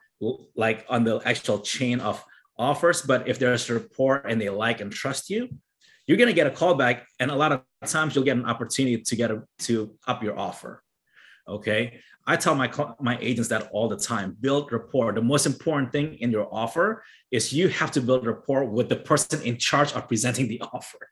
like 0.55 0.85
on 0.89 1.03
the 1.03 1.21
actual 1.25 1.59
chain 1.59 1.99
of 1.99 2.23
offers, 2.57 3.01
but 3.01 3.27
if 3.27 3.39
there's 3.39 3.69
a 3.69 3.75
rapport 3.75 4.17
and 4.17 4.39
they 4.39 4.49
like 4.49 4.79
and 4.79 4.91
trust 4.91 5.29
you, 5.29 5.49
you're 6.05 6.17
to 6.17 6.33
get 6.33 6.47
a 6.47 6.51
callback, 6.51 7.03
and 7.19 7.31
a 7.31 7.35
lot 7.35 7.51
of 7.51 7.61
times 7.89 8.13
you'll 8.13 8.25
get 8.25 8.37
an 8.37 8.45
opportunity 8.45 9.01
to 9.01 9.15
get 9.15 9.31
a, 9.31 9.43
to 9.59 9.95
up 10.05 10.21
your 10.21 10.37
offer. 10.37 10.83
Okay. 11.47 11.99
I 12.25 12.37
tell 12.37 12.55
my 12.55 12.71
my 13.01 13.17
agents 13.19 13.49
that 13.49 13.69
all 13.71 13.89
the 13.89 13.97
time. 13.97 14.37
Build 14.39 14.71
rapport. 14.71 15.11
The 15.11 15.21
most 15.21 15.45
important 15.45 15.91
thing 15.91 16.15
in 16.15 16.31
your 16.31 16.47
offer 16.53 17.03
is 17.31 17.51
you 17.51 17.67
have 17.67 17.91
to 17.91 18.01
build 18.01 18.25
rapport 18.25 18.63
with 18.65 18.87
the 18.87 18.95
person 18.95 19.41
in 19.41 19.57
charge 19.57 19.91
of 19.93 20.07
presenting 20.07 20.47
the 20.47 20.61
offer. 20.73 21.09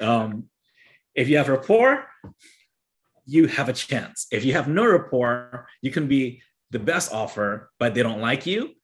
Um, 0.00 0.48
if 1.14 1.28
you 1.28 1.38
have 1.38 1.48
rapport, 1.48 2.06
you 3.24 3.46
have 3.46 3.68
a 3.68 3.72
chance. 3.72 4.26
If 4.30 4.44
you 4.44 4.52
have 4.52 4.68
no 4.68 4.86
rapport, 4.86 5.66
you 5.82 5.90
can 5.90 6.06
be 6.06 6.42
the 6.70 6.78
best 6.78 7.12
offer, 7.12 7.70
but 7.78 7.94
they 7.94 8.02
don't 8.02 8.20
like 8.20 8.46
you. 8.46 8.74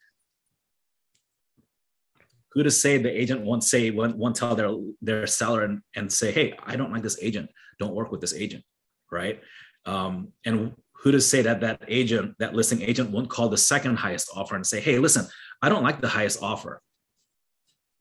Who 2.53 2.63
to 2.63 2.71
say 2.71 2.99
the 2.99 3.11
agent 3.11 3.43
won't 3.43 3.65
say 3.65 3.91
won't, 3.91 4.17
won't 4.17 4.37
tell 4.37 4.55
their 4.55 4.71
their 5.01 5.27
seller 5.27 5.65
and, 5.65 5.81
and 5.97 6.13
say, 6.13 6.33
hey, 6.33 6.55
I 6.65 6.77
don't 6.77 6.93
like 6.93 7.03
this 7.03 7.19
agent. 7.23 7.51
Don't 7.79 7.95
work 7.95 8.13
with 8.13 8.21
this 8.21 8.35
agent, 8.35 8.65
right? 9.11 9.41
Um, 9.87 10.33
and 10.45 10.75
who 11.03 11.11
to 11.11 11.21
say 11.21 11.43
that 11.43 11.61
that 11.61 11.83
agent, 11.89 12.37
that 12.39 12.55
listing 12.55 12.81
agent, 12.83 13.11
won't 13.11 13.29
call 13.29 13.49
the 13.49 13.57
second 13.57 13.97
highest 13.97 14.31
offer 14.35 14.55
and 14.55 14.67
say, 14.67 14.81
"Hey, 14.81 14.99
listen, 14.99 15.27
I 15.61 15.69
don't 15.69 15.83
like 15.83 16.01
the 16.01 16.09
highest 16.09 16.43
offer. 16.43 16.81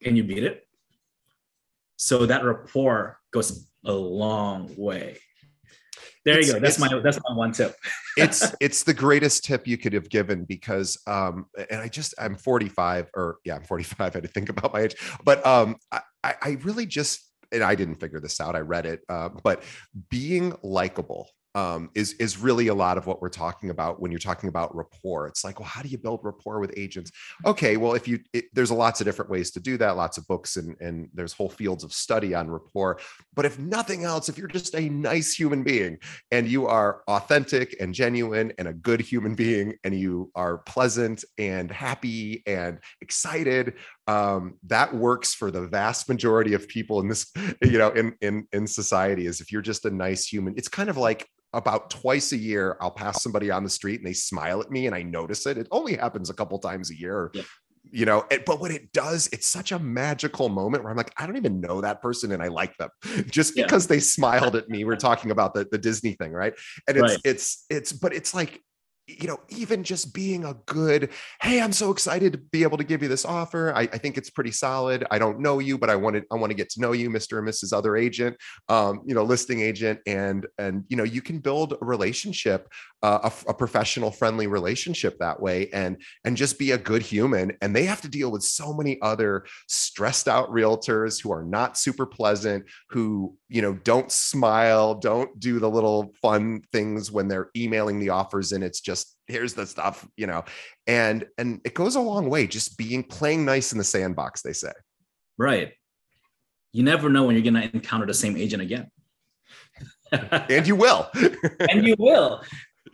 Can 0.04 0.16
you 0.16 0.24
beat 0.24 0.44
it?" 0.44 0.68
So 2.02 2.26
that 2.26 2.44
rapport 2.44 3.20
goes 3.32 3.68
a 3.86 3.94
long 3.94 4.74
way. 4.76 5.20
There 6.26 6.40
it's, 6.40 6.48
you 6.48 6.54
go. 6.56 6.60
That's 6.60 6.80
my 6.80 6.90
that's 7.00 7.20
my 7.30 7.36
one 7.36 7.52
tip. 7.52 7.76
it's 8.18 8.56
it's 8.60 8.82
the 8.82 8.94
greatest 8.94 9.46
tip 9.46 9.68
you 9.68 9.78
could 9.78 9.94
have 9.94 10.10
given 10.10 10.46
because 10.46 10.98
um 11.06 11.46
and 11.70 11.80
I 11.80 11.88
just 11.88 12.16
I'm 12.18 12.36
45 12.36 13.12
or 13.16 13.38
yeah 13.46 13.56
I'm 13.56 13.64
45 13.64 14.00
I 14.00 14.18
had 14.18 14.24
to 14.24 14.30
think 14.30 14.50
about 14.50 14.74
my 14.74 14.82
age 14.82 14.96
but 15.24 15.46
um 15.46 15.76
I 15.92 16.02
I 16.24 16.58
really 16.64 16.88
just 16.88 17.22
and 17.52 17.64
I 17.64 17.76
didn't 17.76 17.98
figure 17.98 18.20
this 18.20 18.42
out 18.42 18.56
I 18.56 18.62
read 18.62 18.88
it 18.88 19.02
uh, 19.08 19.30
but 19.44 19.62
being 20.10 20.56
likable 20.64 21.30
um, 21.56 21.90
is 21.96 22.14
is 22.14 22.38
really 22.38 22.68
a 22.68 22.74
lot 22.74 22.98
of 22.98 23.08
what 23.08 23.22
we're 23.22 23.30
talking 23.30 23.70
about 23.70 24.02
when 24.02 24.12
you're 24.12 24.20
talking 24.20 24.50
about 24.50 24.76
rapport. 24.76 25.28
It's 25.28 25.44
like, 25.44 25.60
well, 25.60 25.68
how 25.68 25.82
do 25.82 25.90
you 25.90 25.98
build 25.98 26.22
rapport 26.24 26.60
with 26.60 26.74
agents? 26.78 27.12
Okay, 27.46 27.78
well, 27.78 27.94
if 27.94 28.08
you 28.08 28.20
it, 28.34 28.46
there's 28.54 28.72
lots 28.72 29.02
of 29.02 29.06
different 29.06 29.30
ways 29.30 29.52
to 29.52 29.60
do 29.60 29.78
that, 29.78 29.98
lots 29.98 30.18
of 30.18 30.28
books 30.28 30.58
and 30.58 30.76
and 30.80 31.10
there's 31.14 31.34
whole 31.34 31.50
fields 31.50 31.84
of 31.84 31.92
study 31.94 32.34
on 32.34 32.50
rapport. 32.50 33.00
But 33.34 33.46
if 33.46 33.60
nothing 33.60 34.04
else, 34.04 34.30
if 34.30 34.38
you're 34.38 34.48
just 34.48 34.76
a 34.76 34.90
nice 34.90 35.34
human 35.34 35.64
being 35.64 35.98
and 36.32 36.48
you 36.48 36.68
are 36.68 37.02
authentic 37.08 37.76
and 37.80 37.94
genuine 37.94 38.54
and 38.58 38.68
a 38.68 38.74
good 38.74 39.02
human 39.02 39.36
being 39.36 39.76
and 39.84 39.94
you 39.94 40.32
are 40.36 40.60
pleasant 40.60 41.24
and 41.38 41.70
happy 41.70 42.44
and 42.48 42.80
excited, 43.02 43.74
um, 44.12 44.56
that 44.68 44.94
works 44.94 45.34
for 45.34 45.52
the 45.52 45.68
vast 45.68 46.10
majority 46.10 46.54
of 46.54 46.68
people 46.68 47.00
in 47.00 47.08
this, 47.08 47.32
you 47.62 47.78
know, 47.78 47.90
in 47.90 48.16
in 48.22 48.48
in 48.52 48.68
society. 48.68 49.26
Is 49.26 49.42
if 49.42 49.52
you're 49.52 49.62
just 49.62 49.86
a 49.86 49.92
nice 49.92 50.26
human, 50.26 50.54
it's 50.58 50.68
kind 50.68 50.90
of 50.90 50.98
like 50.98 51.28
about 51.54 51.90
twice 51.90 52.32
a 52.32 52.38
year 52.38 52.78
i'll 52.80 52.92
pass 52.92 53.22
somebody 53.22 53.52
on 53.52 53.62
the 53.62 53.70
street 53.70 54.00
and 54.00 54.08
they 54.08 54.14
smile 54.14 54.62
at 54.62 54.72
me 54.72 54.86
and 54.86 54.96
i 54.96 55.02
notice 55.02 55.46
it 55.46 55.58
it 55.58 55.68
only 55.72 55.96
happens 55.96 56.30
a 56.30 56.34
couple 56.34 56.58
times 56.58 56.90
a 56.90 56.98
year 56.98 57.30
yeah. 57.34 57.44
you 57.92 58.06
know 58.06 58.26
it, 58.32 58.46
but 58.46 58.62
when 58.62 58.72
it 58.72 58.92
does 58.94 59.28
it's 59.34 59.48
such 59.48 59.74
a 59.74 59.80
magical 59.80 60.48
moment 60.48 60.82
where 60.82 60.92
i'm 60.92 60.96
like 60.96 61.14
i 61.18 61.26
don't 61.26 61.36
even 61.36 61.60
know 61.60 61.82
that 61.82 62.02
person 62.02 62.32
and 62.32 62.42
i 62.42 62.48
like 62.48 62.76
them 62.78 62.90
just 63.30 63.54
because 63.54 63.84
yeah. 63.84 63.96
they 63.96 64.00
smiled 64.00 64.56
at 64.56 64.70
me 64.70 64.86
we're 64.86 64.96
talking 64.96 65.30
about 65.30 65.54
the, 65.54 65.68
the 65.72 65.78
disney 65.78 66.14
thing 66.14 66.32
right 66.32 66.54
and 66.88 66.96
it's 66.96 67.02
right. 67.02 67.20
it's 67.26 67.66
it's 67.70 67.92
but 67.92 68.14
it's 68.14 68.34
like 68.34 68.62
you 69.20 69.28
know, 69.28 69.40
even 69.50 69.84
just 69.84 70.14
being 70.14 70.46
a 70.46 70.56
good, 70.66 71.10
hey, 71.42 71.62
I'm 71.62 71.72
so 71.72 71.92
excited 71.92 72.34
to 72.34 72.40
be 72.40 72.64
able 72.64 72.78
to 72.78 72.84
give 72.84 73.02
you 73.02 73.08
this 73.08 73.26
offer. 73.26 73.74
I, 73.76 73.82
I 73.82 73.98
think 73.98 74.18
it's 74.18 74.30
pretty 74.30 74.52
solid. 74.52 75.06
I 75.12 75.20
don't 75.20 75.40
know 75.40 75.60
you, 75.60 75.78
but 75.78 75.90
I 75.90 75.96
wanted, 75.96 76.26
I 76.32 76.36
want 76.36 76.52
to 76.52 76.56
get 76.56 76.70
to 76.72 76.82
know 76.82 76.92
you, 76.92 77.10
Mr. 77.10 77.40
and 77.40 77.48
Mrs. 77.48 77.74
Other 77.74 77.98
Agent, 77.98 78.38
um, 78.70 79.02
you 79.06 79.16
know, 79.16 79.24
listing 79.24 79.62
agent, 79.62 80.00
and 80.06 80.48
and 80.58 80.84
you 80.88 80.98
know, 80.98 81.04
you 81.04 81.22
can 81.22 81.40
build 81.40 81.74
a 81.74 81.86
relationship, 81.86 82.68
a, 83.04 83.32
a 83.48 83.54
professional, 83.54 84.12
friendly 84.12 84.48
relationship 84.48 85.18
that 85.20 85.42
way, 85.42 85.70
and 85.74 86.02
and 86.24 86.38
just 86.38 86.60
be 86.60 86.72
a 86.72 86.78
good 86.78 87.02
human. 87.02 87.58
And 87.62 87.76
they 87.76 87.84
have 87.86 88.02
to 88.02 88.10
deal 88.10 88.32
with 88.32 88.44
so 88.44 88.74
many 88.74 89.02
other 89.02 89.46
stressed 89.68 90.28
out 90.28 90.50
realtors 90.50 91.22
who 91.22 91.32
are 91.32 91.44
not 91.44 91.78
super 91.78 92.06
pleasant, 92.06 92.66
who 92.90 93.36
you 93.50 93.62
know 93.62 93.74
don't 93.74 94.12
smile, 94.12 94.96
don't 94.96 95.38
do 95.40 95.60
the 95.60 95.70
little 95.70 96.14
fun 96.22 96.62
things 96.72 97.12
when 97.12 97.28
they're 97.28 97.50
emailing 97.56 98.00
the 98.00 98.10
offers, 98.10 98.52
and 98.52 98.64
it's 98.64 98.80
just 98.80 98.92
just 98.92 99.18
here's 99.28 99.54
the 99.54 99.66
stuff, 99.66 100.08
you 100.18 100.28
know, 100.28 100.44
and 100.88 101.26
and 101.38 101.62
it 101.64 101.74
goes 101.74 101.96
a 101.96 102.02
long 102.02 102.30
way 102.30 102.48
just 102.48 102.78
being 102.78 103.04
playing 103.04 103.46
nice 103.46 103.72
in 103.72 103.78
the 103.78 103.84
sandbox, 103.84 104.42
they 104.42 104.54
say. 104.54 104.72
Right. 105.38 105.74
You 106.74 106.84
never 106.84 107.10
know 107.10 107.24
when 107.26 107.36
you're 107.36 107.52
going 107.52 107.70
to 107.70 107.76
encounter 107.76 108.06
the 108.06 108.14
same 108.14 108.38
agent 108.38 108.62
again. 108.62 108.88
and 110.12 110.68
you 110.68 110.76
will. 110.76 111.10
and 111.70 111.86
you 111.86 111.96
will. 111.98 112.42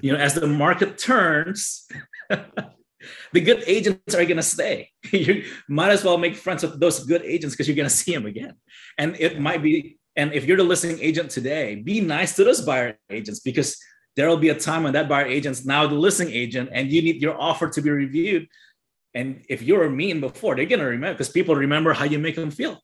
You 0.02 0.14
know, 0.14 0.20
as 0.20 0.34
the 0.34 0.48
market 0.48 0.98
turns, 0.98 1.88
the 2.30 3.42
good 3.42 3.64
agents 3.66 4.14
are 4.16 4.26
going 4.26 4.38
to 4.38 4.44
stay. 4.44 4.92
you 5.12 5.46
might 5.68 5.92
as 5.92 6.04
well 6.04 6.18
make 6.18 6.36
friends 6.36 6.64
with 6.64 6.80
those 6.80 7.06
good 7.06 7.24
agents 7.24 7.56
because 7.56 7.68
you're 7.68 7.76
going 7.76 7.90
to 7.90 7.96
see 7.96 8.14
them 8.14 8.26
again. 8.26 8.54
And 8.98 9.16
it 9.20 9.40
might 9.40 9.64
be, 9.64 9.98
and 10.16 10.34
if 10.34 10.46
you're 10.46 10.58
the 10.58 10.64
listing 10.64 11.00
agent 11.00 11.32
today, 11.32 11.76
be 11.76 12.02
nice 12.02 12.36
to 12.36 12.44
those 12.44 12.62
buyer 12.62 12.98
agents 13.10 13.40
because 13.40 13.78
there 14.16 14.28
will 14.28 14.38
be 14.38 14.50
a 14.50 14.60
time 14.60 14.84
when 14.84 14.94
that 14.94 15.08
buyer 15.08 15.26
agent's 15.26 15.66
now 15.66 15.86
the 15.88 15.96
listing 15.96 16.32
agent 16.32 16.70
and 16.74 16.92
you 16.92 17.02
need 17.02 17.22
your 17.22 17.40
offer 17.40 17.70
to 17.70 17.82
be 17.82 17.90
reviewed. 17.90 18.48
And 19.14 19.44
if 19.50 19.62
you 19.62 19.76
were 19.76 19.90
mean 19.90 20.20
before, 20.20 20.56
they're 20.56 20.66
going 20.66 20.80
to 20.80 20.86
remember 20.86 21.14
because 21.14 21.30
people 21.30 21.56
remember 21.56 21.94
how 21.94 22.06
you 22.06 22.20
make 22.20 22.36
them 22.36 22.52
feel. 22.52 22.82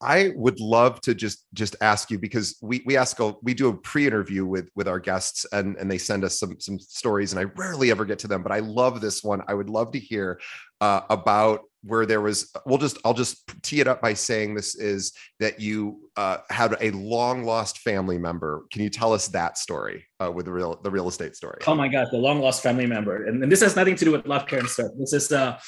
I 0.00 0.32
would 0.34 0.60
love 0.60 1.00
to 1.02 1.14
just 1.14 1.46
just 1.54 1.76
ask 1.80 2.10
you 2.10 2.18
because 2.18 2.58
we 2.60 2.82
we 2.84 2.96
ask 2.96 3.18
a, 3.20 3.34
we 3.42 3.54
do 3.54 3.68
a 3.68 3.76
pre-interview 3.76 4.44
with 4.44 4.68
with 4.74 4.88
our 4.88 5.00
guests 5.00 5.46
and 5.52 5.76
and 5.76 5.90
they 5.90 5.98
send 5.98 6.24
us 6.24 6.38
some 6.38 6.60
some 6.60 6.78
stories 6.78 7.32
and 7.32 7.40
I 7.40 7.44
rarely 7.56 7.90
ever 7.90 8.04
get 8.04 8.18
to 8.20 8.28
them 8.28 8.42
but 8.42 8.52
I 8.52 8.58
love 8.58 9.00
this 9.00 9.24
one. 9.24 9.42
I 9.48 9.54
would 9.54 9.70
love 9.70 9.92
to 9.92 9.98
hear 9.98 10.38
uh, 10.80 11.00
about 11.08 11.62
where 11.82 12.04
there 12.04 12.20
was 12.20 12.52
we'll 12.66 12.78
just 12.78 12.98
i'll 13.04 13.14
just 13.14 13.48
tee 13.62 13.80
it 13.80 13.86
up 13.86 14.02
by 14.02 14.12
saying 14.12 14.54
this 14.54 14.74
is 14.74 15.12
that 15.38 15.60
you 15.60 16.10
uh, 16.16 16.38
had 16.50 16.76
a 16.80 16.90
long 16.90 17.44
lost 17.44 17.78
family 17.78 18.18
member. 18.18 18.64
Can 18.70 18.82
you 18.82 18.90
tell 18.90 19.12
us 19.12 19.28
that 19.28 19.56
story 19.56 20.04
uh, 20.20 20.30
with 20.30 20.46
the 20.46 20.52
real 20.52 20.78
the 20.82 20.90
real 20.90 21.08
estate 21.08 21.36
story? 21.36 21.60
Oh 21.66 21.74
my 21.74 21.88
god 21.88 22.08
the 22.10 22.18
long 22.18 22.40
lost 22.40 22.62
family 22.62 22.86
member. 22.86 23.24
And, 23.24 23.42
and 23.42 23.50
this 23.50 23.62
has 23.62 23.76
nothing 23.76 23.96
to 23.96 24.04
do 24.04 24.12
with 24.12 24.26
love 24.26 24.46
care 24.46 24.58
and 24.58 24.68
stuff. 24.68 24.90
This 24.98 25.12
is 25.14 25.32
uh 25.32 25.58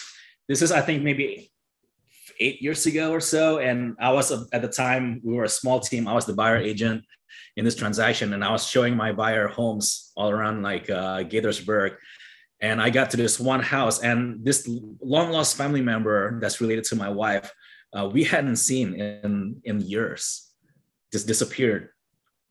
this 0.49 0.63
is 0.63 0.73
i 0.73 0.81
think 0.81 1.03
maybe 1.03 1.51
eight 2.41 2.63
years 2.63 2.87
ago 2.87 3.11
or 3.11 3.21
so 3.21 3.59
and 3.59 3.95
i 4.01 4.11
was 4.11 4.31
at 4.53 4.63
the 4.63 4.69
time 4.69 5.21
we 5.25 5.35
were 5.35 5.45
a 5.45 5.49
small 5.49 5.81
team 5.81 6.07
i 6.07 6.13
was 6.13 6.27
the 6.27 6.33
buyer 6.33 6.57
agent 6.57 7.05
in 7.57 7.65
this 7.65 7.75
transaction 7.75 8.33
and 8.33 8.45
i 8.45 8.51
was 8.51 8.67
showing 8.67 8.97
my 8.97 9.13
buyer 9.13 9.49
homes 9.49 10.13
all 10.17 10.31
around 10.31 10.63
like 10.63 10.89
uh, 10.91 11.19
gaithersburg 11.25 11.97
and 12.61 12.83
I 12.83 12.91
got 12.91 13.11
to 13.11 13.17
this 13.17 13.39
one 13.39 13.63
house, 13.63 14.01
and 14.01 14.45
this 14.45 14.69
long 15.01 15.31
lost 15.31 15.57
family 15.57 15.81
member 15.81 16.41
that's 16.41 16.61
related 16.61 16.85
to 16.85 16.97
my 16.97 17.09
wife, 17.09 17.53
uh, 17.93 18.09
we 18.13 18.25
hadn't 18.25 18.57
seen 18.57 18.95
in 18.95 19.61
in 19.65 19.81
years, 19.81 20.51
just 21.13 21.27
disappeared. 21.27 21.91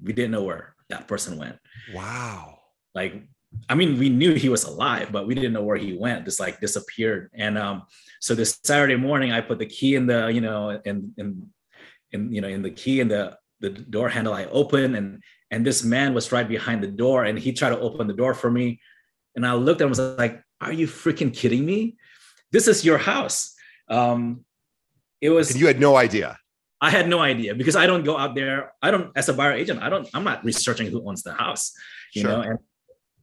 We 0.02 0.14
didn't 0.14 0.32
know 0.32 0.44
where 0.44 0.76
that 0.90 1.08
person 1.08 1.38
went. 1.38 1.58
Wow! 1.94 2.60
Like, 2.96 3.28
I 3.70 3.76
mean, 3.76 3.98
we 3.98 4.10
knew 4.10 4.34
he 4.34 4.50
was 4.50 4.64
alive, 4.64 5.10
but 5.12 5.28
we 5.28 5.36
didn't 5.36 5.54
know 5.54 5.64
where 5.64 5.78
he 5.78 5.98
went. 5.98 6.26
Just 6.26 6.40
like 6.40 6.60
disappeared. 6.60 7.30
And 7.34 7.58
um, 7.58 7.84
so 8.20 8.36
this 8.36 8.60
Saturday 8.64 8.96
morning, 8.96 9.32
I 9.32 9.42
put 9.42 9.60
the 9.60 9.66
key 9.66 9.96
in 9.96 10.08
the 10.08 10.28
you 10.28 10.42
know 10.42 10.82
in 10.86 11.14
in 11.18 11.50
in 12.12 12.34
you 12.34 12.42
know 12.42 12.48
in 12.48 12.62
the 12.62 12.72
key 12.72 13.00
in 13.00 13.08
the 13.08 13.38
the 13.60 13.70
door 13.70 14.10
handle. 14.10 14.34
I 14.34 14.46
open 14.46 14.96
and 14.96 15.24
and 15.52 15.66
this 15.66 15.84
man 15.84 16.14
was 16.14 16.32
right 16.32 16.48
behind 16.48 16.84
the 16.84 16.88
door, 16.88 17.26
and 17.26 17.38
he 17.38 17.54
tried 17.54 17.70
to 17.70 17.80
open 17.80 18.08
the 18.08 18.14
door 18.14 18.34
for 18.34 18.52
me 18.52 18.80
and 19.38 19.46
I 19.46 19.54
looked 19.54 19.82
at 19.82 19.86
and 19.86 19.92
was 19.92 20.00
like, 20.00 20.42
are 20.60 20.74
you 20.74 20.88
freaking 20.88 21.34
kidding 21.34 21.64
me? 21.64 21.96
This 22.52 22.68
is 22.68 22.84
your 22.84 22.98
house. 22.98 23.54
Um, 23.88 24.44
it 25.22 25.30
was. 25.30 25.52
And 25.52 25.60
you 25.60 25.68
had 25.68 25.80
no 25.80 25.96
idea. 25.96 26.38
I 26.82 26.90
had 26.90 27.08
no 27.08 27.20
idea 27.20 27.56
because 27.56 27.76
I 27.76 27.86
don't 27.86 28.04
go 28.04 28.18
out 28.18 28.36
there. 28.36 28.74
I 28.82 28.92
don't, 28.92 29.12
as 29.16 29.30
a 29.30 29.34
buyer 29.34 29.54
agent, 29.54 29.82
I 29.82 29.90
don't, 29.90 30.08
I'm 30.14 30.24
not 30.24 30.44
researching 30.44 30.88
who 30.88 31.08
owns 31.08 31.24
the 31.24 31.34
house, 31.34 31.74
you 32.14 32.24
sure. 32.24 32.32
know, 32.32 32.42
and, 32.42 32.60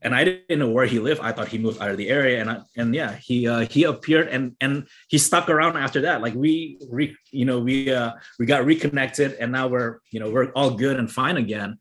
and 0.01 0.13
I 0.13 0.23
didn't 0.23 0.59
know 0.59 0.69
where 0.69 0.85
he 0.85 0.99
lived. 0.99 1.21
I 1.21 1.31
thought 1.31 1.47
he 1.47 1.57
moved 1.57 1.81
out 1.81 1.89
of 1.89 1.97
the 1.97 2.09
area 2.09 2.39
and 2.39 2.49
I, 2.49 2.61
and 2.77 2.93
yeah, 2.93 3.15
he, 3.15 3.47
uh, 3.47 3.61
he 3.61 3.85
appeared 3.85 4.27
and, 4.27 4.55
and 4.61 4.87
he 5.07 5.17
stuck 5.17 5.49
around 5.49 5.77
after 5.77 6.01
that. 6.01 6.21
Like 6.21 6.35
we, 6.35 6.77
re, 6.89 7.15
you 7.31 7.45
know, 7.45 7.59
we, 7.59 7.91
uh, 7.91 8.11
we 8.37 8.45
got 8.45 8.65
reconnected 8.65 9.33
and 9.33 9.51
now 9.51 9.67
we're, 9.67 9.99
you 10.11 10.19
know, 10.19 10.29
we're 10.29 10.51
all 10.51 10.71
good 10.71 10.99
and 10.99 11.11
fine 11.11 11.37
again. 11.37 11.79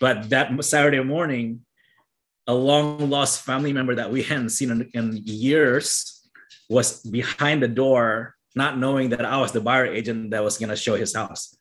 But 0.00 0.30
that 0.30 0.64
Saturday 0.64 1.02
morning, 1.02 1.66
a 2.46 2.54
long 2.54 3.10
lost 3.10 3.42
family 3.42 3.72
member 3.72 3.96
that 3.96 4.10
we 4.10 4.22
hadn't 4.22 4.50
seen 4.50 4.70
in, 4.70 4.90
in 4.94 5.20
years 5.24 6.28
was 6.68 7.02
behind 7.02 7.62
the 7.62 7.68
door, 7.68 8.36
not 8.54 8.78
knowing 8.78 9.10
that 9.10 9.24
I 9.24 9.38
was 9.38 9.52
the 9.52 9.60
buyer 9.60 9.86
agent 9.86 10.30
that 10.30 10.44
was 10.44 10.58
going 10.58 10.70
to 10.70 10.76
show 10.76 10.94
his 10.94 11.14
house. 11.14 11.55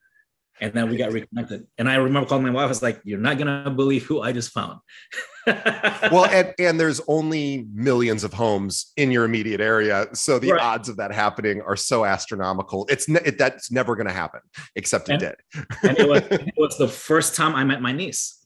And 0.61 0.73
then 0.73 0.89
we 0.89 0.95
got 0.95 1.11
reconnected. 1.11 1.67
And 1.77 1.89
I 1.89 1.95
remember 1.95 2.29
calling 2.29 2.43
my 2.45 2.49
wife, 2.49 2.65
I 2.65 2.67
was 2.67 2.81
like, 2.81 3.01
You're 3.03 3.19
not 3.19 3.37
going 3.37 3.63
to 3.63 3.69
believe 3.69 4.03
who 4.03 4.21
I 4.21 4.31
just 4.31 4.51
found. 4.51 4.79
well, 5.47 6.25
and, 6.25 6.53
and 6.57 6.79
there's 6.79 7.01
only 7.07 7.67
millions 7.73 8.23
of 8.23 8.33
homes 8.33 8.93
in 8.95 9.11
your 9.11 9.25
immediate 9.25 9.61
area. 9.61 10.07
So 10.13 10.39
the 10.39 10.53
right. 10.53 10.61
odds 10.61 10.89
of 10.89 10.97
that 10.97 11.11
happening 11.11 11.61
are 11.61 11.75
so 11.75 12.05
astronomical. 12.05 12.85
It's 12.89 13.09
ne- 13.09 13.21
it, 13.25 13.37
that's 13.37 13.71
never 13.71 13.95
going 13.95 14.07
to 14.07 14.13
happen, 14.13 14.39
except 14.75 15.09
and, 15.09 15.21
it 15.21 15.35
did. 15.53 15.65
and 15.83 15.99
it 15.99 16.07
was, 16.07 16.21
it 16.31 16.53
was 16.57 16.77
the 16.77 16.87
first 16.87 17.35
time 17.35 17.53
I 17.53 17.63
met 17.63 17.81
my 17.81 17.91
niece 17.91 18.45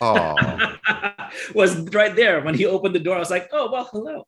Oh, 0.00 0.36
was 1.54 1.76
right 1.94 2.14
there 2.14 2.42
when 2.42 2.54
he 2.54 2.66
opened 2.66 2.94
the 2.94 3.00
door. 3.00 3.16
I 3.16 3.18
was 3.18 3.30
like, 3.30 3.48
oh 3.52 3.70
well, 3.70 3.88
hello. 3.92 4.26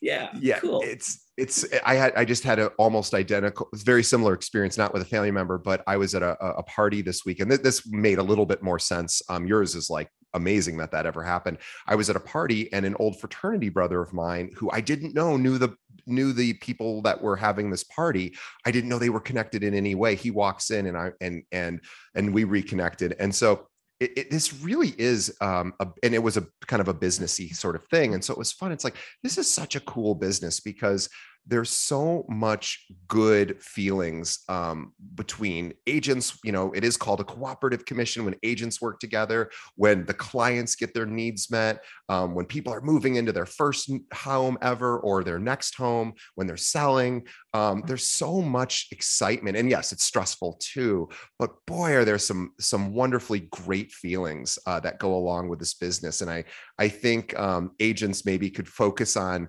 Yeah, 0.00 0.30
yeah, 0.38 0.58
cool. 0.60 0.80
It's 0.82 1.26
it's 1.36 1.64
I 1.84 1.94
had 1.94 2.12
I 2.16 2.24
just 2.24 2.42
had 2.42 2.58
an 2.58 2.68
almost 2.78 3.14
identical, 3.14 3.68
very 3.74 4.02
similar 4.02 4.34
experience, 4.34 4.78
not 4.78 4.92
with 4.92 5.02
a 5.02 5.06
family 5.06 5.30
member, 5.30 5.58
but 5.58 5.82
I 5.86 5.96
was 5.96 6.14
at 6.14 6.22
a, 6.22 6.42
a 6.42 6.62
party 6.62 7.02
this 7.02 7.24
week, 7.24 7.40
and 7.40 7.50
th- 7.50 7.62
this 7.62 7.86
made 7.86 8.18
a 8.18 8.22
little 8.22 8.46
bit 8.46 8.62
more 8.62 8.78
sense. 8.78 9.20
Um, 9.28 9.46
yours 9.46 9.74
is 9.74 9.90
like 9.90 10.10
amazing 10.32 10.76
that 10.78 10.92
that 10.92 11.06
ever 11.06 11.22
happened. 11.22 11.58
I 11.86 11.96
was 11.96 12.08
at 12.08 12.16
a 12.16 12.20
party, 12.20 12.72
and 12.72 12.86
an 12.86 12.96
old 12.98 13.20
fraternity 13.20 13.68
brother 13.68 14.00
of 14.00 14.12
mine, 14.12 14.50
who 14.56 14.70
I 14.72 14.80
didn't 14.80 15.14
know 15.14 15.36
knew 15.36 15.58
the 15.58 15.74
knew 16.06 16.32
the 16.32 16.54
people 16.54 17.02
that 17.02 17.20
were 17.20 17.36
having 17.36 17.70
this 17.70 17.84
party. 17.84 18.34
I 18.64 18.70
didn't 18.70 18.88
know 18.88 18.98
they 18.98 19.10
were 19.10 19.20
connected 19.20 19.62
in 19.62 19.74
any 19.74 19.94
way. 19.94 20.14
He 20.14 20.30
walks 20.30 20.70
in, 20.70 20.86
and 20.86 20.96
I 20.96 21.12
and 21.20 21.42
and 21.52 21.80
and 22.14 22.32
we 22.32 22.44
reconnected, 22.44 23.16
and 23.18 23.34
so 23.34 23.68
it, 24.00 24.12
it, 24.16 24.30
this 24.30 24.52
really 24.62 24.94
is 24.98 25.36
um, 25.40 25.74
a, 25.78 25.86
and 26.02 26.14
it 26.14 26.22
was 26.22 26.36
a 26.36 26.46
kind 26.66 26.80
of 26.80 26.88
a 26.88 26.94
businessy 26.94 27.54
sort 27.54 27.76
of 27.76 27.84
thing 27.88 28.14
and 28.14 28.24
so 28.24 28.32
it 28.32 28.38
was 28.38 28.52
fun. 28.52 28.72
It's 28.72 28.84
like 28.84 28.96
this 29.22 29.38
is 29.38 29.50
such 29.50 29.76
a 29.76 29.80
cool 29.80 30.14
business 30.14 30.58
because 30.58 31.08
there's 31.50 31.70
so 31.70 32.24
much 32.28 32.86
good 33.08 33.60
feelings 33.60 34.38
um, 34.48 34.92
between 35.16 35.74
agents 35.86 36.38
you 36.44 36.52
know 36.52 36.72
it 36.72 36.84
is 36.84 36.96
called 36.96 37.20
a 37.20 37.24
cooperative 37.24 37.84
commission 37.84 38.24
when 38.24 38.36
agents 38.42 38.80
work 38.80 39.00
together 39.00 39.50
when 39.74 40.06
the 40.06 40.14
clients 40.14 40.76
get 40.76 40.94
their 40.94 41.06
needs 41.06 41.50
met 41.50 41.84
um, 42.08 42.34
when 42.34 42.46
people 42.46 42.72
are 42.72 42.80
moving 42.80 43.16
into 43.16 43.32
their 43.32 43.46
first 43.46 43.90
home 44.14 44.56
ever 44.62 45.00
or 45.00 45.24
their 45.24 45.40
next 45.40 45.74
home 45.74 46.12
when 46.36 46.46
they're 46.46 46.56
selling 46.56 47.26
um, 47.52 47.82
there's 47.86 48.06
so 48.06 48.40
much 48.40 48.86
excitement. 48.92 49.56
And 49.56 49.68
yes 49.68 49.92
it's 49.92 50.04
stressful 50.04 50.58
too 50.60 51.08
but 51.38 51.50
boy 51.66 51.94
are 51.94 52.04
there 52.04 52.18
some 52.18 52.52
some 52.60 52.94
wonderfully 52.94 53.48
great 53.50 53.90
feelings 53.90 54.58
uh, 54.66 54.78
that 54.80 55.00
go 55.00 55.14
along 55.14 55.48
with 55.48 55.58
this 55.58 55.74
business. 55.74 56.20
And 56.20 56.30
i 56.30 56.44
i 56.78 56.88
think 56.88 57.36
um, 57.38 57.72
agents 57.80 58.24
maybe 58.24 58.50
could 58.50 58.68
focus 58.68 59.16
on 59.16 59.48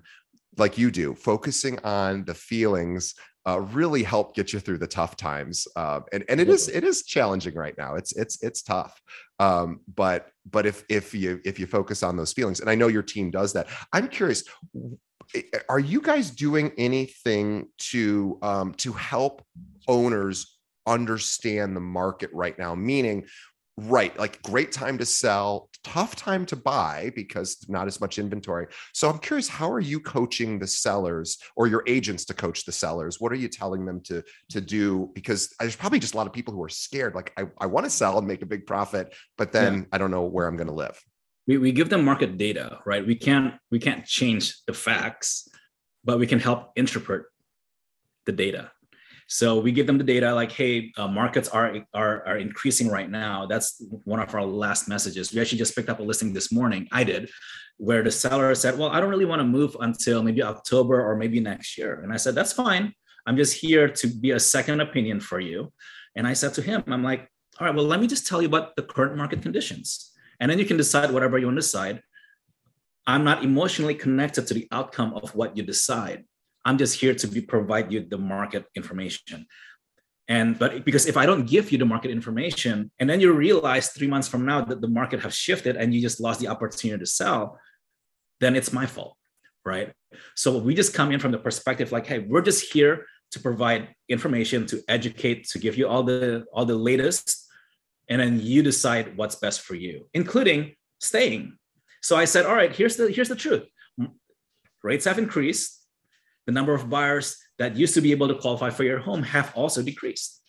like 0.56 0.78
you 0.78 0.90
do, 0.90 1.14
focusing 1.14 1.78
on 1.84 2.24
the 2.24 2.34
feelings 2.34 3.14
uh, 3.46 3.60
really 3.60 4.02
help 4.02 4.34
get 4.34 4.52
you 4.52 4.60
through 4.60 4.78
the 4.78 4.86
tough 4.86 5.16
times. 5.16 5.66
Uh, 5.74 6.00
and 6.12 6.24
and 6.28 6.40
it 6.40 6.48
is 6.48 6.68
it 6.68 6.84
is 6.84 7.04
challenging 7.04 7.54
right 7.54 7.76
now. 7.76 7.96
It's 7.96 8.12
it's 8.16 8.42
it's 8.42 8.62
tough. 8.62 9.00
Um, 9.38 9.80
but 9.92 10.28
but 10.48 10.66
if 10.66 10.84
if 10.88 11.14
you 11.14 11.40
if 11.44 11.58
you 11.58 11.66
focus 11.66 12.02
on 12.02 12.16
those 12.16 12.32
feelings, 12.32 12.60
and 12.60 12.70
I 12.70 12.74
know 12.74 12.88
your 12.88 13.02
team 13.02 13.30
does 13.30 13.52
that, 13.54 13.68
I'm 13.92 14.08
curious. 14.08 14.44
Are 15.68 15.78
you 15.78 16.00
guys 16.00 16.30
doing 16.30 16.72
anything 16.78 17.68
to 17.78 18.38
um, 18.42 18.74
to 18.74 18.92
help 18.92 19.42
owners 19.88 20.58
understand 20.86 21.74
the 21.74 21.80
market 21.80 22.30
right 22.32 22.56
now? 22.58 22.74
Meaning, 22.74 23.24
right 23.78 24.16
like 24.18 24.42
great 24.42 24.70
time 24.70 24.98
to 24.98 25.06
sell 25.06 25.70
tough 25.82 26.14
time 26.14 26.44
to 26.46 26.54
buy 26.54 27.10
because 27.16 27.64
not 27.68 27.86
as 27.86 28.00
much 28.00 28.18
inventory. 28.18 28.66
So 28.92 29.08
i'm 29.08 29.18
curious 29.18 29.48
how 29.48 29.70
are 29.70 29.80
you 29.80 29.98
coaching 29.98 30.58
the 30.58 30.66
sellers 30.66 31.38
or 31.56 31.66
your 31.66 31.82
agents 31.86 32.24
to 32.26 32.34
coach 32.34 32.64
the 32.64 32.72
sellers? 32.72 33.20
What 33.20 33.32
are 33.32 33.36
you 33.36 33.48
telling 33.48 33.86
them 33.86 34.00
to 34.02 34.22
to 34.50 34.60
do? 34.60 35.10
Because 35.14 35.54
there's 35.58 35.76
probably 35.76 35.98
just 35.98 36.14
a 36.14 36.16
lot 36.16 36.26
of 36.26 36.32
people 36.32 36.52
who 36.54 36.62
are 36.62 36.68
scared 36.68 37.14
like 37.14 37.32
i, 37.36 37.44
I 37.58 37.66
want 37.66 37.84
to 37.84 37.90
sell 37.90 38.18
and 38.18 38.26
make 38.26 38.42
a 38.42 38.46
big 38.46 38.66
profit 38.66 39.14
but 39.38 39.52
then 39.52 39.74
yeah. 39.74 39.84
i 39.92 39.98
don't 39.98 40.10
know 40.10 40.24
where 40.24 40.46
i'm 40.46 40.56
going 40.56 40.68
to 40.68 40.74
live. 40.74 40.98
We, 41.46 41.58
we 41.58 41.72
give 41.72 41.88
them 41.88 42.04
market 42.04 42.38
data 42.38 42.78
right? 42.86 43.04
We 43.04 43.16
can't 43.16 43.54
we 43.70 43.78
can't 43.78 44.04
change 44.04 44.62
the 44.66 44.74
facts 44.74 45.48
but 46.04 46.18
we 46.18 46.26
can 46.26 46.38
help 46.38 46.72
interpret 46.76 47.24
the 48.26 48.32
data 48.32 48.70
so 49.32 49.58
we 49.58 49.72
give 49.72 49.86
them 49.86 49.96
the 49.96 50.04
data 50.04 50.34
like, 50.34 50.52
hey, 50.52 50.92
uh, 50.98 51.08
markets 51.08 51.48
are, 51.48 51.74
are, 51.94 52.22
are 52.26 52.36
increasing 52.36 52.90
right 52.90 53.08
now. 53.08 53.46
That's 53.46 53.82
one 54.04 54.20
of 54.20 54.34
our 54.34 54.44
last 54.44 54.88
messages. 54.88 55.32
We 55.32 55.40
actually 55.40 55.56
just 55.56 55.74
picked 55.74 55.88
up 55.88 56.00
a 56.00 56.02
listing 56.02 56.34
this 56.34 56.52
morning. 56.52 56.86
I 56.92 57.02
did, 57.02 57.30
where 57.78 58.02
the 58.02 58.10
seller 58.10 58.54
said, 58.54 58.76
well, 58.76 58.90
I 58.90 59.00
don't 59.00 59.08
really 59.08 59.24
want 59.24 59.40
to 59.40 59.44
move 59.44 59.74
until 59.80 60.22
maybe 60.22 60.42
October 60.42 61.00
or 61.00 61.16
maybe 61.16 61.40
next 61.40 61.78
year. 61.78 62.02
And 62.02 62.12
I 62.12 62.18
said, 62.18 62.34
that's 62.34 62.52
fine. 62.52 62.92
I'm 63.26 63.38
just 63.38 63.58
here 63.58 63.88
to 63.88 64.06
be 64.06 64.32
a 64.32 64.38
second 64.38 64.82
opinion 64.82 65.18
for 65.18 65.40
you. 65.40 65.72
And 66.14 66.26
I 66.26 66.34
said 66.34 66.52
to 66.54 66.62
him, 66.62 66.84
I'm 66.86 67.02
like, 67.02 67.26
all 67.58 67.66
right, 67.66 67.74
well, 67.74 67.86
let 67.86 68.00
me 68.00 68.06
just 68.06 68.26
tell 68.26 68.42
you 68.42 68.48
about 68.48 68.76
the 68.76 68.82
current 68.82 69.16
market 69.16 69.40
conditions. 69.40 70.12
And 70.40 70.50
then 70.50 70.58
you 70.58 70.66
can 70.66 70.76
decide 70.76 71.10
whatever 71.10 71.38
you 71.38 71.46
want 71.46 71.56
to 71.56 71.62
decide. 71.62 72.02
I'm 73.06 73.24
not 73.24 73.42
emotionally 73.42 73.94
connected 73.94 74.46
to 74.48 74.52
the 74.52 74.68
outcome 74.70 75.14
of 75.14 75.34
what 75.34 75.56
you 75.56 75.62
decide. 75.62 76.24
I'm 76.64 76.78
just 76.78 77.00
here 77.00 77.14
to 77.14 77.26
be, 77.26 77.40
provide 77.40 77.92
you 77.92 78.06
the 78.08 78.18
market 78.18 78.66
information. 78.74 79.46
And 80.28 80.58
but 80.58 80.84
because 80.84 81.06
if 81.06 81.16
I 81.16 81.26
don't 81.26 81.46
give 81.46 81.72
you 81.72 81.78
the 81.78 81.84
market 81.84 82.10
information, 82.10 82.90
and 82.98 83.10
then 83.10 83.20
you 83.20 83.32
realize 83.32 83.88
three 83.88 84.06
months 84.06 84.28
from 84.28 84.46
now 84.46 84.64
that 84.64 84.80
the 84.80 84.88
market 84.88 85.20
has 85.20 85.34
shifted 85.34 85.76
and 85.76 85.92
you 85.92 86.00
just 86.00 86.20
lost 86.20 86.40
the 86.40 86.48
opportunity 86.48 86.98
to 86.98 87.06
sell, 87.06 87.58
then 88.40 88.54
it's 88.54 88.72
my 88.72 88.86
fault, 88.86 89.16
right? 89.64 89.92
So 90.36 90.58
we 90.58 90.74
just 90.74 90.94
come 90.94 91.10
in 91.10 91.18
from 91.18 91.32
the 91.32 91.38
perspective 91.38 91.90
like, 91.90 92.06
hey, 92.06 92.20
we're 92.20 92.42
just 92.42 92.72
here 92.72 93.06
to 93.32 93.40
provide 93.40 93.88
information, 94.08 94.66
to 94.66 94.82
educate, 94.88 95.48
to 95.48 95.58
give 95.58 95.76
you 95.76 95.88
all 95.88 96.04
the 96.04 96.44
all 96.52 96.64
the 96.64 96.76
latest, 96.76 97.48
and 98.08 98.20
then 98.20 98.40
you 98.40 98.62
decide 98.62 99.16
what's 99.16 99.36
best 99.36 99.62
for 99.62 99.74
you, 99.74 100.08
including 100.14 100.74
staying. 101.00 101.58
So 102.00 102.16
I 102.16 102.26
said, 102.26 102.46
all 102.46 102.54
right, 102.54 102.74
here's 102.74 102.96
the 102.96 103.10
here's 103.10 103.28
the 103.28 103.36
truth. 103.36 103.64
Rates 104.82 105.04
have 105.04 105.18
increased 105.18 105.81
the 106.46 106.52
number 106.52 106.74
of 106.74 106.90
buyers 106.90 107.36
that 107.58 107.76
used 107.76 107.94
to 107.94 108.00
be 108.00 108.12
able 108.12 108.28
to 108.28 108.34
qualify 108.34 108.70
for 108.70 108.84
your 108.84 108.98
home 108.98 109.22
have 109.22 109.52
also 109.54 109.82
decreased. 109.82 110.40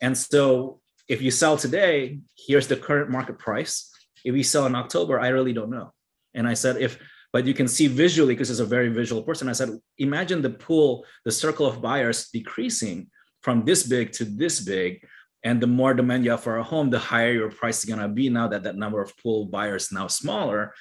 And 0.00 0.16
so 0.16 0.80
if 1.08 1.22
you 1.22 1.30
sell 1.30 1.56
today, 1.56 2.20
here's 2.36 2.68
the 2.68 2.76
current 2.76 3.10
market 3.10 3.38
price. 3.38 3.90
If 4.24 4.34
you 4.36 4.42
sell 4.42 4.66
in 4.66 4.74
October, 4.74 5.18
I 5.20 5.28
really 5.28 5.52
don't 5.52 5.70
know. 5.70 5.92
And 6.34 6.46
I 6.46 6.54
said, 6.54 6.76
if, 6.76 6.98
but 7.32 7.46
you 7.46 7.54
can 7.54 7.68
see 7.68 7.86
visually, 7.86 8.34
because 8.34 8.50
it's 8.50 8.60
a 8.60 8.64
very 8.64 8.88
visual 8.88 9.22
person. 9.22 9.48
I 9.48 9.52
said, 9.52 9.70
imagine 9.98 10.42
the 10.42 10.50
pool, 10.50 11.04
the 11.24 11.32
circle 11.32 11.66
of 11.66 11.82
buyers 11.82 12.28
decreasing 12.28 13.10
from 13.42 13.64
this 13.64 13.82
big 13.82 14.12
to 14.12 14.24
this 14.24 14.60
big. 14.60 15.06
And 15.44 15.60
the 15.60 15.66
more 15.66 15.94
demand 15.94 16.24
you 16.24 16.32
have 16.32 16.42
for 16.42 16.58
a 16.58 16.62
home, 16.62 16.90
the 16.90 16.98
higher 16.98 17.32
your 17.32 17.50
price 17.50 17.78
is 17.78 17.84
going 17.84 18.00
to 18.00 18.08
be 18.08 18.28
now 18.28 18.48
that 18.48 18.64
that 18.64 18.76
number 18.76 19.00
of 19.00 19.16
pool 19.18 19.46
buyers 19.46 19.90
now 19.92 20.08
smaller. 20.08 20.74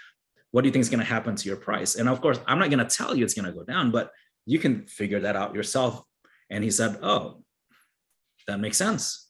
What 0.52 0.62
do 0.62 0.68
you 0.68 0.74
think 0.74 0.82
is 0.82 0.90
going 0.90 1.00
to 1.00 1.06
happen 1.06 1.36
to 1.36 1.48
your 1.48 1.58
price? 1.58 1.96
And 1.96 2.10
of 2.10 2.22
course, 2.22 2.40
I'm 2.48 2.60
not 2.60 2.70
going 2.70 2.86
to 2.86 2.96
tell 2.98 3.16
you 3.16 3.24
it's 3.24 3.34
going 3.34 3.46
to 3.46 3.52
go 3.52 3.64
down, 3.64 3.92
but 3.92 4.12
you 4.48 4.58
can 4.58 4.88
figure 4.88 5.20
that 5.20 5.36
out 5.36 5.54
yourself. 5.54 6.02
And 6.50 6.64
he 6.64 6.72
said, 6.72 6.98
Oh, 7.04 7.43
that 8.48 8.60
makes 8.60 8.78
sense. 8.78 9.30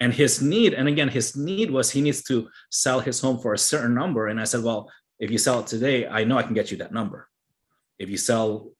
And 0.00 0.14
his 0.14 0.40
need, 0.40 0.74
and 0.74 0.88
again, 0.88 1.08
his 1.08 1.36
need 1.36 1.70
was 1.70 1.90
he 1.90 2.00
needs 2.00 2.22
to 2.24 2.48
sell 2.70 3.00
his 3.00 3.20
home 3.20 3.38
for 3.38 3.52
a 3.52 3.58
certain 3.58 3.94
number. 3.94 4.28
And 4.28 4.40
I 4.40 4.44
said, 4.44 4.62
Well, 4.62 4.90
if 5.18 5.30
you 5.30 5.38
sell 5.38 5.60
it 5.60 5.66
today, 5.66 6.06
I 6.06 6.24
know 6.24 6.38
I 6.38 6.44
can 6.44 6.54
get 6.54 6.70
you 6.70 6.78
that 6.78 6.94
number. 6.94 7.28
If 7.98 8.08
you 8.08 8.16
sell 8.16 8.70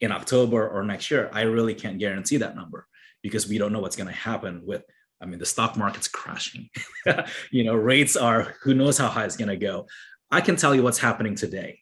in 0.00 0.12
October 0.12 0.68
or 0.68 0.84
next 0.84 1.10
year, 1.10 1.30
I 1.32 1.42
really 1.42 1.74
can't 1.74 1.98
guarantee 1.98 2.36
that 2.38 2.56
number 2.56 2.86
because 3.22 3.48
we 3.48 3.58
don't 3.58 3.72
know 3.72 3.80
what's 3.80 3.96
going 3.96 4.08
to 4.08 4.14
happen 4.14 4.62
with 4.64 4.82
I 5.22 5.26
mean, 5.26 5.38
the 5.38 5.46
stock 5.46 5.76
market's 5.78 6.08
crashing. 6.08 6.68
you 7.50 7.64
know, 7.64 7.74
rates 7.74 8.14
are 8.14 8.56
who 8.62 8.74
knows 8.74 8.98
how 8.98 9.08
high 9.08 9.24
it's 9.24 9.38
going 9.38 9.48
to 9.48 9.56
go. 9.56 9.86
I 10.30 10.42
can 10.42 10.56
tell 10.56 10.74
you 10.74 10.82
what's 10.82 10.98
happening 10.98 11.34
today. 11.34 11.78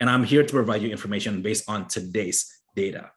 And 0.00 0.08
I'm 0.08 0.24
here 0.24 0.42
to 0.42 0.52
provide 0.52 0.82
you 0.82 0.90
information 0.90 1.42
based 1.42 1.68
on 1.68 1.86
today's 1.86 2.50
data. 2.74 3.10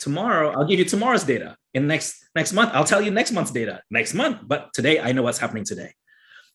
Tomorrow, 0.00 0.52
I'll 0.52 0.66
give 0.66 0.78
you 0.78 0.84
tomorrow's 0.84 1.24
data. 1.24 1.56
In 1.74 1.86
next 1.86 2.24
next 2.34 2.52
month, 2.52 2.70
I'll 2.72 2.84
tell 2.84 3.02
you 3.02 3.10
next 3.10 3.32
month's 3.32 3.50
data 3.50 3.82
next 3.90 4.14
month. 4.14 4.38
But 4.46 4.72
today, 4.72 5.00
I 5.00 5.12
know 5.12 5.22
what's 5.22 5.38
happening 5.38 5.64
today. 5.64 5.92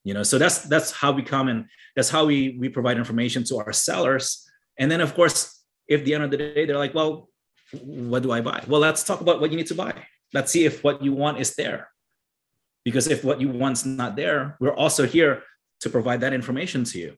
You 0.03 0.13
know, 0.13 0.23
so 0.23 0.37
that's 0.37 0.59
that's 0.63 0.91
how 0.91 1.11
we 1.11 1.21
come 1.21 1.47
and 1.47 1.65
that's 1.95 2.09
how 2.09 2.25
we 2.25 2.57
we 2.59 2.69
provide 2.69 2.97
information 2.97 3.43
to 3.45 3.57
our 3.57 3.71
sellers. 3.71 4.49
And 4.77 4.89
then, 4.91 5.01
of 5.01 5.13
course, 5.13 5.63
if 5.87 6.05
the 6.05 6.13
end 6.15 6.23
of 6.23 6.31
the 6.31 6.37
day 6.37 6.65
they're 6.65 6.77
like, 6.77 6.93
well, 6.93 7.29
what 7.83 8.23
do 8.23 8.31
I 8.31 8.41
buy? 8.41 8.63
Well, 8.67 8.81
let's 8.81 9.03
talk 9.03 9.21
about 9.21 9.39
what 9.39 9.51
you 9.51 9.57
need 9.57 9.67
to 9.67 9.75
buy. 9.75 9.93
Let's 10.33 10.51
see 10.51 10.65
if 10.65 10.83
what 10.83 11.03
you 11.03 11.13
want 11.13 11.39
is 11.39 11.55
there. 11.55 11.89
Because 12.83 13.07
if 13.07 13.23
what 13.23 13.41
you 13.41 13.49
want's 13.49 13.85
not 13.85 14.15
there, 14.15 14.57
we're 14.59 14.75
also 14.75 15.05
here 15.05 15.43
to 15.81 15.89
provide 15.89 16.21
that 16.21 16.33
information 16.33 16.83
to 16.85 16.99
you. 16.99 17.15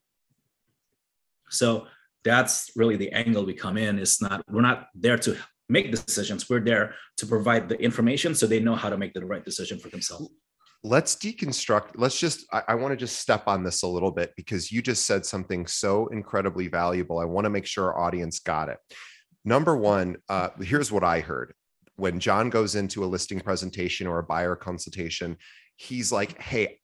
So 1.50 1.88
that's 2.24 2.72
really 2.76 2.98
the 2.98 3.12
angle 3.12 3.46
we 3.46 3.54
come 3.54 3.78
in. 3.78 4.00
Is 4.00 4.22
not 4.22 4.44
we're 4.50 4.62
not 4.62 4.88
there 4.94 5.18
to 5.20 5.38
make 5.70 5.92
decisions. 5.92 6.50
We're 6.50 6.60
there 6.60 6.96
to 7.18 7.26
provide 7.26 7.70
the 7.70 7.80
information 7.82 8.36
so 8.36 8.46
they 8.46 8.60
know 8.60 8.76
how 8.76 8.90
to 8.90 8.98
make 8.98 9.14
the 9.14 9.26
right 9.26 9.44
decision 9.44 9.80
for 9.80 9.90
themselves. 9.90 10.30
Let's 10.84 11.16
deconstruct 11.16 11.92
let's 11.96 12.20
just 12.20 12.46
i, 12.52 12.64
I 12.70 12.76
want 12.76 12.92
to 12.92 12.98
just 12.98 13.20
step 13.20 13.44
on 13.46 13.64
this 13.64 13.84
a 13.84 13.88
little 13.88 14.12
bit 14.12 14.34
because 14.36 14.72
you 14.72 14.82
just 14.82 15.06
said 15.06 15.26
something 15.26 15.68
so 15.68 16.08
incredibly 16.08 16.68
valuable. 16.68 17.20
I 17.20 17.26
want 17.26 17.46
to 17.46 17.52
make 17.52 17.68
sure 17.68 17.94
our 17.94 18.00
audience 18.00 18.40
got 18.40 18.70
it. 18.70 18.78
Number 19.46 19.78
one 19.78 20.18
uh, 20.28 20.50
here's 20.60 20.92
what 20.92 21.04
i 21.04 21.20
heard. 21.20 21.54
When 21.98 22.20
jon 22.20 22.50
goes 22.50 22.74
into 22.74 23.04
a 23.04 23.06
listing 23.06 23.40
presentation 23.40 24.08
or 24.08 24.18
a 24.18 24.24
buyer 24.24 24.56
consultation 24.56 25.38
he's 25.76 26.12
like 26.12 26.42
hey 26.42 26.80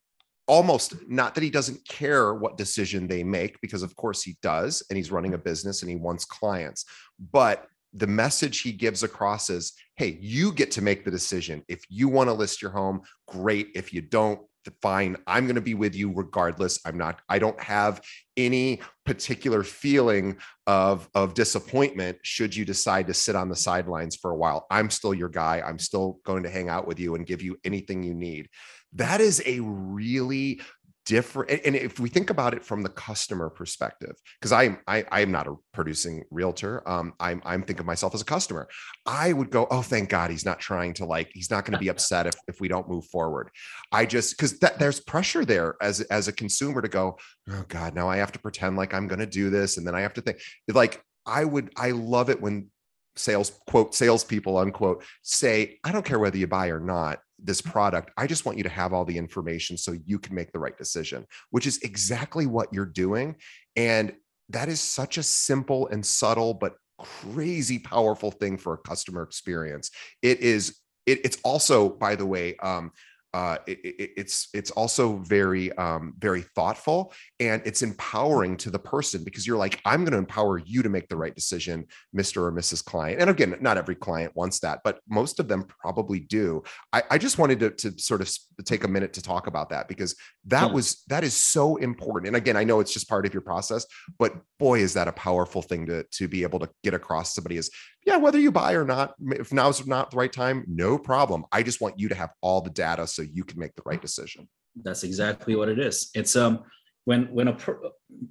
almost 0.48 0.95
not 1.08 1.36
that 1.36 1.43
he 1.43 1.50
doesn't 1.50 1.88
care 1.88 2.34
what 2.34 2.58
decision 2.58 3.08
they 3.08 3.24
make 3.24 3.60
because 3.62 3.84
of 3.84 3.95
course 3.95 4.24
he 4.24 4.38
does 4.41 4.84
and 4.89 4.98
he's 4.98 5.12
running 5.12 5.34
a 5.34 5.38
business 5.38 5.82
and 5.82 5.89
he 5.89 5.98
wants 5.98 6.26
clients. 6.26 6.86
But 7.32 7.68
the 7.93 8.08
message 8.08 8.62
he 8.62 8.72
gives 8.72 9.04
across 9.04 9.50
is 9.50 9.74
hey 9.95 10.18
you 10.22 10.52
get 10.52 10.72
to 10.72 10.82
make 10.82 11.04
the 11.04 11.12
decision. 11.12 11.64
If 11.68 11.84
you 11.89 12.08
want 12.08 12.30
to 12.30 12.34
list 12.34 12.62
your 12.62 12.72
home 12.72 13.02
great. 13.28 13.70
If 13.76 13.93
you 13.93 14.02
don't 14.02 14.41
fine. 14.82 15.18
I'm 15.28 15.45
going 15.45 15.56
to 15.56 15.62
be 15.62 15.74
with 15.74 15.95
you 15.95 16.12
regardless. 16.14 16.80
I'm 16.86 16.98
not 16.98 17.22
i 17.30 17.39
don't 17.39 17.62
have 17.62 18.02
any 18.36 18.82
particular 19.06 19.64
feeling 19.64 20.38
of 20.66 21.10
of 21.16 21.34
disappointment 21.34 22.18
should 22.24 22.56
you 22.56 22.66
decide 22.66 23.08
to 23.08 23.14
sit 23.14 23.36
on 23.36 23.50
the 23.50 23.56
sidelines 23.56 24.16
for 24.16 24.32
a 24.32 24.36
while. 24.36 24.66
I'm 24.70 24.89
still 24.89 25.14
your 25.14 25.30
guy. 25.30 25.62
I'm 25.66 25.80
still 25.80 26.20
going 26.24 26.43
to 26.43 26.50
hang 26.50 26.70
out 26.70 26.88
with 26.88 27.00
you 27.00 27.16
and 27.16 27.26
give 27.26 27.41
you 27.41 27.58
anything 27.64 28.04
you 28.04 28.14
need 28.14 28.50
that 28.98 29.22
is 29.22 29.41
a 29.45 29.60
really 29.62 30.60
different 31.06 31.62
and 31.66 31.74
if 31.74 32.02
we 32.02 32.10
think 32.10 32.30
about 32.30 32.54
it 32.54 32.66
from 32.66 32.84
the 32.84 32.89
customer 32.89 33.50
perspective 33.50 34.14
because 34.41 34.52
i'm 34.52 34.78
I, 34.88 35.06
i'm 35.10 35.32
not 35.32 35.48
a 35.48 35.56
producing 35.74 36.26
realtor 36.32 36.84
um 36.86 37.14
i'm 37.22 37.41
i'm 37.45 37.62
thinking 37.62 37.80
of 37.80 37.86
myself 37.86 38.14
as 38.14 38.22
a 38.22 38.26
customer. 38.26 38.68
I 39.06 39.32
would 39.32 39.50
go 39.50 39.68
oh 39.72 39.82
thank 39.82 40.10
god 40.10 40.32
he's 40.32 40.43
not 40.43 40.60
trying 40.60 40.93
to 40.95 41.06
like 41.06 41.30
he's 41.34 41.50
not 41.50 41.64
going 41.64 41.74
to 41.74 41.80
be 41.80 41.88
upset 41.95 42.28
if, 42.28 42.36
if 42.50 42.60
we 42.60 42.68
don't 42.68 42.89
move 42.89 43.06
forward. 43.06 43.52
I 43.91 44.06
just 44.06 44.36
because 44.36 44.60
that 44.60 44.80
there's 44.80 45.00
pressure 45.00 45.45
there 45.45 45.76
as 45.82 46.02
as 46.02 46.28
a 46.28 46.34
consumer 46.34 46.82
to 46.82 46.89
go 46.89 47.18
oh 47.50 47.64
god 47.70 47.95
now 47.95 48.10
i 48.10 48.18
have 48.18 48.34
to 48.34 48.39
pretend 48.39 48.76
like 48.76 48.93
i'm 48.93 49.08
going 49.08 49.20
to 49.20 49.26
do 49.26 49.50
this 49.50 49.78
and 49.78 49.88
then 49.88 49.95
i 49.95 50.02
have 50.02 50.14
to 50.16 50.22
think 50.22 50.39
like 50.68 51.02
i 51.26 51.45
would 51.45 51.72
i 51.78 51.91
love 51.91 52.30
it 52.30 52.41
when 52.41 52.70
sales 53.18 53.59
quote 53.68 53.93
salespeople 53.93 54.57
unquote 54.57 55.03
say 55.22 55.80
i 55.84 55.91
don't 55.91 56.05
care 56.05 56.20
whether 56.20 56.38
you 56.38 56.47
buy 56.47 56.68
or 56.68 56.80
not 56.80 57.20
this 57.39 57.61
product. 57.61 58.11
I 58.18 58.28
just 58.28 58.45
want 58.45 58.57
you 58.57 58.63
to 58.63 58.70
have 58.70 58.93
all 58.93 59.05
the 59.05 59.18
information 59.18 59.78
so 59.78 59.95
you 60.05 60.20
can 60.20 60.36
make 60.36 60.51
the 60.51 60.59
right 60.59 60.78
decision, 60.78 61.26
which 61.51 61.68
is 61.68 61.80
exactly 61.84 62.45
what 62.45 62.74
you're 62.74 62.86
doing. 62.86 63.36
And 63.76 64.13
that 64.49 64.70
is 64.70 64.80
such 64.80 65.18
a 65.18 65.24
simple 65.24 65.88
and 65.88 66.05
subtle, 66.05 66.53
but 66.53 66.76
crazy 66.99 67.78
powerful 67.80 68.32
thing 68.32 68.57
for 68.57 68.74
a 68.74 68.78
customer 68.78 69.22
experience. 69.22 69.91
It 70.22 70.39
is, 70.39 70.80
it, 71.05 71.20
it's 71.24 71.38
also, 71.43 71.89
by 71.89 72.15
the 72.15 72.26
way, 72.26 72.55
um, 72.57 72.91
uh, 73.34 73.57
it, 73.67 73.80
it, 73.84 74.11
it's 74.17 74.47
it's 74.53 74.71
also 74.71 75.17
very 75.17 75.71
um, 75.73 76.13
very 76.17 76.41
thoughtful 76.55 77.13
and 77.39 77.61
it's 77.65 77.82
empowering 77.82 78.55
to 78.57 78.69
the 78.69 78.80
person 78.80 79.23
because 79.23 79.45
you're 79.45 79.57
like 79.57 79.80
i'm 79.86 80.01
going 80.01 80.11
to 80.11 80.17
empower 80.17 80.59
you 80.59 80.82
to 80.82 80.89
make 80.89 81.07
the 81.09 81.15
right 81.15 81.36
decision 81.36 81.86
mr 82.15 82.38
or 82.38 82.51
mrs 82.51 82.84
client. 82.84 83.19
And 83.19 83.30
again 83.30 83.55
not 83.59 83.78
every 83.78 83.95
client 83.95 84.32
wants 84.36 84.59
that 84.61 84.80
but 84.84 84.99
most 85.09 85.39
of 85.39 85.47
them 85.47 85.65
probably 85.65 86.19
do. 86.19 86.63
I, 86.93 87.03
I 87.11 87.17
just 87.17 87.38
wanted 87.38 87.59
to, 87.59 87.71
to 87.71 87.99
sort 87.99 88.21
of 88.21 88.34
take 88.65 88.84
a 88.84 88.88
minute 88.88 89.13
to 89.13 89.21
talk 89.21 89.47
about 89.47 89.69
that 89.69 89.88
because 89.88 90.15
that 90.45 90.71
was 90.71 91.03
that 91.07 91.23
is 91.23 91.34
so 91.34 91.75
important. 91.78 92.28
And 92.28 92.36
again 92.36 92.55
i 92.57 92.63
know 92.63 92.80
it's 92.80 92.93
just 92.93 93.09
part 93.09 93.25
of 93.25 93.34
your 93.34 93.41
process 93.41 93.86
but 94.17 94.34
boy 94.59 94.80
is 94.80 94.93
that 94.93 95.07
a 95.07 95.11
powerful 95.13 95.61
thing 95.61 95.86
to 95.88 96.03
to 96.11 96.28
be 96.28 96.43
able 96.43 96.59
to 96.59 96.69
get 96.84 96.93
across 96.93 97.34
somebody 97.34 97.57
is 97.57 97.69
yeah, 98.08 98.16
whether 98.16 98.39
you 98.39 98.53
buy 98.53 98.72
or 98.74 98.86
not, 98.86 99.16
if 99.32 99.51
now's 99.51 99.86
not 99.86 100.12
the 100.12 100.18
right 100.18 100.32
time, 100.32 100.64
no 100.66 100.97
problem. 100.97 101.43
I 101.51 101.62
just 101.62 101.82
want 101.82 101.99
you 101.99 102.08
to 102.08 102.16
have 102.16 102.30
all 102.39 102.62
the 102.62 102.70
data 102.70 103.05
so 103.05 103.22
you 103.22 103.43
can 103.43 103.60
make 103.60 103.76
the 103.76 103.82
right 103.86 104.01
decision. 104.01 104.47
That's 104.82 105.03
exactly 105.03 105.58
what 105.58 105.68
it 105.68 105.78
is. 105.78 106.10
It's 106.16 106.38
um 106.38 106.64
when 107.03 107.26
when 107.34 107.49
a 107.49 107.53
per, 107.53 107.78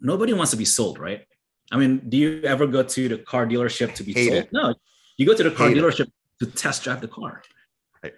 nobody 0.01 0.33
wants 0.33 0.53
to 0.53 0.57
be 0.57 0.64
sold, 0.64 0.99
right? 0.99 1.27
I 1.70 1.77
mean, 1.77 2.01
do 2.09 2.16
you 2.16 2.41
ever 2.45 2.66
go 2.66 2.83
to 2.85 3.09
the 3.09 3.18
car 3.18 3.47
dealership 3.47 3.95
to 3.97 4.03
be 4.03 4.14
Hate 4.14 4.29
sold? 4.29 4.45
It. 4.45 4.49
No, 4.51 4.74
you 5.18 5.27
go 5.27 5.35
to 5.35 5.43
the 5.43 5.51
car 5.51 5.68
Hate 5.68 5.77
dealership 5.77 6.07
it. 6.07 6.12
to 6.41 6.47
test 6.47 6.85
drive 6.85 7.03
the 7.03 7.09
car. 7.09 7.43
Right. 8.03 8.14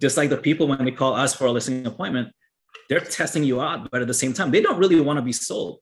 Just 0.00 0.16
like 0.16 0.30
the 0.30 0.38
people 0.38 0.68
when 0.68 0.86
they 0.86 0.90
call 0.90 1.14
us 1.14 1.34
for 1.34 1.44
a 1.44 1.52
listing 1.52 1.86
appointment, 1.86 2.32
they're 2.88 3.00
testing 3.00 3.44
you 3.44 3.60
out, 3.60 3.90
but 3.90 4.00
at 4.00 4.08
the 4.08 4.14
same 4.14 4.32
time, 4.32 4.50
they 4.50 4.62
don't 4.62 4.78
really 4.78 4.98
want 5.00 5.18
to 5.18 5.22
be 5.22 5.32
sold. 5.32 5.80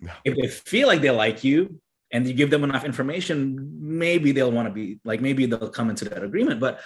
No. 0.00 0.12
If 0.22 0.36
they 0.36 0.48
feel 0.48 0.86
like 0.86 1.00
they 1.00 1.10
like 1.10 1.44
you, 1.44 1.80
and 2.14 2.28
you 2.28 2.32
give 2.32 2.48
them 2.48 2.62
enough 2.62 2.84
information, 2.84 3.58
maybe 3.80 4.30
they'll 4.30 4.52
want 4.52 4.68
to 4.68 4.72
be 4.72 5.00
like, 5.04 5.20
maybe 5.20 5.46
they'll 5.46 5.68
come 5.68 5.90
into 5.90 6.04
that 6.04 6.22
agreement. 6.22 6.60
But 6.60 6.80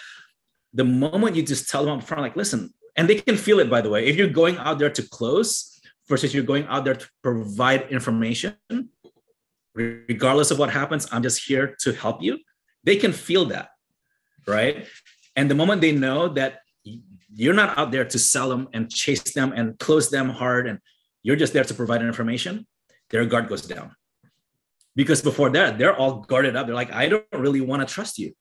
the 0.73 0.85
moment 0.85 1.37
you 1.37 1.43
just 1.43 1.69
tell 1.69 1.85
them 1.85 1.99
up 1.99 2.03
front, 2.03 2.23
like, 2.23 2.35
listen, 2.35 2.73
and 2.97 3.07
they 3.07 3.17
can 3.17 3.37
feel 3.37 3.61
it, 3.61 3.69
by 3.69 3.83
the 3.83 3.91
way, 3.91 4.07
if 4.07 4.17
you're 4.17 4.27
going 4.43 4.57
out 4.57 4.79
there 4.79 4.89
to 4.89 5.03
close 5.03 5.79
versus 6.09 6.33
you're 6.33 6.45
going 6.45 6.67
out 6.69 6.87
there 6.87 6.95
to 6.95 7.09
provide 7.23 7.91
information, 7.91 8.57
regardless 9.75 10.51
of 10.51 10.59
what 10.59 10.71
happens, 10.71 11.07
I'm 11.13 11.23
just 11.23 11.47
here 11.47 11.77
to 11.81 11.93
help 11.93 12.23
you. 12.23 12.39
They 12.85 12.97
can 12.97 13.13
feel 13.13 13.45
that, 13.47 13.69
right? 14.47 14.87
And 15.37 15.51
the 15.51 15.55
moment 15.55 15.83
they 15.83 15.93
know 15.93 16.29
that 16.29 16.61
you're 17.35 17.53
not 17.53 17.77
out 17.77 17.91
there 17.93 18.07
to 18.07 18.19
sell 18.19 18.49
them 18.49 18.69
and 18.73 18.91
chase 18.91 19.35
them 19.35 19.53
and 19.53 19.79
close 19.79 20.09
them 20.09 20.31
hard, 20.31 20.67
and 20.67 20.79
you're 21.23 21.37
just 21.37 21.53
there 21.53 21.65
to 21.65 21.75
provide 21.75 22.01
information, 22.01 22.67
their 23.11 23.27
guard 23.27 23.47
goes 23.49 23.61
down 23.61 23.95
because 24.97 25.23
before 25.23 25.51
that 25.51 25.79
they're 25.79 25.97
all 25.97 26.21
guarded 26.21 26.57
up. 26.57 26.67
They're 26.67 26.75
like 26.75 26.93
i 26.93 27.09
don't 27.09 27.25
really 27.33 27.61
want 27.61 27.87
to 27.87 27.93
trust 27.93 28.19
you. 28.19 28.33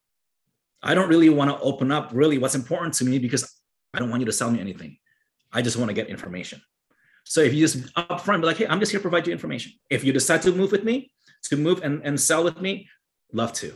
I 0.82 0.94
don't 0.94 1.10
really 1.10 1.30
want 1.30 1.50
to 1.50 1.60
open 1.60 1.92
up. 1.92 2.12
Really 2.14 2.38
what's 2.38 2.56
important 2.56 2.94
to 2.96 3.06
me 3.06 3.20
because 3.20 3.44
i 3.94 4.00
don't 4.00 4.10
want 4.10 4.22
you 4.22 4.26
to 4.26 4.34
sell 4.34 4.52
me 4.52 4.60
anything. 4.60 4.98
I 5.52 5.62
just 5.62 5.78
want 5.78 5.90
to 5.90 5.94
get 5.94 6.08
information. 6.08 6.62
So 7.24 7.42
if 7.42 7.54
you 7.54 7.60
just 7.60 7.94
upfront 7.96 8.42
be 8.42 8.48
like 8.48 8.58
hey 8.58 8.68
i'm 8.68 8.80
just 8.80 8.92
here 8.92 9.00
to 9.00 9.04
provide 9.04 9.28
you 9.28 9.34
information. 9.34 9.74
If 9.90 10.04
you 10.04 10.14
decide 10.14 10.42
to 10.44 10.52
move 10.52 10.72
with 10.72 10.84
me 10.84 11.12
to 11.44 11.58
move 11.58 11.82
and, 11.84 12.02
and 12.04 12.20
sell 12.20 12.44
with 12.44 12.60
me 12.62 12.90
love 13.34 13.54
to. 13.54 13.74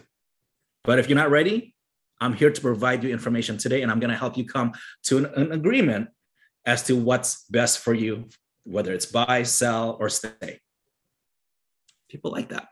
But 0.83 0.97
if 0.99 1.09
you're 1.09 1.17
not 1.17 1.31
ready 1.31 1.75
i'm 2.21 2.33
here 2.33 2.51
to 2.51 2.61
provide 2.61 3.03
you 3.03 3.09
information 3.09 3.57
today 3.57 3.81
and 3.81 3.91
i'm 3.91 3.99
going 3.99 4.11
to 4.11 4.17
help 4.17 4.37
you 4.37 4.45
come 4.45 4.71
to 5.03 5.17
an, 5.17 5.25
an 5.25 5.51
agreement 5.51 6.07
as 6.65 6.83
to 6.83 6.95
what's 6.95 7.43
best 7.49 7.79
for 7.79 7.93
you 7.93 8.29
whether 8.63 8.93
it's 8.93 9.07
buy 9.07 9.43
sell 9.43 9.97
or 9.99 10.07
stay 10.07 10.59
people 12.11 12.31
like 12.31 12.49
that. 12.49 12.67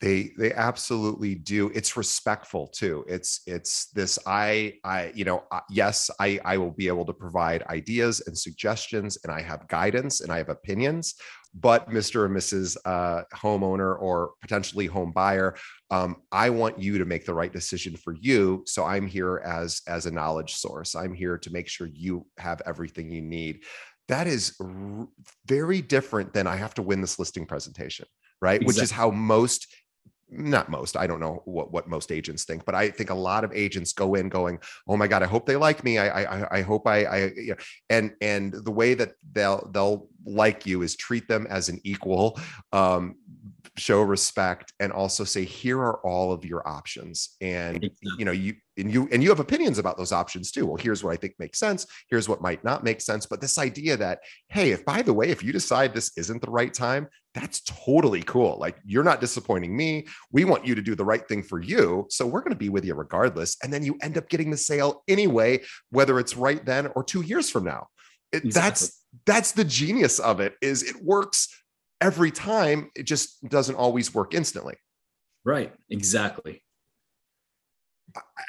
They 0.00 0.32
they 0.36 0.52
absolutely 0.52 1.36
do. 1.36 1.70
It's 1.74 1.96
respectful 1.96 2.66
too. 2.66 3.02
It's 3.08 3.40
it's 3.46 3.86
this 3.92 4.18
i 4.26 4.74
i 4.84 5.10
you 5.14 5.24
know 5.24 5.44
yes 5.70 6.10
i 6.20 6.38
i 6.44 6.58
will 6.58 6.70
be 6.70 6.86
able 6.86 7.06
to 7.06 7.14
provide 7.14 7.62
ideas 7.70 8.20
and 8.26 8.36
suggestions 8.36 9.16
and 9.24 9.32
i 9.32 9.40
have 9.40 9.68
guidance 9.68 10.20
and 10.20 10.30
i 10.30 10.36
have 10.36 10.50
opinions 10.50 11.14
but 11.54 11.88
mr 11.88 12.26
and 12.26 12.36
mrs 12.36 12.76
uh, 12.84 13.22
homeowner 13.34 13.98
or 13.98 14.32
potentially 14.42 14.84
home 14.86 15.12
buyer 15.12 15.56
um, 15.90 16.16
i 16.30 16.50
want 16.50 16.78
you 16.78 16.98
to 16.98 17.06
make 17.06 17.24
the 17.24 17.32
right 17.32 17.52
decision 17.52 17.96
for 17.96 18.14
you. 18.20 18.62
So 18.66 18.84
i'm 18.84 19.06
here 19.06 19.38
as 19.46 19.80
as 19.86 20.04
a 20.06 20.10
knowledge 20.10 20.54
source. 20.56 20.94
I'm 20.94 21.14
here 21.14 21.38
to 21.38 21.50
make 21.50 21.68
sure 21.68 21.86
you 21.86 22.26
have 22.38 22.60
everything 22.66 23.10
you 23.10 23.22
need 23.22 23.62
that 24.08 24.26
is 24.26 24.54
r- 24.60 25.08
very 25.46 25.82
different 25.82 26.32
than 26.32 26.46
I 26.46 26.56
have 26.56 26.74
to 26.74 26.82
win 26.82 27.00
this 27.00 27.18
listing 27.18 27.46
presentation, 27.46 28.06
right? 28.40 28.60
Exactly. 28.60 28.66
Which 28.66 28.82
is 28.82 28.90
how 28.90 29.10
most 29.10 29.66
not 30.28 30.68
most 30.68 30.96
i 30.96 31.06
don't 31.06 31.20
know 31.20 31.40
what, 31.44 31.72
what 31.72 31.88
most 31.88 32.10
agents 32.10 32.44
think 32.44 32.64
but 32.64 32.74
i 32.74 32.90
think 32.90 33.10
a 33.10 33.14
lot 33.14 33.44
of 33.44 33.52
agents 33.54 33.92
go 33.92 34.14
in 34.14 34.28
going 34.28 34.58
oh 34.88 34.96
my 34.96 35.06
god 35.06 35.22
i 35.22 35.26
hope 35.26 35.46
they 35.46 35.54
like 35.54 35.84
me 35.84 35.98
i 35.98 36.22
i, 36.24 36.58
I 36.58 36.62
hope 36.62 36.86
i 36.86 37.04
i 37.04 37.16
you 37.36 37.50
know, 37.50 37.56
and 37.90 38.12
and 38.20 38.52
the 38.52 38.72
way 38.72 38.94
that 38.94 39.12
they'll 39.32 39.70
they'll 39.72 40.08
like 40.24 40.66
you 40.66 40.82
is 40.82 40.96
treat 40.96 41.28
them 41.28 41.46
as 41.48 41.68
an 41.68 41.80
equal 41.84 42.40
um 42.72 43.14
show 43.78 44.02
respect 44.02 44.72
and 44.80 44.92
also 44.92 45.24
say 45.24 45.44
here 45.44 45.78
are 45.78 45.98
all 46.06 46.32
of 46.32 46.44
your 46.44 46.66
options. 46.66 47.36
And 47.40 47.90
you 48.18 48.24
know 48.24 48.32
you 48.32 48.54
and 48.76 48.92
you 48.92 49.08
and 49.12 49.22
you 49.22 49.28
have 49.28 49.40
opinions 49.40 49.78
about 49.78 49.96
those 49.96 50.12
options 50.12 50.50
too. 50.50 50.66
Well 50.66 50.76
here's 50.76 51.02
what 51.02 51.12
i 51.12 51.16
think 51.16 51.34
makes 51.38 51.58
sense. 51.58 51.86
Here's 52.08 52.28
what 52.28 52.40
might 52.40 52.64
not 52.64 52.84
make 52.84 53.00
sense. 53.00 53.26
But 53.26 53.40
this 53.40 53.58
idea 53.58 53.96
that 53.96 54.20
hey 54.48 54.70
if 54.70 54.84
by 54.84 55.02
the 55.02 55.14
way 55.14 55.28
if 55.28 55.42
you 55.42 55.52
decide 55.52 55.94
this 55.94 56.16
isn't 56.16 56.42
the 56.42 56.50
right 56.50 56.72
time 56.72 57.08
that's 57.34 57.60
totally 57.60 58.22
cool. 58.22 58.56
Like 58.58 58.78
you're 58.84 59.04
not 59.04 59.20
disappointing 59.20 59.76
me. 59.76 60.06
We 60.32 60.46
want 60.46 60.66
you 60.66 60.74
to 60.74 60.80
do 60.80 60.94
the 60.94 61.04
right 61.04 61.26
thing 61.28 61.42
for 61.42 61.60
you. 61.60 62.06
So 62.08 62.26
we're 62.26 62.40
going 62.40 62.52
to 62.52 62.56
be 62.56 62.70
with 62.70 62.82
you 62.82 62.94
regardless. 62.94 63.58
And 63.62 63.70
then 63.70 63.84
you 63.84 63.98
end 64.00 64.16
up 64.16 64.30
getting 64.30 64.50
the 64.50 64.56
sale 64.56 65.02
anyway 65.06 65.60
whether 65.90 66.18
it's 66.18 66.34
right 66.34 66.64
then 66.64 66.90
or 66.96 67.04
2 67.04 67.22
years 67.22 67.50
from 67.50 67.64
now. 67.64 67.88
It, 68.32 68.44
exactly. 68.44 68.68
that's 68.68 69.02
that's 69.24 69.52
the 69.52 69.64
genius 69.64 70.18
of 70.18 70.40
it 70.40 70.54
is 70.60 70.82
it 70.82 70.96
works 71.02 71.48
every 72.00 72.30
time 72.30 72.90
it 72.94 73.04
just 73.04 73.46
doesn't 73.48 73.76
always 73.76 74.14
work 74.14 74.34
instantly. 74.34 74.76
Right 75.44 75.72
exactly. 75.90 76.62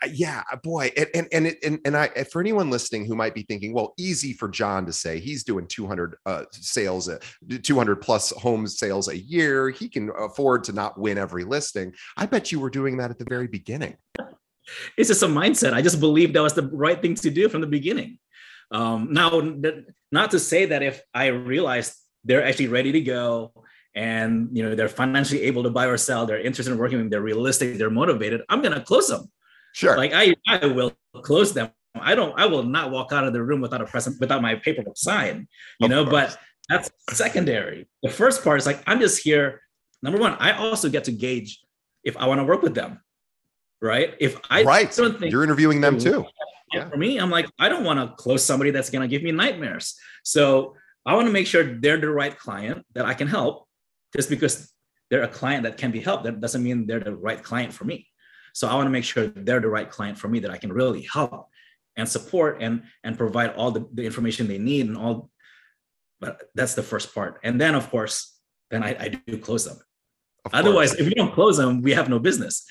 Yeah 0.08 0.44
boy 0.64 0.92
and 0.96 1.08
and 1.14 1.28
and, 1.34 1.48
it, 1.48 1.58
and, 1.64 1.80
and 1.84 1.98
i 1.98 2.08
for 2.32 2.40
anyone 2.40 2.70
listening 2.70 3.06
who 3.06 3.16
might 3.16 3.34
be 3.34 3.42
thinking 3.42 3.74
well 3.74 3.94
easy 3.98 4.32
for 4.32 4.48
jon 4.48 4.86
to 4.86 4.94
say 4.94 5.20
he's 5.20 5.44
doing 5.44 5.68
200 5.68 6.16
uh, 6.26 6.44
sales 6.52 7.10
uh, 7.10 7.18
200 7.62 7.98
plus 7.98 8.32
home 8.32 8.66
sales 8.68 9.10
a 9.10 9.18
year. 9.18 9.70
He 9.70 9.90
can 9.90 10.10
afford 10.18 10.64
to 10.66 10.74
not 10.74 10.98
win 10.98 11.18
every 11.18 11.44
listing. 11.44 11.94
I 12.16 12.28
bet 12.28 12.52
you 12.52 12.60
were 12.60 12.70
doing 12.70 12.98
that 12.98 13.12
at 13.12 13.20
the 13.20 13.26
very 13.30 13.48
beginning. 13.48 13.98
It's 14.98 15.08
just 15.08 15.24
a 15.24 15.28
mindset. 15.28 15.72
I 15.72 15.82
just 15.82 16.02
believe 16.02 16.34
that 16.34 16.42
was 16.42 16.54
the 16.54 16.68
right 16.68 17.02
thing 17.02 17.16
to 17.16 17.30
do 17.30 17.48
from 17.48 17.62
the 17.62 17.68
beginning. 17.68 18.20
Um, 18.70 19.14
now 19.14 19.42
not 20.12 20.32
to 20.32 20.40
say 20.40 20.66
that 20.66 20.84
if 20.84 21.02
i 21.14 21.28
realized 21.28 21.94
they're 22.28 22.46
actually 22.46 22.68
ready 22.68 22.92
to 22.92 23.02
go. 23.02 23.52
And 23.96 24.50
you 24.56 24.62
know 24.62 24.76
they're 24.76 24.90
financially 24.90 25.42
able 25.44 25.64
to 25.64 25.72
buy 25.72 25.88
or 25.88 25.98
sell. 25.98 26.26
They're 26.26 26.40
interested 26.40 26.72
in 26.72 26.78
working 26.78 26.98
with 26.98 27.06
them, 27.06 27.10
they're 27.10 27.22
realistic. 27.22 27.78
They're 27.78 27.90
motivated. 27.90 28.42
I'm 28.48 28.62
going 28.62 28.76
to 28.76 28.82
close 28.82 29.08
them. 29.08 29.32
Sure. 29.74 29.98
Like 29.98 30.12
i 30.14 30.36
i 30.48 30.66
will 30.68 30.94
close 31.24 31.54
them. 31.54 31.72
I 32.00 32.14
don't 32.14 32.40
i 32.40 32.46
will 32.46 32.64
not 32.64 32.92
walk 32.92 33.12
out 33.12 33.24
of 33.24 33.34
the 33.34 33.42
room 33.42 33.60
without 33.60 33.82
a 33.82 33.86
present 33.86 34.20
without 34.20 34.42
my 34.44 34.54
paperwork 34.54 34.98
sign 34.98 35.48
you 35.80 35.86
of 35.86 35.90
know 35.90 36.04
course. 36.06 36.36
but 36.36 36.40
that's 36.70 36.92
secondary. 37.18 37.88
The 38.04 38.10
first 38.10 38.44
part 38.44 38.60
is 38.60 38.68
like 38.68 38.84
i'm 38.86 39.00
just 39.00 39.24
here. 39.24 39.62
Number 40.04 40.20
one 40.20 40.34
i 40.40 40.52
also 40.52 40.90
get 40.90 41.06
to 41.06 41.12
gauge 41.12 41.60
if 42.04 42.16
i 42.18 42.28
want 42.28 42.40
to 42.40 42.44
work 42.44 42.62
with 42.62 42.76
them 42.76 43.00
right? 43.82 44.16
If 44.20 44.40
i 44.50 44.64
right. 44.64 44.92
don't 44.92 45.20
think 45.20 45.32
you're 45.32 45.44
interviewing 45.44 45.82
them 45.82 46.00
too. 46.00 46.26
yeah. 46.74 46.90
for 46.90 46.98
me, 46.98 47.18
I'm 47.18 47.30
like, 47.30 47.48
I 47.60 47.70
don't 47.70 47.84
want 47.84 48.00
to 48.00 48.16
close 48.16 48.44
somebody 48.44 48.72
that's 48.72 48.90
going 48.90 49.02
to 49.02 49.08
give 49.08 49.24
me 49.24 49.32
nightmares. 49.32 49.96
So 50.24 50.76
I 51.08 51.16
want 51.16 51.28
to 51.28 51.32
make 51.32 51.48
sure 51.48 51.64
they're 51.64 52.00
the 52.00 52.10
right 52.10 52.38
client 52.38 52.86
that 52.94 53.06
I 53.06 53.14
can 53.14 53.28
help. 53.28 53.66
Just 54.16 54.30
because 54.30 54.72
they're 55.10 55.24
a 55.24 55.28
client 55.28 55.64
that 55.64 55.78
can 55.78 55.92
be 55.92 56.02
helped, 56.02 56.26
that 56.26 56.42
doesn't 56.42 56.62
mean 56.62 56.86
they're 56.86 57.00
the 57.00 57.16
right 57.16 57.42
client 57.42 57.74
for 57.74 57.86
me. 57.86 58.08
So 58.54 58.68
I 58.68 58.76
want 58.76 58.88
to 58.88 58.92
make 58.92 59.06
sure 59.06 59.28
they're 59.28 59.62
the 59.62 59.70
right 59.70 59.90
client 59.90 60.18
for 60.18 60.28
me 60.28 60.40
that 60.40 60.52
I 60.52 60.58
can 60.58 60.72
really 60.72 61.04
help 61.04 61.48
and 61.96 62.08
support 62.08 62.58
and 62.62 62.84
and 63.04 63.18
provide 63.18 63.54
all 63.56 63.72
the, 63.72 63.88
the 63.94 64.06
information 64.06 64.48
they 64.48 64.58
need 64.58 64.88
and 64.88 64.98
all. 64.98 65.30
But 66.20 66.44
that's 66.56 66.74
the 66.74 66.84
first 66.84 67.14
part, 67.14 67.40
and 67.44 67.62
then 67.62 67.76
of 67.76 67.90
course, 67.90 68.40
then 68.72 68.84
I, 68.84 68.96
I 69.00 69.08
do 69.10 69.38
close 69.38 69.66
them. 69.66 69.78
Otherwise, 70.54 70.94
if 70.96 71.06
we 71.08 71.14
don't 71.14 71.34
close 71.34 71.58
them, 71.58 71.82
we 71.82 71.92
have 71.92 72.10
no 72.10 72.20
business. 72.20 72.66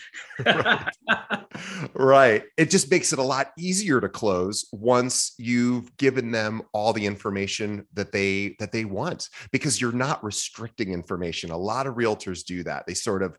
right. 0.44 0.92
right. 1.94 2.42
It 2.56 2.70
just 2.70 2.90
makes 2.90 3.12
it 3.12 3.18
a 3.18 3.22
lot 3.22 3.52
easier 3.58 4.00
to 4.00 4.08
close 4.08 4.66
once 4.72 5.34
you've 5.38 5.96
given 5.96 6.30
them 6.30 6.62
all 6.72 6.92
the 6.92 7.06
information 7.06 7.86
that 7.94 8.12
they 8.12 8.56
that 8.58 8.72
they 8.72 8.84
want 8.84 9.28
because 9.52 9.80
you're 9.80 9.92
not 9.92 10.22
restricting 10.24 10.92
information. 10.92 11.50
A 11.50 11.56
lot 11.56 11.86
of 11.86 11.94
realtors 11.94 12.44
do 12.44 12.62
that. 12.64 12.86
They 12.86 12.94
sort 12.94 13.22
of 13.22 13.36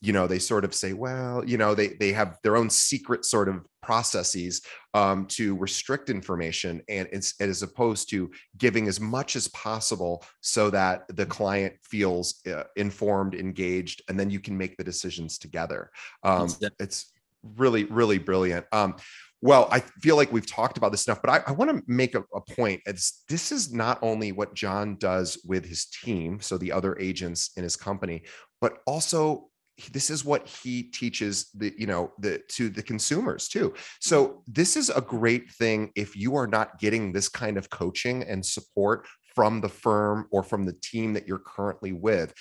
you 0.00 0.12
know 0.12 0.26
they 0.26 0.38
sort 0.38 0.64
of 0.64 0.74
say 0.74 0.92
well 0.92 1.42
you 1.44 1.56
know 1.56 1.74
they 1.74 1.88
they 1.88 2.12
have 2.12 2.38
their 2.42 2.56
own 2.56 2.68
secret 2.68 3.24
sort 3.24 3.48
of 3.48 3.64
processes 3.82 4.62
um, 4.94 5.26
to 5.26 5.56
restrict 5.56 6.10
information 6.10 6.82
and 6.88 7.08
it's 7.12 7.34
as 7.40 7.62
opposed 7.62 8.10
to 8.10 8.30
giving 8.58 8.88
as 8.88 8.98
much 9.00 9.36
as 9.36 9.46
possible 9.48 10.24
so 10.40 10.70
that 10.70 11.04
the 11.16 11.24
client 11.24 11.72
feels 11.82 12.40
uh, 12.48 12.64
informed 12.74 13.34
engaged 13.34 14.02
and 14.08 14.18
then 14.18 14.28
you 14.28 14.40
can 14.40 14.58
make 14.58 14.76
the 14.76 14.82
decisions 14.84 15.38
together. 15.38 15.90
Um, 16.24 16.52
it's 16.80 17.12
really 17.56 17.84
really 17.84 18.18
brilliant. 18.18 18.66
Um, 18.72 18.96
well, 19.42 19.68
I 19.70 19.80
feel 20.00 20.16
like 20.16 20.32
we've 20.32 20.46
talked 20.46 20.78
about 20.78 20.90
this 20.90 21.02
stuff, 21.02 21.20
but 21.22 21.30
I, 21.30 21.42
I 21.46 21.52
want 21.52 21.70
to 21.70 21.82
make 21.86 22.14
a, 22.14 22.24
a 22.34 22.40
point. 22.40 22.80
It's, 22.86 23.22
this 23.28 23.52
is 23.52 23.72
not 23.72 23.98
only 24.02 24.32
what 24.32 24.54
Jon 24.54 24.96
does 24.96 25.38
with 25.46 25.64
his 25.64 25.86
team, 25.86 26.40
so 26.40 26.56
the 26.56 26.72
other 26.72 26.98
agents 26.98 27.50
in 27.56 27.62
his 27.62 27.76
company, 27.76 28.22
but 28.60 28.78
also 28.86 29.50
this 29.92 30.10
is 30.10 30.24
what 30.24 30.46
he 30.46 30.84
teaches 30.84 31.50
the 31.54 31.74
you 31.76 31.86
know 31.86 32.12
the 32.18 32.42
to 32.48 32.68
the 32.68 32.82
consumers 32.82 33.48
too. 33.48 33.74
So 34.00 34.26
mm-hmm. 34.26 34.38
this 34.48 34.76
is 34.76 34.90
a 34.90 35.00
great 35.00 35.50
thing 35.50 35.92
if 35.94 36.16
you 36.16 36.36
are 36.36 36.46
not 36.46 36.78
getting 36.78 37.12
this 37.12 37.28
kind 37.28 37.56
of 37.56 37.70
coaching 37.70 38.22
and 38.22 38.44
support 38.44 39.06
from 39.34 39.60
the 39.60 39.68
firm 39.68 40.26
or 40.30 40.42
from 40.42 40.64
the 40.64 40.72
team 40.72 41.12
that 41.12 41.28
you're 41.28 41.38
currently 41.38 41.92
with 41.92 42.32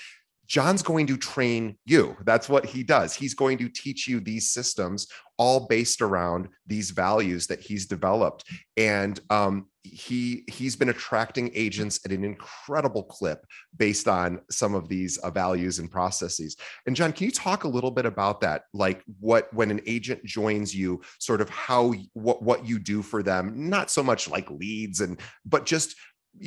Jon's 0.47 0.84
going 0.84 1.07
to 1.07 1.17
train 1.17 1.77
you. 1.85 2.15
That's 2.23 2.49
what 2.49 2.65
he 2.65 2.84
does. 2.84 3.13
He's 3.13 3.34
going 3.34 3.57
to 3.59 3.69
teach 3.69 4.07
you 4.07 4.19
these 4.19 4.51
systems, 4.51 5.07
all 5.38 5.67
based 5.67 6.01
around 6.01 6.49
these 6.67 6.91
values 6.91 7.47
that 7.47 7.59
he's 7.59 7.85
developed. 7.85 8.43
And 8.77 9.19
um, 9.30 9.67
he 9.84 10.43
he's 10.47 10.76
been 10.76 10.89
attracting 10.89 11.51
agents 11.53 11.99
at 12.05 12.11
an 12.11 12.23
incredible 12.23 13.03
clip 13.03 13.45
based 13.77 14.07
on 14.07 14.41
some 14.49 14.73
of 14.73 14.88
these 14.88 15.17
uh, 15.17 15.30
values 15.30 15.80
and 15.80 15.91
processes. 15.91 16.55
And 16.85 16.95
Jon, 16.95 17.13
can 17.13 17.26
you 17.26 17.31
talk 17.31 17.63
a 17.63 17.67
little 17.69 17.91
bit 17.91 18.05
about 18.05 18.41
that? 18.41 18.63
Like 18.73 19.03
what 19.19 19.53
when 19.53 19.72
an 19.72 19.81
agent 19.85 20.23
joins 20.26 20.76
you, 20.76 21.01
sort 21.19 21.41
of 21.41 21.49
how 21.49 21.93
what 22.13 22.41
what 22.41 22.65
you 22.65 22.80
do 22.80 23.01
for 23.01 23.22
them, 23.22 23.69
not 23.69 23.91
so 23.91 24.03
much 24.03 24.30
like 24.30 24.49
leads 24.49 25.01
and 25.01 25.19
but 25.45 25.65
just 25.65 25.95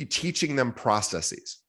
teaching 0.09 0.55
them 0.55 0.71
processes. 0.71 1.59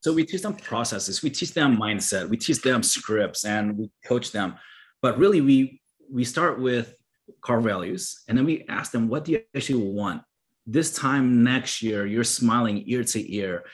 So 0.00 0.12
we 0.12 0.24
teach 0.24 0.42
them 0.42 0.54
processes, 0.54 1.22
we 1.22 1.30
teach 1.30 1.52
them 1.54 1.76
mindset, 1.76 2.28
we 2.28 2.36
teach 2.36 2.62
them 2.62 2.82
scripts, 2.82 3.44
and 3.44 3.76
we 3.76 3.90
coach 4.04 4.30
them. 4.32 4.54
But 5.02 5.18
really, 5.18 5.40
we 5.40 5.80
we 6.10 6.24
start 6.24 6.60
with 6.60 6.94
core 7.40 7.60
values, 7.60 8.22
and 8.28 8.38
then 8.38 8.44
we 8.44 8.64
ask 8.68 8.92
them, 8.92 9.08
"What 9.08 9.24
do 9.24 9.32
you 9.32 9.42
actually 9.54 9.82
want 9.82 10.22
this 10.66 10.94
time 10.94 11.42
next 11.42 11.82
year?" 11.82 12.06
You're 12.06 12.24
smiling 12.24 12.84
ear 12.86 13.04
to 13.04 13.34
ear, 13.34 13.64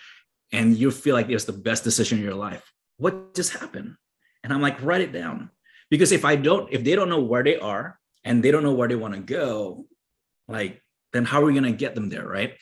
and 0.52 0.76
you 0.76 0.90
feel 0.90 1.14
like 1.14 1.28
it's 1.28 1.44
the 1.44 1.52
best 1.52 1.84
decision 1.84 2.18
in 2.18 2.24
your 2.24 2.34
life. 2.34 2.64
What 2.96 3.34
just 3.34 3.52
happened? 3.52 3.96
And 4.42 4.52
I'm 4.52 4.60
like, 4.60 4.82
write 4.82 5.00
it 5.00 5.12
down, 5.12 5.50
because 5.90 6.12
if 6.12 6.24
I 6.24 6.36
don't, 6.36 6.72
if 6.72 6.84
they 6.84 6.94
don't 6.94 7.08
know 7.08 7.22
where 7.22 7.42
they 7.42 7.56
are 7.56 7.98
and 8.24 8.42
they 8.42 8.50
don't 8.50 8.62
know 8.62 8.74
where 8.74 8.88
they 8.88 8.94
want 8.94 9.14
to 9.14 9.20
go, 9.20 9.86
like, 10.48 10.82
then 11.12 11.24
how 11.24 11.40
are 11.40 11.46
we 11.46 11.52
going 11.52 11.64
to 11.64 11.72
get 11.72 11.94
them 11.94 12.08
there, 12.08 12.26
right? 12.26 12.56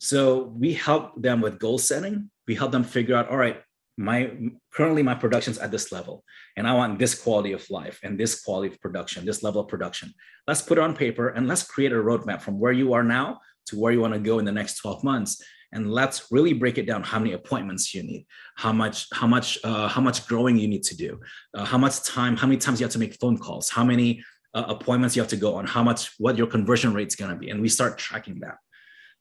So 0.00 0.54
we 0.58 0.72
help 0.72 1.20
them 1.20 1.42
with 1.42 1.58
goal 1.58 1.78
setting. 1.78 2.30
We 2.48 2.54
help 2.54 2.72
them 2.72 2.84
figure 2.84 3.14
out 3.14 3.28
all 3.28 3.36
right 3.36 3.62
my 4.00 4.30
currently 4.72 5.02
my 5.02 5.14
production's 5.14 5.58
at 5.58 5.70
this 5.70 5.92
level 5.92 6.24
and 6.56 6.66
i 6.66 6.72
want 6.72 6.98
this 6.98 7.14
quality 7.14 7.52
of 7.52 7.68
life 7.68 8.00
and 8.02 8.18
this 8.18 8.40
quality 8.42 8.72
of 8.72 8.80
production 8.80 9.26
this 9.26 9.42
level 9.42 9.60
of 9.60 9.68
production. 9.68 10.14
Let's 10.46 10.62
put 10.62 10.78
it 10.78 10.80
on 10.80 10.96
paper 10.96 11.28
and 11.28 11.46
let's 11.46 11.62
create 11.62 11.92
a 11.92 11.96
roadmap 11.96 12.40
from 12.40 12.58
where 12.58 12.72
you 12.72 12.94
are 12.94 13.04
now 13.04 13.40
to 13.66 13.78
where 13.78 13.92
you 13.92 14.00
want 14.00 14.14
to 14.14 14.20
go 14.20 14.38
in 14.38 14.46
the 14.46 14.52
next 14.52 14.78
12 14.78 15.04
months. 15.04 15.42
And 15.72 15.92
let's 15.92 16.32
really 16.32 16.54
break 16.54 16.78
it 16.78 16.86
down 16.86 17.02
how 17.04 17.18
many 17.18 17.32
appointments 17.34 17.94
you 17.94 18.02
need 18.02 18.26
how 18.56 18.72
much 18.72 19.06
how 19.12 19.26
much 19.26 19.58
uh, 19.62 19.86
how 19.86 20.00
much 20.00 20.26
growing 20.26 20.56
you 20.56 20.66
need 20.66 20.82
to 20.84 20.96
do 20.96 21.20
uh, 21.54 21.64
how 21.64 21.78
much 21.78 22.02
time 22.02 22.36
how 22.36 22.46
many 22.46 22.58
times 22.58 22.80
you 22.80 22.84
have 22.84 22.92
to 22.92 22.98
make 22.98 23.14
phone 23.20 23.36
calls 23.36 23.68
how 23.68 23.84
many 23.84 24.24
uh, 24.54 24.64
appointments 24.66 25.14
you 25.14 25.22
have 25.22 25.30
to 25.30 25.36
go 25.36 25.54
on 25.54 25.66
how 25.66 25.82
much 25.82 26.10
what 26.18 26.36
your 26.36 26.48
conversion 26.48 26.92
rate 26.94 27.08
is 27.08 27.16
going 27.16 27.30
to 27.30 27.36
be. 27.36 27.50
And 27.50 27.60
we 27.60 27.68
start 27.68 27.98
tracking 27.98 28.40
that 28.40 28.56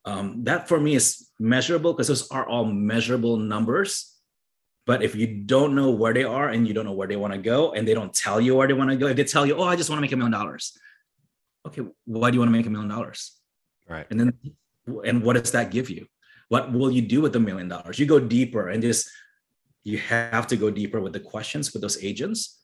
um, 0.06 0.44
that 0.46 0.68
for 0.68 0.80
me 0.80 0.96
is 0.96 1.30
measurable 1.40 1.94
because 1.94 2.08
those 2.08 2.30
are 2.32 2.48
all 2.48 2.66
measurable 2.66 3.38
numbers. 3.38 4.16
But 4.86 5.04
if 5.04 5.16
you 5.16 5.28
don't 5.28 5.76
know 5.76 5.92
where 5.92 6.14
they 6.14 6.24
are 6.24 6.50
and 6.50 6.68
you 6.68 6.74
don't 6.74 6.86
know 6.86 6.94
where 6.94 7.08
they 7.08 7.16
want 7.16 7.34
to 7.34 7.40
go, 7.40 7.74
and 7.74 7.88
they 7.88 7.94
don't 7.94 8.14
tell 8.14 8.42
you 8.42 8.56
where 8.56 8.68
they 8.68 8.74
want 8.74 8.90
to 8.90 8.96
go, 8.96 9.08
if 9.08 9.18
they 9.18 9.24
tell 9.24 9.46
you, 9.46 9.56
"Oh, 9.56 9.64
I 9.64 9.76
just 9.76 9.90
want 9.90 10.00
to 10.00 10.02
make 10.02 10.12
a 10.12 10.18
million 10.18 10.32
dollars," 10.32 10.78
okay, 11.68 11.84
why 12.06 12.32
do 12.32 12.36
you 12.36 12.40
want 12.40 12.50
to 12.50 12.58
make 12.58 12.66
a 12.66 12.70
million 12.70 12.90
dollars? 12.90 13.38
Right. 13.88 14.08
And 14.10 14.20
then, 14.20 14.34
and 15.06 15.22
what 15.22 15.34
does 15.34 15.52
that 15.52 15.70
give 15.70 15.90
you? 15.90 16.08
What 16.48 16.74
will 16.74 16.90
you 16.90 17.02
do 17.02 17.22
with 17.22 17.34
the 17.34 17.40
million 17.40 17.68
dollars? 17.68 18.00
You 18.00 18.08
go 18.08 18.20
deeper 18.20 18.70
and 18.70 18.82
just 18.82 19.10
you 19.84 19.98
have 20.00 20.48
to 20.48 20.58
go 20.58 20.70
deeper 20.70 21.00
with 21.00 21.14
the 21.14 21.20
questions 21.20 21.72
with 21.74 21.82
those 21.82 22.04
agents. 22.04 22.64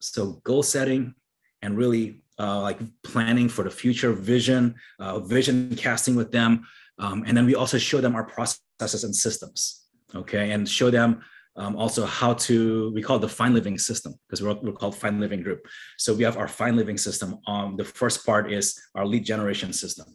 So 0.00 0.40
goal 0.44 0.62
setting 0.62 1.14
and 1.62 1.76
really 1.76 2.22
uh, 2.38 2.60
like 2.60 2.78
planning 3.02 3.48
for 3.48 3.64
the 3.64 3.70
future 3.70 4.12
vision, 4.12 4.74
uh, 4.98 5.18
vision 5.18 5.74
casting 5.76 6.14
with 6.14 6.30
them. 6.30 6.66
Um, 6.98 7.24
and 7.26 7.36
then 7.36 7.46
we 7.46 7.54
also 7.54 7.78
show 7.78 8.00
them 8.00 8.14
our 8.14 8.24
processes 8.24 9.04
and 9.04 9.14
systems, 9.14 9.86
okay? 10.14 10.50
And 10.52 10.68
show 10.68 10.90
them 10.90 11.22
um, 11.56 11.76
also 11.76 12.06
how 12.06 12.34
to, 12.34 12.92
we 12.92 13.02
call 13.02 13.16
it 13.16 13.20
the 13.20 13.28
Fine 13.28 13.54
Living 13.54 13.78
system 13.78 14.14
because 14.26 14.42
we're, 14.42 14.54
we're 14.62 14.72
called 14.72 14.96
Fine 14.96 15.20
Living 15.20 15.42
Group. 15.42 15.66
So 15.96 16.14
we 16.14 16.24
have 16.24 16.36
our 16.36 16.48
Fine 16.48 16.76
Living 16.76 16.98
system. 16.98 17.38
Um, 17.46 17.76
the 17.76 17.84
first 17.84 18.24
part 18.24 18.52
is 18.52 18.80
our 18.94 19.04
lead 19.04 19.24
generation 19.24 19.72
system. 19.72 20.06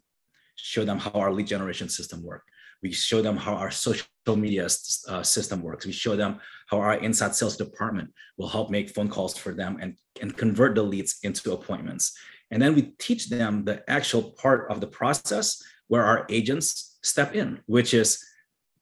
Show 0.55 0.85
them 0.85 0.99
how 0.99 1.11
our 1.11 1.31
lead 1.31 1.47
generation 1.47 1.89
system 1.89 2.23
work. 2.23 2.43
We 2.83 2.91
show 2.91 3.21
them 3.21 3.37
how 3.37 3.53
our 3.55 3.71
social 3.71 4.05
media 4.27 4.67
uh, 5.07 5.23
system 5.23 5.61
works. 5.63 5.85
We 5.85 5.93
show 5.93 6.15
them 6.15 6.39
how 6.67 6.79
our 6.79 6.95
inside 6.95 7.33
sales 7.33 7.57
department 7.57 8.13
will 8.37 8.49
help 8.49 8.69
make 8.69 8.89
phone 8.89 9.09
calls 9.09 9.37
for 9.37 9.53
them 9.53 9.77
and, 9.81 9.95
and 10.21 10.35
convert 10.37 10.75
the 10.75 10.83
leads 10.83 11.19
into 11.23 11.53
appointments. 11.53 12.15
And 12.51 12.61
then 12.61 12.75
we 12.75 12.93
teach 12.99 13.29
them 13.29 13.65
the 13.65 13.89
actual 13.89 14.21
part 14.33 14.69
of 14.69 14.81
the 14.81 14.87
process 14.87 15.63
where 15.87 16.03
our 16.03 16.25
agents 16.29 16.99
step 17.01 17.33
in, 17.35 17.59
which 17.65 17.93
is 17.93 18.23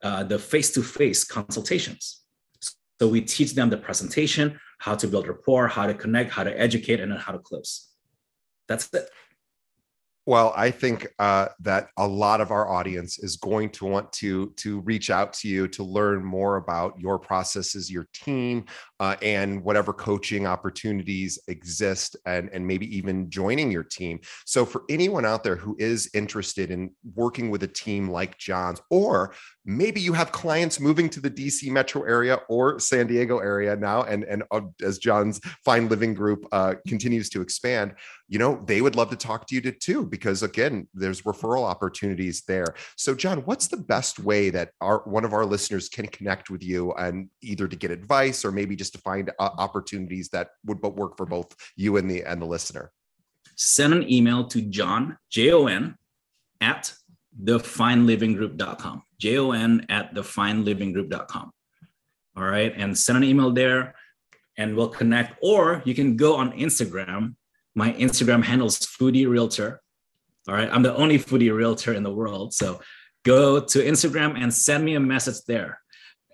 uh, 0.02 0.24
the 0.24 0.38
face 0.38 0.72
to 0.72 0.82
face 0.82 1.24
consultations. 1.24 2.22
So 3.00 3.08
we 3.08 3.20
teach 3.20 3.54
them 3.54 3.70
the 3.70 3.76
presentation, 3.76 4.58
how 4.78 4.94
to 4.96 5.06
build 5.08 5.28
rapport, 5.28 5.68
how 5.68 5.86
to 5.86 5.94
connect, 5.94 6.32
how 6.32 6.44
to 6.44 6.60
educate, 6.60 7.00
and 7.00 7.12
then 7.12 7.18
how 7.18 7.32
to 7.32 7.38
close. 7.38 7.88
That's 8.68 8.92
it. 8.94 9.08
Well, 10.24 10.52
I 10.56 10.70
think 10.70 11.08
uh, 11.18 11.48
that 11.60 11.88
a 11.96 12.06
lot 12.06 12.40
of 12.40 12.52
our 12.52 12.70
audience 12.70 13.18
is 13.18 13.36
going 13.36 13.70
to 13.70 13.86
want 13.86 14.12
to 14.14 14.50
to 14.58 14.78
reach 14.82 15.10
out 15.10 15.32
to 15.34 15.48
you 15.48 15.66
to 15.68 15.82
learn 15.82 16.24
more 16.24 16.58
about 16.58 16.94
your 17.00 17.18
processes, 17.18 17.90
your 17.90 18.06
team, 18.14 18.66
uh, 19.00 19.16
and 19.20 19.64
whatever 19.64 19.92
coaching 19.92 20.46
opportunities 20.46 21.40
exist, 21.48 22.14
and 22.24 22.50
and 22.52 22.64
maybe 22.64 22.86
even 22.96 23.30
joining 23.30 23.72
your 23.72 23.82
team. 23.82 24.20
So, 24.46 24.64
for 24.64 24.82
anyone 24.88 25.26
out 25.26 25.42
there 25.42 25.56
who 25.56 25.74
is 25.80 26.08
interested 26.14 26.70
in 26.70 26.92
working 27.16 27.50
with 27.50 27.64
a 27.64 27.68
team 27.68 28.08
like 28.08 28.38
Jon's, 28.38 28.80
or 28.90 29.34
maybe 29.64 30.00
you 30.00 30.12
have 30.12 30.32
clients 30.32 30.80
moving 30.80 31.08
to 31.10 31.20
the 31.20 31.30
DC 31.30 31.70
metro 31.70 32.02
area 32.02 32.40
or 32.48 32.78
San 32.80 33.06
Diego 33.06 33.38
area 33.38 33.76
now, 33.76 34.02
and 34.02 34.24
and 34.24 34.42
uh, 34.50 34.62
as 34.82 34.98
Jon's 34.98 35.40
Fine 35.64 35.88
Living 35.88 36.14
Group 36.14 36.46
uh, 36.52 36.74
continues 36.86 37.28
to 37.30 37.40
expand, 37.40 37.94
you 38.28 38.38
know 38.38 38.62
they 38.66 38.80
would 38.80 38.96
love 38.96 39.10
to 39.10 39.16
talk 39.16 39.46
to 39.48 39.54
you 39.54 39.60
too 39.60 40.06
because 40.06 40.42
again 40.42 40.88
there's 40.94 41.22
referral 41.22 41.64
opportunities 41.64 42.42
there. 42.46 42.74
So 42.96 43.14
jon 43.14 43.38
what's 43.40 43.68
the 43.68 43.76
best 43.76 44.18
way 44.18 44.50
that 44.50 44.70
our 44.80 45.02
one 45.04 45.24
of 45.24 45.32
our 45.32 45.44
listeners 45.44 45.88
can 45.88 46.06
connect 46.06 46.50
with 46.50 46.62
you 46.62 46.92
and 46.94 47.28
either 47.40 47.68
to 47.68 47.76
get 47.76 47.90
advice 47.90 48.44
or 48.44 48.52
maybe 48.52 48.76
just 48.76 48.92
to 48.94 48.98
find 48.98 49.30
uh, 49.38 49.50
opportunities 49.58 50.28
that 50.30 50.50
would 50.64 50.82
work 50.82 51.16
for 51.16 51.26
both 51.26 51.54
you 51.76 51.96
and 51.96 52.10
the 52.10 52.22
and 52.22 52.40
the 52.40 52.46
listener? 52.46 52.90
Send 53.56 53.92
an 53.92 54.10
email 54.10 54.44
to 54.48 54.62
jon 54.62 55.18
j-o-n 55.30 55.96
at 56.60 56.94
thefinelivinggroup.com 57.42 59.02
j-o-n 59.22 59.86
at 59.88 60.14
thefinelivinggroup.com 60.14 61.46
all 62.36 62.48
right 62.56 62.72
and 62.76 62.90
send 63.04 63.16
an 63.18 63.24
email 63.24 63.50
there 63.62 63.94
and 64.60 64.68
we'll 64.76 64.94
connect 65.00 65.30
or 65.42 65.82
you 65.88 65.94
can 65.94 66.16
go 66.24 66.30
on 66.42 66.48
instagram 66.66 67.22
My 67.74 67.92
Instagram 68.06 68.42
handles 68.44 68.78
Foodie 68.78 69.28
Realtor. 69.28 69.80
All 70.48 70.54
right. 70.54 70.68
I'm 70.72 70.82
the 70.82 70.94
only 70.94 71.18
foodie 71.18 71.54
realtor 71.54 71.92
in 71.94 72.02
the 72.02 72.12
world. 72.12 72.52
So 72.52 72.80
go 73.24 73.60
to 73.60 73.78
Instagram 73.78 74.36
and 74.40 74.52
send 74.52 74.84
me 74.84 74.94
a 74.96 75.00
message 75.00 75.40
there 75.46 75.80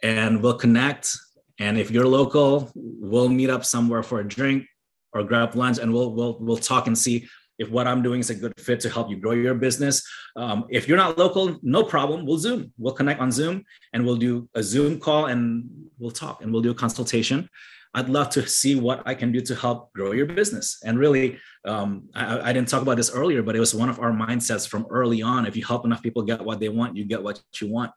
and 0.03 0.43
we'll 0.43 0.59
connect. 0.59 1.17
And 1.59 1.79
if 1.79 1.91
you're 1.91 2.07
local, 2.07 2.73
we'll 2.75 3.29
meet 3.29 3.51
up 3.51 3.65
somewhere 3.65 4.03
for 4.03 4.21
a 4.21 4.27
drink 4.27 4.65
or 5.13 5.23
grab 5.25 5.55
lunch 5.55 5.79
and 5.79 5.93
we'll 5.93 6.13
we'll 6.17 6.37
we'll 6.41 6.57
talk 6.73 6.87
and 6.87 6.97
see 6.97 7.29
if 7.59 7.69
what 7.71 7.87
I'm 7.87 8.03
doing 8.03 8.21
is 8.21 8.31
a 8.31 8.35
good 8.35 8.55
fit 8.59 8.81
to 8.81 8.91
help 8.91 9.11
you 9.11 9.17
grow 9.17 9.33
your 9.33 9.55
business. 9.55 10.07
Um, 10.37 10.67
if 10.71 10.89
you're 10.89 10.97
not 10.97 11.19
local, 11.19 11.59
no 11.63 11.83
problem. 11.83 12.25
We'll 12.25 12.39
Zoom. 12.39 12.73
We'll 12.79 12.95
connect 12.95 13.21
on 13.21 13.33
Zoom 13.33 13.65
and 13.93 14.05
we'll 14.05 14.17
do 14.17 14.49
a 14.55 14.63
Zoom 14.63 15.01
call 15.01 15.27
and 15.27 15.69
we'll 15.99 16.13
talk 16.13 16.43
and 16.43 16.53
we'll 16.53 16.63
do 16.63 16.71
a 16.71 16.75
consultation. 16.75 17.49
I'd 17.95 18.09
love 18.09 18.31
to 18.31 18.47
see 18.47 18.77
what 18.77 19.03
I 19.07 19.15
can 19.15 19.33
do 19.33 19.41
to 19.41 19.55
help 19.55 19.93
grow 19.93 20.13
your 20.13 20.27
business. 20.27 20.79
And 20.85 20.99
really, 20.99 21.39
um, 21.65 22.09
I, 22.15 22.51
I, 22.51 22.53
didn't 22.53 22.69
talk 22.69 22.83
about 22.83 22.97
this 22.97 23.11
earlier, 23.11 23.43
but 23.43 23.57
it 23.57 23.61
was 23.61 23.75
one 23.75 23.89
of 23.89 23.99
our 23.99 24.13
mindsets 24.13 24.69
from 24.69 24.87
early 24.91 25.23
on. 25.23 25.47
If 25.47 25.57
you 25.57 25.65
help 25.65 25.85
enough 25.85 26.03
people 26.03 26.23
get 26.23 26.45
what 26.45 26.61
they 26.61 26.69
want, 26.69 26.97
you 26.97 27.05
get 27.05 27.23
what 27.23 27.41
you 27.61 27.69
want. 27.69 27.91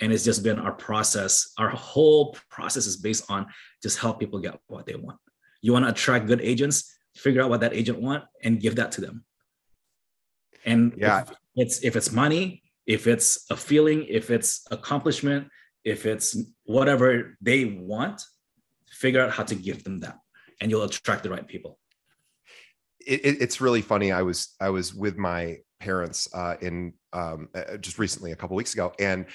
And 0.00 0.12
it's 0.12 0.24
just 0.24 0.42
been 0.42 0.58
our 0.58 0.72
process. 0.72 1.52
Our 1.58 1.68
whole 1.68 2.36
process 2.50 2.86
is 2.86 2.96
based 2.96 3.30
on 3.30 3.46
just 3.82 3.98
help 3.98 4.18
people 4.18 4.40
get 4.40 4.58
what 4.66 4.86
they 4.86 4.96
want. 4.96 5.18
You 5.62 5.72
want 5.72 5.84
to 5.84 5.90
attract 5.90 6.26
good 6.26 6.40
agents, 6.40 6.93
figure 7.16 7.42
out 7.42 7.50
what 7.50 7.60
that 7.60 7.74
agent 7.74 8.00
want 8.00 8.24
and 8.42 8.60
give 8.60 8.76
that 8.76 8.92
to 8.92 9.00
them. 9.00 9.24
And 10.64 10.94
yeah, 10.96 11.22
if 11.22 11.32
it's 11.56 11.84
if 11.84 11.96
it's 11.96 12.12
money, 12.12 12.62
if 12.86 13.06
it's 13.06 13.46
a 13.50 13.56
feeling, 13.56 14.06
if 14.08 14.30
it's 14.30 14.66
accomplishment, 14.70 15.48
if 15.84 16.06
it's 16.06 16.36
whatever 16.64 17.36
they 17.40 17.64
want, 17.64 18.22
figure 18.88 19.20
out 19.20 19.30
how 19.30 19.42
to 19.44 19.54
give 19.54 19.84
them 19.84 20.00
that 20.00 20.18
and 20.60 20.70
you'll 20.70 20.82
attract 20.82 21.22
the 21.22 21.30
right 21.30 21.46
people. 21.46 21.78
It, 23.06 23.24
it, 23.24 23.42
it's 23.42 23.60
really 23.60 23.82
funny. 23.82 24.12
I 24.12 24.22
was 24.22 24.54
i 24.60 24.70
was 24.70 24.94
with 24.94 25.16
my 25.16 25.58
parents 25.84 26.28
uh, 26.32 26.56
in 26.62 26.94
um, 27.12 27.48
uh, 27.54 27.76
just 27.76 27.98
recently 27.98 28.32
a 28.32 28.36
couple 28.36 28.56
weeks 28.56 28.72
ago 28.72 28.90
and 28.98 29.26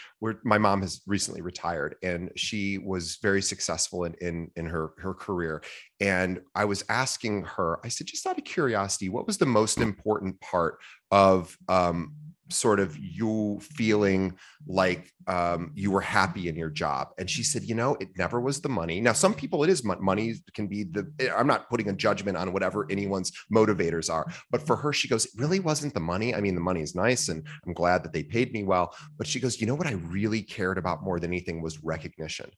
my 0.43 0.57
mom 0.57 0.81
has 0.81 1.01
recently 1.05 1.41
retired 1.41 1.95
and 2.01 2.31
she 2.35 2.79
was 2.79 3.19
very 3.21 3.41
successful 3.41 4.05
in, 4.05 4.15
in 4.15 4.49
in 4.55 4.65
her 4.65 4.93
her 4.97 5.13
career. 5.13 5.61
And 5.99 6.41
i 6.55 6.65
was 6.65 6.83
asking 6.89 7.43
her 7.43 7.79
i 7.85 7.87
said 7.87 8.07
just 8.07 8.25
out 8.25 8.39
of 8.39 8.43
curiosity 8.43 9.09
what 9.09 9.27
was 9.27 9.37
the 9.37 9.45
most 9.59 9.77
important 9.77 10.41
part 10.41 10.79
of 11.11 11.55
um, 11.67 12.15
sort 12.49 12.79
of 12.79 12.97
you 12.97 13.59
feeling 13.61 14.37
like 14.67 15.11
um, 15.27 15.71
you 15.75 15.91
were 15.91 16.01
happy 16.01 16.49
in 16.49 16.55
your 16.55 16.69
job. 16.69 17.09
And 17.17 17.29
she 17.29 17.43
said 17.43 17.63
you 17.63 17.75
know 17.75 17.95
it 17.99 18.09
never 18.17 18.41
was 18.41 18.61
the 18.61 18.69
money. 18.69 18.99
Now 18.99 19.13
some 19.13 19.33
people 19.33 19.63
it 19.63 19.69
is 19.69 19.83
money 19.83 20.33
can 20.53 20.67
be 20.67 20.83
the 20.83 21.11
eh, 21.19 21.29
i'm 21.35 21.47
not 21.47 21.69
putting 21.69 21.89
a 21.89 21.93
judgment 21.93 22.35
on 22.35 22.51
whatever 22.51 22.87
anyone's 22.89 23.31
motivators 23.53 24.11
are. 24.11 24.27
But 24.51 24.65
for 24.65 24.75
her 24.75 24.91
she 24.91 25.07
goes 25.07 25.25
it 25.25 25.31
really 25.37 25.59
wasn't 25.59 25.93
the 25.93 25.99
money. 25.99 26.33
I 26.33 26.41
mean 26.41 26.55
the 26.55 26.61
money 26.61 26.81
is 26.81 26.95
nice 26.95 27.29
and 27.29 27.45
i'm 27.65 27.73
glad 27.73 28.03
that 28.03 28.13
they 28.13 28.23
paid 28.23 28.51
me 28.51 28.63
well. 28.63 28.95
But 29.17 29.27
she 29.27 29.39
goes 29.39 29.61
you 29.61 29.67
know 29.67 29.75
what 29.75 29.87
i 29.87 29.93
really 29.93 30.41
cared 30.41 30.77
about 30.77 31.03
more 31.03 31.19
than 31.19 31.29
anything 31.29 31.61
was 31.61 31.83
recognition 31.83 32.49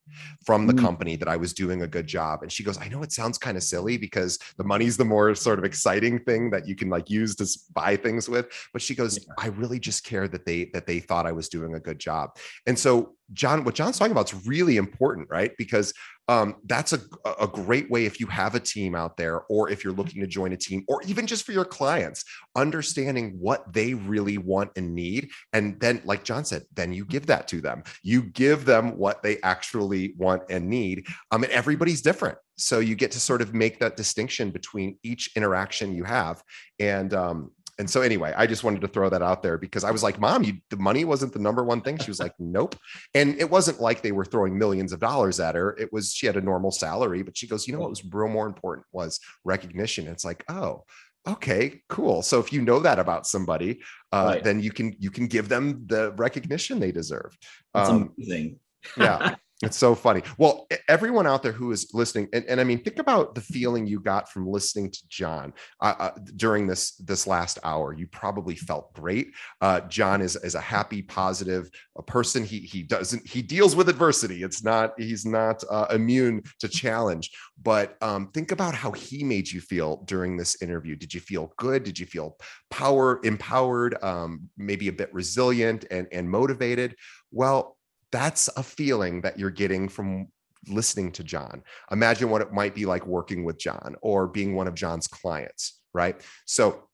from 0.45 0.65
the 0.65 0.73
mm-hmm. 0.73 0.85
company 0.85 1.15
that 1.18 1.27
i 1.27 1.35
was 1.35 1.53
doing 1.53 1.81
a 1.81 1.88
good 1.88 2.07
job. 2.07 2.41
And 2.41 2.51
she 2.51 2.63
goes 2.63 2.77
i 2.77 2.88
know 2.88 3.03
it 3.03 3.11
sounds 3.11 3.38
kind 3.38 3.57
of 3.57 3.63
silly 3.63 3.97
because 3.97 4.39
the 4.57 4.63
money's 4.63 4.95
the 4.95 5.05
more 5.05 5.35
sort 5.35 5.59
of 5.59 5.65
exciting 5.65 6.19
thing 6.19 6.49
that 6.51 6.68
you 6.68 6.76
can 6.76 6.89
like 6.89 7.09
use 7.09 7.35
to 7.35 7.47
buy 7.73 7.97
things 7.97 8.30
with. 8.30 8.47
But 8.72 8.81
she 8.81 8.95
goes 8.95 9.19
i 9.38 9.47
really 9.47 9.80
just 9.82 10.03
care 10.03 10.28
that 10.28 10.45
they 10.45 10.70
that 10.74 10.88
they 10.88 10.99
thought 10.99 11.26
I 11.26 11.32
was 11.32 11.49
doing 11.49 11.76
a 11.76 11.80
good 11.80 11.99
job. 11.99 12.32
And 12.66 12.78
so 12.78 13.16
Jon, 13.34 13.64
what 13.64 13.76
Jon's 13.76 13.98
talking 13.98 14.12
about 14.12 14.32
is 14.32 14.45
really 14.45 14.78
important, 14.78 15.28
right? 15.30 15.52
Because 15.58 15.94
um, 16.28 16.56
that's 16.66 16.94
a, 16.94 16.99
a 17.40 17.48
great 17.48 17.90
way 17.90 18.06
if 18.06 18.20
you 18.20 18.28
have 18.28 18.56
a 18.56 18.60
team 18.60 18.95
out 18.95 19.18
there, 19.18 19.41
or 19.49 19.70
if 19.70 19.84
you're 19.84 19.94
looking 19.94 20.22
to 20.22 20.28
join 20.28 20.53
a 20.53 20.58
team, 20.58 20.84
or 20.88 21.02
even 21.03 21.28
just 21.28 21.45
for 21.45 21.52
your 21.52 21.66
clients, 21.66 22.24
understanding 22.56 23.36
what 23.40 23.72
they 23.74 23.94
really 23.94 24.38
want 24.38 24.72
and 24.76 24.94
need. 24.94 25.30
And 25.53 25.80
then, 25.80 26.02
like 26.06 26.24
Jon 26.24 26.45
said, 26.45 26.64
then 26.74 26.94
you 26.94 27.06
give 27.06 27.26
that 27.28 27.48
to 27.49 27.62
them. 27.62 27.84
You 28.03 28.24
give 28.24 28.66
them 28.66 28.98
what 28.98 29.24
they 29.24 29.41
actually 29.41 30.14
want 30.18 30.44
and 30.49 30.70
need. 30.70 31.06
Um, 31.32 31.44
and 31.44 31.52
everybody's 31.52 32.02
different. 32.02 32.38
So 32.58 32.80
you 32.80 32.95
get 32.95 33.12
to 33.12 33.20
sort 33.20 33.41
of 33.41 33.53
make 33.53 33.80
that 33.80 33.98
distinction 33.98 34.52
between 34.52 34.98
each 35.03 35.32
interaction 35.36 35.95
you 35.95 36.03
have. 36.03 36.44
And 36.80 37.14
um, 37.14 37.52
and 37.82 37.90
so 37.90 38.02
anyway, 38.02 38.32
I 38.38 38.45
just 38.45 38.64
wanted 38.64 38.82
to 38.82 38.88
throw 38.88 39.10
that 39.10 39.24
out 39.24 39.41
there 39.41 39.58
because 39.58 39.84
I 39.84 39.90
was 39.90 40.03
like, 40.03 40.20
"Mom, 40.20 40.44
you 40.44 40.58
the 40.70 40.78
money 40.78 41.03
wasn't 41.03 41.34
the 41.34 41.40
number 41.40 41.64
one 41.64 41.82
thing." 41.82 41.98
She 41.98 42.12
was 42.12 42.20
like, 42.20 42.36
"Nope," 42.38 42.76
and 43.16 43.36
it 43.41 43.49
wasn't 43.49 43.82
like 43.82 44.03
they 44.03 44.12
were 44.12 44.24
throwing 44.24 44.56
millions 44.56 44.94
of 44.94 44.99
dollars 44.99 45.40
at 45.40 45.56
her. 45.56 45.76
It 45.80 45.91
was 45.91 46.14
she 46.14 46.28
had 46.28 46.38
a 46.38 46.41
normal 46.41 46.70
salary, 46.70 47.24
but 47.24 47.36
she 47.36 47.48
goes, 47.48 47.68
"You 47.68 47.74
know 47.74 47.80
what 47.80 47.90
was 47.90 48.06
real 48.06 48.28
more 48.28 48.45
important 48.45 48.86
was 48.91 49.20
recognition." 49.44 50.06
It's 50.06 50.24
like, 50.24 50.44
oh, 50.48 50.84
okay, 51.28 51.82
cool. 51.90 52.22
So 52.22 52.40
if 52.40 52.53
you 52.53 52.62
know 52.62 52.80
that 52.82 52.99
about 52.99 53.26
somebody, 53.26 53.82
uh, 54.12 54.34
right. 54.36 54.44
then 54.44 54.62
you 54.62 54.72
can 54.72 54.95
you 54.99 55.10
can 55.10 55.26
give 55.26 55.49
them 55.49 55.86
the 55.88 56.12
recognition 56.12 56.80
they 56.80 56.91
deserve. 56.91 57.36
That's 57.74 57.90
um, 57.90 58.14
amazing. 58.16 58.60
yeah. 58.95 59.34
It's 59.63 59.77
so 59.77 59.93
funny. 59.93 60.23
Well, 60.39 60.67
everyone 60.88 61.27
out 61.27 61.43
there 61.43 61.51
who 61.51 61.71
is 61.71 61.91
listening, 61.93 62.27
and, 62.33 62.43
and 62.45 62.59
I 62.59 62.63
mean, 62.63 62.83
think 62.83 62.97
about 62.97 63.35
the 63.35 63.41
feeling 63.41 63.85
you 63.85 63.99
got 63.99 64.27
from 64.31 64.47
listening 64.47 64.89
to 64.89 65.07
Jon 65.07 65.53
uh, 65.79 65.93
uh, 65.99 66.11
during 66.35 66.65
this 66.65 66.95
this 66.95 67.27
last 67.27 67.59
hour. 67.63 67.93
You 67.93 68.07
probably 68.07 68.55
felt 68.55 68.91
great. 68.93 69.27
Uh, 69.61 69.81
Jon 69.81 70.21
is 70.21 70.35
is 70.38 70.55
a 70.55 70.61
happy, 70.61 71.03
positive 71.03 71.69
a 71.95 72.01
person. 72.01 72.43
He 72.43 72.59
he 72.59 72.81
doesn't 72.81 73.27
he 73.27 73.43
deals 73.43 73.75
with 73.75 73.88
adversity. 73.88 74.41
It's 74.41 74.63
not 74.63 74.93
he's 74.97 75.27
not 75.27 75.63
uh, 75.69 75.88
immune 75.91 76.41
to 76.59 76.67
challenge. 76.67 77.29
But 77.61 77.97
um, 78.01 78.31
think 78.31 78.51
about 78.51 78.73
how 78.73 78.91
he 78.91 79.23
made 79.23 79.51
you 79.51 79.61
feel 79.61 79.97
during 80.05 80.38
this 80.38 80.59
interview. 80.63 80.95
Did 80.95 81.13
you 81.13 81.19
feel 81.19 81.53
good? 81.57 81.83
Did 81.83 81.99
you 81.99 82.07
feel 82.07 82.35
power 82.71 83.19
empowered? 83.23 84.03
Um, 84.03 84.49
maybe 84.57 84.88
a 84.88 84.93
bit 84.93 85.13
resilient 85.13 85.85
and 85.91 86.07
and 86.11 86.27
motivated? 86.27 86.95
Well 87.31 87.77
that's 88.11 88.49
a 88.55 88.63
feeling 88.63 89.21
that 89.21 89.39
you're 89.39 89.49
getting 89.49 89.89
from 89.89 90.27
listening 90.67 91.11
to 91.13 91.23
Jon. 91.23 91.63
Imagine 91.91 92.29
what 92.29 92.41
it 92.41 92.53
might 92.53 92.75
be 92.75 92.85
like 92.85 93.05
working 93.05 93.43
with 93.43 93.57
Jon 93.57 93.95
or 94.01 94.27
being 94.27 94.55
one 94.55 94.67
of 94.67 94.75
Jon's 94.75 95.07
clients, 95.07 95.81
right? 95.93 96.21
So, 96.45 96.88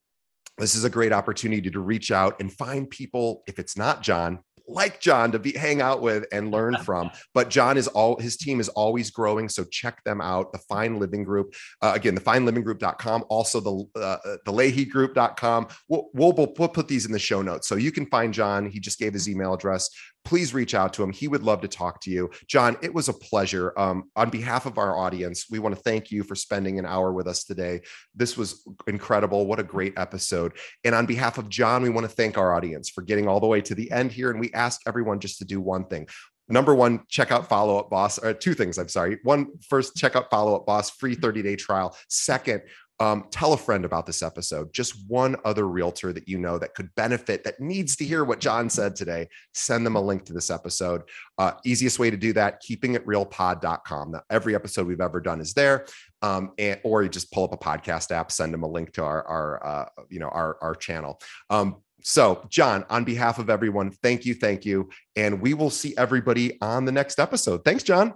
this 0.57 0.73
is 0.73 0.83
a 0.83 0.89
great 0.89 1.13
opportunity 1.13 1.69
to 1.69 1.79
reach 1.79 2.11
out 2.11 2.39
and 2.39 2.51
find 2.51 2.89
people. 2.89 3.43
If 3.45 3.59
it's 3.59 3.77
not 3.77 4.01
Jon, 4.01 4.39
like 4.67 4.99
Jon 4.99 5.31
to 5.31 5.39
be 5.39 5.53
hang 5.53 5.81
out 5.81 6.01
with 6.01 6.25
and 6.31 6.51
learn 6.51 6.77
from. 6.83 7.09
But 7.33 7.49
Jon 7.49 7.77
is 7.77 7.87
all 7.87 8.19
his 8.19 8.37
team 8.37 8.59
is 8.59 8.69
always 8.69 9.09
growing, 9.09 9.49
so 9.49 9.63
check 9.65 10.03
them 10.03 10.21
out. 10.21 10.51
The 10.51 10.59
Fine 10.59 10.99
Living 10.99 11.23
Group, 11.23 11.53
uh, 11.81 11.93
again, 11.95 12.15
the 12.15 12.21
finelivinggroup.com, 12.21 13.25
also 13.29 13.59
the 13.59 14.01
uh, 14.01 14.17
the 14.45 14.51
LaheyGroup.com. 14.51 15.67
We'll, 15.87 16.09
we'll 16.13 16.33
we'll 16.33 16.69
put 16.69 16.87
these 16.87 17.05
in 17.05 17.11
the 17.11 17.19
show 17.19 17.41
notes, 17.41 17.67
so 17.67 17.75
you 17.75 17.91
can 17.91 18.05
find 18.07 18.33
Jon. 18.33 18.69
He 18.69 18.79
just 18.79 18.99
gave 18.99 19.13
his 19.13 19.29
email 19.29 19.53
address 19.53 19.89
please 20.27 20.53
reach 20.53 20.75
out 20.75 20.91
to 20.91 21.01
him. 21.01 21.13
He 21.13 21.29
would 21.29 21.41
love 21.41 21.61
to 21.61 21.69
talk 21.69 22.01
to 22.01 22.11
you. 22.11 22.29
Jon, 22.47 22.75
it 22.81 22.93
was 22.93 23.07
a 23.07 23.13
pleasure. 23.13 23.71
Um, 23.79 24.11
on 24.17 24.29
behalf 24.29 24.65
of 24.65 24.77
our 24.77 24.97
audience, 24.97 25.45
we 25.49 25.57
want 25.57 25.73
to 25.73 25.81
thank 25.81 26.11
you 26.11 26.21
for 26.21 26.35
spending 26.35 26.79
an 26.79 26.85
hour 26.85 27.13
with 27.13 27.27
us 27.27 27.45
today. 27.45 27.79
This 28.13 28.35
was 28.35 28.67
incredible. 28.87 29.45
What 29.45 29.59
a 29.59 29.63
great 29.63 29.97
episode. 29.97 30.51
And 30.83 30.93
on 30.93 31.05
behalf 31.05 31.37
of 31.37 31.47
Jon, 31.47 31.81
we 31.81 31.89
want 31.89 32.09
to 32.09 32.13
thank 32.13 32.37
our 32.37 32.53
audience 32.53 32.89
for 32.89 33.03
getting 33.03 33.25
all 33.25 33.39
the 33.39 33.47
way 33.47 33.61
to 33.61 33.73
the 33.73 33.89
end 33.89 34.11
here. 34.11 34.29
And 34.29 34.41
we 34.41 34.51
ask 34.51 34.81
everyone 34.85 35.21
just 35.21 35.39
to 35.39 35.45
do 35.45 35.61
one 35.61 35.85
thing 35.85 36.07
number 36.49 36.73
one 36.73 37.01
check 37.09 37.29
out 37.29 37.49
follow 37.49 37.77
up 37.77 37.89
boss 37.89 38.17
or 38.19 38.33
two 38.33 38.53
things 38.53 38.77
i'm 38.77 38.87
sorry 38.87 39.17
one 39.23 39.47
first 39.67 39.97
check 39.97 40.15
out 40.15 40.29
follow 40.29 40.55
up 40.55 40.65
boss 40.65 40.89
free 40.89 41.13
30 41.13 41.41
day 41.41 41.57
trial 41.57 41.93
second 42.07 42.61
um, 42.99 43.25
tell 43.29 43.53
a 43.53 43.57
friend 43.57 43.85
about 43.85 44.05
this 44.05 44.23
episode. 44.23 44.73
Just 44.73 45.07
one 45.07 45.35
other 45.45 45.67
realtor 45.67 46.11
that 46.13 46.27
you 46.27 46.37
know 46.37 46.57
that 46.57 46.73
could 46.73 46.93
benefit, 46.95 47.43
that 47.43 47.59
needs 47.59 47.95
to 47.97 48.05
hear 48.05 48.23
what 48.23 48.39
Jon 48.39 48.69
said 48.69 48.95
today. 48.95 49.27
Send 49.53 49.85
them 49.85 49.95
a 49.95 50.01
link 50.01 50.25
to 50.25 50.33
this 50.33 50.49
episode. 50.49 51.03
Uh, 51.37 51.51
easiest 51.63 51.99
way 51.99 52.09
to 52.09 52.17
do 52.17 52.33
that, 52.33 52.61
keepingitrealpod.com. 52.63 54.11
Now, 54.11 54.21
every 54.29 54.55
episode 54.55 54.87
we've 54.87 55.01
ever 55.01 55.21
done 55.21 55.41
is 55.41 55.53
there. 55.53 55.85
Um, 56.23 56.53
and, 56.57 56.79
or 56.83 57.03
you 57.03 57.09
just 57.09 57.31
pull 57.31 57.43
up 57.43 57.53
a 57.53 57.57
podcast 57.57 58.11
app, 58.11 58.31
send 58.31 58.53
them 58.53 58.63
a 58.63 58.67
link 58.67 58.93
to 58.93 59.03
our, 59.03 59.23
our 59.27 59.65
uh, 59.65 59.85
you 60.09 60.19
know, 60.19 60.29
our, 60.29 60.57
our 60.61 60.73
channel. 60.73 61.19
Um, 61.51 61.77
so, 62.01 62.45
Jon, 62.49 62.85
on 62.89 63.03
behalf 63.03 63.37
of 63.37 63.49
everyone, 63.49 63.91
thank 63.91 64.25
you, 64.25 64.33
thank 64.33 64.65
you. 64.65 64.89
And 65.15 65.41
we 65.41 65.53
will 65.53 65.69
see 65.69 65.95
everybody 65.97 66.59
on 66.61 66.85
the 66.85 66.91
next 66.91 67.19
episode. 67.19 67.63
Thanks, 67.63 67.83
Jon. 67.83 68.13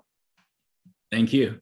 Thank 1.12 1.34
you. 1.34 1.60